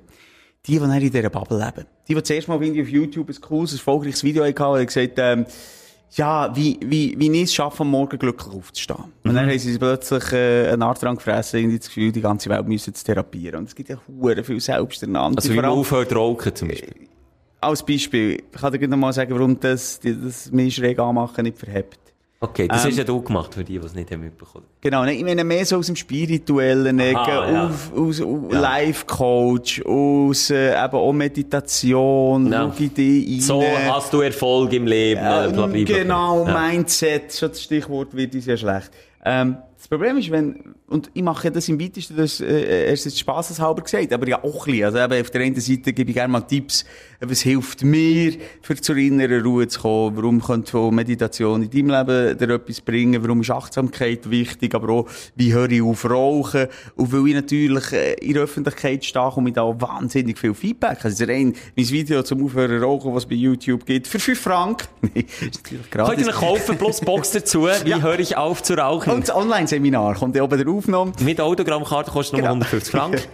die, 0.66 0.72
die 0.72 0.78
dann 0.80 0.92
in 0.92 1.10
dieser 1.10 1.30
Bubble 1.30 1.58
leben. 1.58 1.86
Die, 2.08 2.14
die 2.14 2.22
zuerst 2.22 2.48
mal 2.48 2.60
irgendwie 2.60 2.82
auf 2.82 2.88
YouTube 2.88 3.28
ein 3.28 3.40
cooles, 3.40 3.74
erfolgreiches 3.74 4.24
Video 4.24 4.44
hatten, 4.44 4.62
und 4.62 4.86
gesagt 4.86 5.12
ähm, 5.18 5.46
ja, 6.12 6.54
wie, 6.56 6.78
wie, 6.82 7.14
wie 7.16 7.30
ich 7.30 7.42
es 7.44 7.54
schaffe, 7.54 7.82
am 7.82 7.90
Morgen 7.90 8.18
glücklich 8.18 8.52
aufzustehen. 8.52 9.04
Und 9.22 9.34
dann 9.34 9.48
haben 9.48 9.58
sie 9.58 9.78
plötzlich 9.78 10.32
äh, 10.32 10.70
einen 10.72 10.82
Art 10.82 11.00
dran 11.00 11.14
gefressen, 11.14 11.60
irgendwie 11.60 11.78
das 11.78 11.86
Gefühl, 11.86 12.10
die 12.10 12.20
ganze 12.20 12.50
Welt 12.50 12.66
müsse 12.66 12.92
zu 12.92 13.04
therapieren. 13.04 13.60
Und 13.60 13.68
es 13.68 13.74
gibt 13.74 13.90
ja 13.90 13.98
hure 14.08 14.42
viel 14.42 14.60
Selbsternannte. 14.60 15.38
Also 15.38 15.52
wie 15.52 15.56
man 15.56 15.66
aufhört 15.66 16.12
rauchen 16.14 16.54
zum 16.54 16.68
Beispiel. 16.68 17.08
als 17.60 17.84
Beispiel, 17.84 18.42
ich 18.52 18.60
kann 18.60 18.72
dir 18.72 18.88
noch 18.88 18.96
mal 18.96 19.12
sagen, 19.12 19.32
warum 19.34 19.60
das, 19.60 20.00
das 20.02 20.50
mich 20.50 20.74
schräg 20.74 20.98
anmachen 20.98 21.44
nicht 21.44 21.58
verhebt. 21.58 21.98
Okay, 22.42 22.66
das 22.68 22.84
Ähm, 22.84 22.90
hast 22.90 22.96
ja 22.96 23.04
du 23.04 23.20
gemacht, 23.20 23.52
für 23.52 23.62
die, 23.62 23.78
die 23.78 23.84
es 23.84 23.94
nicht 23.94 24.10
haben 24.10 24.22
mitbekommen. 24.22 24.64
Genau, 24.80 25.04
ich 25.04 25.22
meine 25.22 25.44
mehr 25.44 25.66
so 25.66 25.76
aus 25.76 25.86
dem 25.88 25.96
spirituellen 25.96 26.98
Ecke, 26.98 27.18
Aha, 27.18 27.52
ja. 27.52 27.66
aus, 27.94 28.18
aus 28.22 28.40
Life-Coach, 28.50 29.82
aus 29.84 30.48
äh, 30.48 30.70
eben 30.72 30.94
auch 30.96 31.12
Meditation, 31.12 32.50
Ja. 32.50 32.72
schau 32.74 32.82
in 32.82 32.94
dich 32.94 33.26
rein. 33.28 33.40
So 33.40 33.62
hast 33.62 34.12
du 34.14 34.20
Erfolg 34.22 34.72
im 34.72 34.86
Leben. 34.86 35.20
Ähm, 35.22 35.50
äh, 35.50 35.52
bla, 35.52 35.66
bla, 35.66 35.66
bla. 35.66 35.84
genau, 35.84 36.46
Ja. 36.46 36.60
Mindset, 36.70 37.30
schon 37.34 37.50
das 37.50 37.62
Stichwort 37.62 38.16
wird 38.16 38.34
uns 38.34 38.46
ja 38.46 38.56
schlecht. 38.56 38.90
Ähm, 39.22 39.58
das 39.76 39.86
Problem 39.88 40.16
ist, 40.18 40.30
wenn, 40.30 40.74
und 40.88 41.10
ich 41.12 41.22
mache 41.22 41.50
das 41.50 41.68
im 41.68 41.78
weitesten, 41.80 42.16
das, 42.16 42.40
äh, 42.40 42.88
erst 42.90 43.04
jetzt 43.04 43.18
spaßeshalber 43.18 43.82
gesagt, 43.82 44.12
aber 44.14 44.28
ja 44.28 44.42
auch 44.42 44.66
ein 44.66 44.72
bisschen. 44.72 44.84
Also 44.86 44.98
eben 44.98 45.20
auf 45.20 45.30
der 45.30 45.40
einen 45.42 45.60
Seite 45.60 45.92
gebe 45.92 46.10
ich 46.10 46.16
gerne 46.16 46.32
mal 46.32 46.40
Tipps, 46.40 46.82
äh, 46.82 46.86
was 47.22 47.42
hilft 47.42 47.84
mir, 47.84 48.32
für 48.62 48.76
zur 48.76 48.96
inneren 48.96 49.42
Ruhe 49.42 49.68
zu 49.68 49.80
kommen, 49.80 50.16
warum 50.16 50.40
könnte 50.42 50.78
Meditation 50.90 51.62
in 51.62 51.70
deinem 51.70 51.90
Leben 51.90 52.38
dir 52.38 52.50
etwas 52.54 52.80
bringen, 52.80 53.22
warum 53.22 53.42
ist 53.42 53.50
Achtsamkeit 53.50 54.30
wichtig, 54.30 54.74
aber 54.74 54.88
auch, 54.90 55.06
wie 55.36 55.52
höre 55.52 55.70
ich 55.70 55.82
auf 55.82 56.08
Rauchen, 56.08 56.66
und 56.96 57.12
weil 57.12 57.28
ich 57.28 57.34
natürlich 57.34 57.92
äh, 57.92 58.14
in 58.14 58.34
der 58.34 58.44
Öffentlichkeit 58.44 59.04
stehe, 59.04 59.30
komme 59.30 59.50
ich 59.50 59.54
da 59.54 59.62
auch 59.62 59.78
wahnsinnig 59.80 60.38
viel 60.38 60.54
Feedback. 60.54 61.04
Also 61.04 61.24
rein 61.24 61.54
mein 61.76 61.88
Video 61.90 62.22
zum 62.22 62.44
Aufhören 62.44 62.82
rauchen, 62.82 63.14
was 63.14 63.24
es 63.24 63.28
bei 63.28 63.34
YouTube 63.34 63.84
gibt, 63.84 64.06
für 64.06 64.18
5 64.18 64.40
Franken. 64.40 64.86
Nein, 65.02 65.24
ist 65.40 65.62
natürlich 65.64 65.90
gratis. 65.90 66.14
Könnt 66.14 66.26
ihr 66.26 66.32
noch 66.32 66.40
kaufen, 66.40 66.78
plus 66.78 67.00
Box 67.00 67.32
dazu. 67.32 67.66
Wie 67.84 67.90
Ja. 67.90 68.00
höre 68.00 68.18
ich 68.18 68.36
auf 68.38 68.62
zu 68.62 68.74
rauchen? 68.78 69.12
Und 69.12 69.28
das 69.28 69.34
Online-Seminar 69.36 70.14
kommt 70.14 70.36
ja 70.36 70.42
oben 70.42 70.56
der 70.58 70.68
Aufnahme. 70.72 71.12
Mit 71.20 71.40
Autogrammkarte 71.40 72.10
kostet 72.10 72.34
nur 72.34 72.40
Genau. 72.42 72.52
150 72.54 72.90
Franken. 72.90 73.20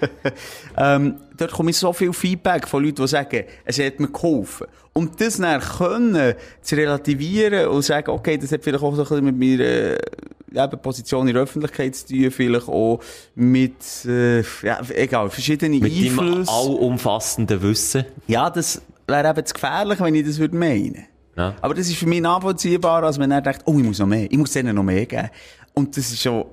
Ähm, 0.78 1.14
dort 1.36 1.52
komme 1.52 1.70
ich 1.70 1.76
so 1.78 1.92
viel 1.92 2.12
Feedback 2.12 2.66
von 2.66 2.84
Leuten, 2.84 3.02
die 3.02 3.08
sagen, 3.08 3.44
es 3.64 3.78
hat 3.78 4.00
mir 4.00 4.08
geholfen. 4.08 4.66
Und 4.92 5.20
das 5.20 5.36
dann 5.36 5.60
können, 5.60 6.34
zu 6.62 6.74
relativieren 6.74 7.68
und 7.68 7.82
sagen, 7.82 8.10
okay, 8.10 8.38
das 8.38 8.52
hat 8.52 8.64
vielleicht 8.64 8.82
auch 8.82 8.94
so 8.94 9.02
ein 9.02 9.08
bisschen 9.08 9.24
mit 9.24 9.38
meiner 9.38 9.96
eben 10.64 10.80
Position 10.80 11.28
in 11.28 11.34
der 11.34 11.42
Öffentlichkeit 11.42 11.94
zu 11.94 12.06
tun, 12.06 12.30
vielleicht 12.30 12.68
auch 12.68 13.00
mit, 13.34 14.04
äh, 14.06 14.40
ja, 14.62 14.80
egal, 14.94 15.28
verschiedene 15.30 15.78
Mit 15.78 15.92
deinem 15.92 16.18
Einflüsse. 16.18 16.50
allumfassenden 16.52 17.62
Wissen. 17.62 18.04
Ja, 18.26 18.48
das 18.48 18.80
wäre 19.06 19.28
eben 19.28 19.44
zu 19.44 19.54
gefährlich, 19.54 20.00
wenn 20.00 20.14
ich 20.14 20.26
das 20.26 20.38
würde 20.38 20.56
meinen. 20.56 21.04
Ja. 21.36 21.54
Aber 21.60 21.74
das 21.74 21.88
ist 21.88 21.96
für 21.96 22.06
mich 22.06 22.20
nachvollziehbar, 22.22 23.02
als 23.02 23.18
wenn 23.18 23.30
er 23.30 23.42
denkt, 23.42 23.62
oh, 23.66 23.78
ich 23.78 23.84
muss 23.84 23.98
noch 23.98 24.06
mehr, 24.06 24.30
ich 24.30 24.38
muss 24.38 24.52
denen 24.52 24.74
noch 24.74 24.82
mehr 24.82 25.04
geben. 25.04 25.28
Und 25.74 25.96
das 25.96 26.10
ist 26.10 26.22
schon 26.22 26.46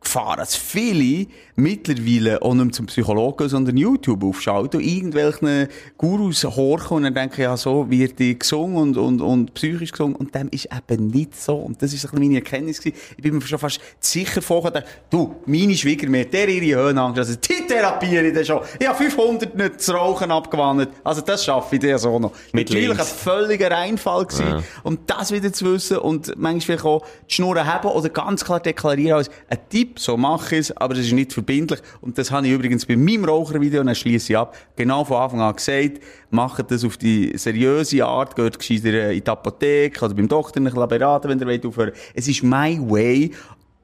Gefahr, 0.00 0.36
dass 0.36 0.54
viele 0.54 1.26
mittlerweile 1.56 2.42
auch 2.42 2.54
nicht 2.54 2.64
mehr 2.64 2.72
zum 2.72 2.86
Psychologen, 2.86 3.48
sondern 3.48 3.76
YouTube 3.76 4.22
aufschalten 4.22 4.80
und 4.80 4.86
irgendwelchen 4.86 5.68
Gurus 5.96 6.44
horchen 6.44 6.98
und 6.98 7.02
dann 7.04 7.14
denken, 7.14 7.40
ja, 7.40 7.56
so 7.56 7.90
wird 7.90 8.18
die 8.18 8.38
gesungen 8.38 8.76
und, 8.76 8.96
und, 8.96 9.20
und 9.20 9.54
psychisch 9.54 9.90
gesungen. 9.90 10.14
Und 10.16 10.34
dem 10.34 10.48
ist 10.50 10.68
eben 10.72 11.08
nicht 11.08 11.40
so. 11.40 11.56
Und 11.56 11.82
das 11.82 11.92
ist 11.92 12.12
meine 12.12 12.36
Erkenntnis 12.36 12.80
gewesen. 12.80 12.96
Ich 13.16 13.22
bin 13.22 13.34
mir 13.34 13.40
schon 13.40 13.58
fast 13.58 13.80
sicher 13.98 14.42
vorgekommen, 14.42 14.84
du, 15.10 15.36
meine 15.46 15.74
Schwiegermutter, 15.74 16.24
der 16.24 16.48
ihre 16.48 16.82
Höhenangst, 16.82 17.18
also 17.18 17.34
die 17.34 17.66
therapiere 17.66 18.28
ich 18.28 18.34
dann 18.34 18.44
schon. 18.44 18.60
Ich 18.78 18.86
habe 18.86 18.96
500 18.96 19.56
nicht 19.56 19.76
das 19.76 19.92
Rauchen 19.92 20.30
abgewandt. 20.30 20.90
Also 21.02 21.22
das 21.22 21.44
schaffe 21.44 21.76
ich 21.76 21.80
dir 21.80 21.98
so 21.98 22.18
noch. 22.18 22.32
Mit 22.52 22.68
Natürlich 22.68 22.98
ein 22.98 23.04
völliger 23.04 23.70
Reinfall 23.70 24.26
gewesen. 24.26 24.62
Und 24.82 25.10
das 25.10 25.32
wieder 25.32 25.52
zu 25.52 25.72
wissen 25.72 25.98
und 25.98 26.36
manchmal 26.36 26.60
vielleicht 26.60 26.84
auch 26.84 27.04
die 27.28 27.34
Schnurren 27.34 27.66
haben 27.66 27.88
oder 27.88 28.08
ganz 28.08 28.44
klar 28.44 28.60
deklarieren 28.60 29.18
als 29.18 29.30
ein 29.48 29.58
Tipp, 29.86 29.98
so 29.98 30.16
mache 30.16 30.56
ich 30.56 30.60
es, 30.60 30.76
aber 30.76 30.94
das 30.94 31.06
ist 31.06 31.12
nicht 31.12 31.32
verbindlich. 31.32 31.80
Und 32.00 32.18
das 32.18 32.30
habe 32.30 32.46
ich 32.46 32.52
übrigens 32.52 32.86
bei 32.86 32.96
meinem 32.96 33.24
Rauchervideo, 33.24 33.80
und 33.80 33.86
dann 33.86 33.94
schließe 33.94 34.32
ich 34.32 34.36
ab, 34.36 34.56
genau 34.76 35.04
von 35.04 35.18
Anfang 35.18 35.40
an 35.40 35.54
gesagt, 35.54 36.00
macht 36.30 36.70
das 36.70 36.84
auf 36.84 36.96
die 36.96 37.36
seriöse 37.36 38.04
Art, 38.04 38.36
geht 38.36 38.58
gescheiter 38.58 39.12
in 39.12 39.22
die 39.22 39.30
Apotheke 39.30 40.04
oder 40.04 40.14
beim 40.14 40.28
Doktor 40.28 40.60
nicht 40.60 40.74
beraten, 40.74 41.28
wenn 41.28 41.38
ihr 41.38 41.46
wollt 41.46 41.66
aufhören. 41.66 41.92
Es 42.14 42.28
ist 42.28 42.42
my 42.42 42.78
way. 42.80 43.30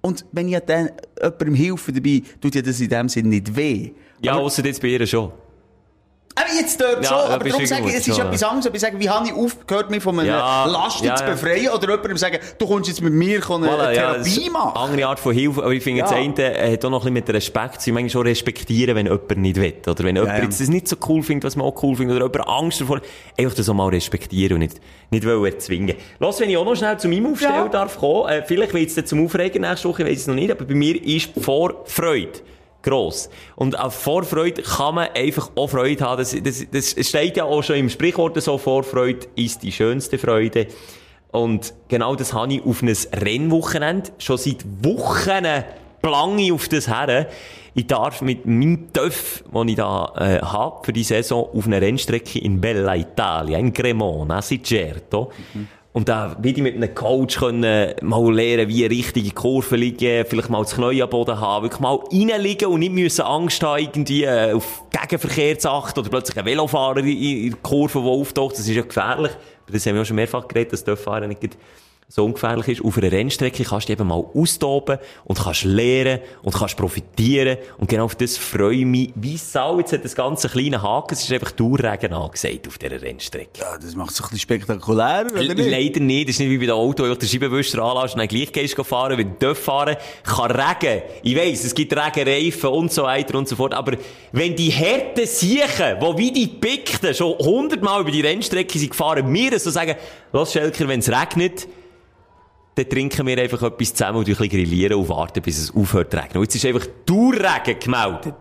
Und 0.01 0.25
wenn 0.33 0.49
ich 0.49 0.59
dann 0.61 0.91
jemandem 1.21 1.55
helfe 1.55 1.93
dabei, 1.93 2.23
tut 2.41 2.55
ja 2.55 2.63
das 2.63 2.81
in 2.81 2.89
dem 2.89 3.09
Sinn 3.09 3.29
nicht 3.29 3.55
weh. 3.55 3.93
Ja, 4.21 4.35
außer 4.35 4.65
jetzt 4.65 4.83
bei 4.83 4.89
ihr 4.89 5.07
schon. 5.07 5.33
Aber 6.35 6.55
jetzt 6.59 6.81
dort 6.81 7.03
Ja, 7.03 7.09
schon, 7.09 7.19
da 7.19 7.35
aber 7.35 7.49
darum 7.49 7.67
sage 7.67 7.83
ich, 7.89 7.95
es 7.95 8.07
ist 8.09 8.17
schon, 8.17 8.27
etwas 8.27 8.43
anderes, 8.43 8.67
ob 8.67 8.75
ich 8.75 8.81
sage, 8.81 8.99
wie 8.99 9.09
habe 9.11 9.27
ich 9.27 9.33
aufgehört, 9.35 9.91
mich 9.91 10.03
von 10.03 10.19
einer 10.19 10.29
Ja, 10.29 10.65
Last 10.67 11.05
ja, 11.05 11.15
zu 11.17 11.25
befreien, 11.25 11.69
oder 11.71 11.83
jemandem 11.91 12.17
sagen, 12.17 12.39
du 12.59 12.67
kommst 12.67 12.89
jetzt 12.89 13.03
mit 13.03 13.13
mir 13.13 13.37
eine 13.37 13.67
Voilà, 13.67 13.93
Therapie 13.95 14.51
machen. 14.51 14.77
andere 14.77 15.07
Art 15.07 15.21
von 15.21 15.35
Hilfe, 15.35 15.63
aber 15.63 15.73
ich 15.73 15.83
finde, 15.83 16.01
Ja. 16.01 16.05
das 16.07 16.15
eine 16.15 16.59
äh, 16.59 16.73
hat 16.73 16.85
auch 16.85 16.91
noch 16.91 17.05
ein 17.07 17.13
bisschen 17.15 17.27
mit 17.27 17.35
Respekt 17.35 17.81
zu 17.81 17.91
tun. 17.91 17.95
Manchmal 17.95 18.11
schon 18.11 18.27
respektieren, 18.27 18.97
wenn 18.97 19.07
jemand 19.07 19.37
nicht 19.37 19.57
will. 19.57 19.75
Oder 19.87 20.05
wenn 20.05 20.17
jemand 20.17 20.43
jetzt 20.43 20.61
das 20.61 20.69
nicht 20.69 20.89
so 20.89 20.97
cool 21.09 21.23
findet, 21.23 21.45
was 21.45 21.57
man 21.57 21.67
auch 21.67 21.83
cool 21.83 21.97
findet, 21.97 22.17
oder 22.17 22.27
jemand 22.33 22.49
Angst 22.49 22.81
davor 22.81 23.01
einfach 23.39 23.55
das 23.55 23.69
auch 23.69 23.75
mal 23.75 23.89
respektieren 23.89 24.55
und 24.55 24.61
nicht, 24.61 24.81
nicht 25.11 25.27
wollen 25.27 25.45
erzwingen. 25.45 25.97
Lass, 26.19 26.41
wenn 26.41 26.49
ich 26.51 26.57
auch 26.57 26.65
noch 26.65 26.75
schnell 26.77 26.97
zu 26.99 27.09
meinem 27.09 27.33
Aufstell 27.33 27.51
Ja. 27.51 27.69
darf 27.69 27.99
kommen, 27.99 28.29
äh, 28.29 28.43
vielleicht 28.45 28.73
wird 28.75 28.89
es 28.89 28.95
dann 28.95 29.07
zum 29.07 29.25
Aufregen 29.25 29.63
nächste 29.63 29.89
Woche, 29.89 30.03
ich 30.03 30.09
weiß 30.11 30.19
es 30.21 30.27
noch 30.27 30.35
nicht, 30.35 30.51
aber 30.51 30.65
bei 30.65 30.75
mir 30.75 31.03
ist 31.05 31.31
Vorfreude 31.41 32.31
gross. 32.83 33.31
Und 33.57 33.79
auf 33.79 33.95
Vorfreude 33.95 34.63
kann 34.63 34.97
man 34.97 35.09
einfach 35.15 35.51
auch 35.55 35.69
Freude 35.69 36.05
haben. 36.05 36.19
Das, 36.19 36.37
das, 36.43 36.67
das 36.71 37.09
steht 37.09 37.37
ja 37.37 37.45
auch 37.45 37.63
schon 37.63 37.77
im 37.77 37.89
Sprichwort 37.89 38.41
so, 38.43 38.59
Vorfreude 38.59 39.27
ist 39.37 39.63
die 39.63 39.73
schönste 39.73 40.19
Freude. 40.19 40.67
Und 41.31 41.73
genau 41.89 42.15
das 42.15 42.33
habe 42.33 42.55
ich 42.55 42.65
auf 42.65 42.83
ein 42.83 42.95
Rennwochenende 43.15 44.11
schon 44.19 44.37
seit 44.37 44.65
Wochen 44.83 45.65
plange 46.03 46.53
auf 46.53 46.69
das 46.69 46.89
her. 46.89 47.29
Ich 47.75 47.87
darf 47.87 48.21
mit 48.21 48.45
meinem 48.45 48.93
Töff, 48.93 49.43
den 49.53 49.69
ich 49.69 49.77
da 49.77 50.13
äh, 50.19 50.41
habe, 50.41 50.85
für 50.85 50.93
die 50.93 51.05
Saison 51.05 51.49
auf 51.55 51.67
einer 51.67 51.81
Rennstrecke 51.81 52.39
in 52.39 52.61
Bella 52.61 52.97
Italia, 52.97 53.59
in 53.59 53.73
Cremona, 53.73 54.43
Sicerto. 54.43 55.33
Und 55.95 56.09
da 56.09 56.35
ich 56.43 56.57
mit 56.57 56.75
einem 56.75 56.95
Coach 56.95 57.39
können 57.39 57.95
mal 58.01 58.35
lernen, 58.35 58.67
wie 58.69 58.87
richtige 58.87 59.31
Kurven 59.33 59.79
liegen, 59.79 60.25
vielleicht 60.27 60.49
mal 60.49 60.63
das 60.63 60.75
Knie 60.75 61.03
am 61.03 61.11
Boden 61.11 61.39
haben, 61.39 61.65
wirklich 61.65 61.81
mal 61.81 61.97
reinliegen 62.11 62.69
und 62.69 62.81
nicht 62.81 62.93
müssen 62.93 63.23
Angst 63.23 63.63
haben, 63.63 63.83
irgendwie 63.83 64.25
äh, 64.25 64.55
auf 64.55 64.85
Gegenverkehr 64.91 65.59
zu 65.59 65.71
achten 65.71 66.01
oder 66.01 66.09
plötzlich 66.09 66.39
ein 66.39 66.47
Velofahrer 66.47 66.99
in, 66.99 67.51
der 67.51 67.59
Kurve, 67.59 68.01
der 68.01 68.09
auftaucht. 68.09 68.55
Das 68.55 68.61
ist 68.61 68.69
ja 68.69 68.83
gefährlich. 68.83 69.33
Über 69.67 69.73
das 69.73 69.85
haben 69.85 69.95
wir 69.97 70.03
auch 70.03 70.07
schon 70.07 70.17
mehrfach 70.17 70.49
geredet, 70.49 70.73
dass 70.73 70.83
Töfffahren 70.83 71.29
nicht 71.29 71.59
so 72.13 72.27
ungefährlich 72.27 72.69
ist. 72.69 72.85
Auf 72.85 72.99
einer 72.99 73.11
Rennstrecke 73.11 73.65
kannst 73.65 73.89
du 73.89 73.95
eben 73.95 74.07
mal 74.07 74.23
austoben 74.35 74.99
und 75.25 75.39
kannst 75.39 75.65
lernen 75.65 76.19
und 76.43 76.55
kannst 76.55 76.77
profitieren. 76.77 77.57
Und 77.79 77.89
genau 77.89 78.05
auf 78.05 78.15
das 78.17 78.37
freue 78.37 78.77
ich 78.77 78.85
mich 78.85 79.13
wie 79.15 79.39
Sau. 79.39 79.79
Jetzt 79.79 79.95
hat 79.95 80.05
das 80.05 80.15
ganze 80.15 80.51
kleine 80.51 80.83
Haken. 80.83 81.15
Es 81.15 81.23
ist 81.23 81.33
einfach 81.33 81.53
Dauerregen 81.53 82.13
angesagt 82.13 82.69
auf 82.69 82.77
dieser 82.77 83.01
Rennstrecke. 83.01 83.59
Ja, 83.59 83.79
das 83.79 83.97
macht 83.97 84.11
es 84.11 84.21
ein 84.21 84.25
bisschen 84.25 84.41
spektakulärer, 84.41 85.33
oder 85.33 85.55
nicht? 85.55 85.71
Leider 85.71 86.01
nicht. 86.01 86.29
Das 86.29 86.35
ist 86.35 86.41
nicht 86.41 86.51
wie 86.51 86.59
bei 86.59 86.67
dem 86.67 86.75
Auto, 86.75 87.03
wo 87.03 87.09
du 87.09 87.17
den 87.17 87.27
Scheibenwischer 87.27 87.83
anlässt 87.83 88.15
und 88.15 88.19
dann 88.19 88.29
gleich 88.29 88.53
gehst 88.53 88.77
fahren. 88.85 89.17
Wenn 89.17 89.39
du 89.39 89.55
fahren 89.55 89.97
kann 90.23 90.51
Regen. 90.51 91.03
Ich 91.23 91.35
weiss, 91.35 91.65
es 91.65 91.75
gibt 91.75 91.97
Regenreifen 91.97 92.69
und 92.69 92.93
so 92.93 93.05
weiter 93.05 93.39
und 93.39 93.49
so 93.49 93.57
fort. 93.57 93.73
Aber 93.73 93.97
wenn 94.33 94.55
die 94.55 94.71
harten 94.71 95.27
Siechen, 95.27 95.99
die 95.99 96.19
wie 96.19 96.31
die 96.31 96.47
Pickten 96.47 97.15
schon 97.15 97.39
hundertmal 97.39 98.03
über 98.03 98.11
die 98.11 98.21
Rennstrecke 98.21 98.79
sind 98.79 98.91
gefahren, 98.91 99.33
mir 99.33 99.59
so 99.59 99.71
sagen, 99.71 99.95
los 100.31 100.53
Schelker, 100.53 100.87
wenn 100.89 101.01
es 101.01 101.09
regnet, 101.09 101.67
dann 102.75 102.89
trinken 102.89 103.27
wir 103.27 103.39
einfach 103.39 103.63
etwas 103.63 103.95
zusammen 103.95 104.19
und 104.19 104.29
ein 104.29 104.35
bisschen 104.35 104.49
grillieren 104.49 104.99
und 104.99 105.09
warten, 105.09 105.43
bis 105.43 105.59
es 105.59 105.75
aufhört 105.75 106.11
zu 106.11 106.17
regnen. 106.17 106.39
Und 106.39 106.45
jetzt 106.45 106.55
ist 106.57 106.65
einfach 106.65 106.87
Dauerregen 107.05 107.79
gemeldet. 107.79 108.35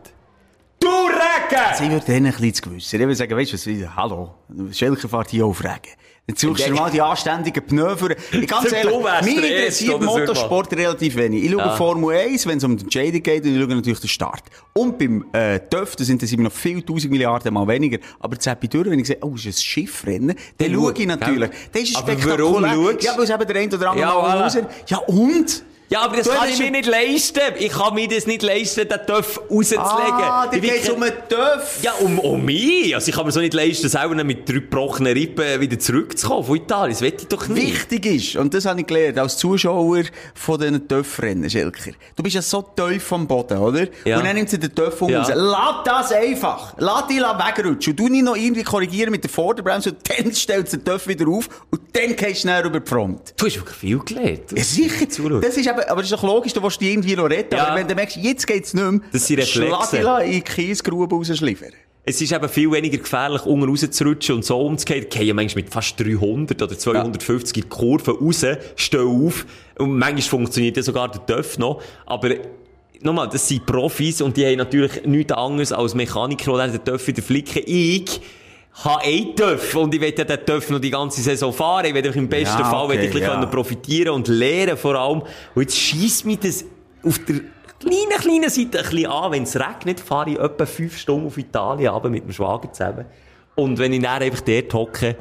Dauerregen! 0.79 1.75
Sie 1.77 1.91
würde 1.91 2.05
denen 2.05 2.25
ein 2.27 2.31
bisschen 2.31 2.53
zu 2.53 2.61
gewissen. 2.63 2.95
Ich 2.95 3.01
würde 3.01 3.15
sagen, 3.15 3.37
weißt 3.37 3.51
du 3.51 3.81
was, 3.83 3.95
hallo, 3.95 4.35
Schelker 4.71 5.09
fährt 5.09 5.29
hier 5.29 5.45
auf 5.45 5.63
Regen. 5.63 5.95
Jetzt 6.27 6.41
suchst 6.41 6.67
du 6.67 6.73
mal 6.73 6.89
die 6.91 7.01
anständigen 7.01 7.65
Pneu 7.65 7.95
für... 7.95 8.09
Ganz 8.47 8.71
ehrlich, 8.71 8.95
mich 9.23 9.37
interessiert 9.37 10.01
Motorsport 10.01 10.71
relativ 10.73 11.15
wenig. 11.15 11.43
Ich 11.43 11.51
schaue 11.51 11.59
Ja. 11.61 11.75
Formel 11.75 12.15
1, 12.15 12.45
wenn 12.47 12.57
es 12.57 12.63
um 12.63 12.77
die 12.77 12.83
Entscheidung 12.83 13.23
geht, 13.23 13.43
und 13.43 13.55
ich 13.55 13.59
schaue 13.61 13.75
natürlich 13.75 13.99
den 13.99 14.07
Start. 14.07 14.43
Und 14.73 14.97
beim 14.99 15.25
äh, 15.33 15.59
TÜV, 15.59 15.95
da 15.95 16.03
sind 16.03 16.21
es 16.23 16.31
immer 16.31 16.43
noch 16.43 16.51
viel 16.51 16.81
tausend 16.83 17.11
Milliarden 17.11 17.53
Mal 17.53 17.67
weniger. 17.67 17.97
Aber 18.19 18.37
zapp 18.39 18.63
ich 18.63 18.69
durch, 18.69 18.89
wenn 18.89 18.99
ich 18.99 19.07
sehe, 19.07 19.17
oh, 19.21 19.35
ist 19.35 19.45
ein 19.45 19.53
Schiffrennen, 19.53 20.35
dann 20.57 20.73
schaue 20.73 20.93
ich 20.95 21.07
natürlich. 21.07 21.49
Das 21.71 21.81
ist 21.81 21.97
Aber 21.97 22.11
spektakulär. 22.11 22.65
warum 22.65 22.93
schaust? 22.93 23.03
Ja, 23.03 23.17
weil 23.17 23.23
es 23.23 23.29
eben 23.29 23.47
der 23.47 23.55
eine 23.55 23.75
oder 23.75 23.89
andere 23.89 24.07
Ja, 24.07 24.13
mal 24.13 24.37
voilà. 24.37 24.43
raus... 24.43 24.57
Ja, 24.87 24.97
und? 24.99 25.63
Ja, 25.91 26.03
aber 26.03 26.15
das 26.17 26.25
Du 26.25 26.31
kann 26.31 26.47
ich 26.49 26.57
mir 26.57 26.63
schon- 26.65 26.71
nicht 26.71 26.85
leisten. 26.87 27.41
Ich 27.59 27.69
kann 27.73 27.93
mir 27.93 28.07
das 28.07 28.25
nicht 28.25 28.41
leisten, 28.43 28.87
den 28.87 29.05
Töpf 29.05 29.39
rauszulegen. 29.49 29.83
Ah, 29.83 30.47
da 30.47 30.55
Ich 30.55 30.61
will 30.63 30.69
geht 30.69 30.79
es 30.83 30.87
kein- 30.87 30.95
um 30.95 31.03
einen 31.03 31.13
TÜV. 31.27 31.79
Ja, 31.83 31.91
um, 31.99 32.17
um 32.19 32.45
mich. 32.45 32.95
Also 32.95 33.09
ich 33.09 33.15
kann 33.15 33.25
mir 33.25 33.31
so 33.33 33.41
nicht 33.41 33.53
leisten, 33.53 33.89
selber 33.89 34.23
mit 34.23 34.47
drei 34.47 34.53
gebrochenen 34.55 35.11
Rippen 35.13 35.59
wieder 35.59 35.77
zurückzukommen 35.77 36.45
von 36.45 36.55
Italien. 36.55 36.93
Das 36.93 37.01
will 37.01 37.13
ich 37.19 37.27
doch 37.27 37.47
nicht. 37.49 37.89
Wichtig 37.91 38.05
ist, 38.05 38.35
und 38.37 38.53
das 38.53 38.65
habe 38.65 38.79
ich 38.79 38.87
gelernt, 38.87 39.17
als 39.19 39.37
Zuschauer 39.37 40.03
von 40.33 40.59
diesen 40.59 40.87
Töpfrennen, 40.87 41.49
Schelker. 41.49 41.91
Du 42.15 42.23
bist 42.23 42.35
ja 42.35 42.41
so 42.41 42.61
tief 42.61 43.03
vom 43.03 43.27
Boden, 43.27 43.57
oder? 43.57 43.87
Ja. 44.05 44.17
Und 44.17 44.25
dann 44.25 44.35
nimmt 44.37 44.49
sie 44.49 44.59
den 44.59 44.73
Töpf 44.73 45.01
um 45.01 45.09
Ja. 45.09 45.23
raus. 45.23 45.31
Lass 45.35 45.75
das 45.83 46.11
einfach. 46.13 46.73
Lass 46.77 47.07
dich 47.07 47.17
wegrutschen. 47.19 47.91
Und 47.91 47.99
du 47.99 48.07
nicht 48.07 48.23
noch 48.23 48.37
irgendwie 48.37 48.63
korrigieren 48.63 49.11
mit 49.11 49.23
der 49.25 49.29
Vorderbremse 49.29 49.89
und 49.91 49.97
dann 50.09 50.31
stellst 50.33 50.71
du 50.71 50.77
den 50.77 50.85
Töpf 50.85 51.05
wieder 51.07 51.27
auf 51.27 51.49
und 51.69 51.81
dann 51.91 52.15
gehst 52.15 52.45
du 52.45 52.47
näher 52.47 52.63
über 52.63 52.79
die 52.79 52.89
Front. 52.89 53.33
Du 53.35 53.45
hast 53.45 53.57
wirklich 53.57 53.75
viel 53.77 53.99
gelernt. 53.99 54.51
Ja, 54.55 54.63
sicher. 54.63 55.09
Zuschauen. 55.09 55.41
Das 55.41 55.57
ist 55.57 55.67
aber, 55.67 55.80
aber 55.87 56.01
das 56.01 56.11
ist 56.11 56.13
doch 56.13 56.23
logisch, 56.23 56.53
du 56.53 56.61
willst 56.63 56.79
dich 56.81 56.89
irgendwie 56.91 57.15
noch 57.15 57.29
retten. 57.29 57.55
Ja. 57.55 57.67
Aber 57.67 57.79
wenn 57.79 57.87
du 57.87 57.95
merkst, 57.95 58.17
jetzt 58.17 58.45
geht's 58.47 58.73
nicht 58.73 58.83
mehr, 58.83 59.01
Das 59.11 59.27
sind 59.27 59.43
schlag 59.43 59.93
in 60.23 60.31
die 60.31 60.41
Kiesgrube 60.41 61.15
rausschliffern. 61.15 61.71
Es 62.03 62.19
ist 62.19 62.31
eben 62.31 62.49
viel 62.49 62.71
weniger 62.71 62.97
gefährlich, 62.97 63.45
unten 63.45 63.69
rauszurutschen 63.69 64.35
und 64.35 64.45
so 64.45 64.59
umzugehen. 64.59 65.05
Die 65.11 65.19
gehen 65.19 65.35
manchmal 65.35 65.63
mit 65.63 65.71
fast 65.71 65.99
300 65.99 66.59
oder 66.59 66.77
250 66.77 67.57
in 67.57 67.63
die 67.63 67.69
Kurve 67.69 68.17
raus, 68.17 68.43
stehen 68.75 69.25
auf. 69.25 69.45
Und 69.77 69.99
manchmal 69.99 70.21
funktioniert 70.21 70.77
ja 70.77 70.83
sogar 70.83 71.11
der 71.11 71.23
Töpf 71.23 71.59
noch. 71.59 71.79
Aber, 72.07 72.31
nochmal, 73.01 73.29
das 73.29 73.47
sind 73.47 73.67
Profis 73.67 74.19
und 74.19 74.35
die 74.35 74.45
haben 74.47 74.57
natürlich 74.57 75.05
nichts 75.05 75.31
anderes 75.31 75.71
als 75.71 75.93
Mechaniker, 75.93 76.65
die 76.65 76.71
den 76.71 76.83
Töpf 76.83 77.05
wieder 77.05 77.21
flicken. 77.21 77.61
Ich, 77.67 78.19
habe 78.73 79.03
einen 79.03 79.35
Töpf 79.35 79.75
und 79.75 79.93
ich 79.93 80.01
ja 80.17 80.23
den 80.23 80.45
Töpf 80.45 80.69
noch 80.69 80.79
die 80.79 80.89
ganze 80.89 81.21
Saison 81.21 81.51
fahren. 81.51 81.85
Ich 81.85 81.95
einfach 81.95 82.15
im 82.15 82.29
besten 82.29 82.59
Ja, 82.59 82.69
Fall 82.69 82.91
ich 82.91 82.99
okay, 82.99 83.07
bisschen 83.07 83.41
ja. 83.41 83.45
profitieren 83.45 84.15
und 84.15 84.27
lernen 84.27 84.77
vor 84.77 84.95
allem. 84.95 85.21
Und 85.55 85.61
jetzt 85.61 85.77
schießt 85.77 86.25
mich 86.25 86.39
das 86.39 86.65
auf 87.03 87.19
der 87.19 87.41
kleinen, 87.79 88.19
kleinen 88.19 88.49
Seite 88.49 88.79
ein 88.79 88.89
bisschen 88.89 89.05
an. 89.07 89.31
Wenn 89.31 89.43
es 89.43 89.59
regnet, 89.59 89.99
fahre 89.99 90.31
ich 90.31 90.39
etwa 90.39 90.65
fünf 90.65 90.97
Stunden 90.97 91.27
auf 91.27 91.37
Italien 91.37 91.91
runter 91.91 92.09
mit 92.09 92.23
dem 92.23 92.31
Schwager 92.31 92.71
zusammen. 92.71 93.05
Und 93.55 93.77
wenn 93.77 93.91
ich 93.93 94.01
dann 94.01 94.21
einfach 94.21 94.41
dort 94.41 94.73
hocke 94.73 95.15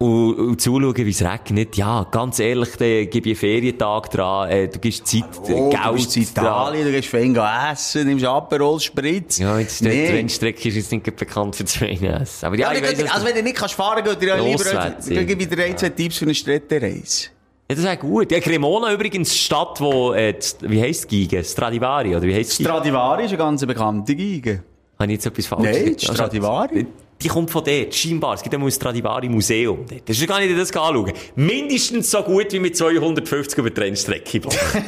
und, 0.00 0.34
und 0.38 0.60
zuschaue, 0.60 0.94
wie 0.96 1.10
es 1.10 1.22
regnet, 1.24 1.76
ja, 1.76 2.06
ganz 2.08 2.38
ehrlich, 2.38 2.70
dann 2.76 3.10
gebe 3.10 3.18
ich 3.18 3.24
einen 3.26 3.34
Ferientag 3.36 4.10
dran, 4.10 4.48
äh, 4.48 4.68
du 4.68 4.78
gibst 4.78 5.06
Zeit, 5.08 5.24
Oh, 5.42 5.68
Geld 5.70 5.84
du 5.84 5.92
bist 5.94 6.16
in 6.16 6.22
Italien, 6.22 6.84
du 6.84 6.92
gehst 6.92 7.08
fein 7.08 7.34
essen, 7.72 8.06
nimmst 8.06 8.24
Aperol 8.24 8.78
Spritz. 8.78 9.38
Ja, 9.38 9.58
jetzt 9.58 9.80
die 9.80 9.88
Nee. 9.88 10.10
Rennstrecke 10.10 10.68
ist 10.68 10.76
jetzt 10.76 10.92
nicht 10.92 11.16
bekannt 11.16 11.56
für 11.56 11.64
zwei 11.64 11.88
Essen. 11.90 12.46
Aber 12.46 12.56
ja, 12.56 12.72
Ja, 12.72 12.80
weiss, 12.80 13.00
also 13.10 13.18
du- 13.20 13.26
wenn 13.26 13.34
du 13.34 13.42
nicht 13.42 13.56
kannst 13.56 13.74
fahren 13.74 14.02
kannst, 14.04 14.22
dir 14.22 14.28
ja 14.28 14.36
lieber, 14.36 14.64
dann 14.64 15.26
gebe 15.26 15.42
ich 15.42 15.48
dir 15.48 15.64
ein, 15.64 15.76
zwei 15.76 15.88
Tipps 15.88 16.18
für 16.18 16.26
eine 16.26 16.34
Städtereise. 16.34 17.26
ja, 17.68 17.74
das 17.74 17.82
wäre 17.84 17.96
gut. 17.96 18.30
Ja, 18.30 18.38
Cremona 18.38 18.92
übrigens, 18.92 19.30
die 19.32 19.38
Stadt, 19.38 19.80
wo, 19.80 20.12
äh, 20.12 20.32
die- 20.32 20.70
wie 20.70 20.80
heisst 20.80 21.10
die 21.10 21.26
Geige? 21.26 21.42
Stradivari, 21.42 22.14
oder 22.14 22.22
wie 22.22 22.34
heisst 22.34 22.56
die? 22.60 22.62
Stradivari 22.62 23.24
ist 23.24 23.30
eine 23.30 23.38
ganz 23.38 23.66
bekannte 23.66 24.14
Geige. 24.14 24.62
Habe 24.96 25.10
ich 25.12 25.16
jetzt 25.16 25.26
etwas 25.26 25.46
falsch 25.46 25.62
Nein, 25.64 25.96
die 25.96 26.04
Stradivari. 26.06 26.86
Die 27.20 27.28
kommt 27.28 27.50
von 27.50 27.64
dort, 27.64 27.94
scheinbar. 27.94 28.34
Es 28.34 28.42
gibt 28.42 28.54
einmal 28.54 28.68
ein 28.68 28.72
Stradivari-Museum 28.72 29.86
dort. 29.90 30.08
Das 30.08 30.16
ist 30.16 30.28
gar 30.28 30.38
nicht 30.38 30.56
das 30.56 30.70
anschauen. 30.76 31.12
Mindestens 31.34 32.10
so 32.10 32.22
gut 32.22 32.52
wie 32.52 32.60
mit 32.60 32.76
250 32.76 33.58
über 33.58 33.70
die 33.70 33.80
Rennstrecke. 33.80 34.40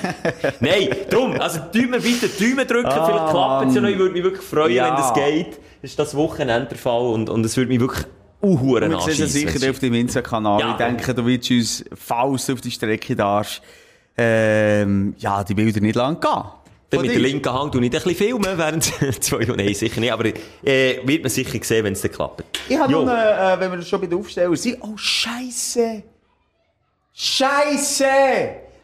Nein, 0.61 0.89
drum, 1.11 1.33
also 1.41 1.59
Daumen 1.73 2.01
bitte, 2.01 2.29
Daumen 2.29 2.67
drücken, 2.69 2.91
vielleicht 2.91 3.31
klappt 3.31 3.69
es 3.69 3.75
ja 3.75 3.81
noch. 3.81 3.89
Ich 3.89 3.99
würde 3.99 4.13
mich 4.15 4.23
wirklich 4.23 4.45
freuen, 4.45 4.73
Ja. 4.73 4.89
wenn 4.89 4.95
das 4.97 5.13
geht. 5.15 5.59
Das 5.83 5.91
ist 5.91 5.99
das 5.99 6.15
Wochenende 6.15 6.69
der 6.69 6.79
Fall 6.79 7.03
und, 7.03 7.29
und 7.31 7.45
es 7.45 7.57
würde 7.57 7.69
mich 7.69 7.81
wirklich 7.81 8.05
uhuren 8.41 8.91
Wir 8.91 9.01
sehen 9.01 9.09
anschiessen. 9.25 9.29
sicher 9.29 9.71
auf 9.71 9.79
deinem 9.81 9.95
Insta-Kanal. 9.95 10.61
Ja. 10.61 10.71
Ich 10.73 10.77
denke, 10.77 11.13
du 11.15 11.27
willst 11.27 11.51
uns, 11.51 11.85
falls 11.95 12.47
du 12.47 12.53
auf 12.53 12.61
die 12.61 12.71
Strecke 12.71 13.17
darfst, 13.17 13.61
ähm, 14.17 15.15
ja, 15.19 15.43
die 15.43 15.55
Bilder 15.55 15.81
nicht 15.81 15.97
lang 15.97 16.21
gehen. 16.21 16.31
Dann 16.91 17.03
mit 17.03 17.13
der 17.13 17.21
linken 17.21 17.53
Hand 17.53 17.73
tue 17.73 17.81
ich 17.83 17.87
ein 17.87 17.91
bisschen 17.91 18.17
filmen, 18.17 18.59
während 18.59 18.85
zwei, 19.23 19.45
nein, 19.45 19.75
sicher 19.75 20.01
nicht, 20.01 20.13
aber, 20.13 20.27
äh, 20.65 21.01
wird 21.05 21.23
man 21.23 21.31
sicher 21.31 21.59
sehen, 21.63 21.85
wenn 21.85 21.93
es 21.93 22.01
dann 22.01 22.11
klappt. 22.11 22.45
Ich 22.69 22.77
habe 22.77 22.91
noch, 22.91 23.07
eine, 23.07 23.55
äh, 23.55 23.61
wenn 23.61 23.73
wir 23.73 23.83
schon 23.83 24.01
bei 24.01 24.07
den 24.09 24.19
Aufstellern 24.19 24.57
sind, 24.57 24.79
oh, 24.81 24.97
Scheisse! 24.97 26.03
Scheisse! 27.13 28.07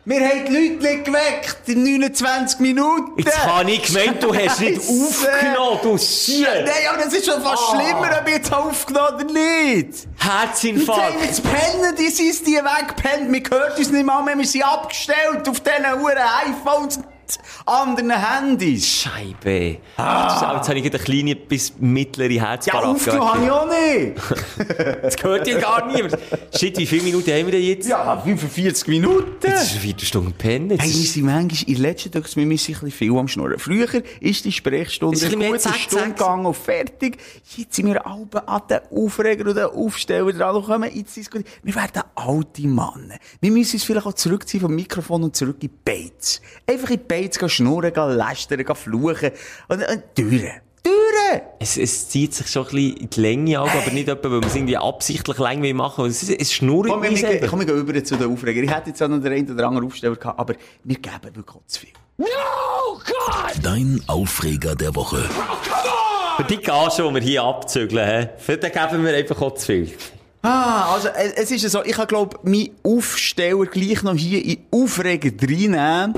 Wir 0.05 0.21
haben 0.21 0.45
die 0.47 0.53
Leute 0.53 0.85
nicht 0.85 1.05
geweckt 1.05 1.63
in 1.67 1.83
29 1.83 2.61
Minuten! 2.61 3.15
Jetzt 3.17 3.45
habe 3.45 3.69
ich 3.69 3.83
gemeint, 3.83 4.23
du 4.23 4.33
hast 4.33 4.61
nicht 4.61 4.79
aufgenommen, 4.79 5.81
du 5.83 5.99
Sieg! 5.99 6.47
Nein, 6.47 6.73
aber 6.89 7.03
das 7.03 7.13
ist 7.13 7.27
schon 7.27 7.43
fast 7.43 7.71
schlimmer, 7.71 8.21
ob 8.21 8.29
ich 8.29 8.35
jetzt 8.35 8.53
aufgenommen 8.53 9.15
oder 9.17 9.25
nicht! 9.25 9.87
Jetzt 9.89 10.09
haben 10.21 10.47
Herzinfarkt! 10.47 11.21
wir 11.21 11.51
Pennen, 11.51 11.97
die 11.99 12.09
sind 12.11 12.47
die 12.47 12.53
weggepennt. 12.55 13.33
Wir 13.33 13.59
hört 13.59 13.77
uns 13.77 13.91
nicht 13.91 14.07
mal 14.07 14.23
mehr, 14.23 14.39
wir 14.39 14.47
sind 14.47 14.65
abgestellt 14.65 15.49
auf 15.49 15.59
diesen 15.59 16.01
Uhren 16.01 16.19
iPhones 16.19 16.99
und 16.99 17.16
anderen 17.65 18.11
Handys. 18.11 18.87
Scheibe. 18.87 19.79
Ah. 19.97 20.55
Jetzt 20.57 20.69
habe 20.69 20.79
ich 20.79 20.87
eine 20.87 20.99
kleine 20.99 21.37
bis 21.37 21.73
mittlere 21.79 22.31
Ja, 22.31 22.51
Herzbaracke. 22.51 22.89
aufgenommen 22.89 23.29
habe 23.35 23.45
ich 23.45 23.51
auch 23.51 23.67
nicht. 23.67 24.97
Das 25.03 25.17
gehört 25.17 25.47
ja 25.47 25.59
gar 25.61 25.87
niemand. 25.93 26.17
Shit, 26.57 26.77
wie 26.79 26.87
viele 26.87 27.03
Minuten 27.03 27.31
haben 27.31 27.47
wir 27.47 27.53
denn 27.53 27.63
jetzt? 27.63 27.89
Ja, 27.89 28.17
45 28.21 28.89
Minuten. 28.89 29.37
Das 29.41 29.65
ist 29.65 29.73
eine 29.73 29.81
Viertelstunde 29.81 30.31
pennen. 30.33 30.71
Hey, 30.79 30.79
wir 30.93 31.01
ist- 31.01 31.13
sind 31.15 31.25
manchmal, 31.27 31.75
in 31.75 31.81
letzter 31.83 32.11
Zeit, 32.13 32.37
wir 32.37 32.47
müssen 32.47 32.73
ein 32.75 32.81
bisschen 32.81 32.91
viel 32.91 33.17
am 33.17 33.29
Schnurren. 33.29 33.59
Früher 33.59 33.89
ist 34.21 34.45
die 34.45 34.53
Sprechstunde 34.53 35.17
Ist 35.17 35.25
ein 35.33 35.39
gute 35.39 35.59
zack, 35.59 35.77
Stunde 35.77 36.09
gegangen 36.11 36.47
und 36.47 36.57
fertig. 36.57 37.19
Jetzt 37.57 37.75
sind 37.75 37.87
wir 37.87 38.05
alle 38.07 38.27
an 38.49 38.63
den 38.69 38.81
Aufreger 38.91 39.47
und 39.49 39.57
den 39.57 39.65
Aufsteller 39.67 40.33
dran 40.33 40.63
kommen 40.65 40.91
jetzt 40.95 41.17
diskutieren. 41.17 41.49
Wir 41.63 41.75
werden 41.75 42.03
alte 42.15 42.63
Männer. 42.63 43.19
Wir 43.41 43.51
müssen 43.51 43.77
uns 43.77 43.85
vielleicht 43.85 44.07
auch 44.07 44.15
zurückziehen 44.15 44.61
vom 44.61 44.75
Mikrofon 44.75 45.23
und 45.25 45.37
zurück 45.37 45.57
in 45.61 45.69
die 45.69 45.75
Beiz. 45.85 46.41
Einfach 46.67 46.91
in 46.91 46.99
die 46.99 47.05
Beiz 47.05 47.16
gehen 47.23 47.49
schnurren, 47.49 47.93
gehen 47.93 48.11
lästern, 48.17 48.65
gehen 48.65 48.77
fluchen 48.77 49.31
und, 49.69 49.79
und 49.89 50.03
durch. 50.17 50.43
Durch! 50.83 51.43
Es, 51.59 51.77
es 51.77 52.09
zieht 52.09 52.33
sich 52.35 52.47
schon 52.47 52.65
ein 52.67 52.71
bisschen 52.73 52.97
in 52.99 53.11
die 53.11 53.21
Länge 53.21 53.61
auch, 53.61 53.69
aber 53.75 53.91
nicht 53.91 54.09
etwa, 54.09 54.31
weil 54.31 54.41
wir 54.41 54.47
es 54.47 54.55
irgendwie 54.55 54.77
absichtlich 54.77 55.39
lang 55.39 55.61
will 55.63 55.75
machen. 55.75 56.07
Es, 56.07 56.23
ist- 56.23 56.41
es 56.41 56.53
schnurrt 56.53 56.89
Komm, 56.89 57.03
wir, 57.03 57.11
wir, 57.11 57.49
komm, 57.49 57.59
wir 57.61 57.67
gehen 57.67 57.79
über 57.79 58.05
zu 58.05 58.17
den 58.17 58.33
Aufregern. 58.33 58.65
Ich 58.65 58.71
hätte 58.71 58.91
jetzt 58.91 59.03
auch 59.03 59.09
noch 59.09 59.19
den 59.21 59.33
einen 59.33 59.51
oder 59.51 59.67
anderen 59.67 59.87
Aufsteller 59.87 60.15
gehabt, 60.15 60.39
aber 60.39 60.55
wir 60.85 60.97
geben 60.97 61.35
wirklich 61.35 61.67
zu 61.67 61.81
viel. 61.81 61.91
Dein 63.63 64.01
Aufreger 64.07 64.75
der 64.77 64.95
Woche. 64.95 65.29
Für 66.37 66.45
die 66.45 66.59
Gage, 66.59 67.03
die 67.09 67.15
wir 67.15 67.21
hier 67.21 67.43
abzügeln, 67.43 68.29
für 68.39 68.57
den 68.57 68.71
geben 68.71 69.05
wir 69.05 69.15
einfach 69.17 69.41
auch 69.41 69.55
zu 69.55 69.67
viel. 69.67 69.93
Ah, 70.47 70.95
also, 70.95 71.09
äh, 71.09 71.33
es 71.35 71.51
ist 71.51 71.65
ja 71.65 71.69
so, 71.69 71.85
ich 71.85 71.97
habe, 71.97 72.07
glaub, 72.07 72.45
meinen 72.45 72.71
Aufsteller 72.85 73.67
gleich 73.67 74.05
noch 74.05 74.15
hier 74.15 74.45
in 74.45 74.59
Aufreger 74.71 75.31
reinnehmen. 75.43 76.15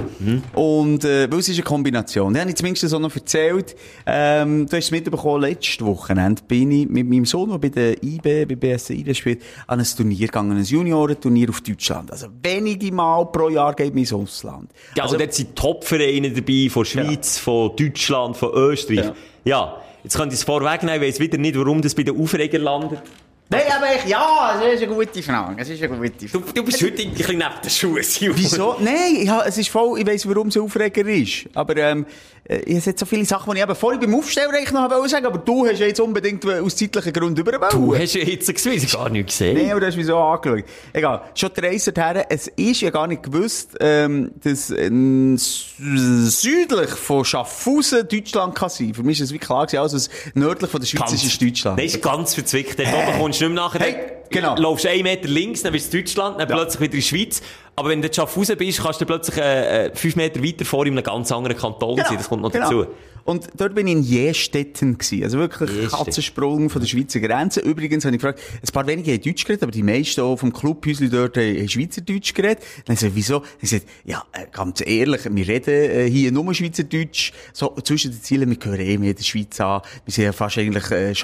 Und, 0.53 1.05
äh, 1.05 1.31
weil 1.31 1.39
es 1.39 1.49
ist 1.49 1.57
eine 1.57 1.63
Kombination. 1.63 2.35
Den 2.35 2.43
habe 2.43 2.51
ich 2.51 2.57
zumindest 2.57 2.91
so 2.91 2.99
noch 2.99 3.15
erzählt. 3.15 3.75
Ähm, 4.05 4.67
du 4.67 4.77
hast 4.77 4.85
es 4.85 4.91
mitbekommen, 4.91 5.41
letztes 5.41 5.81
Wochenende 5.81 6.43
bin 6.47 6.71
ich 6.71 6.89
mit 6.91 7.09
meinem 7.09 7.25
Sohn, 7.25 7.49
der 7.49 7.59
bei 7.59 7.69
der 7.71 8.03
IB, 8.03 8.45
bei 8.45 8.55
BSC 8.55 8.97
IB 8.97 9.15
spielt, 9.15 9.43
an 9.67 9.81
ein 9.81 9.87
Turnier 9.87 10.27
gegangen, 10.27 10.59
ein 10.59 10.65
Juniorenturnier 10.65 11.49
auf 11.49 11.63
Deutschland. 11.63 12.13
Also, 12.13 12.27
wenige 12.43 12.93
Mal 12.93 13.25
pro 13.33 13.49
Jahr 13.49 13.75
geht 13.75 13.95
man 13.95 14.01
ins 14.01 14.13
Ausland. 14.13 14.71
Ja, 14.95 15.05
also, 15.05 15.15
und 15.15 15.23
dort 15.23 15.33
sind 15.33 15.57
Top-Vereine 15.57 16.31
dabei, 16.33 16.69
von 16.69 16.85
Schweiz, 16.85 17.39
von 17.39 17.75
Deutschland, 17.75 18.37
von 18.37 18.53
Österreich. 18.53 19.11
Ja. 19.45 19.81
Jetzt 20.05 20.17
könnt 20.17 20.33
ihr 20.33 20.37
es 20.37 20.45
vorwegnehmen, 20.45 21.03
ich 21.03 21.09
weiss 21.09 21.21
wieder 21.21 21.39
nicht, 21.39 21.59
warum 21.59 21.83
das 21.83 21.95
bei 21.95 22.03
den 22.03 22.21
Aufregern 22.21 22.63
landet. 22.63 23.03
Nein, 23.51 23.63
aber 23.75 23.87
ich, 23.97 24.05
ja, 24.05 24.61
es 24.63 24.75
ist 24.75 24.83
eine 24.83 24.95
gute 24.95 25.23
Frage. 25.23 25.63
Es 25.63 25.71
ist 25.71 25.83
eine 25.83 25.97
gute 25.97 26.29
Frage. 26.29 26.45
Du, 26.45 26.53
du 26.53 26.65
bist 26.65 26.83
heute 26.83 27.03
ein 27.03 27.13
bisschen 27.13 27.39
neben 27.39 27.63
den 27.63 27.71
Schuhen. 27.71 28.03
Simon. 28.03 28.37
Wieso? 28.37 28.77
Nein, 28.79 29.25
ja, 29.25 29.43
es 29.47 29.57
ist 29.57 29.71
voll, 29.71 29.99
ich 29.99 30.07
weiss, 30.07 30.29
warum 30.29 30.49
es 30.49 30.59
Aufreger 30.59 31.07
ist. 31.07 31.49
Aber, 31.55 31.75
ähm, 31.79 32.05
äh, 32.49 32.77
es 32.77 32.87
hat 32.87 32.99
so 32.99 33.07
viele 33.07 33.25
Sachen, 33.25 33.53
die 33.53 33.59
ich 33.59 33.63
eben 33.63 33.75
vorhin 33.75 34.01
beim 34.01 34.15
Aufstellen 34.15 34.51
eigentlich 34.51 34.73
noch 34.73 34.91
wollte 34.91 35.09
sagen, 35.09 35.27
aber 35.27 35.39
du 35.39 35.67
hast 35.67 35.79
ja 35.79 35.87
jetzt 35.87 36.01
unbedingt 36.01 36.45
aus 36.47 36.77
zeitlichen 36.77 37.13
Gründen 37.13 37.41
überbauen. 37.41 37.71
Du 37.73 37.95
hast 37.95 38.15
ja 38.15 38.23
jetzt 38.23 38.49
ich 38.49 38.67
habe 38.67 38.87
gar 38.87 39.11
nicht 39.11 39.29
gesehen. 39.29 39.57
Nein, 39.57 39.71
aber 39.71 39.81
du 39.81 39.87
hast 39.87 39.97
mich 39.97 40.07
so 40.07 40.17
angeschaut. 40.17 40.65
Egal. 40.93 41.23
Schon 41.35 41.51
die 41.55 41.61
Reise 41.61 41.93
dorthin. 41.93 42.25
Es 42.29 42.49
ist 42.49 42.81
ja 42.81 42.91
gar 42.91 43.07
nicht 43.07 43.23
gewusst, 43.23 43.77
ähm, 43.81 44.33
dass 44.43 44.71
ähm, 44.71 45.37
südlich 45.39 46.91
von 46.91 47.25
Schaffhausen 47.25 48.09
Deutschland 48.09 48.55
kann 48.55 48.71
sein. 48.71 48.95
Für 48.95 49.03
mich 49.03 49.21
ist 49.21 49.27
es 49.27 49.33
wie 49.33 49.39
klar 49.39 49.67
gewesen, 49.67 49.81
also 49.81 50.11
nördlich 50.35 50.71
von 50.71 50.81
der 50.81 50.87
Schweiz 50.87 51.13
ist 51.13 51.25
es 51.25 51.39
Deutschland. 51.39 51.77
Nein, 51.77 51.87
ist 51.87 52.03
ganz 52.03 52.35
verzwickt. 52.35 52.79
Dort 52.79 52.89
oben 52.89 53.19
kommst 53.19 53.38
du 53.41 53.47
nicht 53.47 53.55
mehr 53.55 53.65
nachher. 53.65 53.81
Hey, 53.81 53.97
Genau. 54.31 54.57
laufst 54.57 54.87
einen 54.87 55.05
Meter 55.05 55.27
links, 55.27 55.63
dann 55.63 55.73
bist 55.73 55.91
du 55.93 55.97
in 55.99 56.05
Deutschland, 56.05 56.39
dann 56.39 56.49
Ja. 56.49 56.55
plötzlich 56.57 56.81
wieder 56.83 56.95
in 56.95 57.01
der 57.01 57.07
Schweiz. 57.07 57.43
Aber 57.77 57.89
wenn 57.89 58.03
du 58.03 58.09
in 58.09 58.13
Schaffhausen 58.13 58.57
bist, 58.59 58.83
kannst 58.83 59.01
du 59.01 59.07
plötzlich 59.07 59.39
äh, 59.39 59.87
äh, 59.87 59.95
fünf 59.95 60.17
Meter 60.17 60.43
weiter 60.45 60.65
vor 60.67 60.85
in 60.85 60.93
einem 60.93 61.03
ganz 61.05 61.33
anderen 61.33 61.57
Kanton 61.57 61.97
sein. 61.97 62.17
Das 62.19 62.29
kommt 62.29 62.43
noch 62.43 62.53
genau. 62.53 62.65
dazu. 62.71 62.87
Und 63.25 63.49
dort 63.57 63.75
bin 63.75 63.87
ich 63.87 63.95
in 63.95 64.03
Jestetten 64.03 64.99
gewesen. 64.99 65.25
Also 65.25 65.39
wirklich 65.39 65.71
Jestetten. 65.71 66.05
Katzensprung 66.05 66.71
von 66.71 66.81
der 66.81 66.89
Schweizer 66.89 67.21
Grenze. 67.21 67.61
Übrigens 67.61 68.05
habe 68.05 68.17
ich 68.17 68.23
gefragt, 68.23 68.41
ein 68.63 68.73
paar 68.73 68.87
wenige 68.87 69.13
haben 69.13 69.23
Deutsch 69.23 69.45
geredet, 69.45 69.63
aber 69.63 69.73
die 69.73 69.83
meisten 69.83 70.21
auch 70.21 70.37
vom 70.37 70.53
Clubhäuschen 70.53 71.11
dort 71.11 71.37
haben 71.37 71.69
Schweizerdeutsch 71.69 72.35
geredet. 72.35 72.63
Dann 72.87 72.97
gesagt, 72.97 73.13
wieso? 73.15 73.41
Dann 73.41 73.61
gesagt, 73.61 73.87
ja, 74.05 74.25
äh, 74.33 74.47
ganz 74.53 74.81
ehrlich, 74.87 75.23
wir 75.31 75.49
reden 75.49 75.75
äh, 75.75 76.11
hier 76.11 76.33
nur 76.33 76.53
Schweizerdeutsch. 76.55 77.33
So, 77.53 77.75
zwischen 77.83 78.13
den 78.13 78.23
Zielen, 78.23 78.51
wir 78.51 78.57
gehören 78.57 78.81
eh 78.81 78.99
mehr 78.99 79.15
der 79.15 79.25
Schweiz 79.25 79.61
an. 79.61 79.83
Wir 80.05 80.13
sind 80.13 80.25
ja 80.25 80.33
fast 80.33 80.59
eigentlich 80.59 80.91
äh. 80.91 81.15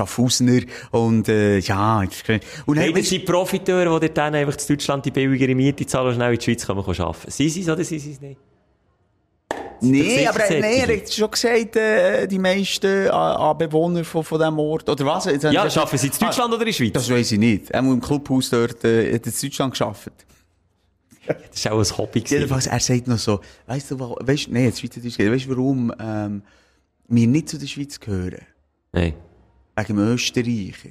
Und 0.90 1.28
äh, 1.28 1.58
ja, 1.58 2.00
und 2.66 2.78
Hey, 2.78 2.92
das 2.92 3.08
sind 3.08 3.24
Profiteure, 3.24 3.98
die 4.00 4.08
dir 4.08 4.14
dann 4.14 4.34
einfach 4.34 4.56
in 4.58 4.66
Deutschland 4.68 5.04
die 5.04 5.10
billigere 5.10 5.54
Miete 5.54 5.86
zahlen 5.86 6.08
und 6.08 6.14
schnell 6.14 6.32
in 6.32 6.38
die 6.38 6.44
Schweiz 6.44 6.66
kommen 6.66 6.84
können 6.84 7.00
arbeiten. 7.00 7.30
Sie 7.30 7.48
sie 7.48 7.60
es 7.62 7.68
oder 7.68 7.84
sie 7.84 7.98
sie 7.98 8.12
es 8.12 8.20
nicht? 8.20 8.38
Nee, 9.90 10.16
sicher 10.18 10.30
aber 10.30 10.50
nee, 10.50 10.78
er 10.78 10.96
hat 10.96 11.12
schon 11.12 11.30
gesagt, 11.30 11.76
äh, 11.76 12.26
die 12.26 12.38
meisten 12.38 13.06
äh, 13.06 13.08
Anbewohner 13.08 14.04
von, 14.04 14.24
von 14.24 14.38
diesem 14.38 14.58
Ort. 14.58 14.88
Oder 14.88 15.06
was? 15.06 15.24
Jetzt 15.26 15.44
Ja, 15.44 15.62
arbeiten 15.62 15.98
sie 15.98 16.06
in 16.08 16.12
Deutschland 16.18 16.52
oder 16.52 16.62
in 16.62 16.66
der 16.66 16.72
Schweiz? 16.72 16.92
Das 16.92 17.10
weiß 17.10 17.32
ich 17.32 17.38
nicht. 17.38 17.70
Er 17.70 17.80
im 17.80 18.00
Clubhaus 18.00 18.50
dort, 18.50 18.84
äh, 18.84 19.14
hat 19.14 19.26
in 19.26 19.32
Deutschland 19.40 19.72
geschafft. 19.72 20.12
Das 21.26 21.36
ist 21.54 21.66
auch 21.70 21.78
ein 21.78 21.98
Hobby. 21.98 22.22
Jedenfalls, 22.26 22.66
er 22.66 22.80
sagt 22.80 23.06
noch 23.06 23.18
so, 23.18 23.40
weißt 23.66 23.92
du, 23.92 23.98
warum, 23.98 24.16
weißt, 24.20 24.48
nee, 24.48 24.66
jetzt 24.66 24.80
Schweizerdeutsch 24.80 25.18
weißt 25.18 25.46
du, 25.46 25.50
warum, 25.50 25.92
ähm, 25.98 26.42
wir 27.08 27.26
nicht 27.26 27.48
zu 27.48 27.58
der 27.58 27.66
Schweiz 27.66 27.98
gehören? 27.98 28.42
Nein. 28.92 29.14
Wegen 29.76 29.96
dem 29.96 29.98
Österreicher, 29.98 30.90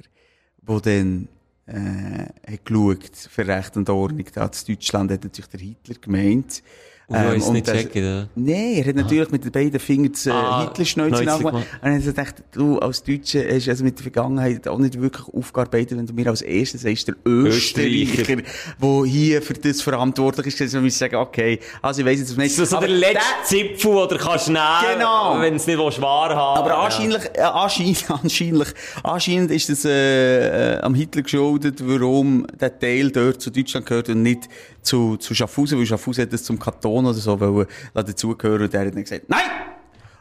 der 0.62 0.80
dann, 0.80 1.28
äh, 1.66 2.52
hat 2.52 2.64
geschaut, 2.64 3.16
für 3.30 3.46
Recht 3.46 3.76
und 3.76 3.88
Ordnung, 3.88 4.26
da 4.34 4.44
in 4.44 4.74
Deutschland 4.74 5.10
hat 5.10 5.24
natürlich 5.24 5.50
der 5.50 5.60
Hitler 5.60 5.94
gemeint. 6.00 6.62
Und 7.06 7.16
du 7.16 7.28
hast 7.36 7.36
es 7.44 7.50
nicht 7.50 7.68
das- 7.68 7.76
checken, 7.76 8.02
oder? 8.02 8.28
Nee, 8.34 8.80
er 8.80 8.86
hat 8.86 8.96
natürlich 8.96 9.30
mit 9.30 9.44
den 9.44 9.52
beiden 9.52 9.78
Fingern 9.78 10.12
das 10.12 10.24
äh, 10.26 10.30
Ah, 10.30 10.62
Hitler-Schnäuzchen 10.62 11.16
Schnäuzchen 11.18 11.26
nachgemacht. 11.26 11.54
gemacht. 11.54 11.68
Und 11.82 11.84
dann 11.88 11.94
hat 11.94 12.00
er 12.00 12.06
gedacht, 12.12 12.34
du 12.52 12.78
als 12.78 13.02
Deutscher 13.02 13.40
hast 13.54 13.68
also 13.68 13.84
mit 13.84 13.98
der 13.98 14.02
Vergangenheit 14.04 14.66
auch 14.68 14.78
nicht 14.78 14.98
wirklich 14.98 15.28
aufgearbeitet, 15.28 15.98
wenn 15.98 16.06
du 16.06 16.14
mir 16.14 16.26
als 16.28 16.40
erstes 16.40 16.80
sagst, 16.82 17.08
der 17.08 17.16
Österreicher, 17.26 18.36
der 18.80 19.04
hier 19.06 19.42
für 19.42 19.52
das 19.54 19.82
verantwortlich 19.82 20.58
ist, 20.58 20.72
dann 20.74 20.84
ich 20.86 20.96
sagen, 20.96 21.16
okay, 21.16 21.58
also 21.82 22.00
ich 22.00 22.06
weiss 22.06 22.20
jetzt 22.20 22.36
nicht. 22.38 22.52
Das 22.56 22.64
ist 22.64 22.70
so 22.70 22.80
der 22.80 22.88
letzte 22.88 23.20
Zipfel, 23.44 24.08
du 24.08 24.16
kannst 24.16 24.48
nehmen 24.48 24.58
Genau. 24.94 25.36
wenn 25.40 25.50
du 25.50 25.56
es 25.56 25.66
nicht 25.66 25.78
willst, 25.78 26.00
wahr 26.00 26.30
haben 26.34 26.58
Aber 26.60 26.70
Ja. 26.70 26.80
anscheinend, 26.84 27.30
äh, 27.34 27.40
anscheinend, 27.42 28.04
anscheinend, 28.22 28.74
anscheinend 29.02 29.50
ist 29.50 29.68
das 29.68 29.84
äh, 29.84 30.76
äh, 30.76 30.80
am 30.80 30.94
Hitler 30.94 31.22
geschuldet, 31.22 31.80
warum 31.86 32.46
der 32.58 32.78
Teil 32.78 33.10
dort 33.10 33.42
zu 33.42 33.50
Deutschland 33.50 33.84
gehört 33.86 34.08
und 34.08 34.22
nicht 34.22 34.48
zu, 34.84 35.16
zu 35.16 35.34
Schaffhausen, 35.34 35.78
weil 35.78 35.86
Schaffhausen 35.86 36.22
hat 36.22 36.32
das 36.32 36.44
zum 36.44 36.58
Kanton 36.58 37.04
oder 37.06 37.14
so 37.14 37.38
wollen, 37.40 37.66
dazugehören 37.94 38.62
und 38.62 38.72
der 38.72 38.80
hat 38.86 38.94
dann 38.94 39.02
gesagt, 39.02 39.24
nein! 39.28 39.40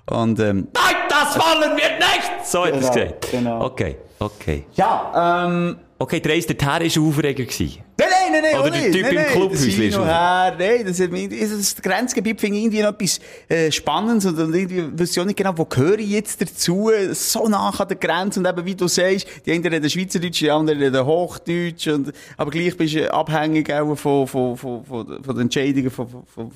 Und 0.05 0.37
ähm, 0.39 0.67
Nein, 0.73 0.95
das 1.07 1.35
wollen 1.37 1.77
wir 1.77 1.97
nicht! 1.97 2.45
So 2.45 2.65
hat 2.65 2.71
er 2.73 2.79
es 2.79 2.91
Genau, 2.91 2.93
gesagt. 2.93 3.31
genau. 3.31 3.65
Okay, 3.65 3.97
okay. 4.19 4.65
ja, 4.73 5.45
ähm, 5.45 5.77
Okay, 5.99 6.19
die 6.19 6.27
Reise 6.27 6.47
dorthin 6.53 6.67
war 6.67 6.81
ein 6.81 7.09
Aufreger. 7.09 7.43
gewesen. 7.45 7.81
Nein, 7.97 8.07
nein, 8.33 8.51
nein, 8.51 8.59
Oder 8.59 8.69
auch 8.69 8.73
der. 8.73 8.91
Typ 8.91 9.01
nein, 9.01 9.11
im 9.11 9.15
nein, 9.15 9.31
Clubhäuschen 9.31 9.83
ist 9.83 9.97
nein, 9.97 10.85
das, 10.85 11.75
das, 11.75 11.81
Grenzgebiet 11.81 12.39
finde 12.39 12.57
ich 12.57 12.63
irgendwie 12.63 12.81
noch 12.81 12.89
etwas 12.89 13.19
äh, 13.47 13.71
Spannendes 13.71 14.25
und, 14.25 14.39
und 14.39 14.53
irgendwie 14.53 14.99
wüsste 14.99 15.19
ich 15.19 15.21
auch 15.21 15.27
nicht 15.27 15.37
genau, 15.37 15.53
wo 15.55 15.65
gehöre 15.65 15.99
ich 15.99 16.09
jetzt 16.09 16.41
dazu, 16.41 16.91
so 17.11 17.47
nach 17.47 17.79
an 17.79 17.87
der 17.87 17.97
Grenze 17.97 18.39
und 18.39 18.47
eben, 18.47 18.65
wie 18.65 18.75
du 18.75 18.87
sagst, 18.87 19.27
die 19.45 19.51
einen 19.51 19.65
reden 19.65 19.89
Schweizerdeutsch, 19.89 20.39
die 20.39 20.51
anderen 20.51 20.79
reden 20.79 21.05
Hochdeutsch 21.05 21.87
und, 21.87 22.11
aber 22.37 22.51
gleich 22.51 22.75
bist 22.77 22.95
du 22.95 23.13
abhängig 23.13 23.71
auch 23.73 23.95
von, 23.95 24.27
von, 24.27 24.57
von, 24.57 24.83
von, 24.83 25.23
von 25.23 25.35
den 25.35 25.41
Entscheidungen 25.43 25.91
von, 25.91 26.07
von, 26.07 26.25
von, 26.25 26.51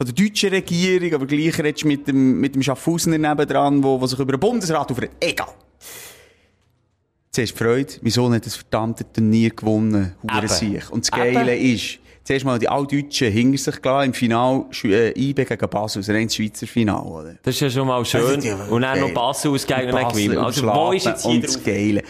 von 0.00 0.06
der 0.06 0.14
deutschen 0.14 0.50
Regierung, 0.50 1.14
aber 1.14 1.26
gleich 1.26 1.58
redest 1.58 1.84
du 1.84 1.88
mit 1.88 2.08
dem, 2.08 2.40
mit 2.40 2.54
dem 2.54 2.62
Schaffhausener 2.62 3.18
nebendran, 3.18 3.84
wo, 3.84 4.00
wo 4.00 4.06
sich 4.06 4.18
über 4.18 4.32
den 4.32 4.40
Bundesrat 4.40 4.90
aufregt. 4.90 5.12
Egal. 5.20 5.48
Zuerst 7.32 7.52
die 7.54 7.58
Freude, 7.64 7.92
mein 8.02 8.10
Sohn 8.10 8.34
hat 8.34 8.44
das 8.44 8.56
verdammte 8.56 9.04
Turnier 9.12 9.50
gewonnen, 9.50 10.14
Eben. 10.24 10.48
sich. 10.48 10.90
Und 10.90 11.04
das 11.04 11.12
Geile 11.12 11.56
ist, 11.56 12.00
zuerst 12.24 12.44
mal 12.44 12.58
die 12.58 12.68
Alldeutschen 12.68 13.30
hinter 13.30 13.58
sich 13.58 13.80
klar 13.80 14.04
im 14.04 14.12
Final, 14.12 14.64
Schwe- 14.72 15.12
äh, 15.14 15.18
IB 15.30 15.44
gegen 15.44 15.68
Basel, 15.68 16.02
das 16.02 16.08
reines 16.08 16.34
Schweizer 16.34 16.66
Final, 16.66 17.02
oder? 17.02 17.36
Das 17.42 17.54
ist 17.54 17.60
ja 17.60 17.70
schon 17.70 17.86
mal 17.86 18.04
schön. 18.04 18.40
Ja 18.40 18.56
und 18.64 18.82
dann 18.82 18.94
geil. 18.98 19.00
noch 19.02 19.14
Basel 19.14 19.52
ausgegeben 19.52 19.94
und 19.94 20.08
gewinnen. 20.12 20.38
Also, 20.38 20.66
wo 20.66 20.90
ist 20.92 21.06
jetzt 21.06 21.22
hier 21.24 21.30
und 21.36 21.44
das 21.44 21.62
Geile? 21.62 22.02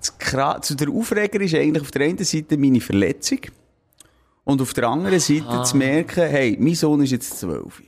Das 0.00 0.20
Kra- 0.20 0.60
zu 0.60 0.74
der 0.74 0.90
Aufreger 0.90 1.40
ist 1.40 1.54
eigentlich 1.54 1.82
auf 1.82 1.90
der 1.90 2.02
einen 2.06 2.22
Seite 2.22 2.58
meine 2.58 2.80
Verletzung 2.82 3.40
und 4.44 4.60
auf 4.60 4.74
der 4.74 4.86
anderen 4.86 5.18
Seite 5.18 5.62
zu 5.64 5.78
merken, 5.78 6.28
hey, 6.28 6.56
mein 6.60 6.74
Sohn 6.74 7.02
ist 7.02 7.10
jetzt 7.12 7.38
zwölf. 7.40 7.82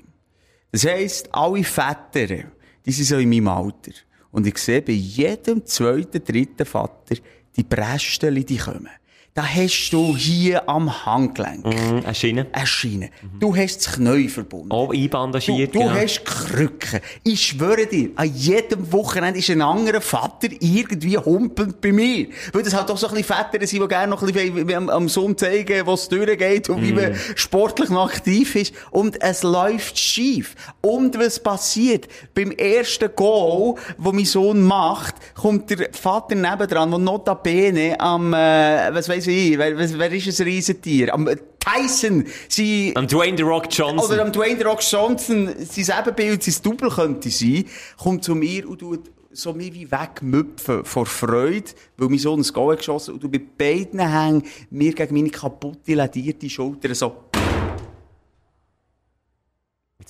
Das 0.72 0.86
heisst, 0.86 1.28
alle 1.34 1.62
Väter, 1.62 2.44
die 2.86 2.92
sind 2.92 3.04
so 3.04 3.18
in 3.18 3.28
meinem 3.28 3.48
Alter. 3.48 3.92
Und 4.32 4.46
ich 4.46 4.58
sehe 4.58 4.82
bei 4.82 4.92
jedem 4.92 5.66
zweiten, 5.66 6.24
dritten 6.24 6.66
Vater, 6.66 7.16
die 7.56 7.64
Brästchen, 7.64 8.34
die 8.34 8.56
kommen. 8.56 8.88
Da 9.32 9.44
hast 9.44 9.90
du 9.90 10.16
hier 10.16 10.68
am 10.68 11.06
Handgelenk 11.06 11.64
Mhm, 11.64 12.02
eine 12.04 12.14
Schiene. 12.16 12.46
eine 12.50 12.66
Schiene. 12.66 13.10
Du 13.38 13.54
hast 13.54 13.76
das 13.86 13.92
Knie 13.94 14.28
verbunden. 14.28 14.70
Du, 14.70 14.90
einbandagiert. 14.90 15.72
du 15.72 15.78
genau. 15.78 15.92
hast 15.92 16.24
Krücken. 16.24 17.00
Ich 17.22 17.46
schwöre 17.46 17.86
dir, 17.86 18.10
an 18.16 18.26
jedem 18.34 18.92
Wochenende 18.92 19.38
ist 19.38 19.48
ein 19.50 19.62
anderer 19.62 20.00
Vater 20.00 20.48
irgendwie 20.58 21.16
humpelnd 21.16 21.80
bei 21.80 21.92
mir. 21.92 22.26
Weil 22.52 22.64
das 22.64 22.74
halt 22.74 22.90
auch 22.90 22.98
so 22.98 23.06
ein 23.06 23.14
bisschen 23.14 23.36
Väter 23.36 23.64
sind, 23.64 23.80
die 23.80 23.88
gerne 23.88 24.08
noch 24.10 24.20
ein 24.20 24.32
bisschen 24.32 24.74
am, 24.74 24.88
am 24.88 25.08
Sohn 25.08 25.38
zeigen, 25.38 25.86
wo 25.86 25.94
es 25.94 26.08
durchgeht 26.08 26.68
und 26.68 26.82
wie 26.82 26.92
man 26.92 27.14
sportlich 27.36 27.88
noch 27.88 28.08
aktiv 28.10 28.56
ist. 28.56 28.74
Und 28.90 29.22
es 29.22 29.44
läuft 29.44 29.96
schief. 29.96 30.56
Und 30.80 31.16
was 31.20 31.38
passiert? 31.38 32.08
Beim 32.34 32.50
ersten 32.50 33.08
Goal, 33.14 33.76
wo 33.96 34.10
mein 34.10 34.24
Sohn 34.24 34.60
macht, 34.62 35.14
kommt 35.34 35.70
der 35.70 35.88
Vater 35.92 36.34
nebendran, 36.34 36.90
der 36.90 36.98
notabene 36.98 37.94
am, 38.00 38.34
äh, 38.34 38.92
was 38.92 39.08
weiss 39.20 39.26
ich, 39.26 39.58
wer, 39.58 39.76
wer 39.76 40.12
ist 40.12 40.40
ein 40.40 40.46
Riesentier? 40.46 41.12
Am 41.12 41.28
Tyson, 41.58 42.24
sie, 42.48 42.92
Am 42.96 43.06
Dwayne 43.06 43.36
The 43.36 43.42
Rock 43.42 43.66
Johnson. 43.70 44.10
oder 44.10 44.22
am 44.22 44.32
Dwayne 44.32 44.56
The 44.56 44.64
Rock 44.64 44.80
Johnson, 44.82 45.54
sein 45.58 45.98
Ebenbild, 46.00 46.42
sein 46.42 46.54
Double 46.62 46.90
könnte 46.90 47.30
sein, 47.30 47.64
kommt 47.98 48.24
zu 48.24 48.34
mir 48.34 48.68
und 48.68 48.78
tut 48.78 49.10
so 49.32 49.52
mir 49.52 49.72
wie 49.72 49.90
wegmüpfen 49.90 50.84
vor 50.84 51.06
Freude, 51.06 51.70
weil 51.96 52.08
mein 52.08 52.18
Sohn 52.18 52.40
ein 52.40 52.52
Goal 52.52 52.76
geschossen 52.76 53.14
und 53.14 53.22
du 53.22 53.28
bei 53.28 53.38
beiden 53.38 54.00
Hängen 54.00 54.42
mir 54.70 54.92
gegen 54.92 55.14
meine 55.14 55.30
kaputte, 55.30 55.94
ledierte 55.94 56.50
Schulter 56.50 56.92
so, 56.94 57.14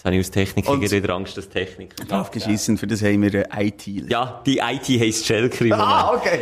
Jetzt 0.01 0.07
habe 0.07 0.15
ich 0.17 0.21
als 0.21 0.31
Techniker 0.31 0.71
Und- 0.71 0.91
wieder 0.91 1.15
Angst, 1.15 1.37
dass 1.37 1.47
Technik. 1.51 1.95
aufgeschissen, 2.11 2.79
für 2.79 2.87
das 2.87 3.03
haben 3.03 3.21
wir 3.21 3.45
ein 3.53 3.67
IT. 3.67 3.87
Ja, 4.09 4.41
die 4.47 4.57
IT 4.57 4.99
heisst 4.99 5.27
Schelker 5.27 5.67
im 5.67 5.73
Ah, 5.75 6.15
okay. 6.15 6.41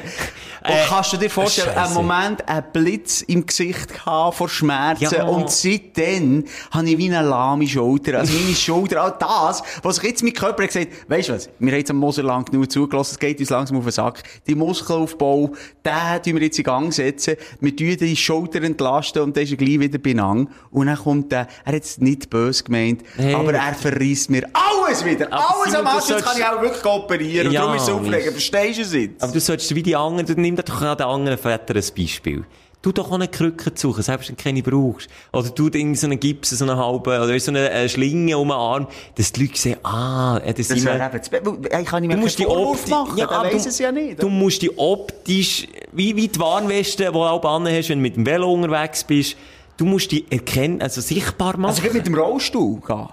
Und 0.62 0.70
Äh, 0.70 0.84
kannst 0.88 1.12
du 1.12 1.16
dir 1.16 1.28
vorstellen, 1.30 1.76
einen 1.76 1.94
Moment, 1.94 2.48
einen 2.48 2.64
Blitz 2.72 3.22
im 3.22 3.44
Gesicht 3.46 3.92
gehabt 3.94 4.36
vor 4.36 4.48
Schmerzen 4.48 5.04
Ja. 5.12 5.24
und 5.24 5.50
seitdem 5.50 6.44
habe 6.70 6.88
ich 6.88 6.98
wie 6.98 7.12
eine 7.12 7.28
lahme 7.28 7.66
Schulter. 7.66 8.18
Also 8.20 8.32
meine 8.38 8.54
Schulter, 8.54 9.02
all 9.02 9.16
das, 9.18 9.62
was 9.82 9.96
sich 9.96 10.04
jetzt 10.04 10.22
mein 10.22 10.32
Körper 10.34 10.64
gesagt, 10.66 10.88
weisst 11.09 11.28
du 11.28 11.32
was, 11.34 11.48
wir 11.59 11.72
haben 11.72 11.78
jetzt 11.78 11.90
am 11.90 11.96
Moser 11.96 12.22
lang 12.22 12.44
genug 12.44 12.70
zugelassen, 12.70 13.12
es 13.14 13.18
geht 13.18 13.40
uns 13.40 13.50
langsam 13.50 13.76
auf 13.78 13.84
den 13.84 13.92
Sack. 13.92 14.22
Die 14.46 14.54
Muskelaufbau, 14.54 15.52
den 15.84 16.22
tun 16.22 16.34
wir 16.34 16.42
jetzt 16.42 16.59
in 16.59 16.64
Gang 16.64 16.92
setzen, 16.92 17.34
wir 17.61 17.74
tun 17.74 17.96
die 17.96 18.16
Schulter 18.16 18.62
entlasten 18.62 19.22
und 19.22 19.36
dann 19.36 19.44
ist 19.44 19.50
er 19.50 19.56
gleich 19.56 19.80
wieder 19.80 19.98
benang. 19.98 20.48
Und 20.70 20.86
dann 20.86 20.96
kommt 20.98 21.32
der, 21.32 21.46
er 21.64 21.72
hat 21.74 21.82
es 21.82 21.98
nicht 21.98 22.30
böse 22.30 22.62
gemeint, 22.64 23.02
Hey. 23.16 23.32
Aber 23.49 23.59
er 23.59 23.74
verreisst 23.74 24.30
mir 24.30 24.46
alles 24.53 25.05
wieder, 25.05 25.26
Aber 25.32 25.55
alles 25.61 25.72
Simon, 25.72 25.76
am 25.76 25.84
du 25.84 25.90
Arsch, 25.99 26.09
jetzt 26.11 26.24
kann 26.24 26.36
ich 26.38 26.44
auch 26.44 26.61
wirklich 26.62 26.84
operieren 26.84 27.46
und 27.49 27.53
Ja, 27.53 27.61
darum 27.62 27.76
ist 27.76 27.82
es 27.82 27.88
aufregen, 27.90 28.12
Misch. 28.34 28.51
verstehst 28.51 28.78
du 28.78 28.82
es 28.82 28.92
jetzt? 28.94 29.22
Aber 29.22 29.32
du 29.32 29.40
solltest 29.40 29.74
wie 29.74 29.82
die 29.82 29.96
anderen, 29.96 30.26
du 30.26 30.40
nimm 30.40 30.57
doch 30.57 30.80
an 30.82 30.96
den 30.96 31.07
anderen 31.07 31.38
Vätern 31.38 31.76
ein 31.76 31.84
Beispiel. 31.96 32.44
Du 32.80 32.92
doch 32.92 33.09
auch 33.11 33.14
eine 33.14 33.26
Krücke 33.26 33.72
suchen, 33.74 34.05
selbst 34.05 34.28
wenn 34.28 34.36
du 34.36 34.42
keine 34.42 34.62
brauchst. 34.62 35.09
Oder 35.32 35.51
du 35.51 35.66
irgendwie 35.66 35.96
so 35.96 36.07
einen 36.07 36.20
Gips, 36.20 36.51
so 36.51 36.64
einen 36.64 36.76
halben, 36.76 37.01
oder 37.09 37.40
so 37.40 37.51
eine 37.51 37.68
äh, 37.70 37.88
Schlinge 37.88 38.38
um 38.38 38.49
den 38.49 38.57
Arm, 38.57 38.86
dass 39.16 39.32
die 39.32 39.42
Leute 39.46 39.59
sehen, 39.59 39.78
ah, 39.82 40.38
das 40.38 40.68
Das 40.68 41.28
Be- 41.28 41.40
weil, 41.44 41.80
Ich 41.82 41.86
kann 41.88 42.03
nicht 42.03 42.12
Du 42.12 42.16
mehr 42.16 42.16
musst 42.18 42.38
die 42.38 42.46
Optik, 42.46 42.90
machen, 42.90 43.16
der 43.16 43.30
aber 43.32 43.49
du, 43.51 43.57
es 43.57 43.78
ja 43.80 43.90
nicht. 43.90 44.22
du 44.22 44.28
musst 44.28 44.62
die 44.62 44.78
optisch, 44.78 45.66
wie, 45.90 46.14
wie 46.14 46.28
die 46.28 46.38
Warnweste, 46.38 47.07
die 47.07 47.11
du 47.12 47.18
auch 47.24 47.42
hast, 47.42 47.88
wenn 47.88 47.99
du 47.99 48.03
mit 48.03 48.14
dem 48.14 48.24
Velo 48.24 48.53
unterwegs 48.53 49.03
bist, 49.03 49.36
du 49.76 49.84
musst 49.84 50.12
die 50.12 50.24
erkennen, 50.30 50.80
also 50.80 51.01
sichtbar 51.01 51.57
machen. 51.57 51.70
also, 51.70 51.82
ich 51.84 51.92
mit 51.92 52.07
dem 52.07 52.14
Rollstuhl 52.14 52.80
gehen. 52.86 53.09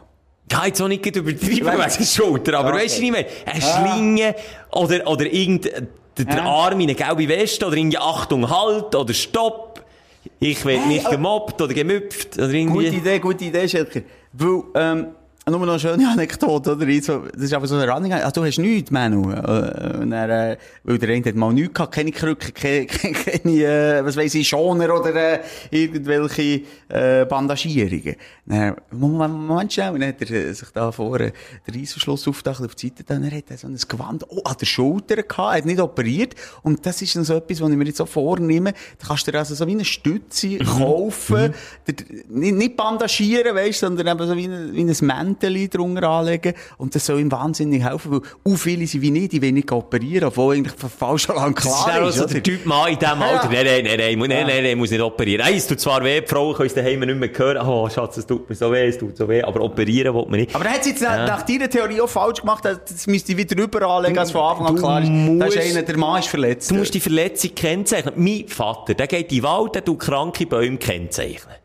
Ja, 0.51 0.65
jetzt 0.65 0.81
auch 0.81 0.87
nicht 0.87 1.03
übertrieben 1.05 1.65
wegen 1.67 1.77
der 1.77 2.05
Schulter, 2.05 2.59
aber 2.59 2.69
Okay. 2.69 2.83
weißt 2.83 2.97
du 2.97 3.01
nicht 3.01 3.11
mehr? 3.11 3.25
Eine 3.45 3.61
Schlinge 3.61 4.35
oder, 4.71 5.07
oder 5.07 5.25
irgend, 5.25 5.65
der, 5.65 6.25
der. 6.25 6.43
Arm 6.43 6.79
in 6.79 6.89
eine 6.89 6.95
gelbe 6.95 7.27
Weste 7.27 7.65
oder 7.65 7.75
irgendwie 7.75 7.97
Achtung, 7.97 8.49
Halt 8.49 8.93
oder 8.95 9.13
Stopp. 9.13 9.83
Ich 10.39 10.63
werde 10.65 10.87
nicht 10.87 11.09
gemobbt 11.09 11.61
oder 11.61 11.73
gemüpft 11.73 12.37
oder 12.37 12.49
irgendwie. 12.49 12.85
Gute 12.85 12.97
Idee, 12.97 13.19
gute 13.19 13.45
Idee, 13.45 13.67
Schelker. 13.67 14.01
Weil, 14.33 14.63
ähm, 14.75 15.07
Nur 15.47 15.59
noch 15.59 15.73
eine 15.73 15.79
schöne 15.79 16.09
Anekdote, 16.09 16.71
oder? 16.71 16.87
Das 16.87 17.43
ist 17.43 17.53
aber 17.53 17.67
so 17.67 17.75
ein 17.75 17.87
Running. 17.87 18.13
Ah, 18.13 18.31
du 18.31 18.43
hast 18.43 18.57
nichts, 18.57 18.89
Manu. 18.89 19.31
Äh, 19.31 19.95
Und 20.01 20.09
dann, 20.09 20.29
äh, 20.31 20.57
weil 20.83 20.97
der 20.97 21.09
eine 21.09 21.23
hat 21.23 21.35
mal 21.35 21.53
nichts 21.53 21.75
gehabt, 21.75 21.93
keine 21.93 22.11
Krücke, 22.11 22.51
keine, 22.51 22.85
keine, 22.87 23.51
äh, 23.51 24.03
was 24.03 24.17
weiss 24.17 24.33
ich, 24.33 24.47
Schoner 24.47 24.91
oder 24.91 25.13
äh, 25.13 25.39
irgendwelche 25.69 26.61
äh, 26.89 27.25
Bandagierungen. 27.25 28.15
Dann, 28.47 28.75
Moment, 28.89 29.35
Moment 29.35 29.71
schnell, 29.71 29.91
und 29.91 29.99
dann 29.99 30.09
hat 30.09 30.21
er 30.21 30.31
äh, 30.31 30.51
sich 30.51 30.69
da 30.69 30.91
vorne 30.91 31.31
den 31.67 31.79
Reissverschluss 31.79 32.27
aufgedacht, 32.27 32.63
auf 32.63 32.73
die 32.73 32.87
Seite, 32.87 33.03
dann 33.03 33.29
hat 33.29 33.43
er 33.49 33.57
so 33.59 33.67
ein 33.67 33.77
Gewand 33.77 34.25
oh, 34.27 34.41
an 34.45 34.55
der 34.59 34.65
Schulter 34.65 35.17
gehabt, 35.17 35.37
er 35.37 35.57
hat 35.57 35.65
nicht 35.65 35.79
operiert. 35.79 36.33
Und 36.63 36.83
das 36.87 37.03
ist 37.03 37.15
dann 37.15 37.23
so 37.23 37.35
etwas, 37.35 37.61
was 37.61 37.69
ich 37.69 37.77
mir 37.77 37.85
jetzt 37.85 37.97
so 37.97 38.07
vornehme. 38.07 38.73
Da 38.97 39.07
kannst 39.09 39.27
du 39.27 39.31
dir 39.31 39.37
also 39.37 39.53
so 39.53 39.67
wie 39.67 39.73
eine 39.73 39.85
Stütze 39.85 40.57
kaufen, 40.57 41.53
der, 41.85 41.95
nicht, 42.29 42.55
nicht 42.55 42.75
bandagieren, 42.75 43.55
weißt, 43.55 43.81
sondern 43.81 44.07
eben 44.07 44.27
so 44.27 44.35
wie 44.35 44.45
ein, 44.45 44.73
wie 44.73 44.81
ein 44.81 45.05
Mäntel 45.39 45.67
drunter 45.69 46.07
anlegen. 46.09 46.53
Und 46.77 46.95
das 46.95 47.05
soll 47.05 47.19
ihm 47.19 47.31
wahnsinnig 47.31 47.83
helfen, 47.83 48.11
weil 48.11 48.21
auch 48.53 48.57
viele 48.57 48.87
sind 48.87 49.01
wie 49.01 49.11
nicht, 49.11 49.31
die 49.33 49.41
wenig 49.41 49.71
operieren, 49.71 50.27
obwohl 50.27 50.55
eigentlich 50.55 50.75
von 50.75 50.89
falsch 50.89 51.23
schon 51.23 51.35
lange 51.35 51.55
Das 51.55 51.65
ist 51.65 51.83
klar 51.85 52.03
auch 52.03 52.07
ist. 52.09 52.15
so 52.15 52.23
oder? 52.23 52.33
der 52.33 52.43
Typ 52.43 52.65
Mann 52.65 52.91
in 52.91 52.99
diesem 52.99 53.21
Alter. 53.21 53.49
Nein, 53.49 53.65
nein, 53.65 53.83
nein, 53.83 53.97
nein, 53.97 54.19
nein, 54.29 54.47
nein, 54.47 54.63
nein, 54.63 54.77
muss 54.77 54.91
nicht 54.91 55.01
operieren. 55.01 55.45
Nein, 55.45 55.55
es 55.55 55.67
tut 55.67 55.79
zwar 55.79 56.03
weh, 56.03 56.21
die 56.21 56.27
Frauen 56.27 56.55
können 56.55 56.67
es 56.67 56.73
daheim 56.73 56.99
nicht 56.99 57.17
mehr 57.19 57.29
hören. 57.35 57.67
Oh, 57.67 57.89
Schatz, 57.89 58.17
es 58.17 58.25
tut 58.25 58.47
mir 58.49 58.55
so 58.55 58.71
weh, 58.71 58.87
es 58.87 58.97
tut 58.97 59.17
so 59.17 59.27
weh. 59.27 59.41
Aber 59.43 59.61
operieren 59.61 60.13
will 60.15 60.25
man 60.27 60.39
nicht. 60.39 60.55
Aber 60.55 60.65
er 60.65 60.71
hat 60.73 60.81
es 60.81 60.87
jetzt 60.87 61.01
Ja. 61.01 61.25
nach 61.25 61.41
deiner 61.43 61.69
Theorie 61.69 62.01
auch 62.01 62.09
falsch 62.09 62.41
gemacht, 62.41 62.65
das 62.65 63.07
müsste 63.07 63.31
ich 63.33 63.37
wieder 63.37 63.55
drüber 63.55 63.87
anlegen, 63.87 64.17
als 64.17 64.31
von 64.31 64.41
Anfang 64.41 64.67
an 64.67 64.75
klar 64.75 65.01
ist. 65.01 65.09
Das 65.09 65.15
ist 65.49 65.55
musst- 65.55 65.57
einer, 65.77 65.81
der 65.83 65.97
Mann 65.97 66.19
ist 66.19 66.27
verletzt. 66.29 66.71
Du 66.71 66.75
musst 66.75 66.93
die 66.93 66.99
Verletzung 66.99 67.53
kennzeichnen. 67.55 68.13
Mein 68.17 68.47
Vater, 68.47 68.93
der 68.93 69.07
geht 69.07 69.31
in 69.31 69.37
den 69.39 69.43
Wald, 69.43 69.75
der 69.75 69.83
tut 69.85 69.99
kranke 69.99 70.45
Bäume 70.45 70.77
kennzeichnen. 70.77 71.55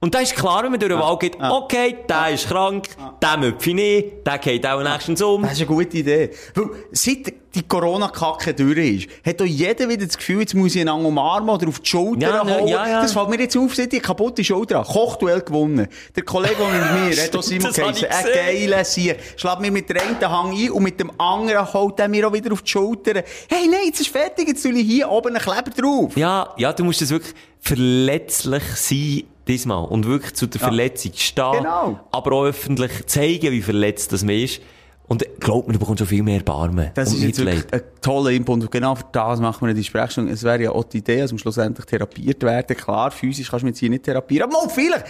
Und 0.00 0.14
da 0.14 0.20
ist 0.20 0.36
klar, 0.36 0.62
wenn 0.62 0.70
man 0.70 0.78
durch 0.78 0.92
den 0.92 1.00
Wald 1.00 1.18
geht, 1.18 1.36
okay, 1.40 1.96
der 2.08 2.28
ist 2.30 2.46
krank, 2.46 2.86
der 3.20 3.36
möpfe 3.36 3.70
ich 3.70 3.74
nicht, 3.74 4.06
der 4.24 4.38
geht 4.38 4.64
auch 4.64 4.80
nächstens 4.80 5.20
um. 5.20 5.42
Das 5.42 5.52
ist 5.54 5.58
eine 5.58 5.66
gute 5.66 5.96
Idee. 5.96 6.30
Weil, 6.54 6.66
seit 6.92 7.32
die 7.52 7.62
Corona-Kacke 7.66 8.54
durch 8.54 8.78
ist, 8.78 9.08
hat 9.26 9.40
doch 9.40 9.44
jeder 9.44 9.88
wieder 9.88 10.06
das 10.06 10.16
Gefühl, 10.16 10.40
jetzt 10.42 10.54
muss 10.54 10.76
ich 10.76 10.82
einen 10.88 11.04
umarmen 11.04 11.48
oder 11.50 11.66
auf 11.66 11.80
die 11.80 11.88
Schulter 11.90 12.28
Ja, 12.28 12.46
hauen. 12.46 12.68
ja, 12.68 12.86
ja. 12.88 13.02
Das 13.02 13.12
fällt 13.12 13.28
mir 13.28 13.40
jetzt 13.40 13.56
auf, 13.56 13.74
seit 13.74 13.92
ich 13.92 14.00
kaputte 14.00 14.44
Schulter 14.44 14.76
habe. 14.78 14.88
Kochduell 14.88 15.40
gewonnen. 15.40 15.88
Der 16.14 16.22
Kollege, 16.22 16.54
mit 16.62 17.16
mir, 17.16 17.24
hat 17.24 17.34
auch 17.34 17.42
Simon 17.42 17.64
Das 17.64 17.74
geheißen, 17.74 18.06
ein 18.08 18.24
geiler 18.32 18.84
Sieg. 18.84 19.16
Schlägt 19.36 19.60
mir 19.60 19.72
mit 19.72 19.88
der 19.88 20.00
einen 20.02 20.20
Hang 20.20 20.52
ein 20.56 20.70
und 20.70 20.82
mit 20.84 21.00
dem 21.00 21.10
anderen 21.20 21.72
haut 21.74 21.98
er 21.98 22.06
mir 22.06 22.28
auch 22.28 22.32
wieder 22.32 22.52
auf 22.52 22.62
die 22.62 22.70
Schulter. 22.70 23.14
Hey, 23.48 23.66
nein, 23.68 23.80
jetzt 23.86 24.00
ist 24.00 24.10
fertig, 24.10 24.46
jetzt 24.46 24.62
soll 24.62 24.76
ich 24.76 24.86
hier 24.86 25.10
oben 25.10 25.34
einen 25.34 25.42
Kleber 25.42 25.70
drauf. 25.76 26.16
Ja, 26.16 26.54
ja, 26.56 26.72
du 26.72 26.84
musst 26.84 27.02
es 27.02 27.10
wirklich 27.10 27.34
verletzlich 27.60 28.62
sein, 28.76 29.22
diesmal. 29.48 29.84
Und 29.84 30.06
wirklich 30.06 30.34
zu 30.34 30.46
der 30.46 30.60
Verletzung 30.60 31.12
stehen. 31.14 31.52
Genau. 31.58 31.98
Aber 32.12 32.32
auch 32.32 32.44
öffentlich 32.44 33.06
zeigen, 33.06 33.50
wie 33.52 33.62
verletzt 33.62 34.12
das 34.12 34.22
man 34.24 34.34
ist. 34.34 34.60
Und 35.08 35.24
glaub 35.40 35.66
mir, 35.66 35.72
du 35.72 35.78
bekommst 35.78 36.00
schon 36.00 36.06
viel 36.08 36.22
mehr 36.22 36.36
Erbarmen. 36.36 36.90
Das 36.94 37.12
ist 37.14 37.22
jetzt 37.22 37.38
wirklich 37.38 37.64
ein 37.72 37.80
toller 38.02 38.30
Input. 38.30 38.60
Und 38.60 38.70
genau 38.70 38.94
für 38.94 39.06
das 39.10 39.40
machen 39.40 39.66
wir 39.66 39.70
eine 39.70 39.82
Sprechstunde. 39.82 40.30
Es 40.32 40.42
wäre 40.42 40.62
ja 40.62 40.70
auch 40.72 40.84
die 40.84 40.98
Idee, 40.98 41.20
dass 41.20 41.32
wir 41.32 41.38
schlussendlich 41.38 41.86
therapiert 41.86 42.42
werden. 42.42 42.76
Klar, 42.76 43.10
physisch 43.10 43.48
kannst 43.48 43.62
du 43.62 43.66
mich 43.66 43.72
jetzt 43.72 43.80
hier 43.80 43.90
nicht 43.90 44.04
therapieren. 44.04 44.50
Aber 44.50 44.66
mal, 44.66 44.68
vielleicht. 44.68 45.06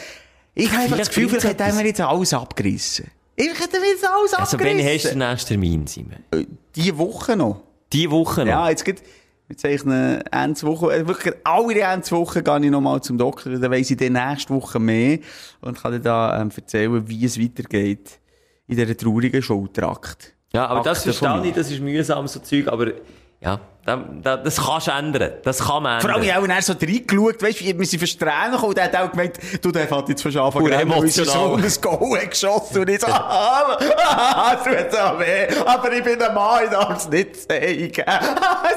Ich 0.55 0.71
habe 0.73 0.97
das 0.97 1.09
Gefühl, 1.09 1.29
vielleicht 1.29 1.47
hat 1.47 1.61
er 1.61 1.75
mir 1.75 1.87
jetzt 1.87 2.01
alles 2.01 2.33
abgerissen. 2.33 3.07
Ich 3.35 3.49
hätte 3.49 3.81
mir 3.81 3.89
jetzt 3.91 4.05
alles 4.05 4.35
Also, 4.35 4.37
wann 4.37 4.41
hast 4.41 4.53
du 4.53 4.57
abgerissen. 4.57 5.19
den 5.19 5.19
nächsten 5.19 5.49
Termin, 5.49 5.87
Simon? 5.87 6.17
Äh, 6.33 6.45
Diese 6.75 6.97
Woche 6.99 7.37
noch. 7.37 7.61
Diese 7.93 8.11
Woche 8.11 8.41
noch? 8.41 8.47
Ja, 8.49 8.69
jetzt 8.71 8.85
geht, 8.85 9.03
wir 9.49 9.57
zeichnen 9.57 10.21
Ende 10.31 10.63
Woche, 10.63 10.95
äh, 10.95 11.09
wirklich 11.09 11.35
alle 11.43 11.81
Ende 11.81 12.11
Woche 12.11 12.43
gehe 12.43 12.61
ich 12.61 12.71
noch 12.71 12.81
mal 12.81 13.01
zum 13.01 13.17
Doktor, 13.17 13.51
dann 13.51 13.71
weiss 13.71 13.91
ich 13.91 13.97
dann 13.97 14.13
nächste 14.13 14.55
Woche 14.55 14.79
mehr 14.79 15.19
und 15.63 15.81
kann 15.81 15.93
dir 15.93 16.01
da 16.01 16.41
ähm, 16.41 16.51
erzählen, 16.55 17.09
wie 17.09 17.25
es 17.25 17.41
weitergeht 17.41 18.21
in 18.67 18.77
dieser 18.77 18.97
traurigen 18.97 19.43
Schultrakt. 19.43 20.35
Ja, 20.53 20.67
aber 20.67 20.83
das 20.83 20.99
Akte 20.99 21.13
von 21.15 21.29
verstehe 21.29 21.51
ich, 21.51 21.57
das 21.57 21.71
ist 21.71 21.81
mühsam, 21.81 22.29
so 22.29 22.41
Zeug, 22.41 22.69
aber 22.69 22.93
ja, 23.41 23.61
da, 23.89 24.05
da, 24.23 24.37
das 24.37 24.57
kannst 24.57 24.87
du 24.87 24.91
ändern. 24.91 25.33
Das 25.43 25.59
kann 25.61 25.83
man 25.83 26.01
Vor 26.03 26.11
allem, 26.11 26.23
ändern. 26.23 26.45
ich 26.45 26.51
habe 26.51 26.59
auch 26.59 26.63
so 26.63 26.73
reingeschaut, 26.75 27.43
weißt 27.43 27.61
du, 27.61 27.79
wir 27.79 27.87
sind 27.87 27.99
verstrählen 27.99 28.51
gekommen, 28.51 28.69
und 28.69 28.77
der 28.77 28.85
hat 28.85 28.97
auch 28.97 29.11
gemeint, 29.11 29.39
du, 29.63 29.73
der 29.73 29.91
hat 29.91 30.09
jetzt 30.11 30.23
schon 30.23 30.37
anfangen, 30.37 30.67
weil 30.67 30.81
emotional. 30.81 31.27
Sohn 31.27 31.65
ein 31.65 31.73
Goal 31.81 32.21
hat 32.21 32.31
geschossen, 32.31 32.81
und 32.83 32.91
ich 32.91 33.01
so, 33.01 33.07
ah, 33.07 33.79
ah, 34.07 34.57
es 34.57 34.63
tut 34.63 34.93
so 34.93 35.19
weh, 35.19 35.49
aber 35.65 35.93
ich 35.93 36.05
bin 36.05 36.21
ein 36.23 36.35
Mann, 36.35 36.65
ich 36.65 36.71
darf 36.71 36.99
es 36.99 37.09
nicht 37.09 37.49
zeigen. 37.49 38.05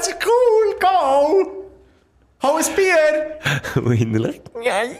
Es 0.00 0.08
ist 0.08 0.16
cool, 0.24 0.76
Goal! 0.80 1.46
Hol 2.42 2.60
ein 2.60 2.74
Bier! 2.74 3.82
Und 3.84 4.00
innerlich. 4.00 4.40
Nein. 4.54 4.96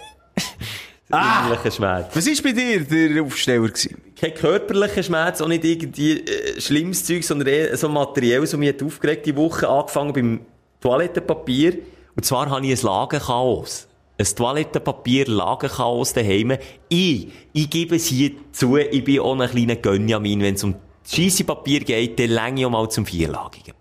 Ah. 1.10 1.46
Innerlicher 1.46 1.70
Schmerz. 1.70 2.14
Was 2.14 2.26
war 2.26 2.42
bei 2.42 2.52
dir 2.52 2.84
der 2.84 3.22
Aufsteller? 3.22 3.68
Gewesen? 3.68 4.11
Kein 4.22 4.34
körperlicher 4.34 5.02
Schmerz, 5.02 5.40
auch 5.40 5.48
nicht 5.48 5.64
irgendwie 5.64 6.20
äh, 6.20 6.60
schlimmes 6.60 7.04
Zeug, 7.04 7.24
sondern 7.24 7.48
eher 7.48 7.76
so 7.76 7.88
materiell, 7.88 8.46
so 8.46 8.56
mich 8.56 8.68
hat 8.68 8.80
aufgeregt 8.80 9.26
die 9.26 9.34
Woche 9.34 9.68
angefangen 9.68 10.12
beim 10.12 10.40
Toilettenpapier. 10.80 11.78
Und 12.14 12.24
zwar 12.24 12.48
habe 12.48 12.64
ich 12.64 12.80
ein 12.80 12.86
Lagenchaos. 12.86 13.88
Ein 14.18 14.26
Toilettenpapier-Lagenchaos 14.26 16.12
daheim. 16.12 16.56
Ich, 16.88 17.32
ich 17.52 17.68
gebe 17.68 17.96
es 17.96 18.06
hier 18.06 18.30
zu, 18.52 18.76
ich 18.76 19.02
bin 19.02 19.18
auch 19.18 19.36
ein 19.36 19.50
kleiner 19.50 19.74
Gönjamin, 19.74 20.40
wenn 20.40 20.54
es 20.54 20.62
um 20.62 20.76
scheisse 21.04 21.42
Papier 21.42 21.80
geht, 21.80 22.20
dann 22.20 22.30
länge 22.30 22.60
ich 22.60 22.66
auch 22.66 22.70
mal 22.70 22.88
zum 22.88 23.04
vierlagigen. 23.04 23.74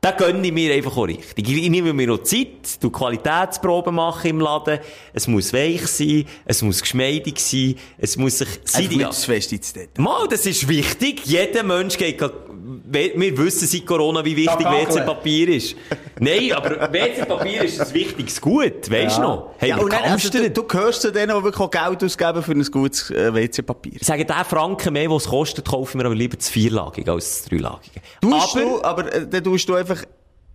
Da 0.00 0.10
gönne 0.12 0.46
ich 0.46 0.52
mir 0.52 0.74
einfach 0.74 0.96
auch 0.96 1.04
richtig. 1.08 1.48
Ich 1.48 1.70
nehme 1.70 1.92
mir 1.92 2.06
noch 2.06 2.22
Zeit, 2.22 2.80
du 2.80 2.90
Qualitätsproben 2.90 3.94
machen 3.94 4.30
im 4.30 4.40
Laden. 4.40 4.78
Es 5.12 5.26
muss 5.26 5.52
weich 5.52 5.86
sein, 5.86 6.26
es 6.44 6.62
muss 6.62 6.80
geschmeidig 6.80 7.38
sein, 7.40 7.76
es 7.98 8.16
muss 8.16 8.38
sich 8.38 8.48
Einfach 8.74 8.96
nicht 8.96 9.12
zu 9.14 9.26
fest 9.26 9.52
ins 9.52 9.72
Detail. 9.72 10.02
Mal, 10.02 10.28
das 10.28 10.46
ist 10.46 10.68
wichtig. 10.68 11.22
Jeder 11.24 11.62
Mensch 11.62 11.96
geht, 11.96 12.20
wir 12.84 13.38
wissen 13.38 13.66
seit 13.66 13.86
Corona, 13.86 14.24
wie 14.24 14.36
wichtig 14.36 14.60
Ja. 14.60 14.72
WC-Papier 14.72 15.48
ist. 15.48 15.76
Nein, 16.20 16.52
aber 16.52 16.92
WC-Papier 16.92 17.62
ist 17.64 17.80
ein 17.80 17.94
wichtiges 17.94 18.40
Gut, 18.40 18.90
weisst 18.90 19.18
du 19.18 19.22
noch? 19.22 19.50
Haben 19.60 19.66
Ja, 19.68 19.78
wir 19.78 19.88
dann, 19.88 20.04
also, 20.04 20.30
du, 20.30 20.50
du 20.50 20.62
gehörst 20.64 21.02
zu 21.02 21.12
denen, 21.12 21.36
die 21.36 21.44
wirklich 21.44 21.70
Geld 21.70 22.04
ausgeben 22.04 22.42
für 22.42 22.52
ein 22.52 22.62
gutes 22.64 23.10
äh, 23.10 23.32
WC-Papier. 23.34 23.92
Ich 24.00 24.06
sage, 24.06 24.24
den 24.24 24.36
Franken 24.44 24.92
mehr, 24.92 25.10
was 25.10 25.24
es 25.24 25.28
kostet, 25.30 25.68
kaufen 25.68 25.98
wir 26.00 26.06
aber 26.06 26.14
lieber 26.14 26.36
das 26.36 26.48
Vierlagige 26.48 27.12
als 27.12 27.42
das 27.42 27.48
Dreilagige. 27.50 28.00
Tust 28.20 28.56
aber 28.56 28.60
du, 28.64 28.82
aber 28.84 29.12
äh, 29.14 29.26
dann 29.28 29.44
tust 29.44 29.68
du 29.68 29.74
einfach 29.74 30.02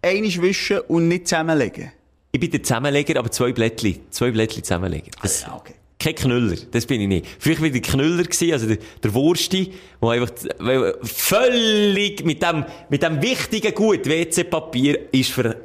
einiges 0.02 0.42
wischen 0.42 0.80
und 0.88 1.08
nicht 1.08 1.28
zusammenlegen. 1.28 1.92
ich 2.32 2.40
bin 2.40 2.50
der 2.52 2.64
Zusammenleger, 2.64 3.20
aber 3.20 3.30
zwei 3.32 3.52
Blättchen, 3.52 4.00
zwei 4.10 4.32
Blättchen 4.32 4.64
zusammenlegen. 4.64 5.12
Das, 5.22 5.42
ja, 5.44 5.56
okay. 5.56 5.74
Kein 6.02 6.16
Knüller, 6.16 6.56
das 6.72 6.88
bin 6.88 7.00
ich 7.00 7.08
nicht. 7.08 7.28
Früher 7.38 7.62
war 7.62 7.70
der 7.70 7.82
Knüller, 7.82 8.24
gewesen, 8.24 8.54
also 8.54 8.66
der, 8.66 8.78
der 9.04 9.14
Wursti, 9.14 9.72
der 10.02 10.10
einfach 10.10 10.32
weil 10.58 10.96
völlig 11.04 12.26
mit 12.26 12.42
dem, 12.42 12.66
mit 12.90 13.04
dem 13.04 13.22
wichtigen 13.22 13.72
Gut 13.76 14.08
WC-Papier 14.08 15.10
ist 15.12 15.30
für, 15.30 15.56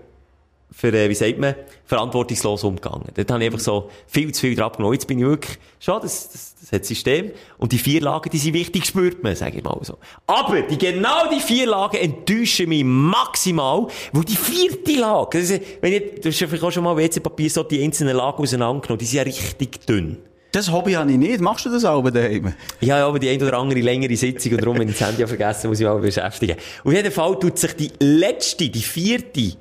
für, 0.77 0.93
äh, 0.93 1.09
wie 1.09 1.15
sagt 1.15 1.39
man, 1.39 1.55
verantwortungslos 1.87 2.63
umgegangen. 2.63 3.07
Dort 3.15 3.31
habe 3.31 3.43
ich 3.43 3.47
einfach 3.47 3.65
so 3.65 3.89
viel 4.07 4.33
zu 4.33 4.43
viel 4.43 4.55
drauf 4.55 4.77
genommen. 4.77 4.93
Jetzt 4.93 5.07
bin 5.07 5.19
ich 5.19 5.25
wirklich, 5.25 5.59
schon, 5.81 6.03
das, 6.03 6.31
das, 6.31 6.55
das 6.61 6.71
hat 6.71 6.85
System. 6.85 7.31
Und 7.57 7.73
die 7.73 7.79
vier 7.79 8.03
Lagen, 8.03 8.29
die 8.29 8.37
sind 8.37 8.53
wichtig, 8.53 8.85
spürt 8.85 9.23
man, 9.23 9.35
sage 9.35 9.57
ich 9.57 9.65
mal 9.65 9.79
so. 9.81 9.97
Aber, 10.27 10.61
die, 10.61 10.77
genau 10.77 11.31
die 11.33 11.41
vier 11.41 11.67
Lagen 11.67 11.97
enttäuschen 11.97 12.69
mich 12.69 12.85
maximal, 12.85 13.87
weil 14.13 14.25
die 14.25 14.37
vierte 14.37 15.01
Lage, 15.01 15.39
ist, 15.39 15.63
wenn 15.81 15.95
ich, 15.95 16.21
du 16.21 16.29
hast 16.29 16.41
ja 16.41 16.47
vielleicht 16.47 16.65
auch 16.65 16.71
schon 16.71 16.85
mal 16.85 16.95
WC-Papier 16.95 17.49
so 17.49 17.63
die 17.63 17.83
einzelnen 17.83 18.15
Lagen 18.15 18.43
auseinandergenommen, 18.43 18.99
die 18.99 19.07
sind 19.07 19.17
ja 19.17 19.23
richtig 19.23 19.87
dünn. 19.87 20.19
Das 20.53 20.71
Hobby 20.71 20.93
habe 20.93 21.11
ich 21.11 21.17
nicht. 21.17 21.41
Machst 21.41 21.65
du 21.65 21.71
das 21.71 21.87
auch 21.87 22.09
daheim? 22.11 22.53
Ich 22.81 22.91
habe 22.91 23.03
aber 23.03 23.19
die 23.19 23.31
ein 23.31 23.43
oder 23.43 23.57
andere 23.57 23.81
längere 23.81 24.15
Sitzung 24.15 24.53
und 24.53 24.61
darum, 24.61 24.79
wenn 24.79 24.89
ich 24.89 24.99
das 24.99 25.09
Handy 25.09 25.27
vergessen 25.27 25.69
muss 25.69 25.81
ich 25.81 25.87
mich 25.87 25.95
mal 25.95 26.01
beschäftigen. 26.01 26.57
Auf 26.85 26.93
jeden 26.93 27.13
Fall 27.13 27.39
tut 27.39 27.59
sich 27.59 27.73
die 27.73 27.91
letzte, 27.99 28.69
die 28.69 28.83
vierte, 28.83 29.57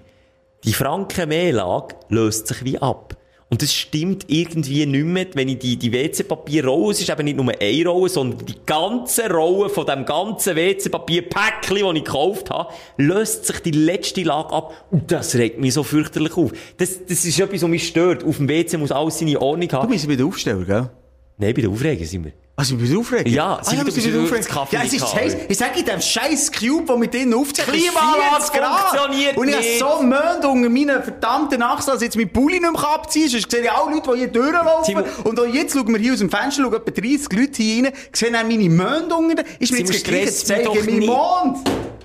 die 0.65 0.73
Frankenmehlage 0.73 1.95
löst 2.09 2.47
sich 2.47 2.63
wie 2.63 2.77
ab. 2.79 3.15
Und 3.47 3.61
das 3.61 3.73
stimmt 3.73 4.25
irgendwie 4.27 4.85
nicht 4.87 5.05
mehr, 5.05 5.27
wenn 5.35 5.47
ich 5.47 5.59
die, 5.59 5.77
die 5.77 5.93
WC-Papier-Rolle, 5.93 6.91
es 6.91 6.99
ist 7.01 7.09
eben 7.09 7.25
nicht 7.25 7.37
nur 7.37 7.53
eine 7.61 7.85
Rolle, 7.87 8.09
sondern 8.09 8.43
die 8.45 8.55
ganze 8.65 9.31
Rolle 9.31 9.69
von 9.69 9.85
dem 9.85 10.03
ganzen 10.03 10.55
WC-Papier-Päckchen, 10.55 11.77
das 11.85 11.95
ich 11.95 12.03
gekauft 12.03 12.49
habe, 12.49 12.73
löst 12.97 13.45
sich 13.45 13.59
die 13.59 13.71
letzte 13.71 14.23
Lage 14.23 14.49
ab. 14.51 14.73
Und 14.89 15.11
das 15.11 15.35
regt 15.35 15.59
mich 15.59 15.75
so 15.75 15.83
fürchterlich 15.83 16.35
auf. 16.35 16.51
Das, 16.77 17.05
das 17.05 17.23
ist 17.23 17.39
etwas, 17.39 17.61
was 17.61 17.69
mich 17.69 17.87
stört. 17.87 18.23
Auf 18.23 18.37
dem 18.37 18.49
WC 18.49 18.77
muss 18.77 18.91
alles 18.91 19.19
seine 19.19 19.39
Ordnung 19.39 19.69
Du 19.69 19.77
haben. 19.77 19.91
bist 19.91 20.07
bei 20.07 20.15
der 20.15 20.25
Aufsteller, 20.25 20.65
gell? 20.65 20.89
Nein, 21.37 21.53
bei 21.53 21.61
der 21.61 21.69
Aufregung 21.69 22.05
sind 22.05 22.25
wir. 22.25 22.31
Also, 22.57 22.75
ich 22.75 22.89
bin 22.89 22.97
aufgeregt. 22.97 23.27
Ja, 23.27 23.59
ah, 23.61 23.73
ja, 23.73 23.79
du 23.83 23.91
bist 23.91 23.97
aufgeregt. 23.97 24.31
das 24.31 24.47
Kaffee 24.47 24.75
Ja, 24.77 24.83
es 24.85 24.93
ist 24.93 25.01
gehabt. 25.01 25.15
heiß. 25.15 25.35
Ich 25.49 25.57
sag 25.57 25.77
in 25.77 25.83
dem 25.85 25.99
scheiß 25.99 26.51
Cube, 26.53 26.85
der 26.87 26.95
mit 26.95 27.13
denen 27.13 27.33
aufzieht, 27.33 27.65
Klimaanlage 27.65 28.37
ist 28.39 28.49
40 28.49 28.53
Grad. 28.53 28.79
funktioniert 28.91 29.37
Und 29.37 29.47
ich 29.49 29.57
nicht. 29.57 29.83
habe 29.83 29.97
so 29.97 30.03
Mönd 30.03 30.45
unter 30.45 30.69
meinen 30.69 31.03
verdammten 31.03 31.61
Achseln, 31.61 31.93
dass 31.95 32.01
ich 32.01 32.05
jetzt 32.05 32.15
mein 32.15 32.31
Pulli 32.31 32.61
nicht 32.61 32.71
mehr 32.71 32.89
abziehen 32.89 33.23
kann. 33.23 33.31
Sonst 33.31 33.51
sehe 33.51 33.61
ich 33.61 33.69
auch 33.71 33.91
Leute, 33.91 34.09
die 34.13 34.17
hier 34.19 34.27
durchlaufen. 34.29 35.03
Und 35.25 35.37
auch 35.39 35.45
jetzt 35.45 35.73
schauen 35.73 35.87
wir 35.93 35.99
hier 35.99 36.13
aus 36.13 36.19
dem 36.19 36.29
Fenster, 36.29 36.63
schauen 36.63 36.73
etwa 36.75 36.91
30 36.91 37.27
Leute 37.33 37.61
hier 37.61 37.83
rein, 37.87 37.93
sehen 38.13 38.35
auch 38.37 38.43
meine 38.43 38.69
Mönd 38.69 39.11
unter. 39.11 39.43
Ist 39.59 39.71
mir 39.73 39.85
Simon, 39.85 39.91
jetzt 39.91 40.09
mich 40.09 40.45
zeige 40.45 40.69
meinen. 40.69 41.05
Mond. 41.07 41.57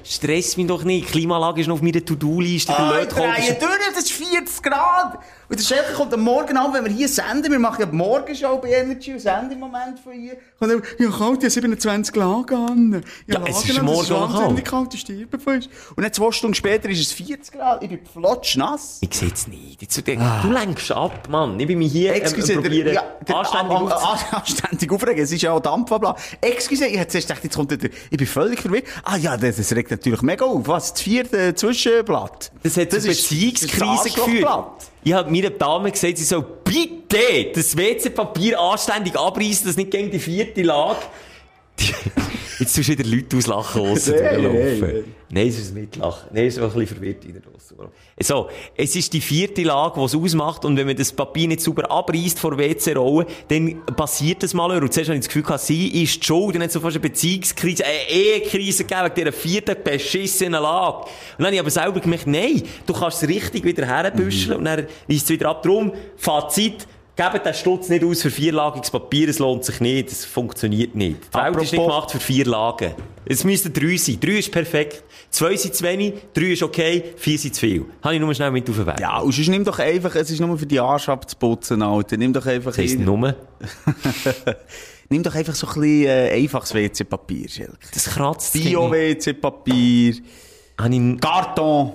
Stress 0.02 0.56
mich 0.56 0.66
doch 0.66 0.82
nicht. 0.82 1.12
Klimaanlage 1.12 1.60
ist 1.60 1.68
noch 1.68 1.74
auf 1.76 1.82
meiner 1.82 2.04
To-Do-Liste. 2.04 2.76
Ah, 2.76 2.98
Lötkolben 2.98 3.34
ich 3.38 3.46
drehe 3.46 3.58
durch, 3.58 3.94
das 3.94 4.02
ist 4.04 4.12
40 4.12 4.62
Grad. 4.62 5.18
Und 5.50 5.58
der 5.58 5.64
Schelke 5.64 5.92
kommt 5.94 6.14
am 6.14 6.20
Morgen 6.20 6.56
an, 6.56 6.72
wenn 6.72 6.84
wir 6.84 6.92
hier 6.92 7.08
senden, 7.08 7.50
wir 7.50 7.58
machen 7.58 7.80
ja 7.80 7.86
die 7.86 7.96
Morgenshow 7.96 8.56
bei 8.58 8.70
Energy 8.70 9.12
und 9.14 9.18
senden 9.18 9.50
im 9.50 9.58
Moment 9.58 9.98
von 9.98 10.12
hier. 10.12 10.36
Und 10.60 10.68
dann, 10.68 10.82
ja, 10.98 11.10
kalt, 11.10 11.42
ja 11.42 11.50
27 11.50 12.14
Lagen 12.14 12.54
an. 12.54 13.04
Ja, 13.26 13.42
es 13.48 13.64
ist 13.64 13.76
an, 13.78 13.84
morgen 13.84 13.98
das 13.98 14.04
ist 14.04 14.10
noch 14.10 14.32
wahnsinnig 14.32 14.64
kalt, 14.64 14.94
ich 14.94 15.00
sterbe 15.00 15.38
fast. 15.40 15.68
Und 15.96 16.04
dann 16.04 16.12
zwei 16.12 16.30
Stunden 16.30 16.54
später 16.54 16.88
ist 16.88 17.00
es 17.00 17.12
40 17.12 17.52
Grad, 17.52 17.82
ich 17.82 17.88
bin 17.88 17.98
flotsch 18.12 18.56
nass. 18.56 18.98
Ich 19.00 19.12
seh's 19.12 19.48
nicht. 19.48 19.82
Jetzt, 19.82 19.96
du, 19.98 20.02
du 20.02 20.52
lenkst 20.52 20.92
ab, 20.92 21.28
Mann. 21.28 21.58
Ich 21.58 21.66
bin 21.66 21.78
mich 21.80 21.90
hier 21.90 22.14
ähm, 22.14 22.22
Excuse, 22.22 22.52
der, 22.54 22.60
probieren, 22.60 22.94
ja, 22.94 23.02
der, 23.26 23.36
anständig 23.36 23.76
am- 23.76 23.88
aufzu- 23.88 24.32
anständig 24.36 24.92
aufregen. 24.92 25.24
Es 25.24 25.32
ist 25.32 25.42
ja 25.42 25.50
auch 25.50 25.60
Dampfabla. 25.60 26.14
Excuse, 26.40 26.86
ich 26.86 26.96
hätte 26.96 27.08
zuerst 27.10 27.26
gedacht, 27.26 27.42
jetzt 27.42 27.56
kommt 27.56 27.72
der, 27.72 27.90
ich 28.08 28.16
bin 28.16 28.26
völlig 28.28 28.60
verwirrt. 28.60 28.84
Ah 29.02 29.16
ja, 29.16 29.36
das, 29.36 29.56
das 29.56 29.72
regt 29.72 29.90
natürlich 29.90 30.22
mega 30.22 30.44
auf. 30.44 30.68
Was? 30.68 30.92
Das 30.92 31.02
vierte 31.02 31.56
Zwischenblatt? 31.56 32.52
Das 32.62 32.76
hat 32.76 32.92
Das 32.92 33.04
Beziehungskrise 33.04 33.84
das 33.84 34.06
ist 34.06 34.16
das 34.16 34.24
geführt. 34.24 34.46
Ich 35.02 35.12
habe 35.12 35.30
meiner 35.30 35.50
Dame 35.50 35.90
gesagt, 35.90 36.18
sie 36.18 36.24
soll 36.24 36.44
bitte 36.64 37.52
das 37.54 37.76
WC-Papier 37.76 38.60
anständig 38.60 39.18
abreißen, 39.18 39.66
dass 39.66 39.76
nicht 39.76 39.90
gegen 39.90 40.10
die 40.10 40.18
vierte 40.18 40.62
Lage. 40.62 40.98
Jetzt 42.58 42.76
tust 42.76 42.88
du 42.88 42.92
wieder 42.98 43.08
Leute 43.08 43.38
auslachen, 43.38 43.80
aussen 43.80 44.14
Hey, 44.14 44.34
durchlaufen. 44.34 44.60
hey, 44.60 44.80
hey. 44.80 45.04
Nein, 45.30 45.48
es 45.48 45.58
ist 45.58 45.74
Mitlachen. 45.74 46.28
Nein, 46.32 46.46
es 46.46 46.56
ist 46.56 46.62
ein 46.62 46.68
bisschen 46.70 46.86
verwirrt 46.88 47.24
in 47.24 47.32
der. 47.32 47.42
So, 48.20 48.48
es 48.76 48.96
ist 48.96 49.12
die 49.12 49.20
vierte 49.20 49.62
Lage, 49.62 49.98
die 49.98 50.04
es 50.04 50.14
ausmacht, 50.14 50.64
und 50.66 50.76
wenn 50.76 50.86
man 50.86 50.96
das 50.96 51.12
Papier 51.12 51.48
nicht 51.48 51.62
sauber 51.62 51.90
abreißt 51.90 52.38
vor 52.38 52.58
WC-Rollen, 52.58 53.26
dann 53.48 53.80
passiert 53.96 54.42
das 54.42 54.52
mal. 54.52 54.70
Und 54.82 54.92
zuerst 54.92 55.08
habe 55.08 55.14
ich 55.16 55.20
das 55.20 55.28
Gefühl 55.28 55.42
gehabt, 55.44 55.60
sie 55.62 56.02
ist 56.02 56.20
die 56.20 56.26
schuld, 56.26 56.54
dann 56.54 56.62
hat 56.62 56.68
es 56.68 56.74
so 56.74 56.80
fast 56.80 56.96
eine 56.96 57.00
Beziehungskrise, 57.00 57.84
eine 57.84 58.10
Ehekrise 58.10 58.84
gegeben, 58.84 59.04
wegen 59.04 59.14
dieser 59.14 59.32
vierten 59.32 59.76
beschissenen 59.82 60.60
Lage. 60.60 60.98
Und 60.98 61.06
dann 61.38 61.46
habe 61.46 61.54
ich 61.54 61.60
aber 61.60 61.70
selber 61.70 62.00
gemerkt, 62.00 62.26
nein, 62.26 62.62
du 62.84 62.92
kannst 62.92 63.22
es 63.22 63.28
richtig 63.28 63.64
wieder 63.64 63.86
herbüscheln, 63.86 64.58
und 64.58 64.64
dann 64.64 64.80
reißt 64.80 64.88
es 65.24 65.28
wieder 65.30 65.48
ab. 65.48 65.62
Darum, 65.62 65.92
Fazit, 66.16 66.86
Gebt 67.20 67.44
den 67.44 67.52
Stutz 67.52 67.90
nicht 67.90 68.02
aus 68.02 68.22
für 68.22 68.30
vierlagiges 68.30 68.90
Papier, 68.90 69.28
es 69.28 69.38
lohnt 69.38 69.62
sich 69.62 69.78
nicht, 69.80 70.10
es 70.10 70.24
funktioniert 70.24 70.94
nicht. 70.94 71.18
Die 71.34 71.36
Welt 71.36 71.54
ist 71.56 71.72
nicht 71.72 71.74
Apropos- 71.74 71.86
gemacht 71.86 72.10
für 72.12 72.18
vier 72.20 72.46
Lagen. 72.46 72.94
Es 73.26 73.44
müssten 73.44 73.70
drei 73.74 73.94
sein. 73.98 74.18
Drei 74.18 74.38
ist 74.38 74.50
perfekt. 74.50 75.04
Zwei 75.28 75.54
sind 75.54 75.74
zu 75.74 75.84
wenig, 75.84 76.14
drei 76.32 76.52
ist 76.52 76.62
okay, 76.62 77.12
vier 77.18 77.38
sind 77.38 77.54
zu 77.54 77.60
viel. 77.60 77.84
Habe 78.02 78.14
ich 78.14 78.20
nur 78.22 78.34
schnell 78.34 78.50
mit 78.50 78.70
auf 78.70 78.76
den 78.76 78.86
Weg. 78.86 79.00
Ja, 79.00 79.18
und 79.18 79.32
sonst 79.32 79.48
nimm 79.48 79.64
doch 79.64 79.78
einfach, 79.78 80.14
es 80.14 80.30
ist 80.30 80.40
nur 80.40 80.56
für 80.56 80.64
die 80.64 80.80
Arsch 80.80 81.10
abzuputzen, 81.10 81.82
Alter. 81.82 82.16
Nimm 82.16 82.32
doch 82.32 82.46
einfach, 82.46 82.70
Das 82.70 82.78
heisst 82.78 82.98
nur, 82.98 83.34
nimm 85.10 85.22
doch 85.22 85.34
einfach 85.34 85.54
so 85.54 85.66
ein 85.66 85.74
bisschen, 85.74 86.06
äh, 86.06 86.30
einfaches 86.32 86.72
WC-Papier, 86.72 87.48
Schelke. 87.50 87.76
das 87.92 88.06
kratzt. 88.06 88.54
Bio-WC-Papier, 88.54 90.10
ich... 90.10 90.22
Karton. 91.20 91.92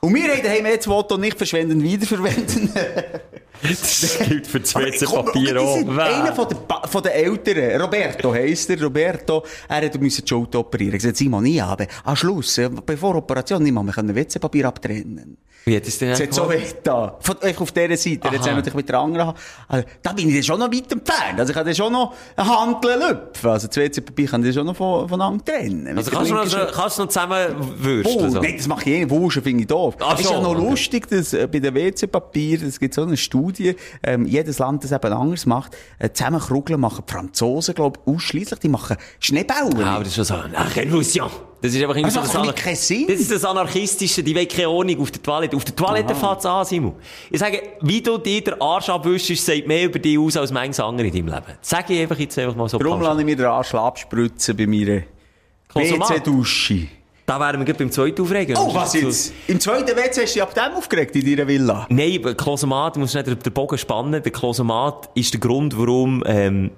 Und 0.00 0.14
wir 0.14 0.24
haben 0.34 0.66
jetzt 0.66 0.86
Voto 0.86 1.16
nicht 1.16 1.38
verschwenden, 1.38 1.82
wiederverwenden. 1.82 2.70
Das 3.68 4.18
gilt 4.18 4.46
für 4.46 4.60
das 4.60 4.74
WC-Papier 4.74 5.54
die 5.54 5.58
auch. 5.58 5.98
Einer 5.98 6.34
von 6.34 6.48
den, 6.48 6.58
von 6.86 7.02
den 7.02 7.12
Eltern, 7.12 7.80
Roberto 7.80 8.32
heisst 8.32 8.70
er, 8.70 8.82
Roberto, 8.82 9.42
er 9.68 9.86
hat 9.86 10.00
müssen 10.00 10.24
die 10.24 10.28
Schulter 10.28 10.60
operieren. 10.60 10.92
Er 10.92 10.94
hat 10.94 11.00
gesagt, 11.00 11.16
Simon, 11.16 11.46
ich 11.46 11.60
habe 11.60 11.86
am 12.04 12.16
Schluss, 12.16 12.58
äh, 12.58 12.68
bevor 12.68 13.16
Operation, 13.16 13.62
nicht 13.62 13.72
mal, 13.72 13.82
wir 13.82 13.92
können 13.92 14.14
WC-Papier 14.14 14.68
abtrennen. 14.68 15.38
Wie 15.66 15.76
hat 15.76 15.86
es 15.86 15.98
denn 15.98 16.10
Das 16.10 16.20
hat 16.20 16.34
so 16.34 16.48
weh 16.50 16.62
da. 16.82 17.16
Von, 17.20 17.40
einfach 17.40 17.62
auf 17.62 17.72
dieser 17.72 17.96
Seite. 17.96 18.20
Er 18.24 18.32
hat 18.32 18.40
es 18.40 18.46
Aha. 18.46 18.54
natürlich 18.56 18.74
mit 18.74 18.88
der 18.88 18.98
anderen. 18.98 19.32
Also, 19.66 19.86
da 20.02 20.12
bin 20.12 20.28
ich 20.28 20.34
dann 20.34 20.42
schon 20.42 20.58
noch 20.58 20.70
weit 20.70 20.92
entfernt. 20.92 21.38
Also 21.40 21.50
ich 21.50 21.56
kann 21.56 21.64
dann 21.64 21.74
schon 21.74 21.92
noch 21.92 22.14
eine 22.36 22.48
Handel 22.48 22.98
lüpfen. 22.98 23.50
Also 23.50 23.68
das 23.68 23.76
WC-Papier 23.76 24.28
kann 24.28 24.44
ich 24.44 24.54
schon 24.54 24.66
noch 24.66 24.76
von, 24.76 25.08
voneinander 25.08 25.42
trennen. 25.42 25.96
Also 25.96 26.10
kannst 26.10 26.30
du 26.30 26.34
noch, 26.34 26.44
linken 26.44 26.66
kannst 26.74 26.98
du 26.98 27.02
noch 27.02 27.08
zusammen 27.08 27.46
würsten? 27.78 28.26
Oh, 28.26 28.28
so? 28.28 28.40
nein, 28.42 28.54
das 28.58 28.68
mache 28.68 28.90
ich 28.90 28.96
eh. 28.96 29.10
Wuschen 29.10 29.42
finde 29.42 29.62
ich 29.62 29.66
doof. 29.66 29.96
Ach 30.00 30.18
ist 30.18 30.28
ja 30.28 30.36
so, 30.36 30.42
noch 30.42 30.50
okay. 30.50 30.70
lustig, 30.70 31.08
dass 31.08 31.32
äh, 31.32 31.48
bei 31.50 31.60
den 31.60 31.74
WC-Papier, 31.74 32.62
es 32.62 32.78
gibt 32.78 32.92
so 32.92 33.02
eine 33.02 33.16
Studie, 33.16 33.53
ähm, 34.02 34.26
jedes 34.26 34.58
Land 34.58 34.84
das 34.84 34.92
eben 34.92 35.12
anders 35.12 35.46
macht. 35.46 35.76
Äh, 35.98 36.10
zusammenkrugeln 36.10 36.80
machen 36.80 37.04
die 37.08 37.12
Franzosen, 37.12 37.74
glaube 37.74 38.00
ich, 38.04 38.14
ausschließlich. 38.14 38.60
Die 38.60 38.68
machen 38.68 38.96
Schneebälle. 39.20 39.80
Ja, 39.80 39.94
aber 39.94 40.04
das 40.04 40.08
ist 40.08 40.14
schon 40.16 40.24
so 40.24 40.34
eine 40.34 40.76
Revolution. 40.76 41.30
Das 41.60 41.72
ist 41.72 41.80
einfach 41.80 41.96
irgendwie 41.96 42.14
Das 42.14 42.30
so 42.30 42.42
das. 42.42 42.88
Das 43.08 43.20
ist 43.20 43.30
das 43.30 43.44
Anarchistische, 43.44 44.22
die 44.22 44.34
wollen 44.34 44.48
keine 44.48 44.68
Ordnung 44.68 45.00
auf 45.00 45.10
der 45.10 45.22
Toilette. 45.22 45.56
Auf 45.56 45.64
der 45.64 45.74
Toilette 45.74 46.14
fängt 46.14 46.38
es 46.40 46.46
an, 46.46 46.64
Simon. 46.66 46.94
Ich 47.30 47.40
sage, 47.40 47.62
wie 47.80 48.02
du 48.02 48.18
dir 48.18 48.44
den 48.44 48.60
Arsch 48.60 48.90
abwischst, 48.90 49.46
sagt 49.46 49.66
mehr 49.66 49.84
über 49.84 49.98
dich 49.98 50.18
aus 50.18 50.36
als 50.36 50.52
manches 50.52 50.80
andere 50.80 51.06
in 51.06 51.14
deinem 51.14 51.28
Leben. 51.28 51.58
Das 51.60 51.70
sage 51.70 51.94
ich 51.94 52.02
einfach 52.02 52.18
jetzt 52.18 52.38
einfach 52.38 52.54
mal 52.54 52.68
so. 52.68 52.78
Pauschal. 52.78 53.00
lasse 53.02 53.20
ich 53.20 53.24
mir 53.24 53.36
den 53.36 53.46
Arsch 53.46 53.74
abspritzen 53.74 54.56
bei 54.56 54.66
meiner. 54.66 55.02
WC-Dusche. 55.72 56.88
Da 57.26 57.40
wären 57.40 57.66
wir 57.66 57.74
beim 57.74 57.90
zweiten 57.90 58.20
Aufregen. 58.20 58.56
Oh, 58.58 58.74
was 58.74 58.92
jetzt? 58.94 59.32
Im 59.46 59.58
zweiten 59.58 59.96
WC 59.96 60.02
hast 60.02 60.16
du 60.16 60.20
dich 60.34 60.42
ab 60.42 60.54
dem 60.54 60.76
aufgeregt 60.76 61.16
in 61.16 61.24
deiner 61.24 61.48
Villa? 61.48 61.86
Nein, 61.88 62.20
der 62.22 62.34
Klosomat, 62.34 62.96
du 62.96 63.00
musst 63.00 63.14
nicht 63.14 63.26
den 63.26 63.52
Bogen 63.52 63.78
spannen. 63.78 64.22
Der 64.22 64.32
Klosomat 64.32 65.08
ist 65.14 65.32
der 65.32 65.40
Grund, 65.40 65.76
warum, 65.78 66.22
ähm, 66.26 66.70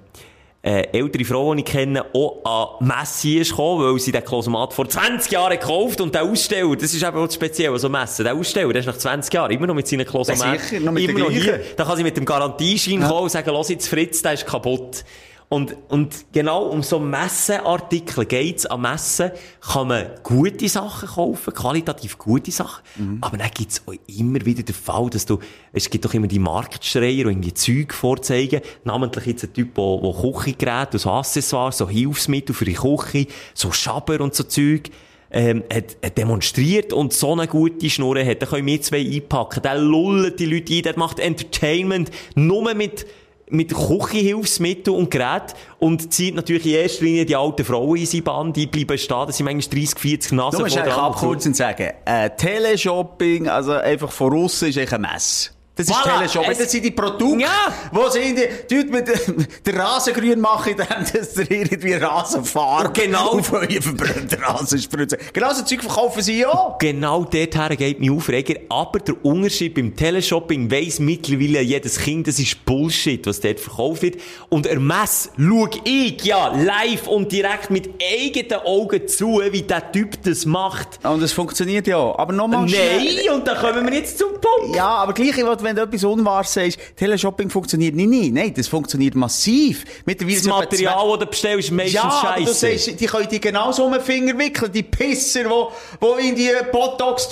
äh, 0.63 0.87
ältere 0.91 1.23
Frau, 1.25 1.53
die 1.53 1.61
ich 1.61 1.65
kenne, 1.65 2.03
auch 2.13 2.77
an 2.79 2.87
Messi 2.87 3.37
ist 3.37 3.51
gekommen, 3.51 3.85
weil 3.85 3.99
sie 3.99 4.11
den 4.11 4.23
Klosomat 4.23 4.73
vor 4.73 4.87
20 4.87 5.31
Jahren 5.31 5.51
gekauft 5.51 6.01
und 6.01 6.13
der 6.13 6.23
Aussteller, 6.23 6.75
das 6.75 6.93
ist 6.93 7.03
eben 7.03 7.17
auch 7.17 7.31
speziell, 7.31 7.71
also 7.71 7.89
Messen, 7.89 8.25
der 8.25 8.33
Aussteller, 8.33 8.73
der 8.73 8.81
ist 8.81 8.85
nach 8.87 8.97
20 8.97 9.33
Jahren 9.33 9.51
immer 9.51 9.67
noch 9.67 9.75
mit 9.75 9.87
seinen 9.87 10.05
Klosomaten. 10.05 10.55
Ja, 10.55 10.59
sicher, 10.59 10.79
noch 10.81 10.91
mit 10.91 11.09
immer 11.09 11.19
noch 11.19 11.29
hier. 11.29 11.59
Da 11.75 11.85
kann 11.85 11.95
sie 11.97 12.03
mit 12.03 12.17
dem 12.17 12.25
Garantieschein 12.25 13.01
kommen 13.01 13.23
und 13.23 13.31
sagen, 13.31 13.49
los 13.49 13.69
jetzt 13.69 13.87
Fritz, 13.87 14.21
der 14.21 14.33
ist 14.33 14.45
kaputt. 14.45 15.03
Und, 15.49 15.77
und 15.87 16.25
genau 16.33 16.65
um 16.65 16.83
so 16.83 16.99
Messenartikel 16.99 18.25
geht's. 18.25 18.65
Am 18.65 18.81
Messen 18.81 19.31
kann 19.61 19.87
man 19.87 20.07
gute 20.21 20.67
Sachen 20.67 21.07
kaufen, 21.07 21.53
qualitativ 21.53 22.17
gute 22.17 22.51
Sachen. 22.51 22.83
Mhm. 22.97 23.19
Aber 23.21 23.37
dann 23.37 23.49
gibt's 23.51 23.81
auch 23.85 23.93
immer 24.07 24.45
wieder 24.45 24.63
den 24.63 24.75
Fall, 24.75 25.09
dass 25.09 25.25
du, 25.25 25.39
es 25.71 25.89
gibt 25.89 26.03
doch 26.03 26.13
immer 26.13 26.27
die 26.27 26.39
Marktschreier, 26.39 27.11
die 27.11 27.21
irgendwie 27.21 27.53
Zeug 27.53 27.93
vorzeigen. 27.93 28.59
Namentlich 28.83 29.25
jetzt 29.25 29.45
ein 29.45 29.53
Typ, 29.53 29.73
der, 29.75 29.99
der 30.03 30.13
Küchengeräte, 30.21 30.99
so 30.99 31.11
Accessoires, 31.11 31.77
so 31.77 31.87
Hilfsmittel 31.87 32.53
für 32.53 32.65
die 32.65 32.73
Küche, 32.73 33.27
so 33.53 33.71
Schaber 33.71 34.19
und 34.19 34.35
so 34.35 34.43
Zeug. 34.43 34.89
Ähm, 35.29 35.63
hat, 35.73 35.97
hat 36.03 36.17
demonstriert 36.17 36.93
und 36.93 37.11
so 37.11 37.33
eine 37.33 37.47
gute 37.47 37.89
Schnur 37.89 38.17
hat, 38.17 38.41
dann 38.41 38.49
können 38.49 38.65
wir 38.65 38.81
zwei 38.81 39.01
einpacken. 39.01 39.61
Der 39.61 39.77
lullt 39.77 40.39
die 40.39 40.45
Leute 40.45 40.73
ein, 40.75 40.83
der 40.83 40.97
macht 40.97 41.19
Entertainment 41.19 42.11
nur 42.35 42.73
mit, 42.73 43.05
mit 43.49 43.73
Küchenhilfsmitteln 43.73 44.95
und 44.95 45.11
Geräten 45.11 45.53
und 45.79 46.13
zieht 46.13 46.35
natürlich 46.35 46.65
in 46.65 46.73
erster 46.73 47.05
Linie 47.05 47.25
die 47.25 47.35
alten 47.35 47.63
Frauen 47.63 47.97
in 47.97 48.05
seine 48.05 48.23
Bahn, 48.23 48.53
die 48.53 48.67
bleiben 48.67 48.97
stehen, 48.97 49.25
das 49.27 49.37
sind 49.37 49.45
manchmal 49.45 49.79
30, 49.79 49.99
40 49.99 50.31
Nasen 50.33 50.57
Du 50.57 50.63
musst 50.63 50.77
eigentlich 50.77 50.93
abkürzen 50.93 51.51
und 51.51 51.55
sagen, 51.55 51.91
äh, 52.05 52.29
Teleshopping, 52.31 53.47
also 53.47 53.73
einfach 53.73 54.11
von 54.11 54.33
aussen 54.33 54.69
ist 54.69 54.77
eigentlich 54.77 54.93
ein 54.93 55.01
Mess. 55.01 55.56
Das 55.77 55.87
ist 55.87 55.95
Voilà, 55.95 56.17
Teleshopping. 56.17 56.51
es- 56.51 56.57
Das 56.57 56.71
sind 56.71 56.83
die 56.85 56.91
Produkte, 56.91 57.41
Ja. 57.41 57.73
wo 57.91 58.09
sie 58.09 58.19
in 58.19 58.35
die, 58.35 58.47
die 58.69 58.75
Leute 58.75 59.31
mit 59.31 59.65
der 59.65 59.75
Rasengrün 59.79 60.39
machen, 60.41 60.71
indem 60.71 60.87
dass 61.13 61.35
ihr 61.37 61.51
irgendwie 61.51 61.93
Rasenfarbe 61.93 62.87
Und 62.87 62.93
genau- 62.95 63.29
auf 63.39 63.53
euren 63.53 63.81
verbrannten 63.81 64.43
Rasen 64.43 64.79
spritzen. 64.81 65.19
Genau 65.33 65.53
so 65.53 65.63
Zeug 65.63 65.81
verkaufen 65.81 66.21
sie 66.21 66.39
ja. 66.39 66.75
Genau 66.79 67.23
dorthin 67.23 67.77
geht 67.77 67.99
mein 67.99 68.11
Aufreger. 68.11 68.55
Aber 68.69 68.99
der 68.99 69.23
Unterschied 69.23 69.75
beim 69.75 69.95
Teleshopping 69.95 70.69
weiss 70.71 70.99
mittlerweile 70.99 71.61
jedes 71.61 71.99
Kind, 71.99 72.27
das 72.27 72.39
ist 72.39 72.65
Bullshit, 72.65 73.25
was 73.27 73.39
dort 73.39 73.59
verkauft 73.59 74.01
wird. 74.01 74.15
Und 74.49 74.65
ermess 74.65 75.29
schau 75.37 75.69
ich 75.83 76.23
ja 76.23 76.47
live 76.55 77.07
und 77.07 77.31
direkt 77.31 77.69
mit 77.69 77.89
eigenen 78.01 78.61
Augen 78.65 79.07
zu, 79.07 79.41
wie 79.51 79.61
der 79.61 79.91
Typ 79.91 80.21
das 80.23 80.45
macht. 80.45 80.99
Und 81.05 81.21
es 81.21 81.33
funktioniert 81.33 81.87
ja. 81.87 81.97
Aber 82.17 82.33
nochmal 82.33 82.67
schnell. 82.67 82.97
Nein, 82.97 83.35
und 83.35 83.47
dann 83.47 83.57
kommen 83.57 83.85
wir 83.85 83.93
jetzt 83.93 84.17
zum 84.17 84.29
Punkt. 84.41 84.75
Ja, 84.75 84.87
aber 84.87 85.13
gleich, 85.13 85.37
wenn 85.67 85.75
du 85.75 85.81
etwas 85.83 86.03
Unwahres 86.03 86.53
sagst, 86.53 86.79
Teleshopping 86.95 87.49
funktioniert 87.49 87.93
nicht, 87.95 88.07
nicht. 88.09 88.33
Nein, 88.33 88.53
das 88.55 88.67
funktioniert 88.67 89.15
massiv. 89.15 89.83
Mittlerweile 90.05 90.37
Das 90.37 90.45
Material, 90.47 91.09
das 91.11 91.19
du 91.19 91.25
bestellst, 91.27 91.67
ist 91.69 91.71
meistens 91.73 91.93
Ja, 91.93 92.21
scheiße. 92.35 92.53
sagst, 92.53 92.99
die 92.99 93.05
können 93.05 93.27
die 93.29 93.39
genauso 93.41 93.85
um 93.85 93.91
den 93.93 94.01
Finger 94.01 94.37
wickeln, 94.37 94.71
die 94.71 94.83
Pisser, 94.83 95.49
wo, 95.49 95.71
wo 95.99 96.15
in 96.15 96.35
die 96.35 96.49
Botox 96.71 97.29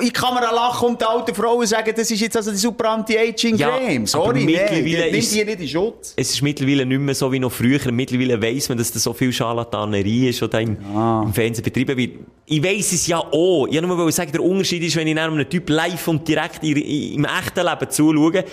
in 0.00 0.06
die 0.06 0.10
Kamera 0.12 0.52
lachen 0.52 0.88
und 0.90 1.00
die 1.00 1.04
alten 1.04 1.34
Frauen 1.34 1.66
sagen, 1.66 1.92
das 1.96 2.10
ist 2.10 2.20
jetzt 2.20 2.36
also 2.36 2.50
die 2.50 2.56
super 2.56 2.90
Anti-Aging-Creme. 2.90 4.00
Ja, 4.02 4.06
Sorry, 4.06 4.44
nein, 4.44 4.46
mittlerweile 4.46 5.10
nimm 5.10 5.14
ist- 5.20 5.34
die 5.34 5.44
nicht 5.44 5.60
in 5.60 5.68
Schutz. 5.68 6.12
Es 6.16 6.30
ist 6.30 6.42
mittlerweile 6.42 6.84
nicht 6.86 7.00
mehr 7.00 7.14
so 7.14 7.30
wie 7.32 7.38
noch 7.38 7.52
früher. 7.52 7.80
Mittlerweile 7.90 8.40
weiss 8.40 8.68
man, 8.68 8.78
dass 8.78 8.92
da 8.92 8.98
so 8.98 9.12
viel 9.12 9.32
Scharlatanerie 9.32 10.28
ist, 10.28 10.42
oder 10.42 10.60
im, 10.60 10.76
im 11.24 11.32
Fernsehen 11.32 11.64
betrieben 11.64 11.96
wird. 11.96 12.12
Ich 12.46 12.62
weiss 12.62 12.92
es 12.92 13.06
ja 13.06 13.18
auch. 13.18 13.66
Ich 13.66 13.74
wollte 13.74 13.86
nur 13.86 14.12
sagen, 14.12 14.32
der 14.32 14.42
Unterschied 14.42 14.82
ist, 14.82 14.96
wenn 14.96 15.06
ich 15.06 15.18
einem 15.18 15.48
Typ 15.48 15.68
live 15.68 16.08
und 16.08 16.26
direkt 16.26 16.62
im 16.64 17.24
echten 17.26 17.60
Leben 17.66 17.77
zuschaue, 17.86 18.44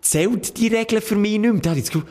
zählt 0.00 0.56
die 0.56 0.68
Regel 0.68 1.00
für 1.00 1.16
mich 1.16 1.38
nicht 1.38 1.52
mehr. 1.52 1.60
Da 1.62 1.70
habe 1.70 1.78
ich 1.80 1.86
das 1.86 1.92
Gefühl, 1.92 2.08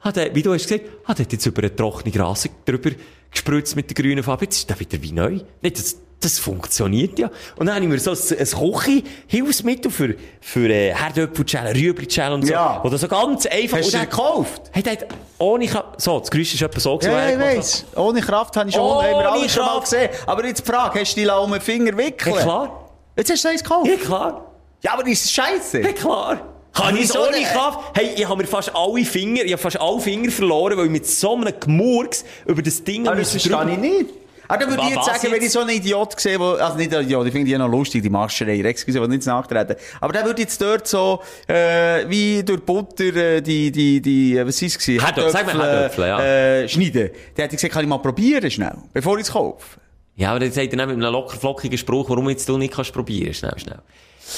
hat 0.00 0.16
er, 0.16 0.34
wie 0.34 0.42
du 0.42 0.52
hast 0.52 0.68
gesagt, 0.68 0.84
hat 1.04 1.18
er 1.20 1.26
jetzt 1.30 1.44
über 1.46 1.62
einen 1.62 1.76
trockenen 1.76 2.20
Rasen 2.20 2.50
drüber 2.64 2.90
gespritzt 3.30 3.76
mit 3.76 3.88
der 3.90 4.02
grünen 4.02 4.22
Farbe. 4.24 4.44
Jetzt 4.44 4.56
ist 4.58 4.70
der 4.70 4.78
wieder 4.80 5.00
wie 5.02 5.12
neu. 5.12 5.40
Nicht, 5.62 5.78
das, 5.78 5.96
das 6.20 6.38
funktioniert 6.38 7.18
ja. 7.18 7.30
Und 7.56 7.66
dann 7.66 7.76
habe 7.76 7.84
ich 7.84 7.90
mir 7.90 7.98
so 7.98 8.10
ein, 8.10 8.18
ein 8.38 8.72
Küche-Hilfsmittel 8.74 9.90
für, 9.90 10.14
für 10.40 10.68
äh, 10.68 10.92
Herdöpfelschellen, 10.94 11.74
Rüebli-Schellen 11.74 12.34
und 12.34 12.46
so. 12.46 12.52
Ja. 12.52 12.82
Oder 12.82 12.98
so 12.98 13.08
ganz 13.08 13.46
einfach. 13.46 13.78
Hast 13.78 13.86
Und 13.86 13.94
du 13.94 13.98
den 13.98 14.10
gekauft? 14.10 14.62
Der 14.74 14.92
hat 14.92 15.06
ohne 15.38 15.66
Ka 15.66 15.92
So, 15.98 16.18
das 16.20 16.30
Geräusch 16.30 16.54
ist 16.54 16.62
etwa 16.62 16.80
so 16.80 16.96
gewesen, 16.98 17.12
Ja, 17.12 17.28
ich 17.28 17.36
hat. 17.36 17.40
weiss. 17.56 17.84
Ohne 17.96 18.20
Kraft 18.20 18.56
habe 18.56 18.68
ich 18.68 18.74
schon, 18.74 18.84
Ohne 18.84 19.08
haben 19.08 19.18
wir 19.20 19.32
alle 19.32 19.48
schon 19.48 19.64
mal 19.64 19.72
Kraft. 19.78 19.90
gesehen. 19.90 20.10
Aber 20.26 20.46
jetzt 20.46 20.66
die 20.66 20.70
Frage, 20.72 21.00
hast 21.00 21.16
du 21.16 21.20
die 21.20 21.28
um 21.28 21.52
den 21.52 21.60
Finger 21.60 21.96
wickeln? 21.96 22.34
Ja, 22.36 22.42
klar. 22.42 22.90
Jetzt 23.16 23.30
hast 23.30 23.44
du 23.44 23.48
eins 23.48 23.62
gekauft? 23.62 23.86
Ja, 23.88 23.96
klar. 23.96 24.49
Ja, 24.82 24.94
aber 24.94 25.06
ist 25.06 25.32
scheiße. 25.32 25.80
Ja, 25.80 25.92
klar. 25.92 26.40
Kann 26.72 26.96
ich 26.96 27.04
es 27.04 27.16
ohne 27.16 27.32
denn? 27.32 27.44
Kaffee? 27.44 27.78
Hey, 27.94 28.14
ich 28.16 28.28
habe 28.28 28.40
mir 28.40 28.46
fast 28.46 28.74
alle 28.74 29.04
Finger, 29.04 29.42
ich 29.44 29.52
habe 29.52 29.60
fast 29.60 29.80
alle 29.80 30.00
Finger 30.00 30.30
verloren, 30.30 30.76
weil 30.78 30.86
ich 30.86 30.90
mit 30.90 31.06
so 31.06 31.34
einem 31.34 31.52
Gemurks 31.58 32.24
über 32.46 32.62
das 32.62 32.82
Ding 32.84 33.06
Aber 33.06 33.16
das 33.16 33.34
müssen 33.34 33.50
verstehe 33.50 33.74
ich 33.74 33.78
nicht. 33.78 34.10
Aber 34.46 34.58
dann 34.58 34.70
würde 34.70 34.82
ich 34.82 34.94
jetzt 34.96 35.04
sagen, 35.04 35.22
wenn 35.22 35.34
ich 35.34 35.42
jetzt? 35.42 35.52
so 35.52 35.60
einen 35.60 35.70
Idiot 35.70 36.18
sehe, 36.18 36.38
wo, 36.40 36.52
also 36.52 36.76
nicht 36.76 36.92
ein 36.92 37.04
Idiot, 37.04 37.24
ich 37.26 37.32
finde 37.32 37.46
die 37.46 37.52
ja 37.52 37.58
noch 37.58 37.68
lustig, 37.68 38.02
die 38.02 38.10
Mascherei, 38.10 38.58
excuse, 38.60 39.00
die 39.00 39.06
nicht 39.06 39.26
nachtreten. 39.26 39.76
Aber 40.00 40.12
der 40.12 40.24
würde 40.24 40.42
jetzt 40.42 40.60
dort 40.60 40.88
so, 40.88 41.20
äh, 41.46 42.08
wie 42.08 42.42
durch 42.42 42.60
Butter, 42.62 43.14
äh, 43.14 43.40
die, 43.40 43.70
die, 43.70 44.00
die, 44.00 44.36
äh, 44.36 44.44
was 44.44 44.60
ist 44.60 44.76
es 44.76 44.78
gewesen? 44.78 45.04
Herdöpfel, 45.04 45.30
sag 45.30 45.54
mal 45.54 45.70
Herdöpfel, 45.70 46.04
ja. 46.04 46.20
Äh, 46.20 46.68
schneiden. 46.68 47.10
Der 47.36 47.44
hätte 47.44 47.54
gesagt, 47.56 47.74
kann 47.74 47.82
ich 47.82 47.88
mal 47.88 47.98
probieren, 47.98 48.50
schnell, 48.50 48.74
bevor 48.92 49.18
ich 49.18 49.26
es 49.26 49.32
kaufe. 49.32 49.79
Ja, 50.20 50.32
aber 50.32 50.40
dann 50.40 50.52
sagt 50.52 50.70
er 50.70 50.86
mit 50.86 50.96
einem 50.96 51.12
locker 51.12 51.38
flockigen 51.38 51.78
Spruch, 51.78 52.10
warum 52.10 52.28
jetzt 52.28 52.46
du 52.46 52.58
nicht 52.58 52.74
kannst 52.74 52.92
probieren, 52.92 53.32
schnell, 53.32 53.58
schnell. 53.58 53.78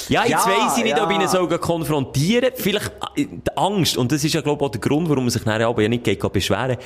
Ja, 0.07 0.21
jetzt 0.21 0.45
Ja, 0.45 0.47
weiss 0.47 0.77
ich 0.77 0.85
nicht, 0.85 0.97
ob 0.97 1.09
ich 1.09 1.15
ihn 1.17 1.21
ja. 1.21 1.27
soll 1.27 1.47
konfrontieren 1.59 2.51
Vielleicht 2.55 2.89
äh, 3.17 3.25
die 3.25 3.57
Angst, 3.57 3.97
und 3.97 4.09
das 4.09 4.23
ist 4.23 4.33
ja, 4.33 4.39
glaube 4.39 4.63
ich, 4.63 4.65
auch 4.65 4.71
der 4.71 4.79
Grund, 4.79 5.09
warum 5.09 5.25
man 5.25 5.29
sich 5.29 5.43
nachher 5.43 5.67
aber 5.67 5.81
ja 5.81 5.89
nicht 5.89 6.05
geht 6.05 6.21
beschweren 6.31 6.77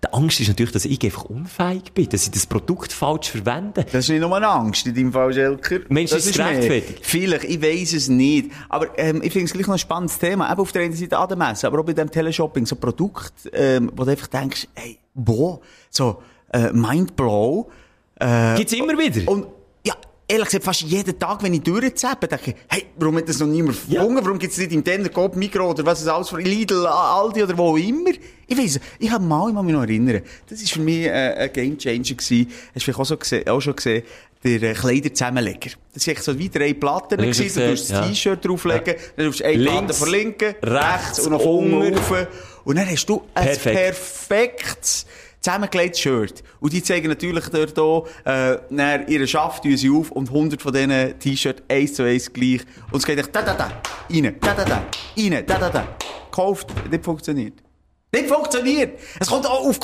Die 0.00 0.12
Angst 0.12 0.38
ist 0.38 0.46
natürlich, 0.46 0.70
dass 0.70 0.84
ich 0.84 1.02
einfach 1.04 1.24
unfähig 1.24 1.92
bin, 1.92 2.08
dass 2.08 2.22
ich 2.22 2.30
das 2.30 2.46
Produkt 2.46 2.92
falsch 2.92 3.30
verwende. 3.30 3.82
Das 3.82 4.04
ist 4.04 4.10
nicht 4.10 4.20
nur 4.20 4.36
eine 4.36 4.46
Angst 4.46 4.86
in 4.86 4.94
deinem 4.94 5.12
Fall, 5.12 5.32
Schelker. 5.32 5.80
Meinst 5.88 6.12
du, 6.12 6.16
das 6.16 6.26
ist 6.26 6.36
gerechtfertigt? 6.36 7.00
Vielleicht, 7.02 7.42
ich 7.42 7.60
weiss 7.60 7.94
es 7.94 8.08
nicht. 8.08 8.52
Aber 8.68 8.96
ähm, 8.96 9.22
ich 9.24 9.32
finde 9.32 9.46
es 9.46 9.54
gleich 9.54 9.66
noch 9.66 9.74
ein 9.74 9.80
spannendes 9.80 10.20
Thema. 10.20 10.52
Eben 10.52 10.60
auf 10.60 10.70
der 10.70 10.82
einen 10.82 10.94
Seite 10.94 11.18
an 11.18 11.26
der 11.28 11.36
Messe, 11.36 11.66
aber 11.66 11.80
auch 11.80 11.84
bei 11.84 11.94
dem 11.94 12.12
Teleshopping. 12.12 12.64
So 12.64 12.76
Produkte, 12.76 13.48
ähm, 13.52 13.90
wo 13.96 14.04
du 14.04 14.12
einfach 14.12 14.28
denkst, 14.28 14.68
hey, 14.74 14.98
wo? 15.14 15.62
So, 15.90 16.22
äh, 16.52 16.70
Mindblow. 16.72 17.68
Äh, 18.18 18.56
Gibt's 18.56 18.72
immer 18.72 18.96
wieder? 18.98 19.30
und, 19.30 19.46
ja, 19.86 19.94
ehrlich 20.26 20.46
gesagt, 20.46 20.64
fast 20.64 20.80
jeden 20.82 21.18
Tag, 21.18 21.42
wenn 21.42 21.52
ich 21.54 21.62
durchzappe, 21.62 22.26
denke 22.28 22.50
ich, 22.52 22.56
hey, 22.68 22.86
warum 22.96 23.16
hat 23.18 23.28
das 23.28 23.38
noch 23.38 23.46
niemand 23.46 23.76
erfunden? 23.90 24.24
Warum 24.24 24.38
gibt's 24.38 24.56
nicht 24.58 24.72
im 24.72 24.82
Denner, 24.82 25.08
Coop, 25.10 25.36
Migros 25.36 25.70
oder 25.74 25.86
was 25.86 26.00
es 26.00 26.08
alles 26.08 26.30
für 26.30 26.40
Lidl, 26.40 26.86
Aldi 26.86 27.42
oder 27.42 27.56
wo 27.58 27.76
immer? 27.76 28.10
Ich 28.46 28.56
weiss, 28.58 28.80
ich 28.98 29.10
habe 29.10 29.24
mal, 29.24 29.50
ich 29.50 29.54
mich 29.62 29.72
noch 29.72 29.82
erinnern, 29.82 30.22
das 30.48 30.60
war 30.62 30.68
für 30.68 30.80
mich 30.80 31.04
äh, 31.06 31.10
ein 31.10 31.52
Game 31.52 31.76
Changer 31.78 32.02
gewesen. 32.14 32.46
Hast 32.74 32.74
du 32.76 32.80
vielleicht 32.80 32.98
auch, 33.00 33.04
so 33.04 33.16
gesehen, 33.16 33.48
auch 33.48 33.60
schon 33.60 33.76
gesehen, 33.76 34.02
der 34.44 34.62
äh, 34.62 34.72
Kleiderzusammenleger. 34.74 35.70
Das 35.92 36.06
waren 36.06 36.16
so 36.20 36.38
wie 36.38 36.48
drei 36.48 36.72
Platten 36.74 37.18
Ja, 37.18 37.26
gewesen. 37.30 37.48
hab 37.60 37.64
Du 37.64 37.70
musst 37.70 37.90
das 37.90 37.98
ja. 37.98 38.06
T-Shirt 38.08 38.44
drauflegen, 38.46 38.94
dann 39.16 39.26
tust 39.26 39.40
du 39.40 39.44
eine 39.44 39.62
Platte 39.64 39.94
von 39.94 40.10
linken, 40.10 40.54
rechts, 40.62 40.62
rechts 40.62 41.18
und 41.26 41.32
nach 41.32 41.40
unten 41.40 41.94
rauf. 41.96 42.26
Und 42.64 42.76
dann 42.76 42.88
hast 42.88 43.06
du 43.06 43.22
ein 43.34 43.44
Perfekt. 43.44 43.76
perfektes 43.76 45.06
zusammengelegtes 45.46 46.00
Shirt. 46.00 46.42
Und 46.60 46.72
die 46.72 46.82
zeigen 46.82 47.08
natürlich 47.08 47.48
dort 47.48 47.78
auch, 47.78 48.08
äh, 48.24 48.58
ihren 49.06 49.28
Schaft 49.28 49.62
sie 49.62 49.90
auf 49.90 50.10
und 50.10 50.28
100 50.28 50.60
von 50.60 50.72
diesen 50.72 51.18
T-Shirts 51.18 51.62
eins 51.68 51.94
zu 51.94 52.02
eins 52.02 52.32
gleich. 52.32 52.62
Und 52.90 52.98
es 52.98 53.06
geht 53.06 53.18
echt 53.18 53.34
da, 53.34 53.42
da, 53.42 53.54
da, 53.54 53.70
rein, 54.10 54.36
da, 54.40 54.54
da, 54.54 54.64
da, 54.64 54.82
rein, 55.16 55.44
da, 55.46 55.58
da, 55.58 55.70
da. 55.70 55.88
Gekauft, 56.30 56.68
nicht 56.90 57.04
funktioniert. 57.04 57.62
Nicht 58.12 58.28
funktioniert! 58.28 58.98
Es 59.18 59.28
kommt 59.28 59.46
auch 59.46 59.66
auf 59.66 59.80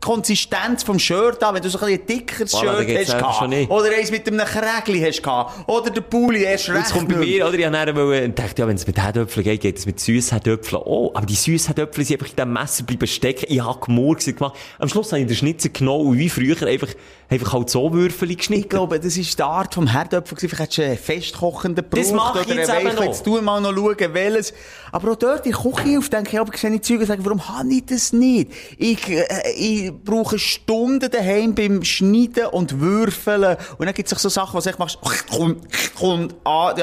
Kon 0.00 0.18
Konsistenz 0.18 0.82
vom 0.82 0.98
Shirt 0.98 1.42
an, 1.42 1.54
wenn 1.54 1.62
du 1.62 1.70
so 1.70 1.78
ein 1.78 1.86
bisschen 1.86 2.06
dickeres 2.06 2.54
Voilà, 2.54 2.84
Shirt 2.86 3.08
hast 3.08 3.18
gehabt. 3.18 3.48
nicht. 3.48 3.70
Oder 3.70 3.90
eins 3.96 4.10
mit 4.10 4.26
einem 4.26 4.46
Krägli 4.46 5.00
hast 5.00 5.22
gehabt. 5.22 5.68
Oder 5.68 5.90
der 5.90 6.00
Pulli 6.02 6.42
erst 6.42 6.68
recht 6.68 6.78
Jetzt 6.78 6.92
kommt 6.92 7.08
bei 7.08 7.16
mir, 7.16 7.46
oder? 7.46 7.58
Ich 7.58 7.64
habe 7.64 8.24
und 8.24 8.38
dachte, 8.38 8.62
ja, 8.62 8.68
wenn 8.68 8.76
es 8.76 8.86
mit 8.86 8.98
Herdöpfeln 9.00 9.44
geht, 9.44 9.60
geht 9.60 9.78
es 9.78 9.86
mit 9.86 10.00
Süßherdöpfeln 10.00 10.82
auch. 10.82 11.12
Aber 11.14 11.26
die 11.26 11.34
Süßherdöpfel 11.34 12.04
sind 12.04 12.20
einfach 12.20 12.30
in 12.30 12.36
diesem 12.36 12.52
Messer 12.52 12.84
bleiben 12.84 13.06
stecken. 13.06 13.46
Ich 13.48 13.60
habe 13.62 13.78
gemurkst 13.84 14.36
gemacht. 14.36 14.56
Am 14.78 14.88
Schluss 14.88 15.12
habe 15.12 15.20
ich 15.20 15.26
den 15.26 15.36
Schnitzer 15.36 15.68
genommen 15.70 16.06
und 16.08 16.18
wie 16.18 16.28
früher 16.28 16.60
einfach, 16.66 16.88
einfach 17.28 17.52
halt 17.52 17.70
so 17.70 17.92
Würfel 17.92 18.30
Ich 18.30 18.38
geschnitten. 18.38 18.68
glaube, 18.68 19.00
das 19.00 19.16
ist 19.16 19.38
die 19.38 19.42
Art 19.42 19.74
vom 19.74 19.86
Herdöpfel. 19.86 20.36
Vielleicht 20.38 20.58
hättest 20.60 20.78
du 20.78 20.82
einen 20.82 20.98
festkochenden 20.98 21.88
Brot. 21.88 22.00
Das 22.04 22.12
mache 22.12 22.40
ich 22.42 22.54
jetzt 22.54 22.70
eben 22.72 22.94
noch. 22.94 23.04
Jetzt 23.04 23.24
tu 23.24 23.40
mal 23.40 23.60
noch 23.60 23.74
schauen, 23.74 24.14
welches. 24.14 24.52
Aber 24.92 25.12
auch 25.12 25.16
dort 25.16 25.44
der 25.44 25.52
Küche 25.52 25.98
auf, 25.98 26.08
denke 26.08 26.30
ich, 26.32 26.40
aber 26.40 26.54
ich 26.54 26.60
sehe 26.60 26.80
Zeug 26.80 27.00
und 27.00 27.06
sage, 27.06 27.24
warum 27.24 27.48
habe 27.48 27.68
ich 27.72 27.84
das 27.86 28.12
nicht? 28.12 28.50
Ich, 28.78 29.08
äh, 29.08 29.24
ich 29.56 29.87
brauche 29.92 30.38
Stunden 30.38 31.10
daheim 31.10 31.54
beim 31.54 31.82
Schneiden 31.84 32.46
und 32.52 32.80
Würfeln. 32.80 33.56
Und 33.78 33.86
dann 33.86 33.94
gibt 33.94 34.10
es 34.12 34.22
so 34.22 34.28
Sachen, 34.28 34.56
was 34.56 34.66
ich 34.66 34.78
machst, 34.78 34.98
kommt, 35.30 35.66
kommt, 35.96 36.34
ah, 36.44 36.74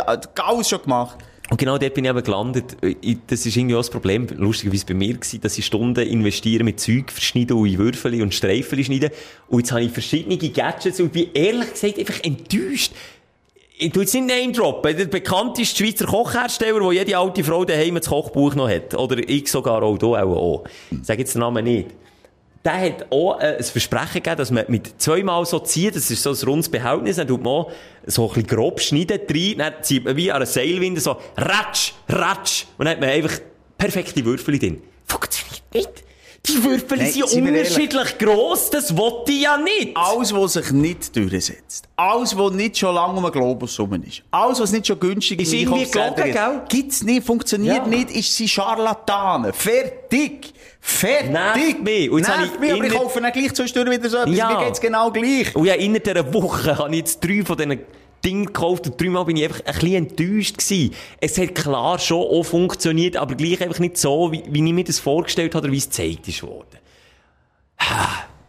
alles 0.43 0.69
schon 0.69 0.81
gemacht. 0.81 1.17
Und 1.51 1.57
genau 1.57 1.77
dort 1.77 1.93
bin 1.93 2.05
ich 2.05 2.09
eben 2.09 2.23
gelandet. 2.23 2.75
Ich- 3.01 3.17
Das 3.27 3.45
ist 3.45 3.55
irgendwie 3.55 3.75
auch 3.75 3.79
das 3.79 3.91
Problem, 3.91 4.25
lustigerweise 4.35 4.85
bei 4.87 4.95
mir 4.95 5.13
gewesen, 5.13 5.41
dass 5.41 5.55
ich 5.57 5.65
Stunden 5.65 6.03
investiere 6.07 6.63
mit 6.63 6.79
Zeug 6.79 7.11
verschneiden 7.11 7.55
und 7.57 7.67
in 7.67 7.77
Würfel 7.77 8.19
und 8.21 8.33
Streifen 8.33 8.83
schneiden. 8.83 9.11
Und 9.47 9.59
jetzt 9.59 9.71
habe 9.71 9.83
ich 9.83 9.91
verschiedene 9.91 10.37
Gadgets 10.37 10.99
und 10.99 11.11
bin 11.13 11.29
ehrlich 11.35 11.71
gesagt 11.73 11.99
einfach 11.99 12.23
enttäuscht. 12.23 12.93
Ich 13.77 13.91
tu 13.91 13.99
jetzt 13.99 14.13
nicht 14.15 14.25
Name 14.25 14.53
droppen. 14.53 14.95
Der 14.97 15.05
bekannteste 15.05 15.83
Schweizer 15.83 16.05
Kochhersteller, 16.05 16.79
der 16.79 16.91
jede 16.93 17.17
alte 17.17 17.43
Frau 17.43 17.63
daheim 17.65 17.95
das 17.95 18.07
Kochbuch 18.07 18.55
noch 18.55 18.69
hat. 18.69 18.95
Oder 18.95 19.17
ich 19.29 19.51
sogar 19.51 19.83
auch, 19.83 19.97
du 19.97 20.15
auch. 20.15 20.63
Ich 20.89 21.05
sage 21.05 21.19
jetzt 21.19 21.35
den 21.35 21.41
Namen 21.41 21.63
nicht. 21.65 21.89
Der 22.65 22.81
hat 22.81 23.11
auch 23.11 23.39
äh, 23.39 23.57
ein 23.57 23.63
Versprechen 23.63 24.15
gegeben, 24.15 24.37
dass 24.37 24.49
man 24.49 24.65
mit 24.67 24.99
zweimal 24.99 25.45
so 25.45 25.59
zieht, 25.59 25.95
das 25.95 26.09
ist 26.09 26.23
so 26.23 26.31
ein 26.31 26.49
rundes 26.49 26.67
Behältnis, 26.67 27.17
dann 27.17 27.27
tut 27.27 27.43
man 27.43 27.53
auch 27.53 27.71
so 28.07 28.23
ein 28.23 28.29
bisschen 28.29 28.47
grob 28.47 28.81
schneiden 28.81 29.19
rein, 29.29 29.57
dann 29.59 29.73
zieht 29.83 30.03
man 30.03 30.17
wie 30.17 30.31
an 30.31 30.37
einer 30.37 30.47
Seilwinde 30.47 30.99
so 30.99 31.17
ratsch, 31.37 31.93
ratsch, 32.09 32.65
und 32.77 32.85
dann 32.85 32.93
hat 32.95 33.01
man 33.01 33.09
einfach 33.09 33.39
perfekte 33.77 34.25
Würfel 34.25 34.57
drin. 34.57 34.81
Funktioniert 35.05 35.61
nicht. 35.73 36.04
Die 36.47 36.63
Würfel 36.63 36.97
Nein, 36.97 37.11
sind 37.11 37.47
unterschiedlich 37.47 38.17
gross, 38.17 38.69
das 38.69 38.95
wollte 38.95 39.31
ich 39.31 39.41
ja 39.41 39.57
nicht. 39.57 39.95
Alles, 39.95 40.33
was 40.33 40.53
sich 40.53 40.71
nicht 40.71 41.15
durchsetzt. 41.15 41.85
Alles, 41.95 42.37
was 42.37 42.51
nicht 42.53 42.77
schon 42.77 42.93
lange 42.93 43.17
um 43.17 43.23
den 43.23 43.31
Globus 43.31 43.79
rum 43.79 43.93
ist. 44.05 44.21
Alles, 44.31 44.59
was 44.59 44.71
nicht 44.71 44.87
schon 44.87 44.99
günstig 44.99 45.41
Ist 45.41 45.53
im 45.53 45.59
irgendwie 45.59 45.89
gelogen, 45.89 46.23
gibt. 46.23 46.69
Gibt's 46.69 47.03
nicht, 47.03 47.25
funktioniert 47.25 47.77
Ja. 47.77 47.87
nicht, 47.87 48.11
ist 48.11 48.35
sie 48.35 48.47
Scharlatane. 48.47 49.53
Fertig! 49.53 50.53
Fertig! 50.79 51.31
Nervt 51.31 51.83
mich. 51.83 52.09
Und 52.11 52.19
jetzt 52.19 52.29
habe 52.29 52.41
Nervt 52.41 52.53
ich 52.55 52.59
mich, 52.59 52.73
aber 52.73 52.83
ich 52.85 52.93
kaufe 52.93 53.21
dann 53.21 53.31
gleich 53.31 53.53
zwischendurch 53.53 53.97
wieder 53.97 54.09
so 54.09 54.17
etwas. 54.17 54.35
Ja. 54.35 54.49
Mir 54.59 54.65
geht's 54.65 54.79
genau 54.81 55.11
gleich. 55.11 55.55
Und 55.55 55.65
ja, 55.65 55.73
innerhalb 55.73 56.03
dieser 56.03 56.33
Woche 56.33 56.77
habe 56.77 56.91
ich 56.91 56.97
jetzt 56.97 57.23
drei 57.23 57.43
von 57.43 57.57
diesen 57.57 57.79
Dingen 58.25 58.47
gekauft 58.47 58.87
und 58.87 58.99
dreimal 58.99 59.25
bin 59.25 59.37
ich 59.37 59.43
einfach 59.43 59.61
ein 59.65 59.73
bisschen 59.73 59.93
enttäuscht 59.93 60.57
gewesen. 60.57 60.93
Es 61.21 61.37
hat 61.37 61.55
klar 61.55 61.99
schon 61.99 62.21
auch 62.21 62.43
funktioniert, 62.43 63.17
aber 63.17 63.35
gleich 63.35 63.61
einfach 63.61 63.79
nicht 63.79 63.97
so, 63.97 64.31
wie, 64.31 64.43
wie 64.49 64.65
ich 64.65 64.73
mir 64.73 64.83
das 64.83 64.99
vorgestellt 64.99 65.53
habe 65.55 65.65
oder 65.65 65.73
wie 65.73 65.77
es 65.77 65.85
gezeigt 65.85 66.27
ist 66.27 66.43
worden. 66.43 66.79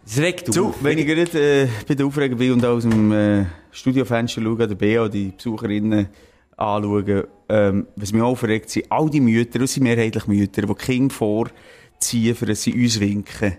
Es 0.05 0.19
regt 0.19 0.53
So, 0.53 0.69
auf. 0.69 0.83
wenn 0.83 0.99
ich 0.99 1.07
gerade 1.07 1.63
äh, 1.63 1.69
bei 1.87 1.95
der 1.95 2.07
Aufregung 2.07 2.39
bin 2.39 2.53
und 2.53 2.65
aus 2.65 2.85
dem 2.85 3.13
äh, 3.13 3.45
Studiofenster 3.71 4.41
schaue, 4.41 4.69
der 4.69 4.75
BA, 4.75 5.09
die 5.09 5.33
Besucherinnen 5.37 6.09
anschaue, 6.57 7.29
ähm, 7.49 7.87
was 7.97 8.13
mich 8.13 8.23
auch 8.23 8.29
aufregt, 8.31 8.71
sind 8.71 8.91
all 8.91 9.11
die 9.11 9.21
Mütter, 9.21 9.59
das 9.59 9.75
sind 9.75 9.83
mehrheitlich 9.83 10.27
Mütter, 10.27 10.63
die 10.63 10.69
die 10.69 10.75
Kinder 10.75 11.15
vorziehen, 11.15 12.35
für 12.35 12.47
dass 12.47 12.63
sie 12.63 12.73
uns 12.73 13.01
winken. 13.01 13.57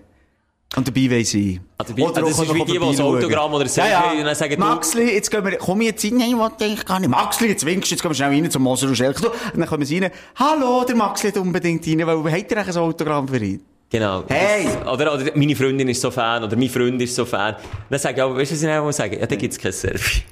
Und 0.76 0.86
dabei 0.86 1.10
wollen 1.10 1.24
sie. 1.24 1.60
Ah, 1.78 1.84
dabei- 1.84 2.04
ah, 2.04 2.12
das 2.12 2.24
auch 2.38 2.42
ist 2.42 2.54
wie 2.54 2.58
die, 2.64 2.72
die 2.72 2.78
das 2.78 2.78
vorbeischauen. 2.78 3.16
Autogramm 3.16 3.54
oder 3.54 3.64
ein 3.64 3.68
Selfie 3.70 3.90
ja, 3.90 4.10
und 4.10 4.18
ja. 4.18 4.24
dann 4.24 4.34
sagen, 4.34 4.60
Maxli, 4.60 5.14
jetzt 5.14 5.30
gehen 5.30 5.44
wir, 5.44 5.56
komm 5.56 5.80
jetzt 5.80 6.04
rein. 6.04 6.16
Nein, 6.16 6.28
ich 6.30 6.36
wollte 6.36 6.64
eigentlich 6.64 6.84
gar 6.84 7.00
nicht. 7.00 7.08
Maxli, 7.08 7.48
jetzt 7.48 7.64
winkst 7.64 7.90
du, 7.90 7.94
jetzt 7.94 8.02
gehen 8.02 8.10
wir 8.10 8.14
schnell 8.14 8.30
rein 8.30 8.50
zum 8.50 8.62
Moser 8.62 8.86
und 8.88 8.96
Schelke. 8.96 9.28
Und 9.28 9.60
dann 9.60 9.66
kommen 9.66 9.84
sie 9.86 9.98
rein. 9.98 10.10
Hallo, 10.36 10.84
der 10.84 10.94
Maxli 10.94 11.30
hat 11.30 11.38
unbedingt 11.38 11.86
rein, 11.86 12.06
weil, 12.06 12.32
hat 12.32 12.52
er 12.52 12.66
ein 12.66 12.76
Autogramm 12.76 13.26
für 13.26 13.38
ihn? 13.42 13.62
Genau. 13.90 14.24
Hey! 14.28 14.66
Das, 14.66 14.92
oder, 14.92 15.14
oder 15.14 15.32
meine 15.34 15.56
Freundin 15.56 15.88
ist 15.88 16.02
so 16.02 16.10
Fan, 16.10 16.44
oder 16.44 16.54
mein 16.54 16.68
Freund 16.68 17.00
ist 17.00 17.14
so 17.14 17.24
Fan. 17.24 17.56
Dann 17.88 17.98
sage 17.98 18.16
ich, 18.16 18.22
aber 18.22 18.36
weißt 18.36 18.50
du, 18.50 18.54
was 18.56 18.62
ich 18.62 18.68
auch 18.68 18.92
sagen? 18.92 19.18
Ja, 19.18 19.26
dann 19.26 19.38
gibt's 19.38 19.58
kein 19.58 19.72
Selfie. 19.72 20.22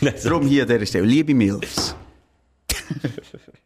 Darum 0.22 0.46
hier 0.46 0.62
an 0.62 0.68
dieser 0.68 0.86
Stelle. 0.86 1.06
Liebe 1.06 1.34
Milfs. 1.34 1.96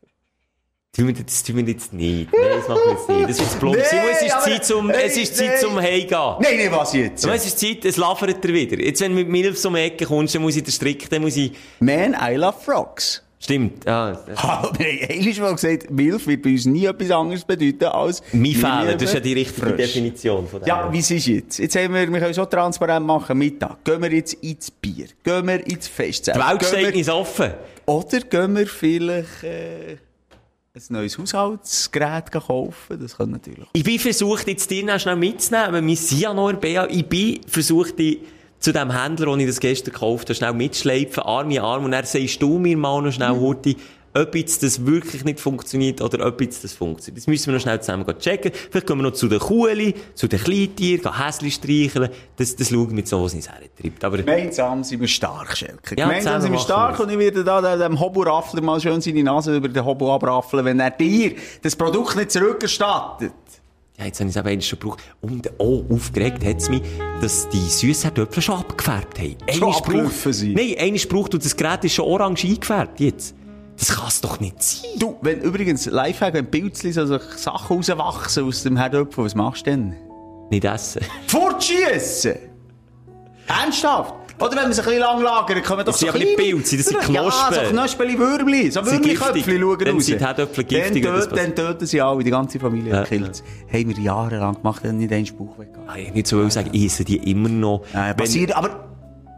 tun 0.97 1.07
wir 1.09 1.15
das 1.15 1.43
tun 1.43 1.57
wir 1.57 1.65
jetzt 1.65 1.93
nicht. 1.93 2.33
Nein, 2.33 2.41
das 2.59 2.69
machen 2.69 2.81
wir 2.85 2.93
jetzt 2.93 3.09
nicht. 3.09 3.29
Das 3.31 3.41
ist 3.41 3.59
plump. 3.59 3.77
Nee, 3.77 3.83
Simon, 3.85 4.07
es 4.13 4.23
ist 4.23 4.43
Zeit 4.45 4.65
zum, 4.65 4.87
Nein, 4.87 4.97
es 5.05 5.17
ist 5.17 5.37
Zeit 5.37 5.49
nein. 5.49 5.61
zum 5.61 5.77
Heimgehen. 5.81 6.35
Nein, 6.41 6.57
nein, 6.59 6.69
was 6.73 6.93
jetzt? 6.93 7.27
Es 7.27 7.47
ist 7.47 7.59
Zeit, 7.59 7.85
es 7.85 7.97
lavert 7.97 8.45
er 8.45 8.53
wieder. 8.53 8.81
Jetzt, 8.81 9.01
wenn 9.01 9.11
du 9.13 9.19
mit 9.19 9.29
Milf 9.29 9.65
um 9.65 9.75
die 9.75 9.81
Ecke 9.81 10.07
kommst, 10.07 10.35
dann 10.35 10.43
muss 10.43 10.57
ich 10.57 10.63
den 10.63 10.73
Strick, 10.73 11.09
dann 11.11 11.23
muss 11.23 11.37
ich... 11.37 11.53
Man, 11.81 12.15
I 12.15 12.37
love 12.37 12.57
frogs. 12.65 13.21
Stimmt, 13.41 13.85
wir 13.85 13.93
haben 13.93 14.19
einmal 14.79 15.41
mal 15.41 15.53
gesagt, 15.55 15.91
Milf 15.91 16.27
wird 16.27 16.41
bei 16.41 16.51
uns 16.53 16.65
nie 16.65 16.87
etwas 16.87 17.11
anderes 17.11 17.45
bedeuten 17.45 17.85
als... 17.85 18.23
Mein 18.33 18.53
Fehler, 18.53 18.95
das 18.95 19.03
ist 19.03 19.13
ja 19.15 19.21
die 19.21 19.35
richtige 19.35 19.61
frisch. 19.67 19.77
Definition 19.77 20.49
von 20.49 20.61
dem. 20.61 20.67
Ja, 20.67 20.91
wie 20.91 21.01
ist 21.01 21.11
jetzt? 21.11 21.59
Jetzt 21.59 21.77
haben 21.77 21.93
wir, 21.93 22.11
wir 22.11 22.21
können 22.21 22.33
so 22.33 22.47
transparent 22.47 23.05
machen, 23.05 23.37
Mittag. 23.37 23.85
Gehen 23.85 24.01
wir 24.01 24.11
jetzt 24.11 24.33
ins 24.43 24.71
Bier? 24.71 25.09
Gehen 25.23 25.47
wir 25.47 25.67
ins 25.67 25.89
Festzelt? 25.89 26.39
Die 26.39 26.41
Welt 26.41 26.65
steht 26.65 27.07
wir- 27.07 27.15
offen. 27.15 27.51
Oder 27.85 28.21
gehen 28.21 28.57
wir 28.57 28.67
vielleicht 28.67 29.43
äh, 29.45 29.97
ein 30.77 30.83
neues 30.89 31.17
Haushaltsgerät 31.17 32.33
kaufen? 32.33 32.99
Das 33.01 33.17
kann 33.17 33.31
natürlich... 33.31 33.69
Ich 33.75 33.85
bin 33.85 33.97
versucht, 33.97 34.49
jetzt 34.49 34.69
dir 34.69 34.85
noch 34.85 34.99
schnell 34.99 35.15
mitzunehmen. 35.15 35.87
Wir 35.87 35.97
sind 35.97 36.21
ja 36.21 36.35
noch 36.35 36.49
in 36.49 36.59
BA. 36.59 36.89
Ich 36.91 37.07
bin 37.07 37.41
versucht, 37.47 37.97
dich 37.97 38.19
zu 38.59 38.73
dem 38.73 38.91
Händler, 38.91 39.27
den 39.27 39.39
ich 39.39 39.47
das 39.47 39.61
gestern 39.61 39.93
gekauft 39.93 40.29
habe, 40.29 40.35
schnell 40.35 40.53
mitschleifen, 40.53 41.23
Arm 41.23 41.49
in 41.53 41.61
Arm. 41.61 41.85
Und 41.85 41.93
dann 41.93 42.05
sagst 42.05 42.43
du 42.43 42.59
mir 42.59 42.77
mal 42.77 43.01
noch 43.03 43.13
schnell, 43.13 43.31
Hurti, 43.31 43.77
ob 44.15 44.35
jetzt 44.37 44.63
das 44.63 44.87
wirklich 44.87 45.25
nicht 45.25 45.41
funktioniert 45.41 46.01
oder 46.01 46.27
ob 46.27 46.41
jetzt 46.41 46.63
das 46.63 46.73
funktioniert. 46.73 47.19
Das 47.19 47.27
müssen 47.27 47.47
wir 47.47 47.55
noch 47.55 47.61
schnell 47.61 47.81
zusammen 47.81 48.07
checken. 48.19 48.53
Vielleicht 48.71 48.87
kommen 48.87 49.03
wir 49.03 49.11
noch 49.11 49.17
zu 49.17 49.29
den 49.29 49.41
Kuhli, 49.41 49.95
zu 50.15 50.29
den 50.29 50.39
Kleintieren, 50.39 51.03
gehen 51.03 51.27
Häsli 51.27 51.51
streicheln. 51.51 52.11
Das, 52.37 52.55
das 52.55 52.69
schauen 52.69 52.89
wir 52.89 52.95
mit 52.95 53.09
so, 53.09 53.23
was 53.23 53.35
uns 53.35 53.49
hertreibt. 53.49 54.05
Aber 54.05 54.19
Gemeinsam 54.19 54.85
sind 54.85 55.01
wir 55.01 55.09
stark, 55.09 55.57
Schelke. 55.57 55.97
Ja, 55.99 56.07
Gemeinsam 56.07 56.41
sind 56.41 56.53
wir 56.53 56.61
stark 56.61 56.99
und 57.01 57.11
ich 57.11 57.19
werde 57.19 57.43
da 57.43 57.77
dem 57.77 57.99
Hobo-Raffler 57.99 58.63
mal 58.63 58.81
schön 58.81 59.01
seine 59.01 59.23
Nase 59.23 59.57
über 59.57 59.69
den 59.69 59.85
Hobo 59.85 60.15
abraffeln, 60.15 60.65
wenn 60.65 60.79
er 60.79 60.91
dir 60.91 61.33
das 61.63 61.75
Produkt 61.75 62.17
nicht 62.17 62.31
zurückerstattet. 62.31 63.33
Ja, 63.99 64.07
jetzt 64.07 64.19
habe 64.19 64.29
ich 64.29 64.37
es 64.37 64.45
eben 64.45 64.63
schon 64.63 64.79
gebraucht. 64.79 65.03
Und 65.21 65.61
auch 65.61 65.85
aufgeregt 65.89 66.45
hat 66.45 66.57
es 66.57 66.69
mich, 66.69 66.83
dass 67.21 67.49
die 67.49 67.59
Süßherdöpfel 67.59 68.43
schon 68.43 68.57
abgefärbt 68.57 69.19
haben. 69.21 69.37
Schon 69.53 69.73
abgelaufen 69.73 70.33
sind? 70.33 70.55
Nein, 70.55 70.75
eines 70.79 71.07
braucht 71.07 71.35
und 71.35 71.45
das 71.45 71.55
Gerät 71.57 71.85
ist 71.85 71.95
schon 71.95 72.05
orange 72.05 72.45
eingefärbt 72.45 72.99
jetzt. 72.99 73.35
Das 73.79 73.89
kann 73.97 74.07
es 74.09 74.21
doch 74.21 74.39
nicht 74.41 74.63
sein. 74.63 74.91
Du, 74.99 75.17
wenn 75.23 75.41
übrigens 75.41 75.87
Lifehack, 75.87 76.35
wenn 76.35 76.51
Pilzli 76.51 76.93
so 76.93 77.07
Sachen 77.07 77.77
rauswachsen 77.77 78.45
aus 78.47 78.63
dem 78.63 78.77
Herdöpfel, 78.77 79.25
was 79.25 79.35
machst 79.35 79.67
du 79.67 79.71
denn? 79.71 79.97
Nicht 80.51 80.65
essen. 80.65 81.03
Fortschiessen! 81.27 82.35
Ernsthaft? 83.47 84.15
Oder 84.41 84.51
wenn 84.57 84.63
man 84.65 84.73
sich 84.73 84.81
ein 84.85 84.87
bisschen 84.87 85.01
lang 85.01 85.23
lagert, 85.23 85.65
kommen 85.65 85.81
doch 85.85 85.93
Das 85.93 86.01
sind 86.01 86.11
so 86.13 86.19
nicht 86.19 86.37
kleine- 86.37 86.53
Pilze, 86.55 86.77
das 86.77 86.87
sind 86.87 86.97
Ja, 87.09 87.23
Knospen. 87.23 87.55
so 87.55 87.71
Knospeli 87.71 88.19
Würmli, 88.19 88.71
so 88.71 88.83
Sie 88.83 88.91
sind 88.91 89.03
giftig. 89.03 89.45
schauen 89.45 89.79
Dann 89.79 89.95
raus. 89.95 90.07
sind 90.07 90.21
die 90.21 90.25
Herdöpfel 90.25 90.65
Dann 90.65 90.69
giftig, 90.83 91.05
wenn 91.05 91.13
das 91.15 91.29
töten- 91.29 91.37
Dann 91.37 91.55
töten 91.55 91.87
sie 91.87 92.01
alle, 92.01 92.25
die 92.25 92.31
ganze 92.31 92.59
Familie 92.59 92.93
Ja, 92.93 93.05
killt 93.05 93.45
Haben 93.73 93.89
wir 93.97 93.99
jahrelang 94.03 94.57
gemacht, 94.57 94.81
dann 94.85 94.99
nicht 94.99 95.13
einen 95.13 95.27
Spruch 95.27 95.57
weggegangen. 95.59 95.89
Ah, 95.89 95.97
Ich 95.99 96.13
nicht 96.13 96.27
so 96.27 96.39
will 96.39 96.51
sagen, 96.51 96.71
ich 96.73 96.87
esse 96.87 97.05
die 97.05 97.17
immer 97.31 97.49
noch. 97.49 97.83
Ja, 97.95 98.09
Wenn- 98.09 98.17
passiert, 98.17 98.57
aber, 98.57 98.94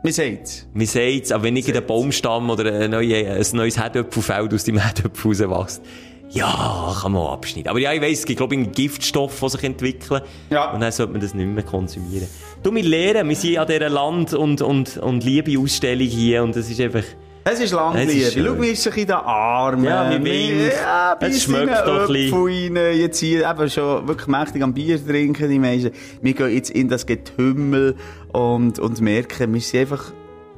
man 0.06 0.12
sagt's. 0.12 0.66
Man 0.72 0.86
sagt 0.86 1.24
es, 1.24 1.32
aber 1.32 1.44
wenn 1.44 1.56
ich 1.56 1.68
einen 1.68 1.84
Baumstamm 1.84 2.48
oder 2.48 2.72
ein, 2.72 2.90
neue, 2.92 3.28
ein 3.28 3.46
neues 3.52 3.76
Herdöpfelfeld 3.76 4.54
aus 4.54 4.64
dem 4.64 4.78
Herdöpfel 4.78 5.44
rauswächst, 5.44 5.82
ja, 6.30 6.94
kann 7.00 7.12
man 7.12 7.22
auch 7.22 7.32
abschneiden. 7.32 7.68
Aber 7.68 7.78
ja, 7.78 7.92
ich 7.92 8.00
weiss, 8.00 8.20
es 8.20 8.24
gibt, 8.24 8.38
glaube 8.38 8.54
ich, 8.54 8.60
einen 8.60 8.72
Giftstoff, 8.72 9.38
der 9.40 9.48
sich 9.48 9.64
entwickeln. 9.64 10.22
Ja. 10.50 10.72
Und 10.72 10.80
dann 10.80 10.92
sollte 10.92 11.12
man 11.12 11.20
das 11.20 11.34
nicht 11.34 11.46
mehr 11.46 11.64
konsumieren. 11.64 12.28
Du, 12.62 12.74
wir 12.74 12.82
lernen, 12.82 13.28
wir 13.28 13.36
sind 13.36 13.58
an 13.58 13.66
dieser 13.66 13.88
Land- 13.88 14.34
und, 14.34 14.62
und, 14.62 14.96
und 14.98 15.24
Liebe-Ausstellung 15.24 16.06
hier 16.06 16.42
und 16.42 16.56
das 16.56 16.70
ist 16.70 16.80
einfach... 16.80 17.04
Es 17.48 17.60
ist 17.60 17.72
Landliebe. 17.72 18.32
Schau, 18.32 18.60
wie 18.60 18.70
ist 18.70 18.82
sich 18.82 18.96
in 18.96 19.06
den 19.06 19.14
Armen. 19.14 19.84
Ja, 19.84 20.10
wie 20.10 20.24
winkt. 20.24 20.74
Ja, 20.82 21.16
Es 21.20 21.44
schmeckt 21.44 21.86
doch 21.86 22.08
ein 22.08 22.12
bisschen. 22.12 22.74
Jetzt 22.74 23.20
hier 23.20 23.48
eben 23.48 23.70
schon 23.70 24.08
wirklich 24.08 24.26
mächtig 24.26 24.64
am 24.64 24.74
Bier 24.74 24.98
trinken, 25.06 25.48
die 25.48 25.60
meisten. 25.60 25.92
Wir 26.20 26.34
gehen 26.34 26.52
jetzt 26.52 26.70
in 26.70 26.88
das 26.88 27.06
Getümmel 27.06 27.94
und, 28.32 28.80
und 28.80 29.00
merken, 29.00 29.54
wir 29.54 29.60
sind 29.60 29.80
einfach 29.82 30.12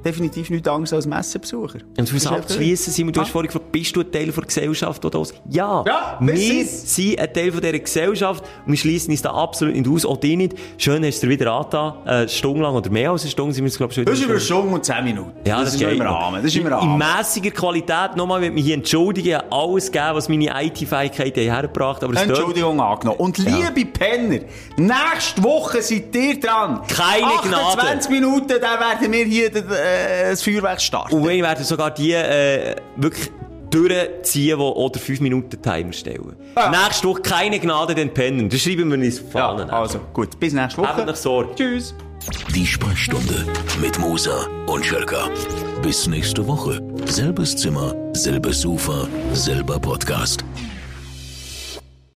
definitiv 0.09 0.51
nichts 0.51 0.69
anderes 0.69 0.93
als 0.93 1.07
Messebesucher. 1.07 1.79
Und 1.97 1.99
um 1.99 2.05
es 2.05 2.13
Ist 2.13 2.27
abzuschliessen, 2.27 2.93
Simon, 2.93 3.13
du 3.13 3.21
hast 3.21 3.29
Ah. 3.29 3.33
vorhin 3.33 3.49
gefragt, 3.49 3.71
bist 3.73 3.95
du 3.95 4.01
ein 4.01 4.11
Teil 4.11 4.27
der 4.31 4.45
Gesellschaft 4.45 5.05
oder 5.05 5.21
was? 5.21 5.33
Ja, 5.51 5.85
Ja, 5.87 6.17
wir 6.21 6.37
sind 6.67 7.19
ein 7.21 7.33
Teil 7.33 7.53
von 7.53 7.61
dieser 7.61 7.79
Gesellschaft 7.79 8.45
und 8.67 8.73
wir 8.73 8.79
schließen 8.79 9.11
uns 9.11 9.23
da 9.23 9.31
absolut 9.33 9.75
nicht 9.75 9.89
aus, 9.89 10.05
auch 10.07 10.17
die 10.17 10.37
nicht. 10.37 10.55
Schön 10.77 11.05
hast 11.05 11.23
du 11.23 11.27
dir 11.27 11.33
wieder 11.35 11.53
angetan, 11.53 11.95
eine 12.05 12.29
Stunde 12.29 12.63
lang 12.63 12.75
oder 12.75 12.91
mehr 12.91 13.11
als 13.11 13.23
eine 13.23 13.31
Stunde 13.31 13.55
sind 13.55 13.65
wir 13.65 13.69
jetzt, 13.69 13.77
glaube 13.79 13.91
ich, 13.93 13.95
schon 13.97 14.05
Das 14.05 14.19
ist 14.19 14.25
über 14.25 14.41
Stunde 14.41 14.75
und 14.75 14.85
10 14.85 15.05
Minuten. 15.05 15.33
Ja, 15.47 15.61
das, 15.61 15.75
ist 15.75 15.79
geht 15.81 15.89
noch 15.99 16.07
im. 16.07 16.13
Rahmen. 16.13 16.37
Das 16.43 16.45
ist 16.53 16.57
im 16.57 16.67
In- 16.67 16.73
Rahmen. 16.73 16.93
In 16.93 16.99
mässiger 17.17 17.51
Qualität, 17.51 18.17
nochmal, 18.17 18.43
ich 18.45 18.53
mich 18.53 18.65
hier 18.65 18.75
entschuldigen, 18.75 19.41
alles 19.51 19.87
gegeben, 19.91 20.15
was 20.15 20.29
meine 20.29 20.47
IT-Fähigkeiten 20.65 21.41
hergebracht 21.41 22.03
haben, 22.03 22.15
es 22.17 22.23
Entschuldigung 22.23 22.81
angenommen. 22.81 23.19
Und 23.21 23.39
liebe 23.39 23.85
Penner, 23.87 24.41
nächste 24.77 25.43
Woche 25.43 25.83
seid 25.83 26.15
ihr 26.15 26.39
dran. 26.41 26.81
Keine 26.89 27.27
28 27.27 28.11
Minuten, 28.11 28.49
dann 28.61 28.61
werden 28.81 29.13
wir 29.13 29.25
hier 29.25 29.55
äh, 29.55 29.98
das 30.31 30.43
Feuerwerk 30.43 30.81
starten. 30.81 31.15
Und 31.15 31.29
wir 31.29 31.43
werden 31.43 31.65
sogar 31.65 31.91
die 31.91 32.13
äh, 32.13 32.77
wirklich 32.97 33.31
durchziehen, 33.71 34.59
die 34.59 34.65
oder 34.65 34.99
5 34.99 35.21
Minuten 35.21 35.61
Timer 35.61 35.93
stellen. 35.93 36.37
Ah. 36.55 36.71
Nächste 36.71 37.09
Woche 37.09 37.23
keine 37.23 37.59
Gnade 37.59 37.95
den 37.95 38.13
Pennen. 38.13 38.49
Das 38.49 38.61
schreiben 38.61 38.91
wir 38.91 38.99
uns 38.99 39.23
auf 39.25 39.35
ja, 39.35 39.51
also 39.51 40.01
gut, 40.13 40.39
bis 40.41 40.53
nächste 40.53 40.81
Woche. 40.81 40.97
Habt 40.97 41.07
noch 41.07 41.17
Sorge. 41.17 41.55
Tschüss. 41.55 41.95
Die 42.55 42.67
Sprechstunde 42.67 43.47
mit 43.81 43.99
Musa 43.99 44.47
und 44.67 44.85
Schelka. 44.85 45.29
Bis 45.83 46.07
nächste 46.07 46.47
Woche. 46.47 46.83
Selbes 47.07 47.57
Zimmer, 47.57 47.95
selbes 48.13 48.61
Sofa, 48.63 49.07
selber 49.33 49.79
Podcast. 49.79 50.45